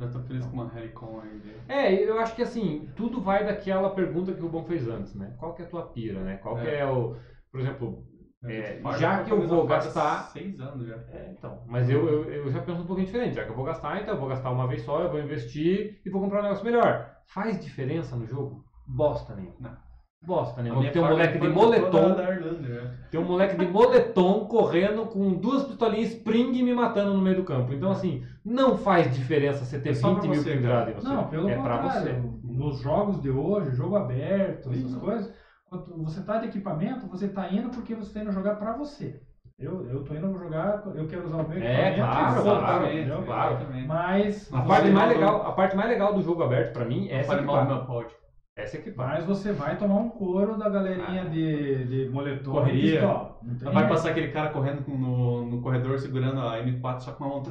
Eu 0.00 0.10
tô 0.10 0.20
feliz 0.22 0.44
com 0.46 0.52
uma 0.54 0.70
Helicon 0.78 1.20
aí. 1.22 1.38
dele. 1.38 1.60
É, 1.68 1.92
eu 1.94 2.18
acho 2.18 2.34
que 2.34 2.42
assim, 2.42 2.88
tudo 2.96 3.20
vai 3.20 3.44
daquela 3.44 3.90
pergunta 3.90 4.32
que 4.32 4.44
o 4.44 4.48
Bom 4.48 4.64
fez 4.64 4.88
antes, 4.88 5.14
né? 5.14 5.34
Qual 5.38 5.54
que 5.54 5.62
é 5.62 5.64
a 5.64 5.68
tua 5.68 5.86
pira, 5.92 6.20
né? 6.22 6.36
Qual 6.38 6.56
que 6.56 6.66
É. 6.66 6.78
é 6.80 6.86
o. 6.86 7.16
Por 7.50 7.60
exemplo, 7.60 8.04
É, 8.46 8.80
já 8.98 9.22
que 9.24 9.30
eu 9.30 9.46
vou 9.46 9.66
gastar- 9.66 10.24
Seis 10.30 10.60
anos 10.60 10.86
já. 10.86 10.96
É, 11.08 11.30
então. 11.36 11.62
Mas 11.66 11.88
eu, 11.88 12.06
eu, 12.08 12.24
eu 12.30 12.50
já 12.50 12.60
penso 12.60 12.82
um 12.82 12.86
pouquinho 12.86 13.06
diferente. 13.06 13.34
Já 13.36 13.44
que 13.44 13.50
eu 13.50 13.56
vou 13.56 13.64
gastar, 13.64 14.00
então 14.02 14.14
eu 14.14 14.20
vou 14.20 14.28
gastar 14.28 14.50
uma 14.50 14.66
vez 14.66 14.82
só, 14.82 15.00
eu 15.00 15.10
vou 15.10 15.20
investir 15.20 16.00
e 16.04 16.10
vou 16.10 16.20
comprar 16.20 16.40
um 16.40 16.42
negócio 16.42 16.64
melhor. 16.64 17.10
Faz 17.26 17.58
diferença 17.58 18.14
no 18.16 18.26
jogo? 18.26 18.62
Bosta 18.86 19.34
nenhuma. 19.34 19.56
Não. 19.60 19.83
Bosta 20.26 20.62
minha 20.62 20.90
Tem 20.90 21.02
um 21.02 21.08
moleque 21.08 21.38
de 21.38 21.48
moletom. 21.48 21.98
Irlanda, 21.98 22.62
já. 22.62 22.90
Tem 23.10 23.20
um 23.20 23.24
moleque 23.24 23.56
de 23.56 23.66
moletom 23.66 24.46
correndo 24.46 25.06
com 25.06 25.34
duas 25.34 25.64
pistolinhas 25.64 26.12
Spring 26.12 26.62
me 26.62 26.72
matando 26.74 27.12
no 27.12 27.20
meio 27.20 27.36
do 27.36 27.44
campo. 27.44 27.72
Então, 27.72 27.90
assim, 27.90 28.24
não 28.44 28.76
faz 28.78 29.14
diferença 29.14 29.64
você 29.64 29.78
ter 29.78 29.90
É 29.90 29.94
só 29.94 30.08
20 30.08 30.20
pra 30.20 30.30
mil 30.30 30.42
você, 30.42 30.50
pendurados 30.50 30.92
em 30.92 30.94
você. 30.96 31.08
Não, 31.08 31.28
pelo 31.28 31.48
é 31.50 31.56
pra 31.56 31.76
você. 31.78 32.22
Nos 32.42 32.80
jogos 32.80 33.20
de 33.20 33.30
hoje, 33.30 33.76
jogo 33.76 33.96
aberto, 33.96 34.70
essas 34.70 34.90
Sim. 34.90 34.98
coisas, 34.98 35.32
quando 35.68 36.04
você 36.04 36.22
tá 36.22 36.38
de 36.38 36.46
equipamento, 36.46 37.06
você 37.06 37.28
tá 37.28 37.52
indo 37.52 37.68
porque 37.68 37.94
você 37.94 38.12
tá 38.12 38.20
indo 38.20 38.32
jogar 38.32 38.54
pra 38.56 38.72
você. 38.76 39.20
Eu, 39.58 39.86
eu 39.88 40.02
tô 40.02 40.14
indo 40.14 40.36
jogar, 40.36 40.82
eu 40.96 41.06
quero 41.06 41.26
usar 41.26 41.36
o 41.36 41.48
meu 41.48 41.62
É, 41.62 41.90
equipamento. 41.90 42.42
claro, 42.42 42.42
claro, 42.42 42.86
entendeu? 42.86 43.22
claro. 43.22 43.54
Exatamente. 43.54 43.86
Mas, 43.86 44.52
A 44.52 44.62
parte, 44.62 44.90
mais 44.90 45.08
legal, 45.10 45.46
a 45.46 45.52
parte 45.52 45.76
mais 45.76 45.88
legal 45.90 46.12
do 46.14 46.22
jogo 46.22 46.42
aberto 46.42 46.72
pra 46.72 46.84
mim 46.84 47.08
é 47.08 47.20
essa 47.20 47.40
mal 47.42 47.64
do 47.64 47.74
meu. 47.74 48.23
Essa 48.56 48.76
equipar. 48.76 49.08
mas 49.08 49.24
você 49.24 49.52
vai 49.52 49.76
tomar 49.76 49.96
um 49.96 50.08
couro 50.10 50.56
da 50.56 50.68
galerinha 50.68 51.22
Ah. 51.22 51.28
de, 51.28 51.84
de 51.86 52.08
moletom 52.10 52.52
Correria. 52.52 53.00
e 53.42 53.64
Vai 53.64 53.88
passar 53.88 54.10
aquele 54.10 54.28
cara 54.28 54.50
correndo 54.50 54.84
no, 54.88 55.44
no 55.44 55.60
corredor 55.60 55.98
segurando 55.98 56.40
a 56.40 56.62
M4 56.62 57.00
só 57.00 57.12
com 57.12 57.24
uma 57.24 57.40
mão 57.40 57.42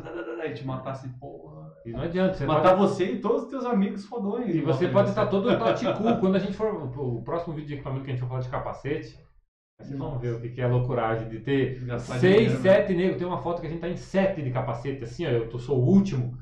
e 0.45 0.53
te 0.53 0.65
matar 0.65 0.91
assim, 0.91 1.09
porra. 1.19 1.73
E 1.85 1.91
não 1.91 2.01
adianta. 2.01 2.35
Você 2.35 2.45
Matar 2.45 2.77
pode... 2.77 2.91
você 2.93 3.11
e 3.11 3.19
todos 3.19 3.43
os 3.43 3.49
teus 3.49 3.65
amigos 3.65 4.05
fodões. 4.05 4.55
E 4.55 4.61
você 4.61 4.87
pode 4.87 5.05
de 5.05 5.09
estar 5.11 5.27
todo 5.27 5.47
taticu. 5.57 5.91
Quando 6.21 6.35
a 6.35 6.39
gente 6.39 6.53
for. 6.53 6.73
O 6.97 7.21
próximo 7.21 7.53
vídeo 7.53 7.67
de 7.67 7.73
equipamento 7.75 8.05
que 8.05 8.11
a 8.11 8.13
gente 8.13 8.21
for 8.21 8.29
falar 8.29 8.39
de 8.41 8.49
capacete, 8.49 9.19
vocês 9.81 9.97
vão 9.99 10.17
ver 10.17 10.35
o 10.35 10.39
que 10.41 10.49
que 10.49 10.61
é 10.61 10.63
a 10.63 10.69
loucuragem 10.69 11.27
de 11.27 11.39
ter 11.39 11.83
Gastar 11.85 12.15
seis, 12.19 12.33
dinheiro, 12.33 12.53
né? 12.53 12.59
sete 12.61 12.93
negros. 12.93 13.17
Tem 13.17 13.27
uma 13.27 13.41
foto 13.41 13.59
que 13.59 13.67
a 13.67 13.69
gente 13.69 13.81
tá 13.81 13.89
em 13.89 13.97
sete 13.97 14.41
de 14.41 14.51
capacete, 14.51 15.03
assim, 15.03 15.25
ó. 15.25 15.29
Eu 15.29 15.49
tô- 15.49 15.59
sou 15.59 15.77
o 15.77 15.85
último. 15.85 16.37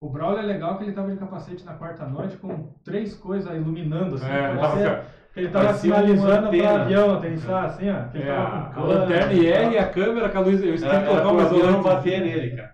O 0.00 0.08
Brawl 0.10 0.38
é 0.38 0.42
legal 0.42 0.78
que 0.78 0.84
ele 0.84 0.92
tava 0.92 1.10
de 1.10 1.18
capacete 1.18 1.64
na 1.64 1.74
quarta 1.74 2.06
noite 2.06 2.36
com 2.36 2.72
três 2.84 3.16
coisas 3.16 3.52
iluminando 3.54 4.14
assim. 4.14 4.26
É, 4.26 4.56
tava 4.56 5.04
que 5.32 5.40
ele 5.40 5.50
tava 5.50 5.74
sinalizando 5.74 6.28
para 6.28 6.48
antena. 6.48 6.82
avião 6.82 7.16
aterrissar 7.16 7.64
assim, 7.64 7.90
ó. 7.90 8.08
Que 8.08 8.18
ó. 8.18 8.20
ele 8.20 8.30
É, 8.30 8.34
tava 8.36 8.46
a, 8.46 8.60
com 8.60 8.66
a 8.66 8.70
cano 8.72 8.86
lanterna 8.86 9.32
e 9.32 9.40
IR 9.40 9.72
e 9.72 9.78
a 9.78 9.90
câmera 9.90 10.30
com 10.30 10.38
a 10.38 10.40
luz. 10.40 10.62
Eu 10.62 10.74
esqueci 10.74 10.98
de 10.98 11.06
colocar 11.06 11.28
uma 11.28 11.42
o 11.42 11.46
avião 11.46 11.70
não 11.72 11.82
bater 11.82 12.20
nele, 12.20 12.56
cara. 12.56 12.72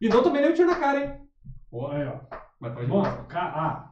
E 0.00 0.08
não 0.08 0.22
tomei 0.22 0.42
nem 0.42 0.50
um 0.50 0.54
tiro 0.54 0.68
na 0.70 0.78
cara, 0.78 1.00
hein? 1.00 1.20
Porra, 1.70 1.96
Aí, 1.96 2.06
ó. 2.06 2.36
mas 2.60 2.76
de 2.76 2.86
Bom, 2.86 3.02
ah, 3.04 3.90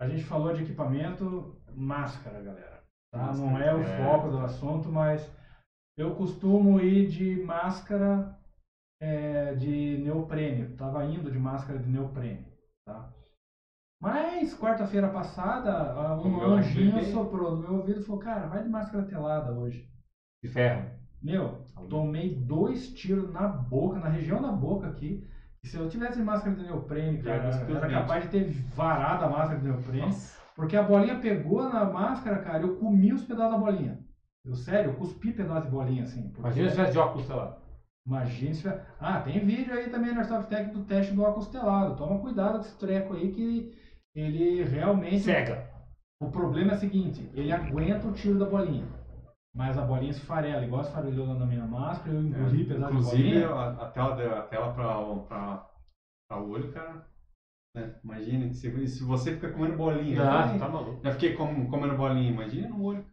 a 0.00 0.08
gente 0.08 0.24
falou 0.24 0.52
de 0.52 0.62
equipamento, 0.62 1.60
máscara, 1.74 2.40
galera. 2.42 2.84
Tá? 3.10 3.18
Máscara, 3.18 3.50
Não 3.50 3.58
é 3.58 3.74
o 3.74 3.80
é. 3.80 3.96
foco 3.96 4.30
do 4.30 4.38
assunto, 4.38 4.88
mas 4.90 5.28
eu 5.96 6.14
costumo 6.14 6.80
ir 6.80 7.08
de 7.08 7.42
máscara 7.44 8.36
é, 9.00 9.54
de 9.54 9.98
neoprene. 9.98 10.74
Tava 10.76 11.04
indo 11.04 11.30
de 11.30 11.38
máscara 11.38 11.78
de 11.78 11.88
neoprene, 11.88 12.46
tá? 12.86 13.10
Mas 14.00 14.54
quarta-feira 14.54 15.08
passada, 15.08 16.14
um 16.16 16.36
Meu 16.38 16.52
anjinho 16.54 17.02
soprou 17.04 17.52
no 17.54 17.60
meu 17.62 17.74
ouvido 17.76 18.00
e 18.00 18.02
falou: 18.02 18.20
Cara, 18.20 18.46
vai 18.46 18.62
de 18.62 18.68
máscara 18.68 19.04
telada 19.04 19.52
hoje. 19.52 19.88
De 20.42 20.48
ferro. 20.48 20.90
Meu, 21.22 21.64
tomei 21.88 22.34
dois 22.34 22.92
tiros 22.92 23.30
na 23.32 23.46
boca, 23.46 23.98
na 23.98 24.08
região 24.08 24.42
da 24.42 24.50
boca 24.50 24.88
aqui. 24.88 25.26
E 25.62 25.66
se 25.66 25.78
eu 25.78 25.88
tivesse 25.88 26.20
máscara 26.20 26.54
de 26.54 26.62
neoprene, 26.64 27.22
cara, 27.22 27.48
os 27.48 27.56
era 27.56 27.88
capaz 27.88 28.24
de 28.24 28.30
ter 28.30 28.50
varado 28.74 29.24
a 29.24 29.28
máscara 29.30 29.58
de 29.58 29.64
neoprene. 29.66 30.00
Nossa. 30.02 30.38
Porque 30.54 30.76
a 30.76 30.82
bolinha 30.82 31.18
pegou 31.18 31.66
na 31.66 31.84
máscara, 31.86 32.38
cara, 32.40 32.62
eu 32.62 32.76
comi 32.76 33.12
os 33.12 33.24
pedaços 33.24 33.52
da 33.52 33.58
bolinha. 33.58 33.98
Eu, 34.44 34.54
sério, 34.54 34.90
eu 34.90 34.96
cuspi 34.96 35.32
pedaço 35.32 35.62
de 35.66 35.72
bolinha 35.72 36.02
assim. 36.02 36.24
porque- 36.28 36.40
Imagina 36.40 36.68
se 36.68 36.74
tivesse 36.74 36.92
de 36.92 36.98
óculos, 36.98 37.26
sei 37.26 37.34
lá. 37.34 37.56
Imagina 38.06 38.54
se 38.54 38.60
tiver- 38.62 38.86
Ah, 39.00 39.20
tem 39.20 39.44
vídeo 39.44 39.72
aí 39.72 39.88
também 39.88 40.12
no 40.12 40.18
Airsoft 40.18 40.48
Tech 40.48 40.70
do 40.70 40.84
teste 40.84 41.14
do 41.14 41.22
óculos 41.22 41.48
telado. 41.48 41.96
Toma 41.96 42.20
cuidado 42.20 42.54
com 42.58 42.60
esse 42.60 42.78
treco 42.78 43.14
aí 43.14 43.32
que 43.32 43.72
ele 44.14 44.62
realmente. 44.64 45.20
Cega. 45.20 45.72
O 46.20 46.30
problema 46.30 46.72
é 46.72 46.74
o 46.74 46.78
seguinte, 46.78 47.28
ele 47.34 47.52
aguenta 47.52 48.06
o 48.06 48.12
tiro 48.12 48.38
da 48.38 48.44
bolinha. 48.46 48.86
Mas 49.54 49.78
a 49.78 49.82
bolinha 49.84 50.10
esfarela, 50.10 50.64
igual 50.64 50.82
esfarelou 50.82 51.34
na 51.34 51.46
minha 51.46 51.64
máscara, 51.66 52.14
eu 52.16 52.22
engoli 52.22 52.64
pedaço 52.64 52.92
de 52.92 52.98
Inclusive, 52.98 53.44
a, 53.44 53.68
a 53.70 53.90
tela, 53.90 54.38
a 54.38 54.42
tela 54.42 54.72
pra, 54.72 55.04
pra, 55.28 55.70
pra 56.28 56.40
olho, 56.40 56.72
cara. 56.72 57.06
Né? 57.76 57.94
Imagina, 58.04 58.52
se, 58.52 58.88
se 58.88 59.02
você 59.04 59.34
fica 59.34 59.50
comendo 59.52 59.76
bolinha. 59.76 60.16
Né? 60.52 60.58
tá 60.58 60.68
maluco. 60.68 61.00
Já 61.04 61.12
fiquei 61.12 61.34
com- 61.34 61.66
comendo 61.68 61.96
bolinha, 61.96 62.30
imagina 62.30 62.68
no 62.68 62.82
olho. 62.82 63.04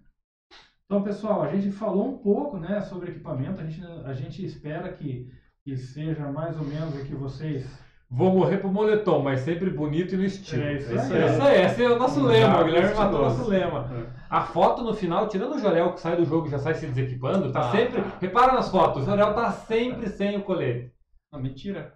Então, 0.92 1.04
pessoal, 1.04 1.44
a 1.44 1.48
gente 1.56 1.72
falou 1.72 2.06
um 2.06 2.18
pouco 2.18 2.58
né, 2.58 2.82
sobre 2.82 3.12
equipamento. 3.12 3.62
A 3.62 3.64
gente, 3.64 3.82
a 4.04 4.12
gente 4.12 4.46
espera 4.46 4.92
que, 4.92 5.26
que 5.64 5.78
seja 5.78 6.30
mais 6.30 6.58
ou 6.58 6.66
menos 6.66 6.94
o 6.94 7.06
que 7.06 7.16
vocês. 7.16 7.66
Vou 8.10 8.34
morrer 8.34 8.58
pro 8.58 8.70
moletom, 8.70 9.24
mas 9.24 9.40
sempre 9.40 9.70
bonito 9.70 10.14
e 10.14 10.18
no 10.18 10.26
estilo. 10.26 10.64
É 10.64 10.74
isso 10.74 10.92
aí. 10.92 10.98
Esse 10.98 11.42
aí, 11.42 11.62
esse 11.62 11.82
é 11.86 11.90
o 11.90 11.98
nosso 11.98 12.20
Um 12.20 12.26
lema. 12.26 12.60
O 12.60 12.66
Guilherme 12.66 12.94
matou 12.94 13.20
o 13.20 13.22
nosso 13.22 13.50
lema. 13.50 13.90
A 14.30 14.42
foto 14.42 14.84
no 14.84 14.94
final, 14.94 15.30
tirando 15.30 15.56
o 15.56 15.60
Jorel 15.60 15.94
que 15.94 16.02
sai 16.02 16.18
do 16.18 16.26
jogo 16.26 16.48
e 16.48 16.50
já 16.50 16.60
sai 16.60 16.74
se 16.74 16.86
desequipando, 16.88 17.54
tá 17.54 17.70
Ah, 17.70 17.72
sempre. 17.72 18.02
tá. 18.02 18.18
Repara 18.20 18.52
nas 18.52 18.68
fotos, 18.70 19.04
o 19.04 19.06
Jorel 19.06 19.34
tá 19.34 19.50
sempre 19.50 20.10
sem 20.10 20.40
o 20.40 20.44
colete. 20.44 20.92
Não, 21.32 21.42
mentira. 21.42 21.94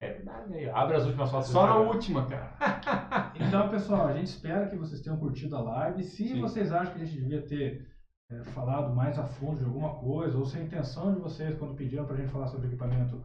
É 0.00 0.10
verdade. 0.10 0.70
Abre 0.70 0.96
as 0.96 1.04
últimas 1.04 1.30
fotos. 1.30 1.48
Só 1.48 1.66
na 1.66 1.76
última, 1.76 2.24
cara. 2.24 2.54
Então, 3.38 3.68
pessoal, 3.68 4.06
a 4.06 4.14
gente 4.14 4.28
espera 4.28 4.66
que 4.68 4.76
vocês 4.76 5.02
tenham 5.02 5.18
curtido 5.18 5.54
a 5.54 5.60
live. 5.60 6.02
Se 6.02 6.28
Sim. 6.28 6.40
vocês 6.40 6.72
acham 6.72 6.94
que 6.94 7.02
a 7.02 7.04
gente 7.04 7.20
devia 7.20 7.42
ter 7.42 7.97
é, 8.30 8.42
falado 8.52 8.94
mais 8.94 9.18
a 9.18 9.24
fundo 9.24 9.58
de 9.58 9.64
alguma 9.64 9.94
coisa, 9.94 10.36
ou 10.36 10.44
se 10.44 10.58
a 10.58 10.62
intenção 10.62 11.14
de 11.14 11.20
vocês, 11.20 11.56
quando 11.58 11.74
pediram 11.74 12.04
pra 12.04 12.16
gente 12.16 12.30
falar 12.30 12.48
sobre 12.48 12.66
equipamento, 12.68 13.22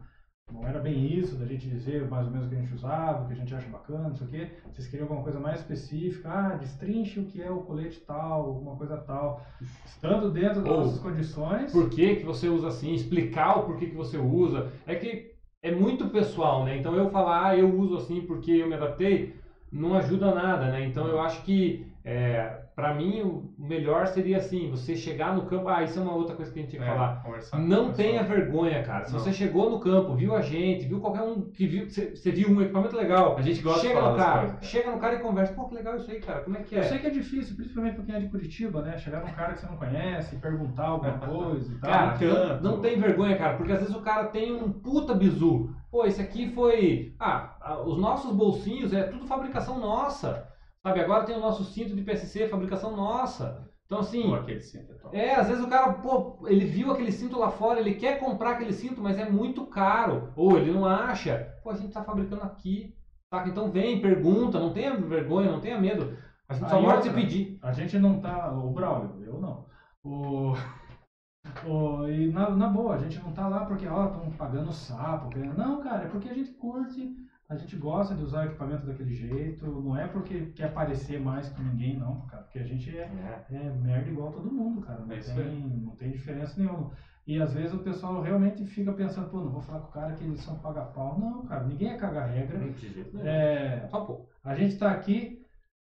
não 0.52 0.66
era 0.66 0.78
bem 0.78 1.06
isso 1.18 1.36
da 1.36 1.46
gente 1.46 1.68
dizer 1.68 2.06
mais 2.08 2.26
ou 2.26 2.32
menos 2.32 2.46
o 2.46 2.50
que 2.50 2.56
a 2.56 2.60
gente 2.60 2.74
usava, 2.74 3.24
o 3.24 3.26
que 3.26 3.32
a 3.32 3.36
gente 3.36 3.54
acha 3.54 3.68
bacana, 3.68 4.08
não 4.08 4.14
sei 4.14 4.26
o 4.26 4.30
quê. 4.30 4.50
Vocês 4.70 4.88
queriam 4.88 5.06
alguma 5.06 5.22
coisa 5.22 5.40
mais 5.40 5.60
específica, 5.60 6.30
ah, 6.30 6.56
destrinche 6.56 7.20
o 7.20 7.24
que 7.24 7.42
é 7.42 7.50
o 7.50 7.62
colete 7.62 8.00
tal, 8.00 8.46
alguma 8.46 8.76
coisa 8.76 8.98
tal. 8.98 9.44
Estando 9.86 10.30
dentro 10.30 10.62
das 10.62 10.70
Ou, 10.70 10.78
nossas 10.80 11.00
condições. 11.00 11.72
Por 11.72 11.88
que, 11.88 12.16
que 12.16 12.24
você 12.24 12.48
usa 12.48 12.68
assim, 12.68 12.92
explicar 12.92 13.58
o 13.58 13.64
porquê 13.64 13.86
que 13.86 13.96
você 13.96 14.18
usa. 14.18 14.70
É 14.86 14.94
que 14.94 15.32
é 15.62 15.74
muito 15.74 16.10
pessoal, 16.10 16.62
né? 16.64 16.76
Então 16.76 16.94
eu 16.94 17.08
falar, 17.08 17.46
ah, 17.48 17.56
eu 17.56 17.74
uso 17.74 17.96
assim 17.96 18.20
porque 18.26 18.52
eu 18.52 18.68
me 18.68 18.74
adaptei, 18.74 19.34
não 19.72 19.94
ajuda 19.94 20.34
nada, 20.34 20.70
né? 20.70 20.84
Então 20.84 21.08
eu 21.08 21.20
acho 21.20 21.42
que, 21.42 21.90
é, 22.04 22.63
para 22.74 22.92
mim, 22.92 23.20
o 23.22 23.52
melhor 23.56 24.06
seria 24.08 24.38
assim, 24.38 24.68
você 24.68 24.96
chegar 24.96 25.32
no 25.32 25.42
campo, 25.46 25.68
ah, 25.68 25.82
isso 25.84 25.98
é 25.98 26.02
uma 26.02 26.14
outra 26.14 26.34
coisa 26.34 26.50
que 26.50 26.58
a 26.58 26.62
gente 26.62 26.70
tinha 26.72 26.82
que 26.82 26.88
É, 26.88 26.92
falar. 26.92 27.22
conversar 27.22 27.58
Não 27.58 27.90
o 27.90 27.92
tenha 27.92 28.22
vergonha, 28.24 28.82
cara. 28.82 29.04
Se 29.04 29.12
Não. 29.12 29.20
você 29.20 29.32
chegou 29.32 29.70
no 29.70 29.78
campo, 29.78 30.14
viu 30.14 30.34
a 30.34 30.40
gente, 30.40 30.84
viu 30.86 30.98
qualquer 31.00 31.22
um 31.22 31.42
que 31.50 31.66
viu, 31.66 31.88
você 31.88 32.16
você 32.16 32.32
viu 32.32 32.50
um 32.50 32.60
equipamento 32.60 32.96
legal, 32.96 33.36
A 33.38 33.42
gente 33.42 33.62
gosta 33.62 33.80
de 33.82 33.86
chega 33.88 34.00
falar 34.00 34.12
no 34.12 34.18
cara, 34.18 34.38
coisas, 34.38 34.54
cara. 34.56 34.64
chega 34.66 34.90
no 34.90 34.98
cara 34.98 35.14
e 35.14 35.18
conversa, 35.20 35.52
pô, 35.54 35.68
que 35.68 35.74
legal 35.76 35.96
isso 35.96 36.10
aí, 36.10 36.18
cara. 36.20 36.40
Como 36.40 36.56
é 36.56 36.62
que 36.62 36.74
é? 36.74 36.78
Eu 36.80 36.84
sei 36.84 36.98
que 36.98 37.06
é 37.06 37.10
difícil, 37.10 37.54
principalmente 37.56 37.94
pra 37.94 38.04
quem 38.04 38.14
é 38.16 38.20
de 38.20 38.28
Curitiba, 38.28 38.82
né? 38.82 38.96
Chegar 38.98 39.20
num 39.24 39.32
cara 39.32 39.52
que 39.52 39.60
você 39.60 39.66
não 39.66 39.76
conhece, 39.76 40.36
perguntar 40.36 40.86
alguma 40.86 41.18
coisa 41.18 41.72
e 41.72 41.78
tal. 41.78 41.90
Cara, 41.90 42.18
tanto. 42.18 42.62
não, 42.64 42.72
não 42.72 42.80
tem 42.80 42.98
vergonha, 42.98 43.36
cara, 43.36 43.56
porque 43.56 43.72
às 43.72 43.78
vezes 43.80 43.94
o 43.94 44.00
cara 44.00 44.24
tem 44.24 44.52
um 44.52 44.72
puta 44.72 45.14
bizu. 45.14 45.70
Pô, 45.92 46.04
esse 46.04 46.20
aqui 46.20 46.48
foi. 46.50 47.14
Ah, 47.20 47.82
os 47.86 47.96
nossos 47.98 48.34
bolsinhos 48.34 48.92
é 48.92 49.04
tudo 49.04 49.26
fabricação 49.28 49.78
nossa. 49.78 50.48
Sabe, 50.84 51.00
agora 51.00 51.24
tem 51.24 51.34
o 51.34 51.40
nosso 51.40 51.64
cinto 51.64 51.96
de 51.96 52.02
PSC, 52.02 52.46
fabricação 52.46 52.94
nossa. 52.94 53.66
Então, 53.86 54.00
assim. 54.00 54.22
Pô, 54.22 54.34
aquele 54.34 54.60
cinto 54.60 54.92
é 54.92 54.94
top. 54.96 55.16
É, 55.16 55.34
às 55.34 55.48
vezes 55.48 55.64
o 55.64 55.68
cara, 55.68 55.94
pô, 55.94 56.46
ele 56.46 56.66
viu 56.66 56.92
aquele 56.92 57.10
cinto 57.10 57.38
lá 57.38 57.50
fora, 57.50 57.80
ele 57.80 57.94
quer 57.94 58.20
comprar 58.20 58.50
aquele 58.50 58.72
cinto, 58.74 59.00
mas 59.00 59.18
é 59.18 59.28
muito 59.28 59.64
caro. 59.66 60.30
Ou 60.36 60.58
ele 60.58 60.70
não 60.70 60.84
acha. 60.84 61.54
Pô, 61.62 61.70
a 61.70 61.74
gente 61.74 61.92
tá 61.92 62.04
fabricando 62.04 62.42
aqui. 62.42 62.94
Saca? 63.30 63.48
Então 63.48 63.70
vem, 63.70 64.02
pergunta, 64.02 64.60
não 64.60 64.74
tenha 64.74 64.94
vergonha, 64.94 65.50
não 65.50 65.60
tenha 65.60 65.80
medo. 65.80 66.18
A 66.46 66.52
gente 66.52 66.68
só 66.68 66.76
Aí 66.76 66.82
morde 66.82 67.04
se 67.04 67.10
pedir. 67.14 67.58
A 67.62 67.72
gente 67.72 67.98
não 67.98 68.20
tá. 68.20 68.52
O 68.52 68.70
Braulio, 68.70 69.24
eu 69.24 69.40
não. 69.40 69.64
O. 70.04 70.52
o 71.66 72.06
e 72.08 72.30
na, 72.30 72.50
na 72.50 72.68
boa, 72.68 72.96
a 72.96 72.98
gente 72.98 73.18
não 73.20 73.32
tá 73.32 73.48
lá 73.48 73.64
porque, 73.64 73.86
ó, 73.86 74.06
estão 74.06 74.30
pagando 74.32 74.70
sapo. 74.70 75.30
Não, 75.56 75.82
cara, 75.82 76.04
é 76.04 76.08
porque 76.08 76.28
a 76.28 76.34
gente 76.34 76.52
curte, 76.52 77.10
a 77.48 77.56
gente 77.56 77.76
gosta 77.76 78.14
de 78.14 78.22
usar 78.22 78.44
o 78.44 78.48
equipamento 78.48 78.86
daquele 78.86 79.14
jeito. 79.14 79.66
Não 79.66 79.96
é 79.96 80.08
porque 80.08 80.46
quer 80.52 80.72
parecer 80.72 81.20
mais 81.20 81.48
que 81.50 81.62
ninguém, 81.62 81.98
não, 81.98 82.22
cara. 82.26 82.42
Porque 82.44 82.58
a 82.58 82.64
gente 82.64 82.96
é, 82.96 83.44
é 83.50 83.70
merda 83.70 84.10
igual 84.10 84.32
todo 84.32 84.50
mundo, 84.52 84.80
cara. 84.80 85.04
Não, 85.04 85.14
É 85.14 85.20
tem, 85.20 85.60
não 85.60 85.94
tem 85.96 86.10
diferença 86.10 86.58
nenhuma. 86.58 86.92
E 87.26 87.40
às 87.40 87.54
vezes 87.54 87.72
o 87.72 87.78
pessoal 87.82 88.20
realmente 88.20 88.64
fica 88.66 88.92
pensando, 88.92 89.30
pô, 89.30 89.40
não 89.40 89.50
vou 89.50 89.60
falar 89.60 89.80
com 89.80 89.88
o 89.88 89.92
cara 89.92 90.14
que 90.14 90.24
eles 90.24 90.40
são 90.40 90.58
paga-pau. 90.58 91.18
Não, 91.18 91.44
cara, 91.46 91.64
ninguém 91.64 91.90
é 91.90 91.96
cagar 91.96 92.28
regra. 92.30 92.58
De 92.58 92.88
jeito 92.88 93.16
nenhum. 93.16 93.28
É, 93.28 93.88
Só 93.88 94.04
pô. 94.04 94.26
a 94.42 94.54
gente 94.54 94.74
está 94.74 94.90
aqui, 94.92 95.42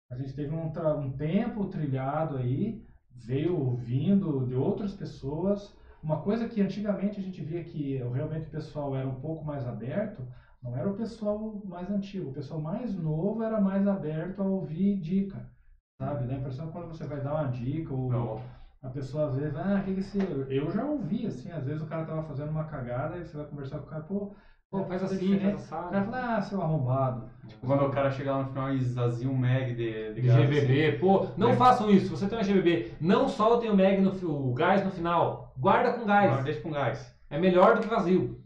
a 0.10 0.16
gente 0.16 0.34
teve 0.34 0.54
um, 0.54 0.72
um 1.00 1.12
tempo 1.18 1.66
trilhado 1.68 2.38
aí, 2.38 2.84
veio 3.16 3.56
ouvindo 3.56 4.46
de 4.46 4.56
outras 4.56 4.94
pessoas. 4.96 5.76
Uma 6.02 6.22
coisa 6.22 6.48
que 6.48 6.62
antigamente 6.62 7.20
a 7.20 7.24
gente 7.24 7.44
via 7.44 7.64
que 7.64 7.98
realmente 7.98 8.48
o 8.48 8.52
pessoal 8.52 8.96
era 8.96 9.08
um 9.08 9.20
pouco 9.20 9.44
mais 9.44 9.68
aberto, 9.68 10.28
não 10.62 10.76
era 10.76 10.90
o 10.90 10.96
pessoal 10.96 11.62
mais 11.66 11.90
antigo, 11.90 12.30
o 12.30 12.34
pessoal 12.34 12.60
mais 12.60 12.96
novo 12.96 13.44
era 13.44 13.60
mais 13.62 13.88
aberto 13.88 14.42
a 14.42 14.46
ouvir 14.46 15.00
dica, 15.00 15.48
sabe? 16.02 16.26
Dá 16.28 16.34
a 16.34 16.38
impressão 16.38 16.72
quando 16.72 16.88
você 16.88 17.06
vai 17.06 17.22
dar 17.22 17.34
uma 17.34 17.46
dica 17.52 17.94
ou 17.94 18.10
Não. 18.10 18.42
a 18.82 18.90
pessoa 18.90 19.28
às 19.28 19.36
vezes, 19.36 19.56
ah, 19.56 19.80
o 19.80 19.84
que 19.84 19.94
que 19.94 20.00
esse... 20.00 20.20
Eu 20.50 20.72
já 20.72 20.84
ouvi, 20.86 21.26
assim, 21.28 21.52
às 21.52 21.66
vezes 21.66 21.82
o 21.82 21.88
cara 21.88 22.06
tava 22.06 22.24
fazendo 22.24 22.50
uma 22.50 22.66
cagada 22.66 23.18
e 23.18 23.26
você 23.26 23.38
vai 23.38 23.46
conversar 23.46 23.80
com 23.80 23.86
o 23.86 23.90
cara, 23.90 24.02
pô, 24.02 24.34
Pô, 24.70 24.84
faz 24.84 25.02
fazer 25.02 25.16
assim, 25.16 25.40
faz 25.40 25.88
O 25.88 25.90
cara 25.90 26.04
fala, 26.04 26.36
ah, 26.36 26.42
seu 26.42 26.62
arrombado. 26.62 27.30
Quando 27.66 27.86
o 27.86 27.90
cara 27.90 28.12
chega 28.12 28.34
lá 28.34 28.44
no 28.44 28.50
final 28.50 28.70
e 28.74 28.78
esvazia 28.78 29.30
um 29.30 29.34
mag 29.34 29.74
de, 29.74 30.14
de 30.14 30.22
De 30.22 30.28
gás, 30.28 30.42
GBB, 30.50 30.98
pô, 31.00 31.28
não 31.38 31.52
É. 31.52 31.56
façam 31.56 31.90
isso. 31.90 32.06
Se 32.08 32.12
você 32.12 32.28
tem 32.28 32.38
uma 32.38 32.44
GBB, 32.44 32.92
não 33.00 33.30
soltem 33.30 33.70
o 33.70 33.78
mag 33.78 34.02
no 34.02 34.12
o 34.30 34.54
gás 34.54 34.84
no 34.84 34.92
final. 34.92 35.54
Guarda 35.58 35.92
com 35.92 36.00
assim, 36.00 36.08
gás. 36.08 36.26
agora 36.26 36.44
deixa 36.44 36.62
com 36.62 36.72
gás. 36.72 37.16
É 37.30 37.40
melhor 37.40 37.76
do 37.76 37.82
que 37.82 37.88
vazio. 37.88 38.42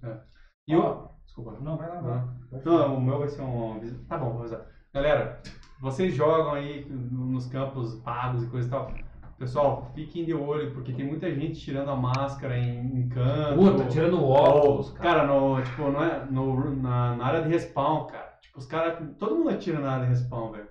E 0.68 0.76
Ó, 0.76 1.06
o... 1.06 1.11
Desculpa. 1.42 1.60
Não, 1.62 1.78
vai 1.78 1.90
lá, 1.90 1.96
vai 1.96 2.04
Não. 2.04 2.10
lá. 2.10 2.34
Vai 2.52 2.62
Não, 2.64 2.98
o 2.98 3.02
meu 3.02 3.20
vai 3.20 3.28
ser 3.28 3.42
um. 3.42 3.80
Tá 4.08 4.18
bom, 4.18 4.34
vou 4.34 4.44
usar. 4.44 4.66
Galera, 4.94 5.42
vocês 5.80 6.14
jogam 6.14 6.54
aí 6.54 6.86
nos 6.90 7.48
campos 7.48 7.96
pagos 8.02 8.44
e 8.44 8.48
coisa 8.48 8.68
e 8.68 8.72
tal. 8.72 8.92
Pessoal, 9.38 9.92
fiquem 9.96 10.24
de 10.24 10.36
olho, 10.36 10.72
porque 10.72 10.94
tem 10.94 11.04
muita 11.06 11.34
gente 11.34 11.60
tirando 11.60 11.90
a 11.90 11.96
máscara 11.96 12.56
em, 12.60 12.86
em 12.96 13.10
canto. 13.10 13.58
Puta, 13.58 13.86
tirando 13.86 14.20
o 14.20 14.30
óculos, 14.30 14.92
cara. 14.92 15.22
Cara, 15.22 15.28
no, 15.28 15.62
tipo, 15.64 15.90
não 15.90 16.04
é, 16.04 16.26
no, 16.30 16.76
na, 16.76 17.16
na 17.16 17.26
área 17.26 17.42
de 17.42 17.50
respawn, 17.50 18.06
cara. 18.06 18.38
Tipo, 18.42 18.60
os 18.60 18.68
caras. 18.68 19.00
Todo 19.18 19.36
mundo 19.36 19.50
atira 19.50 19.80
na 19.80 19.94
área 19.94 20.06
de 20.06 20.12
respawn, 20.12 20.52
velho. 20.52 20.70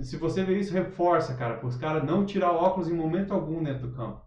Se 0.00 0.16
você 0.16 0.44
ver 0.44 0.58
isso, 0.58 0.72
reforça, 0.72 1.34
cara, 1.34 1.56
para 1.56 1.66
os 1.66 1.76
caras 1.76 2.04
não 2.04 2.24
tirar 2.24 2.52
o 2.52 2.56
óculos 2.56 2.88
em 2.88 2.94
momento 2.94 3.34
algum 3.34 3.62
dentro 3.62 3.88
do 3.88 3.96
campo. 3.96 4.22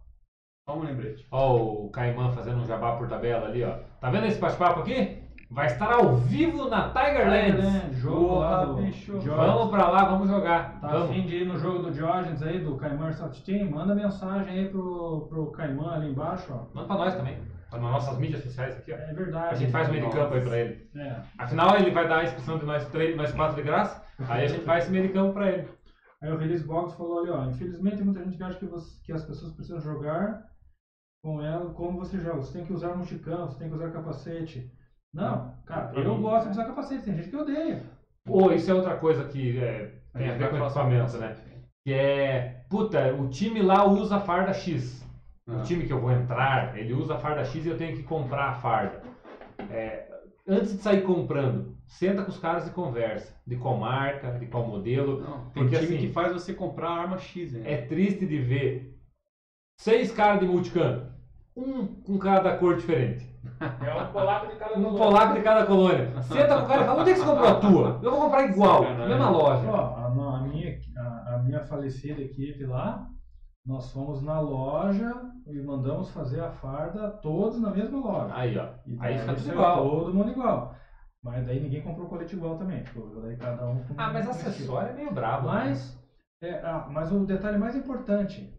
Só 0.68 0.76
um 0.76 0.82
lembrete. 0.82 1.26
Ó, 1.30 1.86
o 1.86 1.90
Caimã 1.90 2.30
fazendo 2.32 2.60
um 2.60 2.66
jabá 2.66 2.96
por 2.96 3.08
tabela 3.08 3.46
ali, 3.46 3.64
ó. 3.64 3.78
Tá 4.00 4.10
vendo 4.10 4.26
esse 4.26 4.38
bate-papo 4.38 4.80
aqui? 4.80 5.22
Vai 5.50 5.66
estar 5.66 5.92
ao 5.92 6.14
vivo 6.16 6.68
na 6.68 6.90
Tigerlands. 6.90 7.56
Tigerland, 7.56 7.94
jogo 7.94 8.38
lá 8.38 8.64
do 8.64 8.74
bicho. 8.76 9.18
Vamos 9.18 9.68
pra 9.70 9.88
lá, 9.90 10.04
vamos 10.04 10.28
jogar. 10.28 10.80
Tá 10.80 10.88
vamos. 10.88 11.10
afim 11.10 11.26
de 11.26 11.38
ir 11.38 11.46
no 11.46 11.58
jogo 11.58 11.80
do 11.82 11.90
Diógenes 11.90 12.40
aí, 12.42 12.62
do 12.62 12.76
Caimã 12.76 13.12
Soft 13.12 13.42
Team? 13.44 13.68
Manda 13.68 13.92
mensagem 13.94 14.52
aí 14.52 14.68
pro, 14.68 15.26
pro 15.28 15.50
Caimã 15.50 15.94
ali 15.94 16.10
embaixo, 16.10 16.52
ó. 16.52 16.72
Manda 16.72 16.86
pra 16.86 16.96
nós 16.96 17.14
também. 17.16 17.36
Nas 17.72 17.80
nossas 17.80 18.18
mídias 18.18 18.42
sociais 18.44 18.76
aqui, 18.76 18.92
ó. 18.92 18.96
É 18.96 19.12
verdade. 19.12 19.54
A 19.54 19.54
gente 19.54 19.72
faz 19.72 19.88
um 19.88 19.92
meio 19.92 20.06
de 20.06 20.12
campo 20.12 20.34
aí 20.34 20.40
pra 20.40 20.58
ele. 20.58 20.88
É. 20.96 21.16
Afinal, 21.38 21.76
ele 21.76 21.90
vai 21.90 22.06
dar 22.08 22.18
a 22.18 22.24
inscrição 22.24 22.58
de 22.58 22.64
nós 22.64 22.86
três, 22.88 23.16
nós 23.16 23.32
quatro 23.32 23.56
de 23.56 23.62
graça. 23.62 24.04
Aí 24.28 24.44
a 24.44 24.48
gente 24.48 24.64
faz 24.64 24.84
esse 24.84 24.92
meio 24.92 25.08
de 25.08 25.12
campo 25.12 25.32
pra 25.34 25.50
ele. 25.50 25.68
Aí 26.22 26.30
o 26.32 26.36
Release 26.36 26.64
Box 26.64 26.94
falou 26.94 27.20
ali, 27.20 27.30
ó. 27.30 27.44
Infelizmente 27.46 28.02
muita 28.04 28.22
gente 28.24 28.40
acha 28.42 28.58
que, 28.58 28.66
você- 28.66 29.00
que 29.04 29.12
as 29.12 29.24
pessoas 29.24 29.52
precisam 29.52 29.80
jogar 29.80 30.44
com 31.24 31.42
ela 31.42 31.70
como 31.74 31.98
você 31.98 32.18
joga. 32.20 32.36
Você 32.38 32.52
tem 32.58 32.66
que 32.66 32.72
usar 32.72 32.94
multicampo, 32.94 33.50
você 33.52 33.58
tem 33.58 33.68
que 33.68 33.74
usar 33.74 33.90
capacete. 33.90 34.70
Não, 35.12 35.54
cara, 35.66 35.92
eu 35.94 36.14
mim, 36.16 36.22
gosto 36.22 36.46
de 36.46 36.50
usar 36.52 36.64
capacete, 36.64 37.04
tem 37.04 37.16
gente 37.16 37.28
que 37.28 37.36
odeia. 37.36 37.82
Pô, 38.24 38.52
isso 38.52 38.70
é 38.70 38.74
outra 38.74 38.96
coisa 38.96 39.24
que 39.24 39.58
é, 39.58 39.92
tem 40.16 40.28
a 40.30 40.34
ver 40.34 40.50
com 40.50 40.56
equipamento, 40.56 41.18
né? 41.18 41.36
Que 41.84 41.92
é, 41.92 42.64
puta, 42.68 43.12
o 43.14 43.28
time 43.28 43.62
lá 43.62 43.84
usa 43.84 44.16
a 44.16 44.20
farda 44.20 44.52
X. 44.52 45.04
O 45.48 45.52
Ah. 45.52 45.62
time 45.62 45.84
que 45.86 45.92
eu 45.92 46.00
vou 46.00 46.12
entrar, 46.12 46.78
ele 46.78 46.92
usa 46.92 47.14
a 47.14 47.18
farda 47.18 47.44
X 47.44 47.64
e 47.64 47.68
eu 47.68 47.76
tenho 47.76 47.96
que 47.96 48.02
comprar 48.02 48.50
a 48.50 48.54
farda. 48.54 49.02
É, 49.68 50.06
antes 50.46 50.76
de 50.76 50.82
sair 50.82 51.02
comprando, 51.02 51.74
senta 51.86 52.22
com 52.22 52.30
os 52.30 52.38
caras 52.38 52.68
e 52.68 52.70
conversa. 52.70 53.34
De 53.46 53.56
qual 53.56 53.76
marca, 53.76 54.38
de 54.38 54.46
qual 54.46 54.64
modelo. 54.64 55.20
Não, 55.20 55.50
tem 55.50 55.62
Porque, 55.64 55.78
time 55.78 55.96
assim, 55.96 56.06
que 56.06 56.12
faz 56.12 56.32
você 56.32 56.52
comprar 56.52 56.90
a 56.90 57.00
arma 57.00 57.18
X, 57.18 57.52
né? 57.52 57.62
É 57.64 57.76
triste 57.78 58.26
de 58.26 58.38
ver 58.38 58.94
seis 59.80 60.12
caras 60.12 60.40
de 60.40 60.46
multicam. 60.46 61.08
Um 61.56 61.86
com 61.86 62.18
cara 62.18 62.40
da 62.40 62.56
cor 62.56 62.76
diferente. 62.76 63.29
É 63.60 64.02
um 64.02 64.12
polaco 64.12 64.46
de 64.48 64.56
cada 64.56 64.78
Um 64.78 64.82
coluna. 64.84 64.98
polaco 64.98 65.34
de 65.34 65.42
cada 65.42 65.66
colônia. 65.66 66.22
Senta 66.22 66.58
com 66.58 66.64
o 66.64 66.68
cara 66.68 66.82
e 66.82 66.86
fala, 66.86 67.00
onde 67.00 67.10
é 67.10 67.14
que 67.14 67.20
você 67.20 67.26
comprou 67.26 67.48
a 67.48 67.54
tua? 67.54 68.00
Eu 68.02 68.10
vou 68.10 68.20
comprar 68.22 68.44
igual, 68.44 68.82
Sacanagem. 68.82 69.08
mesma 69.08 69.30
loja. 69.30 69.70
Ó, 69.70 69.76
a, 69.76 70.06
a 70.36 70.40
minha, 70.42 70.78
a, 70.96 71.34
a 71.34 71.38
minha 71.38 71.60
falecida 71.64 72.20
equipe 72.20 72.64
lá, 72.64 73.06
nós 73.66 73.90
fomos 73.92 74.22
na 74.22 74.40
loja 74.40 75.14
e 75.46 75.60
mandamos 75.62 76.10
fazer 76.10 76.40
a 76.40 76.50
farda 76.50 77.10
todos 77.22 77.60
na 77.60 77.70
mesma 77.70 77.98
loja. 77.98 78.34
Aí, 78.34 78.56
ó. 78.58 78.66
E 78.86 78.96
Aí 79.00 79.18
fica 79.18 79.34
tudo 79.34 79.52
igual. 79.52 79.88
Todo 79.90 80.14
mundo 80.14 80.30
igual. 80.30 80.74
Mas 81.22 81.46
daí 81.46 81.60
ninguém 81.60 81.82
comprou 81.82 82.08
colete 82.08 82.34
igual 82.34 82.56
também. 82.56 82.82
Ficou 82.84 83.20
daí 83.20 83.36
cada 83.36 83.66
um 83.66 83.82
Ah, 83.96 84.10
mas 84.12 84.28
acessório 84.28 84.88
é 84.90 84.92
meio 84.94 85.12
brabo. 85.12 85.48
né? 85.48 85.64
Mas, 85.66 85.98
é, 86.42 86.54
ah, 86.64 86.88
mas 86.90 87.12
o 87.12 87.26
detalhe 87.26 87.58
mais 87.58 87.76
importante, 87.76 88.50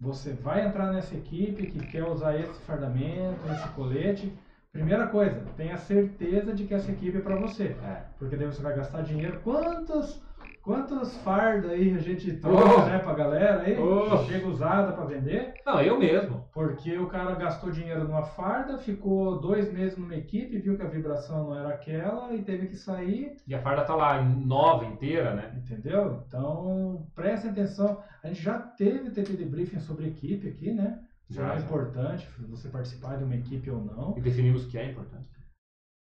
você 0.00 0.32
vai 0.32 0.66
entrar 0.66 0.92
nessa 0.92 1.14
equipe 1.14 1.66
que 1.66 1.86
quer 1.86 2.04
usar 2.04 2.38
esse 2.38 2.58
fardamento, 2.62 3.38
esse 3.52 3.68
colete. 3.70 4.32
Primeira 4.72 5.06
coisa, 5.08 5.44
tenha 5.56 5.76
certeza 5.76 6.54
de 6.54 6.64
que 6.64 6.72
essa 6.72 6.90
equipe 6.90 7.18
é 7.18 7.20
para 7.20 7.36
você. 7.36 7.76
É. 7.84 8.04
Porque 8.18 8.36
daí 8.36 8.46
você 8.46 8.62
vai 8.62 8.74
gastar 8.74 9.02
dinheiro. 9.02 9.40
Quantas, 9.44 10.22
quantas 10.70 11.16
fardas 11.18 11.70
aí 11.72 11.94
a 11.94 11.98
gente 11.98 12.32
troca, 12.34 12.82
Oh! 12.82 12.86
né, 12.86 12.98
pra 13.00 13.14
galera 13.14 13.62
aí? 13.62 13.76
Oh! 13.76 14.18
que 14.18 14.32
Chega 14.32 14.46
usada 14.46 14.92
para 14.92 15.04
vender. 15.04 15.54
Não, 15.66 15.80
eu 15.82 15.98
mesmo. 15.98 16.44
Porque 16.52 16.96
o 16.96 17.06
cara 17.08 17.34
gastou 17.34 17.70
dinheiro 17.72 18.04
numa 18.04 18.22
farda, 18.22 18.78
ficou 18.78 19.40
dois 19.40 19.72
meses 19.72 19.98
numa 19.98 20.14
equipe, 20.14 20.58
viu 20.58 20.76
que 20.76 20.82
a 20.82 20.88
vibração 20.88 21.44
não 21.48 21.58
era 21.58 21.70
aquela 21.70 22.32
e 22.34 22.42
teve 22.42 22.68
que 22.68 22.76
sair 22.76 23.36
E 23.48 23.54
a 23.54 23.60
farda 23.60 23.82
tá 23.84 23.94
lá 23.94 24.22
nova, 24.22 24.84
inteira, 24.84 25.34
né? 25.34 25.52
Entendeu? 25.56 26.22
Então, 26.26 27.04
preste 27.14 27.48
atenção. 27.48 28.00
A 28.22 28.28
gente 28.28 28.42
já 28.42 28.58
teve 28.58 29.10
TP 29.10 29.32
de 29.36 29.44
briefing 29.44 29.80
sobre 29.80 30.06
equipe 30.06 30.48
aqui, 30.48 30.72
né? 30.72 31.00
Já, 31.28 31.48
Já 31.48 31.54
é 31.54 31.58
importante 31.58 32.28
você 32.48 32.68
participar 32.68 33.16
de 33.16 33.24
uma 33.24 33.34
equipe 33.36 33.70
ou 33.70 33.80
não. 33.84 34.14
E 34.16 34.20
definimos 34.20 34.64
o 34.66 34.68
que 34.68 34.78
é 34.78 34.90
importante. 34.90 35.39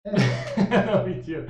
Não, 0.05 1.05
mentira. 1.07 1.47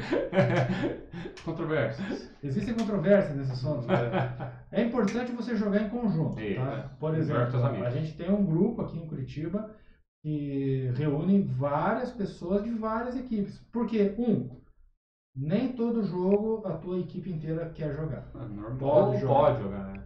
Controvérsias. 1.44 2.30
existem 2.42 2.74
controvérsias 2.74 3.36
nesse 3.36 3.52
assunto. 3.52 3.86
né? 3.86 4.52
É 4.72 4.82
importante 4.82 5.32
você 5.32 5.56
jogar 5.56 5.82
em 5.82 5.88
conjunto, 5.88 6.38
É, 6.38 6.54
tá? 6.54 6.72
é. 6.72 6.88
Por 7.00 7.14
exemplo, 7.16 7.64
a 7.84 7.90
gente 7.90 8.16
tem 8.16 8.30
um 8.30 8.44
grupo 8.44 8.82
aqui 8.82 8.98
em 8.98 9.06
Curitiba 9.08 9.70
que 10.22 10.90
reúne 10.94 11.42
várias 11.42 12.12
pessoas 12.12 12.62
de 12.62 12.70
várias 12.70 13.16
equipes. 13.16 13.58
Porque, 13.72 14.14
um, 14.16 14.48
nem 15.34 15.72
todo 15.72 16.04
jogo 16.04 16.62
a 16.68 16.76
tua 16.76 17.00
equipe 17.00 17.30
inteira 17.32 17.70
quer 17.70 17.96
jogar. 17.96 18.30
Ah, 18.34 18.44
normal. 18.46 18.78
Pode, 18.78 19.20
jogar. 19.20 19.34
pode 19.34 19.62
jogar, 19.62 19.84
né? 19.92 20.02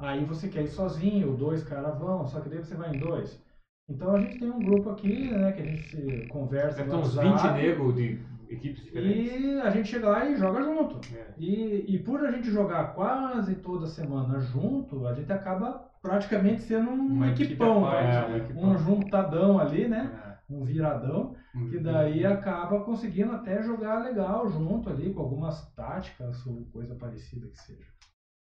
Aí 0.00 0.24
você 0.24 0.48
quer 0.48 0.62
ir 0.64 0.68
sozinho, 0.68 1.36
dois 1.36 1.62
caras 1.62 1.96
vão, 1.98 2.26
só 2.26 2.40
que 2.40 2.48
daí 2.48 2.58
você 2.58 2.74
vai 2.74 2.90
em 2.94 2.98
dois. 2.98 3.40
Então 3.88 4.14
a 4.14 4.20
gente 4.20 4.38
tem 4.38 4.50
um 4.50 4.62
grupo 4.62 4.90
aqui, 4.90 5.30
né, 5.30 5.52
que 5.52 5.62
a 5.62 5.64
gente 5.66 5.82
se 5.88 6.26
conversa 6.28 6.84
no 6.84 6.98
uns 6.98 7.16
WhatsApp, 7.16 7.58
20 7.60 7.62
negros 7.62 7.94
de 7.96 8.18
equipes 8.48 8.84
diferentes. 8.84 9.40
e 9.40 9.60
a 9.60 9.70
gente 9.70 9.88
chega 9.88 10.08
lá 10.08 10.24
e 10.24 10.36
joga 10.36 10.62
junto. 10.62 11.00
É. 11.14 11.34
E, 11.38 11.94
e 11.94 11.98
por 11.98 12.24
a 12.24 12.30
gente 12.30 12.50
jogar 12.50 12.94
quase 12.94 13.56
toda 13.56 13.86
semana 13.86 14.38
junto, 14.38 15.06
a 15.06 15.14
gente 15.14 15.32
acaba 15.32 15.90
praticamente 16.00 16.62
sendo 16.62 16.90
um 16.90 17.06
Uma 17.06 17.28
equipão, 17.30 17.82
parte, 17.82 18.06
né? 18.06 18.26
uma 18.26 18.36
equipe 18.38 18.58
um 18.58 18.78
juntadão 18.78 19.58
ali, 19.58 19.88
né? 19.88 20.36
É. 20.48 20.52
Um 20.54 20.64
viradão, 20.64 21.34
Uhum. 21.54 21.68
que 21.68 21.78
daí 21.78 22.24
acaba 22.24 22.80
conseguindo 22.80 23.32
até 23.32 23.62
jogar 23.62 24.02
legal 24.02 24.48
junto 24.48 24.88
ali, 24.88 25.12
com 25.12 25.20
algumas 25.20 25.70
táticas 25.74 26.46
ou 26.46 26.64
coisa 26.72 26.94
parecida 26.94 27.46
que 27.46 27.58
seja, 27.58 27.90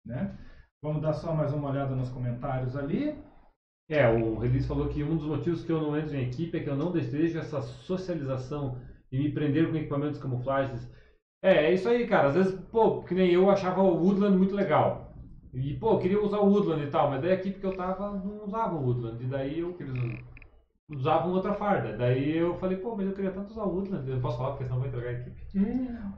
né? 0.07 0.37
Vamos 0.83 1.03
dar 1.03 1.13
só 1.13 1.35
mais 1.35 1.53
uma 1.53 1.71
olhada 1.71 1.95
nos 1.97 2.09
comentários 2.09 2.77
ali. 2.77 3.17
É, 3.91 4.09
o 4.09 4.39
Release 4.39 4.69
falou 4.69 4.89
que 4.89 5.03
um 5.03 5.17
dos 5.17 5.27
motivos 5.27 5.65
que 5.65 5.73
eu 5.73 5.81
não 5.81 5.99
entro 5.99 6.15
em 6.15 6.23
equipe 6.23 6.57
é 6.57 6.63
que 6.63 6.71
eu 6.71 6.77
não 6.77 6.93
desejo 6.93 7.41
essa 7.41 7.61
socialização 7.61 8.79
e 9.11 9.19
me 9.19 9.33
prender 9.33 9.69
com 9.69 9.77
equipamentos 9.77 10.21
camuflagens. 10.21 10.89
É, 11.43 11.67
é 11.67 11.75
isso 11.75 11.89
aí, 11.89 12.07
cara. 12.07 12.29
Às 12.29 12.35
vezes, 12.37 12.55
pô, 12.71 13.03
que 13.03 13.15
nem 13.15 13.33
eu 13.33 13.51
achava 13.51 13.83
o 13.83 14.01
Woodland 14.01 14.39
muito 14.39 14.55
legal. 14.55 15.13
E, 15.53 15.75
pô, 15.75 15.95
eu 15.95 15.99
queria 15.99 16.23
usar 16.23 16.39
o 16.39 16.49
Woodland 16.49 16.85
e 16.85 16.91
tal, 16.91 17.11
mas 17.11 17.21
daí 17.21 17.33
a 17.33 17.35
equipe 17.35 17.59
que 17.59 17.67
eu 17.67 17.77
tava 17.77 18.13
não 18.13 18.45
usava 18.45 18.77
o 18.77 18.85
Woodland. 18.85 19.25
E 19.25 19.27
daí 19.27 19.59
eu 19.59 19.75
Que 19.75 19.83
eles 19.83 19.97
usam. 19.97 20.30
Usavam 20.91 21.33
outra 21.33 21.55
farda. 21.55 21.97
Daí 21.97 22.37
eu 22.37 22.55
falei, 22.57 22.77
pô, 22.77 22.97
mas 22.97 23.07
eu 23.07 23.13
queria 23.13 23.31
tanto 23.31 23.51
usar 23.51 23.63
o 23.63 23.75
Woodland. 23.75 24.09
Eu 24.09 24.15
não 24.17 24.23
posso 24.23 24.37
falar 24.39 24.51
porque 24.51 24.65
senão 24.65 24.77
eu 24.77 24.81
vou 24.81 24.89
entregar 24.89 25.11
a 25.11 25.21
equipe. 25.21 25.41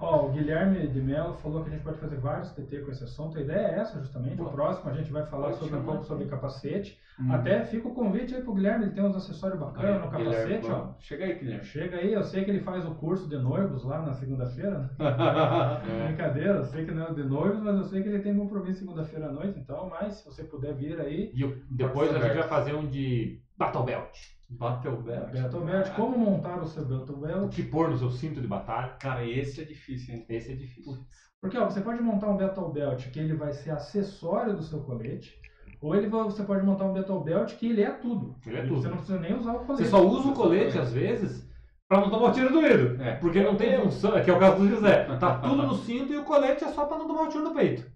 Ó, 0.00 0.26
o 0.26 0.32
Guilherme 0.32 0.86
de 0.88 1.00
Mello 1.00 1.34
falou 1.34 1.62
que 1.62 1.68
a 1.70 1.72
gente 1.72 1.82
pode 1.84 1.98
fazer 1.98 2.16
vários 2.16 2.50
TT 2.52 2.78
com 2.78 2.90
esse 2.90 3.04
assunto. 3.04 3.38
A 3.38 3.40
ideia 3.40 3.66
é 3.68 3.78
essa, 3.80 4.00
justamente. 4.00 4.34
O 4.34 4.44
Boa. 4.44 4.50
próximo 4.50 4.90
a 4.90 4.94
gente 4.94 5.12
vai 5.12 5.24
falar 5.26 5.48
Pode 5.48 5.58
sobre 5.58 5.76
um 5.76 5.82
pouco 5.82 6.04
sobre 6.04 6.24
sim. 6.24 6.30
capacete. 6.30 6.98
Hum. 7.20 7.32
Até 7.32 7.64
fica 7.64 7.88
o 7.88 7.94
convite 7.94 8.34
aí 8.34 8.42
pro 8.42 8.54
Guilherme, 8.54 8.86
ele 8.86 8.94
tem 8.94 9.04
uns 9.04 9.14
acessórios 9.16 9.60
bacanas 9.60 10.00
no 10.02 10.10
Guilherme, 10.10 10.54
capacete, 10.54 10.66
ó. 10.66 10.74
vamos. 10.74 10.94
Chega 11.00 11.24
aí, 11.24 11.34
Guilherme. 11.38 11.64
Chega 11.64 11.96
aí, 11.98 12.12
eu 12.12 12.24
sei 12.24 12.44
que 12.44 12.50
ele 12.50 12.60
faz 12.60 12.84
o 12.86 12.94
curso 12.94 13.28
de 13.28 13.36
noivos 13.36 13.84
lá 13.84 14.00
na 14.02 14.12
segunda-feira, 14.14 14.78
né? 14.78 14.90
É. 15.82 16.06
Brincadeira, 16.08 16.58
eu 16.58 16.64
sei 16.64 16.84
que 16.84 16.92
não 16.92 17.06
é 17.06 17.10
o 17.10 17.14
de 17.14 17.22
noivos, 17.24 17.60
mas 17.62 17.76
eu 17.76 17.84
sei 17.84 18.02
que 18.02 18.08
ele 18.08 18.20
tem 18.20 18.36
compromisso 18.36 18.80
segunda-feira 18.80 19.26
à 19.26 19.32
noite, 19.32 19.58
então, 19.58 19.88
mas 19.88 20.14
se 20.14 20.24
você 20.24 20.44
puder 20.44 20.74
vir 20.74 21.00
aí, 21.00 21.30
E 21.34 21.46
depois 21.70 22.10
a 22.14 22.18
gente 22.18 22.38
vai 22.38 22.48
fazer 22.48 22.74
um 22.74 22.86
de 22.88 23.40
Battle 23.56 23.84
Belt. 23.84 24.16
Battle 24.58 24.96
Belt. 25.02 25.30
Beto 25.30 25.60
Belt, 25.60 25.90
como 25.94 26.18
montar 26.18 26.58
o 26.60 26.66
seu 26.66 26.82
O 26.84 27.16
Belt? 27.16 27.50
que 27.54 27.62
pôr 27.62 27.90
no 27.90 27.98
seu 27.98 28.10
cinto 28.10 28.40
de 28.40 28.46
batalha. 28.46 28.94
Cara, 29.00 29.24
esse 29.26 29.60
é 29.60 29.64
difícil, 29.64 30.14
hein? 30.14 30.26
Esse 30.28 30.52
é 30.52 30.54
difícil. 30.54 30.94
Porque 31.40 31.58
ó, 31.58 31.64
você 31.64 31.80
pode 31.80 32.00
montar 32.02 32.28
um 32.28 32.36
Battle 32.36 32.70
Belt 32.72 33.10
que 33.10 33.18
ele 33.18 33.34
vai 33.34 33.52
ser 33.52 33.70
acessório 33.70 34.54
do 34.56 34.62
seu 34.62 34.80
colete, 34.80 35.34
ou 35.80 35.94
ele 35.96 36.06
vai- 36.08 36.22
você 36.22 36.44
pode 36.44 36.64
montar 36.64 36.84
um 36.84 36.92
Battle 36.94 37.20
Belt 37.24 37.54
que 37.56 37.66
ele 37.68 37.82
é 37.82 37.90
tudo. 37.90 38.36
Ele 38.46 38.56
é 38.58 38.62
tudo. 38.62 38.80
Você 38.80 38.88
não 38.88 38.96
precisa 38.98 39.18
nem 39.18 39.34
usar 39.36 39.52
o 39.54 39.60
colete. 39.64 39.84
Você 39.84 39.90
só 39.90 40.06
usa 40.06 40.28
o 40.28 40.34
colete, 40.34 40.78
às 40.78 40.92
vezes, 40.92 41.48
pra 41.88 42.00
não 42.00 42.10
tomar 42.10 42.28
o 42.28 42.32
tiro 42.32 42.52
doído. 42.52 43.02
É. 43.02 43.16
Porque 43.16 43.42
não 43.42 43.56
tem 43.56 43.80
função, 43.80 44.22
que 44.22 44.30
é 44.30 44.34
o 44.34 44.38
caso 44.38 44.58
do 44.58 44.68
José. 44.68 45.04
Tá 45.18 45.38
tudo 45.40 45.62
no 45.66 45.74
cinto 45.74 46.12
e 46.12 46.16
o 46.18 46.24
colete 46.24 46.62
é 46.62 46.68
só 46.68 46.86
pra 46.86 46.98
não 46.98 47.06
tomar 47.08 47.22
o 47.22 47.28
tiro 47.28 47.42
no 47.44 47.54
peito. 47.54 47.90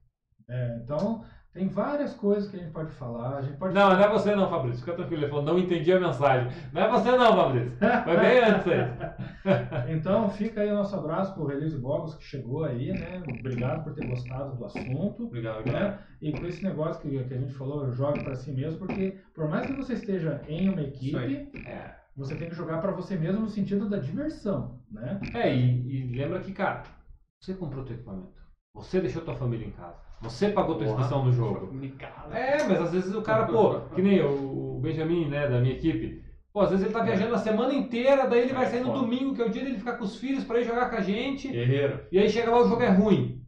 É, 0.48 0.80
então, 0.82 1.24
tem 1.56 1.68
várias 1.68 2.12
coisas 2.12 2.50
que 2.50 2.56
a 2.56 2.60
gente 2.60 2.70
pode 2.70 2.92
falar. 2.92 3.38
A 3.38 3.40
gente 3.40 3.56
pode 3.56 3.74
Não, 3.74 3.88
não 3.88 3.98
é 3.98 4.08
você 4.10 4.36
não, 4.36 4.50
Fabrício. 4.50 4.80
Fica 4.80 4.92
tranquilo. 4.92 5.22
Ele 5.22 5.30
falou, 5.30 5.44
não 5.44 5.58
entendi 5.58 5.90
a 5.90 5.98
mensagem. 5.98 6.52
Não 6.70 6.82
é 6.82 6.90
você 6.90 7.10
não, 7.12 7.34
Fabrício. 7.34 7.72
Foi 8.04 8.16
bem 8.18 8.44
antes 8.44 8.66
aí. 8.68 9.86
Então 9.96 10.28
fica 10.28 10.60
aí 10.60 10.70
o 10.70 10.74
nosso 10.74 10.94
abraço 10.96 11.32
pro 11.32 11.46
Release 11.46 11.78
Bogos 11.78 12.14
que 12.16 12.24
chegou 12.24 12.64
aí, 12.64 12.92
né? 12.92 13.22
Obrigado 13.40 13.84
por 13.84 13.94
ter 13.94 14.06
gostado 14.06 14.56
do 14.56 14.64
assunto. 14.66 15.24
Obrigado. 15.24 15.64
Né? 15.70 15.98
E 16.20 16.32
com 16.32 16.44
esse 16.46 16.62
negócio 16.62 17.00
que, 17.00 17.24
que 17.24 17.34
a 17.34 17.38
gente 17.38 17.54
falou, 17.54 17.90
jogue 17.92 18.22
pra 18.22 18.34
si 18.34 18.50
mesmo, 18.50 18.78
porque 18.78 19.16
por 19.34 19.48
mais 19.48 19.66
que 19.66 19.72
você 19.72 19.94
esteja 19.94 20.42
em 20.48 20.68
uma 20.68 20.82
equipe, 20.82 21.16
É, 21.66 21.94
você 22.14 22.34
tem 22.34 22.50
que 22.50 22.54
jogar 22.54 22.80
pra 22.82 22.92
você 22.92 23.16
mesmo 23.16 23.42
no 23.42 23.48
sentido 23.48 23.88
da 23.88 23.98
diversão, 23.98 24.82
né? 24.90 25.20
É, 25.32 25.54
e, 25.54 26.12
e 26.12 26.16
lembra 26.16 26.40
que, 26.40 26.52
cara, 26.52 26.82
você 27.40 27.54
comprou 27.54 27.84
teu 27.84 27.94
equipamento. 27.94 28.36
Você 28.74 29.00
deixou 29.00 29.22
tua 29.22 29.36
família 29.36 29.66
em 29.66 29.70
casa. 29.70 30.05
Você 30.22 30.48
pagou 30.48 30.76
tua 30.76 30.86
inscrição 30.86 31.24
no 31.24 31.32
jogo. 31.32 31.70
É, 32.32 32.62
mas 32.64 32.80
às 32.80 32.92
vezes 32.92 33.14
o 33.14 33.22
cara, 33.22 33.46
pô, 33.46 33.80
que 33.94 34.02
nem 34.02 34.22
o, 34.22 34.76
o 34.76 34.80
Benjamin, 34.80 35.28
né, 35.28 35.48
da 35.48 35.60
minha 35.60 35.74
equipe. 35.74 36.24
Pô, 36.52 36.62
às 36.62 36.70
vezes 36.70 36.86
ele 36.86 36.94
tá 36.94 37.02
viajando 37.02 37.34
a 37.34 37.38
semana 37.38 37.74
inteira, 37.74 38.26
daí 38.26 38.40
ele 38.40 38.54
vai 38.54 38.64
É, 38.64 38.68
sair 38.68 38.80
no 38.80 38.92
domingo, 38.92 39.34
que 39.34 39.42
é 39.42 39.46
o 39.46 39.50
dia 39.50 39.62
dele 39.62 39.78
ficar 39.78 39.98
com 39.98 40.04
os 40.04 40.16
filhos 40.18 40.42
pra 40.44 40.58
ir 40.58 40.64
jogar 40.64 40.88
com 40.88 40.96
a 40.96 41.02
gente. 41.02 41.48
Guerreiro. 41.48 42.00
E 42.10 42.18
aí 42.18 42.30
chega 42.30 42.50
lá 42.50 42.62
o 42.62 42.68
jogo 42.68 42.82
é 42.82 42.88
ruim. 42.88 43.42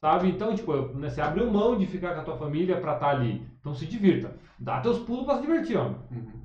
Sabe? 0.00 0.28
Então, 0.28 0.54
tipo, 0.54 0.76
né, 0.94 1.08
você 1.08 1.20
abriu 1.20 1.50
mão 1.50 1.78
de 1.78 1.86
ficar 1.86 2.14
com 2.14 2.20
a 2.20 2.24
tua 2.24 2.36
família 2.36 2.80
pra 2.80 2.94
estar 2.94 3.10
ali. 3.10 3.46
Então 3.60 3.74
se 3.74 3.86
divirta. 3.86 4.36
Dá 4.58 4.80
teus 4.80 4.98
pulos 4.98 5.24
pra 5.24 5.36
se 5.36 5.42
divertir, 5.42 5.76
homem. 5.76 5.96
Uhum. 6.10 6.42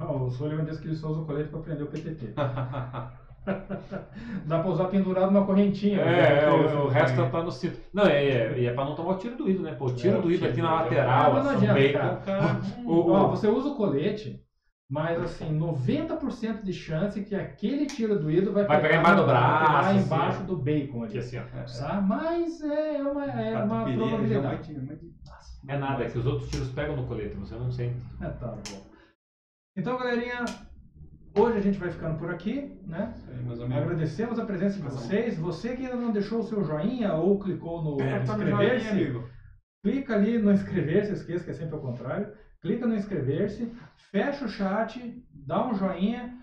Ó, 0.00 0.24
o 0.24 0.30
Sullivan 0.30 0.64
disse 0.64 0.80
que 0.80 0.88
ele 0.88 0.96
só 0.96 1.08
usa 1.08 1.20
o 1.20 1.26
colete 1.26 1.50
pra 1.50 1.60
prender 1.60 1.84
o 1.84 1.90
PTT. 1.90 2.32
Dá 4.46 4.58
pra 4.60 4.70
usar 4.70 4.86
pendurado 4.86 5.30
numa 5.30 5.46
correntinha. 5.46 6.04
né? 6.04 6.20
É, 6.20 6.44
é, 6.44 6.50
o, 6.50 6.84
o 6.84 6.86
Assim, 6.88 6.94
resto 6.94 7.20
né? 7.22 7.28
tá 7.30 7.42
no 7.42 7.52
cinto. 7.52 7.78
Não, 7.92 8.04
é, 8.06 8.24
é, 8.24 8.58
e 8.58 8.66
é 8.66 8.72
pra 8.72 8.84
não 8.84 8.94
tomar 8.94 9.12
o 9.12 9.18
tiro 9.18 9.36
doído, 9.36 9.62
né? 9.62 9.74
Pô, 9.74 9.86
o 9.86 9.94
tiro 9.94 10.16
É, 10.16 10.18
o 10.18 10.22
doído 10.22 10.38
tiro 10.40 10.50
aqui 10.52 10.62
na 10.62 10.68
é 10.70 10.74
lateral, 10.74 11.32
Mas 11.34 11.44
não 11.44 11.50
assim, 11.52 11.66
adianta, 11.68 11.74
bacon, 11.80 11.98
cara. 11.98 12.16
cara. 12.24 12.60
O- 12.86 13.10
Ó, 13.10 13.28
você 13.28 13.46
usa 13.48 13.68
o 13.68 13.74
colete, 13.76 14.42
mas 14.90 15.20
assim, 15.22 15.52
90% 15.52 16.62
de 16.64 16.72
chance 16.72 17.22
que 17.24 17.34
aquele 17.34 17.86
tiro 17.86 18.18
doído 18.18 18.52
vai, 18.52 18.64
Vai 18.64 18.80
pegar 18.80 18.98
embaixo 19.00 19.20
do 19.22 19.26
braço, 19.26 19.88
assim, 19.90 19.98
embaixo 20.04 20.42
do 20.44 20.56
bacon 20.56 21.02
aqui 21.04 21.18
ali. 21.18 21.18
assim, 21.18 21.38
ó. 21.38 21.42
Tá? 21.86 22.00
Mas 22.00 22.60
é 22.62 23.02
uma, 23.02 23.24
é 23.24 23.56
uma 23.58 23.76
Catupiry, 23.84 23.96
região 23.96 24.08
probabilidade. 24.42 24.44
mais 24.44 24.66
de- 24.66 24.86
mais 24.86 25.00
de- 25.00 25.06
Nossa, 25.26 25.60
É 25.68 25.76
nada, 25.78 26.04
é 26.04 26.08
que 26.10 26.18
os 26.18 26.26
outros 26.26 26.48
tiros 26.50 26.68
pegam 26.70 26.96
no 26.96 27.06
colete, 27.06 27.36
você 27.36 27.54
não 27.54 27.70
sente. 27.70 27.96
É, 28.20 28.28
tá 28.28 28.46
bom. 28.48 28.86
Então, 29.76 29.98
galerinha, 29.98 30.44
hoje 31.36 31.58
a 31.58 31.60
gente 31.60 31.78
vai 31.78 31.90
ficando 31.90 32.18
por 32.18 32.30
aqui, 32.30 32.72
né? 32.86 33.14
Aí. 33.28 33.72
Agradecemos 33.74 34.38
a 34.38 34.44
presença 34.44 34.76
de 34.76 34.82
vocês. 34.82 35.38
Você 35.38 35.76
que 35.76 35.84
ainda 35.84 35.96
não 35.96 36.10
deixou 36.10 36.40
o 36.40 36.44
seu 36.44 36.64
joinha 36.64 37.14
ou 37.14 37.38
clicou 37.38 37.82
no 37.82 37.98
joinha, 37.98 38.22
inscrever-se, 38.22 39.20
clica 39.82 40.14
ali 40.14 40.38
no 40.38 40.52
inscrever-se, 40.52 41.12
esqueça 41.12 41.44
que 41.44 41.50
é 41.50 41.54
sempre 41.54 41.74
ao 41.74 41.80
contrário. 41.80 42.32
Clica 42.60 42.86
no 42.86 42.94
inscrever-se, 42.94 43.70
fecha 44.10 44.44
o 44.44 44.48
chat, 44.48 45.22
dá 45.32 45.68
um 45.68 45.74
joinha, 45.74 46.34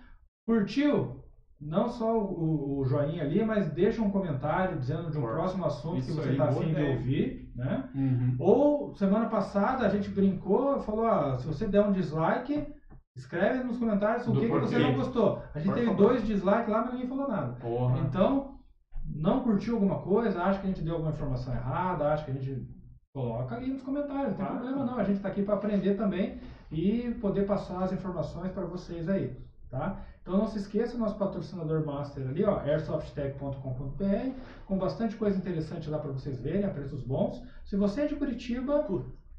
curtiu? 0.45 1.23
Não 1.59 1.87
só 1.87 2.17
o, 2.17 2.79
o 2.79 2.85
joinha 2.85 3.23
ali, 3.23 3.43
mas 3.43 3.71
deixa 3.71 4.01
um 4.01 4.11
comentário 4.11 4.77
dizendo 4.77 5.09
de 5.09 5.17
um 5.17 5.21
próximo 5.21 5.65
assunto 5.65 6.05
que 6.05 6.11
você 6.11 6.31
está 6.31 6.49
afim 6.49 6.73
de 6.73 6.81
ouvir, 6.81 7.51
né? 7.55 7.89
Uhum. 7.95 8.35
Ou 8.37 8.95
semana 8.95 9.27
passada 9.27 9.85
a 9.85 9.89
gente 9.89 10.09
brincou, 10.09 10.81
falou, 10.81 11.07
ah, 11.07 11.37
se 11.37 11.47
você 11.47 11.65
der 11.65 11.81
um 11.81 11.93
dislike, 11.93 12.67
escreve 13.15 13.64
nos 13.64 13.77
comentários 13.77 14.27
o 14.27 14.34
que, 14.34 14.41
que 14.41 14.48
você 14.48 14.77
não 14.80 14.94
gostou. 14.95 15.41
A 15.53 15.60
gente 15.60 15.68
Por 15.68 15.76
teve 15.76 15.88
favor. 15.88 16.07
dois 16.07 16.26
dislikes 16.26 16.68
lá, 16.68 16.81
mas 16.84 16.94
ninguém 16.94 17.07
falou 17.07 17.27
nada. 17.27 17.53
Porra. 17.53 17.99
Então, 17.99 18.57
não 19.06 19.41
curtiu 19.44 19.76
alguma 19.76 19.99
coisa, 19.99 20.41
acha 20.41 20.60
que 20.60 20.65
a 20.65 20.69
gente 20.69 20.81
deu 20.81 20.94
alguma 20.95 21.11
informação 21.11 21.53
errada, 21.53 22.11
acha 22.11 22.26
que 22.26 22.31
a 22.31 22.34
gente 22.34 22.68
coloca 23.14 23.56
ali 23.56 23.68
nos 23.72 23.84
comentários, 23.84 24.30
não 24.30 24.38
tem 24.38 24.45
Ah. 24.45 24.49
problema 24.49 24.85
não. 24.85 24.98
A 24.98 25.03
gente 25.03 25.18
está 25.18 25.30
aqui 25.30 25.44
para 25.44 25.53
aprender 25.56 25.95
também 25.95 26.40
e 26.72 27.11
poder 27.22 27.45
passar 27.45 27.84
as 27.84 27.91
informações 27.94 28.52
para 28.52 28.65
vocês 28.65 29.07
aí, 29.07 29.38
tá? 29.69 29.99
Então 30.23 30.38
não 30.38 30.48
se 30.48 30.57
esqueça, 30.57 30.98
nosso 30.98 31.18
patrocinador 31.18 31.85
master 31.85 32.27
ali, 32.27 32.44
ó, 32.45 32.57
airsoftech.com.br, 32.61 34.31
com 34.65 34.77
bastante 34.77 35.15
coisa 35.15 35.38
interessante 35.38 35.90
lá 35.90 35.99
para 35.99 36.11
vocês 36.11 36.40
verem, 36.41 36.64
a 36.65 36.69
preços 36.69 37.03
bons. 37.03 37.44
Se 37.65 37.76
você 37.76 38.02
é 38.02 38.07
de 38.07 38.15
Curitiba, 38.15 38.88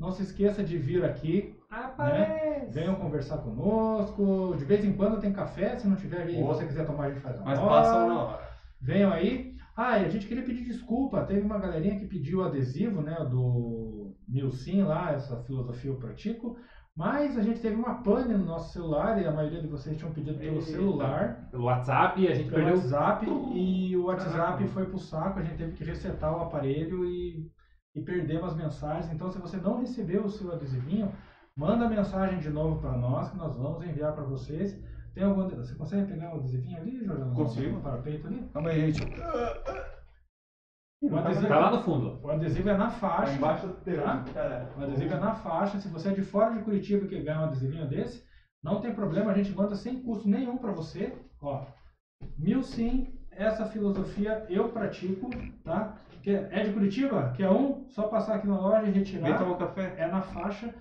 não 0.04 0.12
se 0.12 0.22
esqueça 0.22 0.62
de 0.62 0.76
vir 0.78 1.04
aqui, 1.04 1.54
Rapaz! 1.70 2.72
venham 2.74 2.94
conversar 2.94 3.38
conosco. 3.38 4.54
De 4.56 4.64
vez 4.64 4.84
em 4.84 4.92
quando 4.92 5.20
tem 5.20 5.32
café, 5.32 5.76
se 5.76 5.88
não 5.88 5.96
tiver 5.96 6.28
e 6.30 6.42
você 6.42 6.64
quiser 6.66 6.86
tomar, 6.86 7.04
a 7.04 7.08
gente 7.10 7.20
faz 7.20 7.38
na 7.38 7.44
Mas 7.44 7.58
hora. 7.58 7.68
passam 7.68 8.08
na 8.08 8.22
hora. 8.22 8.48
Venham 8.80 9.12
aí. 9.12 9.54
Ah, 9.76 9.98
e 9.98 10.04
a 10.04 10.08
gente 10.08 10.26
queria 10.28 10.44
pedir 10.44 10.62
desculpa. 10.64 11.24
Teve 11.24 11.40
uma 11.40 11.58
galerinha 11.58 11.98
que 11.98 12.06
pediu 12.06 12.44
adesivo, 12.44 13.00
né? 13.02 13.16
Do 13.28 14.14
Milsim 14.28 14.82
lá, 14.82 15.12
essa 15.12 15.36
filosofia 15.42 15.90
eu 15.90 15.96
pratico. 15.96 16.56
Mas 16.96 17.36
a 17.36 17.42
gente 17.42 17.58
teve 17.60 17.74
uma 17.74 17.94
pane 18.04 18.34
no 18.34 18.44
nosso 18.44 18.72
celular 18.72 19.20
e 19.20 19.26
a 19.26 19.32
maioria 19.32 19.60
de 19.60 19.66
vocês 19.66 19.96
tinham 19.96 20.12
pedido 20.12 20.38
pelo 20.38 20.54
Eita. 20.58 20.66
celular, 20.66 21.48
Pelo 21.50 21.64
WhatsApp, 21.64 22.28
a 22.28 22.34
gente 22.34 22.48
pelo 22.50 22.54
perdeu. 22.66 22.76
WhatsApp, 22.76 23.26
e 23.52 23.96
o 23.96 24.04
WhatsApp 24.04 24.36
Caraca. 24.36 24.66
foi 24.68 24.86
pro 24.86 24.98
saco. 24.98 25.40
A 25.40 25.42
gente 25.42 25.56
teve 25.56 25.72
que 25.72 25.82
resetar 25.82 26.32
o 26.38 26.42
aparelho 26.42 27.04
e, 27.04 27.50
e 27.94 28.00
perdemos 28.02 28.50
as 28.50 28.56
mensagens. 28.56 29.12
Então, 29.12 29.30
se 29.30 29.38
você 29.38 29.56
não 29.56 29.78
recebeu 29.80 30.24
o 30.24 30.30
seu 30.30 30.52
adesivinho, 30.52 31.12
manda 31.56 31.86
a 31.86 31.88
mensagem 31.88 32.38
de 32.40 32.50
novo 32.50 32.80
para 32.80 32.96
nós 32.96 33.30
que 33.30 33.36
nós 33.36 33.56
vamos 33.56 33.86
enviar 33.86 34.12
para 34.12 34.24
vocês. 34.24 34.78
Tem 35.14 35.22
algum, 35.22 35.48
você 35.48 35.74
consegue 35.76 36.10
pegar 36.10 36.34
o 36.34 36.38
adesivinho 36.38 36.76
ali, 36.78 37.04
Jorge? 37.04 37.34
Consigo. 37.34 37.80
Para 37.80 38.00
o 38.00 38.02
peito 38.02 38.26
ali? 38.26 38.48
Calma 38.52 38.70
aí, 38.70 38.90
gente. 38.92 39.20
O 41.02 41.16
adesivo, 41.16 41.48
Tá 41.48 41.58
lá 41.58 41.70
no 41.70 41.82
fundo. 41.82 42.18
o 42.22 42.30
adesivo 42.30 42.68
é 42.70 42.76
na 42.76 42.90
faixa. 42.90 43.34
Embaixo 43.34 43.66
do. 43.68 43.74
Tá? 43.74 44.24
O 44.76 44.82
adesivo 44.82 45.14
é 45.14 45.18
na 45.20 45.34
faixa. 45.34 45.78
Se 45.78 45.88
você 45.88 46.08
é 46.08 46.14
de 46.14 46.22
fora 46.22 46.54
de 46.54 46.64
Curitiba 46.64 47.06
que 47.06 47.22
ganha 47.22 47.40
um 47.40 47.44
adesivinho 47.44 47.88
desse, 47.88 48.24
Não 48.62 48.80
tem 48.80 48.94
problema, 48.94 49.30
a 49.30 49.34
gente 49.34 49.54
manda 49.54 49.74
sem 49.76 50.02
custo 50.02 50.26
nenhum 50.26 50.56
para 50.56 50.72
você. 50.72 51.14
Ó, 51.42 51.66
mil 52.38 52.62
sim, 52.62 53.13
essa 53.36 53.64
filosofia 53.64 54.44
eu 54.48 54.72
pratico, 54.72 55.28
tá? 55.62 55.96
Quer- 56.22 56.48
É 56.50 56.62
de 56.62 56.70
Curitiba? 56.72 57.32
Quer 57.36 57.48
um? 57.50 57.86
Só 57.88 58.04
passar 58.08 58.34
aqui 58.34 58.46
na 58.46 58.56
loja 58.58 58.86
e 58.86 58.90
retirar. 58.90 59.28
Vem 59.28 59.36
tomar 59.36 59.52
um 59.52 59.58
café. 59.58 59.94
é 59.96 60.06
na 60.06 60.20
faixa 60.22 60.74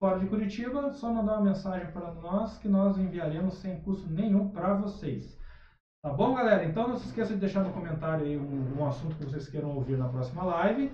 fora 0.00 0.18
de 0.18 0.26
Curitiba, 0.26 0.92
só 0.92 1.10
mandar 1.10 1.32
uma 1.32 1.40
mensagem 1.40 1.90
para 1.90 2.10
nós 2.10 2.56
que 2.58 2.68
nós 2.68 2.96
enviaremos 2.96 3.54
sem 3.54 3.76
custo 3.80 4.06
nenhum 4.08 4.48
para 4.50 4.72
vocês. 4.72 5.36
Tá 6.02 6.10
bom, 6.10 6.34
galera? 6.34 6.64
Então 6.64 6.86
não 6.86 6.96
se 6.96 7.06
esqueça 7.06 7.32
de 7.32 7.40
deixar 7.40 7.62
no 7.62 7.70
comentário 7.70 8.24
aí 8.24 8.36
um, 8.36 8.78
um 8.78 8.86
assunto 8.86 9.16
que 9.16 9.24
vocês 9.24 9.48
queiram 9.48 9.70
ouvir 9.74 9.96
na 9.96 10.06
próxima 10.06 10.42
live. 10.44 10.92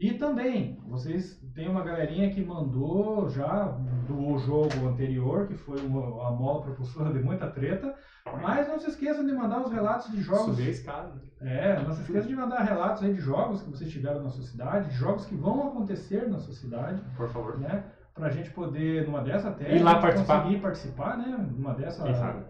E 0.00 0.14
também, 0.14 0.76
vocês 0.88 1.40
tem 1.54 1.68
uma 1.68 1.84
galerinha 1.84 2.28
que 2.30 2.44
mandou 2.44 3.28
já 3.30 3.66
do 4.08 4.36
jogo 4.38 4.88
anterior, 4.88 5.46
que 5.46 5.54
foi 5.54 5.80
uma, 5.86 6.26
a 6.28 6.32
mola 6.32 6.62
propulsora 6.62 7.12
de 7.12 7.20
muita 7.20 7.48
treta. 7.48 7.94
Mas 8.42 8.66
não 8.66 8.78
se 8.78 8.90
esqueçam 8.90 9.24
de 9.24 9.32
mandar 9.32 9.60
os 9.62 9.70
relatos 9.70 10.10
de 10.10 10.20
jogos 10.20 10.56
Subir 10.56 10.66
a 10.66 10.70
escada. 10.70 11.12
é, 11.40 11.80
não 11.82 11.92
se 11.92 12.02
esqueça 12.02 12.26
de 12.26 12.34
mandar 12.34 12.62
relatos 12.64 13.04
aí 13.04 13.14
de 13.14 13.20
jogos 13.20 13.62
que 13.62 13.70
vocês 13.70 13.90
tiveram 13.92 14.24
na 14.24 14.30
sua 14.30 14.42
cidade, 14.42 14.88
de 14.90 14.96
jogos 14.96 15.26
que 15.26 15.36
vão 15.36 15.68
acontecer 15.68 16.28
na 16.28 16.38
sua 16.38 16.54
cidade, 16.54 17.00
Por 17.16 17.28
favor. 17.28 17.58
né? 17.58 17.84
Pra 18.14 18.30
gente 18.30 18.50
poder, 18.50 19.06
numa 19.06 19.22
dessa 19.22 19.48
até, 19.50 19.76
Ir 19.76 19.82
lá 19.82 20.00
participar. 20.00 20.42
conseguir 20.42 20.60
participar, 20.60 21.18
né? 21.18 21.48
Numa 21.56 21.74
dessa 21.74 22.04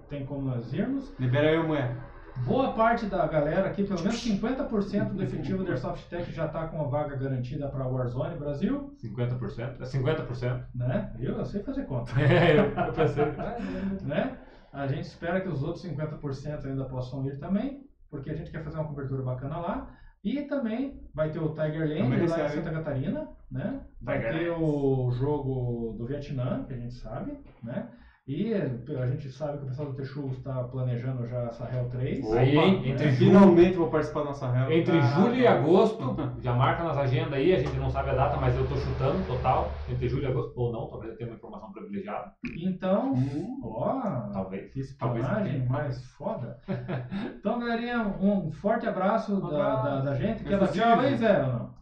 tem 0.09 0.25
como 0.25 0.43
nós 0.43 0.73
irmos. 0.73 1.15
Libera 1.19 1.53
eu, 1.53 1.67
mulher. 1.67 1.97
Boa 2.43 2.73
parte 2.73 3.07
da 3.07 3.27
galera 3.27 3.69
aqui, 3.69 3.85
pelo 3.85 4.01
menos 4.01 4.17
50% 4.17 5.13
do 5.13 5.23
efetivo 5.23 5.63
da 5.63 5.71
Airsoft 5.71 6.09
Tech 6.09 6.31
já 6.33 6.49
tá 6.49 6.67
com 6.67 6.81
a 6.81 6.89
vaga 6.89 7.17
garantida 7.17 7.69
para 7.69 7.87
Warzone 7.87 8.37
Brasil, 8.37 8.95
50%? 9.03 9.81
É 9.81 9.85
50%. 9.85 10.65
né? 10.75 11.15
Eu, 11.21 11.39
eu 11.39 11.45
sei 11.45 11.63
fazer 11.63 11.85
conta. 11.85 12.13
É, 12.21 12.59
eu, 12.59 12.65
eu 12.65 12.93
pensei. 12.93 13.25
né? 14.03 14.37
A 14.73 14.87
gente 14.89 15.05
espera 15.05 15.41
que 15.41 15.49
os 15.49 15.63
outros 15.63 15.85
50% 15.87 16.67
ainda 16.67 16.85
possam 16.87 17.25
ir 17.27 17.39
também, 17.39 17.87
porque 18.11 18.31
a 18.31 18.35
gente 18.35 18.51
quer 18.51 18.65
fazer 18.65 18.79
uma 18.79 18.89
cobertura 18.89 19.23
bacana 19.23 19.59
lá. 19.59 19.91
E 20.23 20.43
também 20.43 21.01
vai 21.15 21.31
ter 21.31 21.39
o 21.39 21.51
Tiger 21.51 21.99
Também 21.99 22.27
lá 22.27 22.47
em. 22.47 22.49
Santa 22.49 22.71
Catarina, 22.71 23.29
né? 23.51 23.81
Vai 24.01 24.19
Tiger 24.19 24.33
ter 24.33 24.51
Lane. 24.51 24.63
o 24.65 25.11
jogo 25.13 25.95
do 25.99 26.07
Vietnã, 26.07 26.65
que 26.65 26.73
a 26.73 26.79
gente 26.79 26.95
sabe, 26.95 27.39
né? 27.63 27.89
E 28.27 28.55
a 28.55 29.07
gente 29.07 29.31
sabe 29.31 29.59
que 29.59 29.65
o 29.65 29.69
pessoal 29.69 29.89
do 29.91 29.97
Texugos 29.99 30.39
está 30.39 30.65
planejando 30.65 31.29
já 31.29 31.43
essa 31.43 31.69
Hell 31.71 31.91
3. 31.91 32.33
Aí, 32.33 32.57
hein? 32.57 32.89
Entre 32.91 33.11
julho, 33.11 33.33
Finalmente 33.33 33.77
vou 33.77 33.91
participar 33.91 34.21
da 34.21 34.27
nossa 34.29 34.51
reunião. 34.51 34.73
entre 34.73 34.99
Caraca. 34.99 35.21
julho 35.21 35.35
e 35.35 35.47
agosto, 35.47 36.17
já 36.41 36.55
marca 36.55 36.85
nas 36.85 36.97
agendas 36.97 37.35
aí, 37.35 37.53
a 37.55 37.59
gente 37.59 37.77
não 37.77 37.91
sabe 37.91 38.09
a 38.11 38.15
data, 38.15 38.39
mas 38.39 38.57
eu 38.57 38.67
tô 38.67 38.77
chutando 38.77 39.23
total. 39.27 39.71
Entre 39.91 40.09
julho 40.09 40.23
e 40.23 40.27
agosto, 40.29 40.59
ou 40.59 40.73
não, 40.73 40.87
talvez 40.89 41.13
eu 41.13 41.19
tenha 41.19 41.29
uma 41.29 41.37
informação 41.37 41.71
privilegiada. 41.71 42.33
Então, 42.63 43.13
Hum. 43.13 43.61
ó, 43.63 44.31
Talvez. 44.33 44.73
que 44.73 44.81
Talvez 44.99 45.23
espionagem 45.27 45.67
mais 45.69 46.03
foda. 46.13 46.59
Então, 47.39 47.59
galerinha, 47.61 47.99
um 48.23 48.51
forte 48.53 48.87
abraço, 48.87 49.35
Um 49.37 49.51
da, 49.51 49.75
abraço. 49.75 49.85
da, 49.85 50.01
da 50.01 50.15
gente. 50.17 50.47
É 50.47 50.49
Quer 50.49 50.59
dar 50.61 50.69
tchau 50.69 50.99
aí, 51.01 51.15
Zé, 51.19 51.43
ou 51.43 51.53
não? 51.53 51.75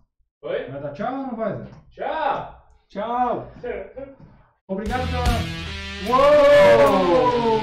Oi? 0.42 0.70
Vai 0.72 0.80
dar 0.82 0.90
tchau 0.92 1.12
ou 1.12 1.18
não 1.28 1.36
vai, 1.36 1.56
Zé? 1.56 1.64
Tchau! 1.90 2.62
Tchau. 2.88 3.48
Obrigado 4.66 5.08
pela. 5.08 5.61
Whoa! 6.04 7.62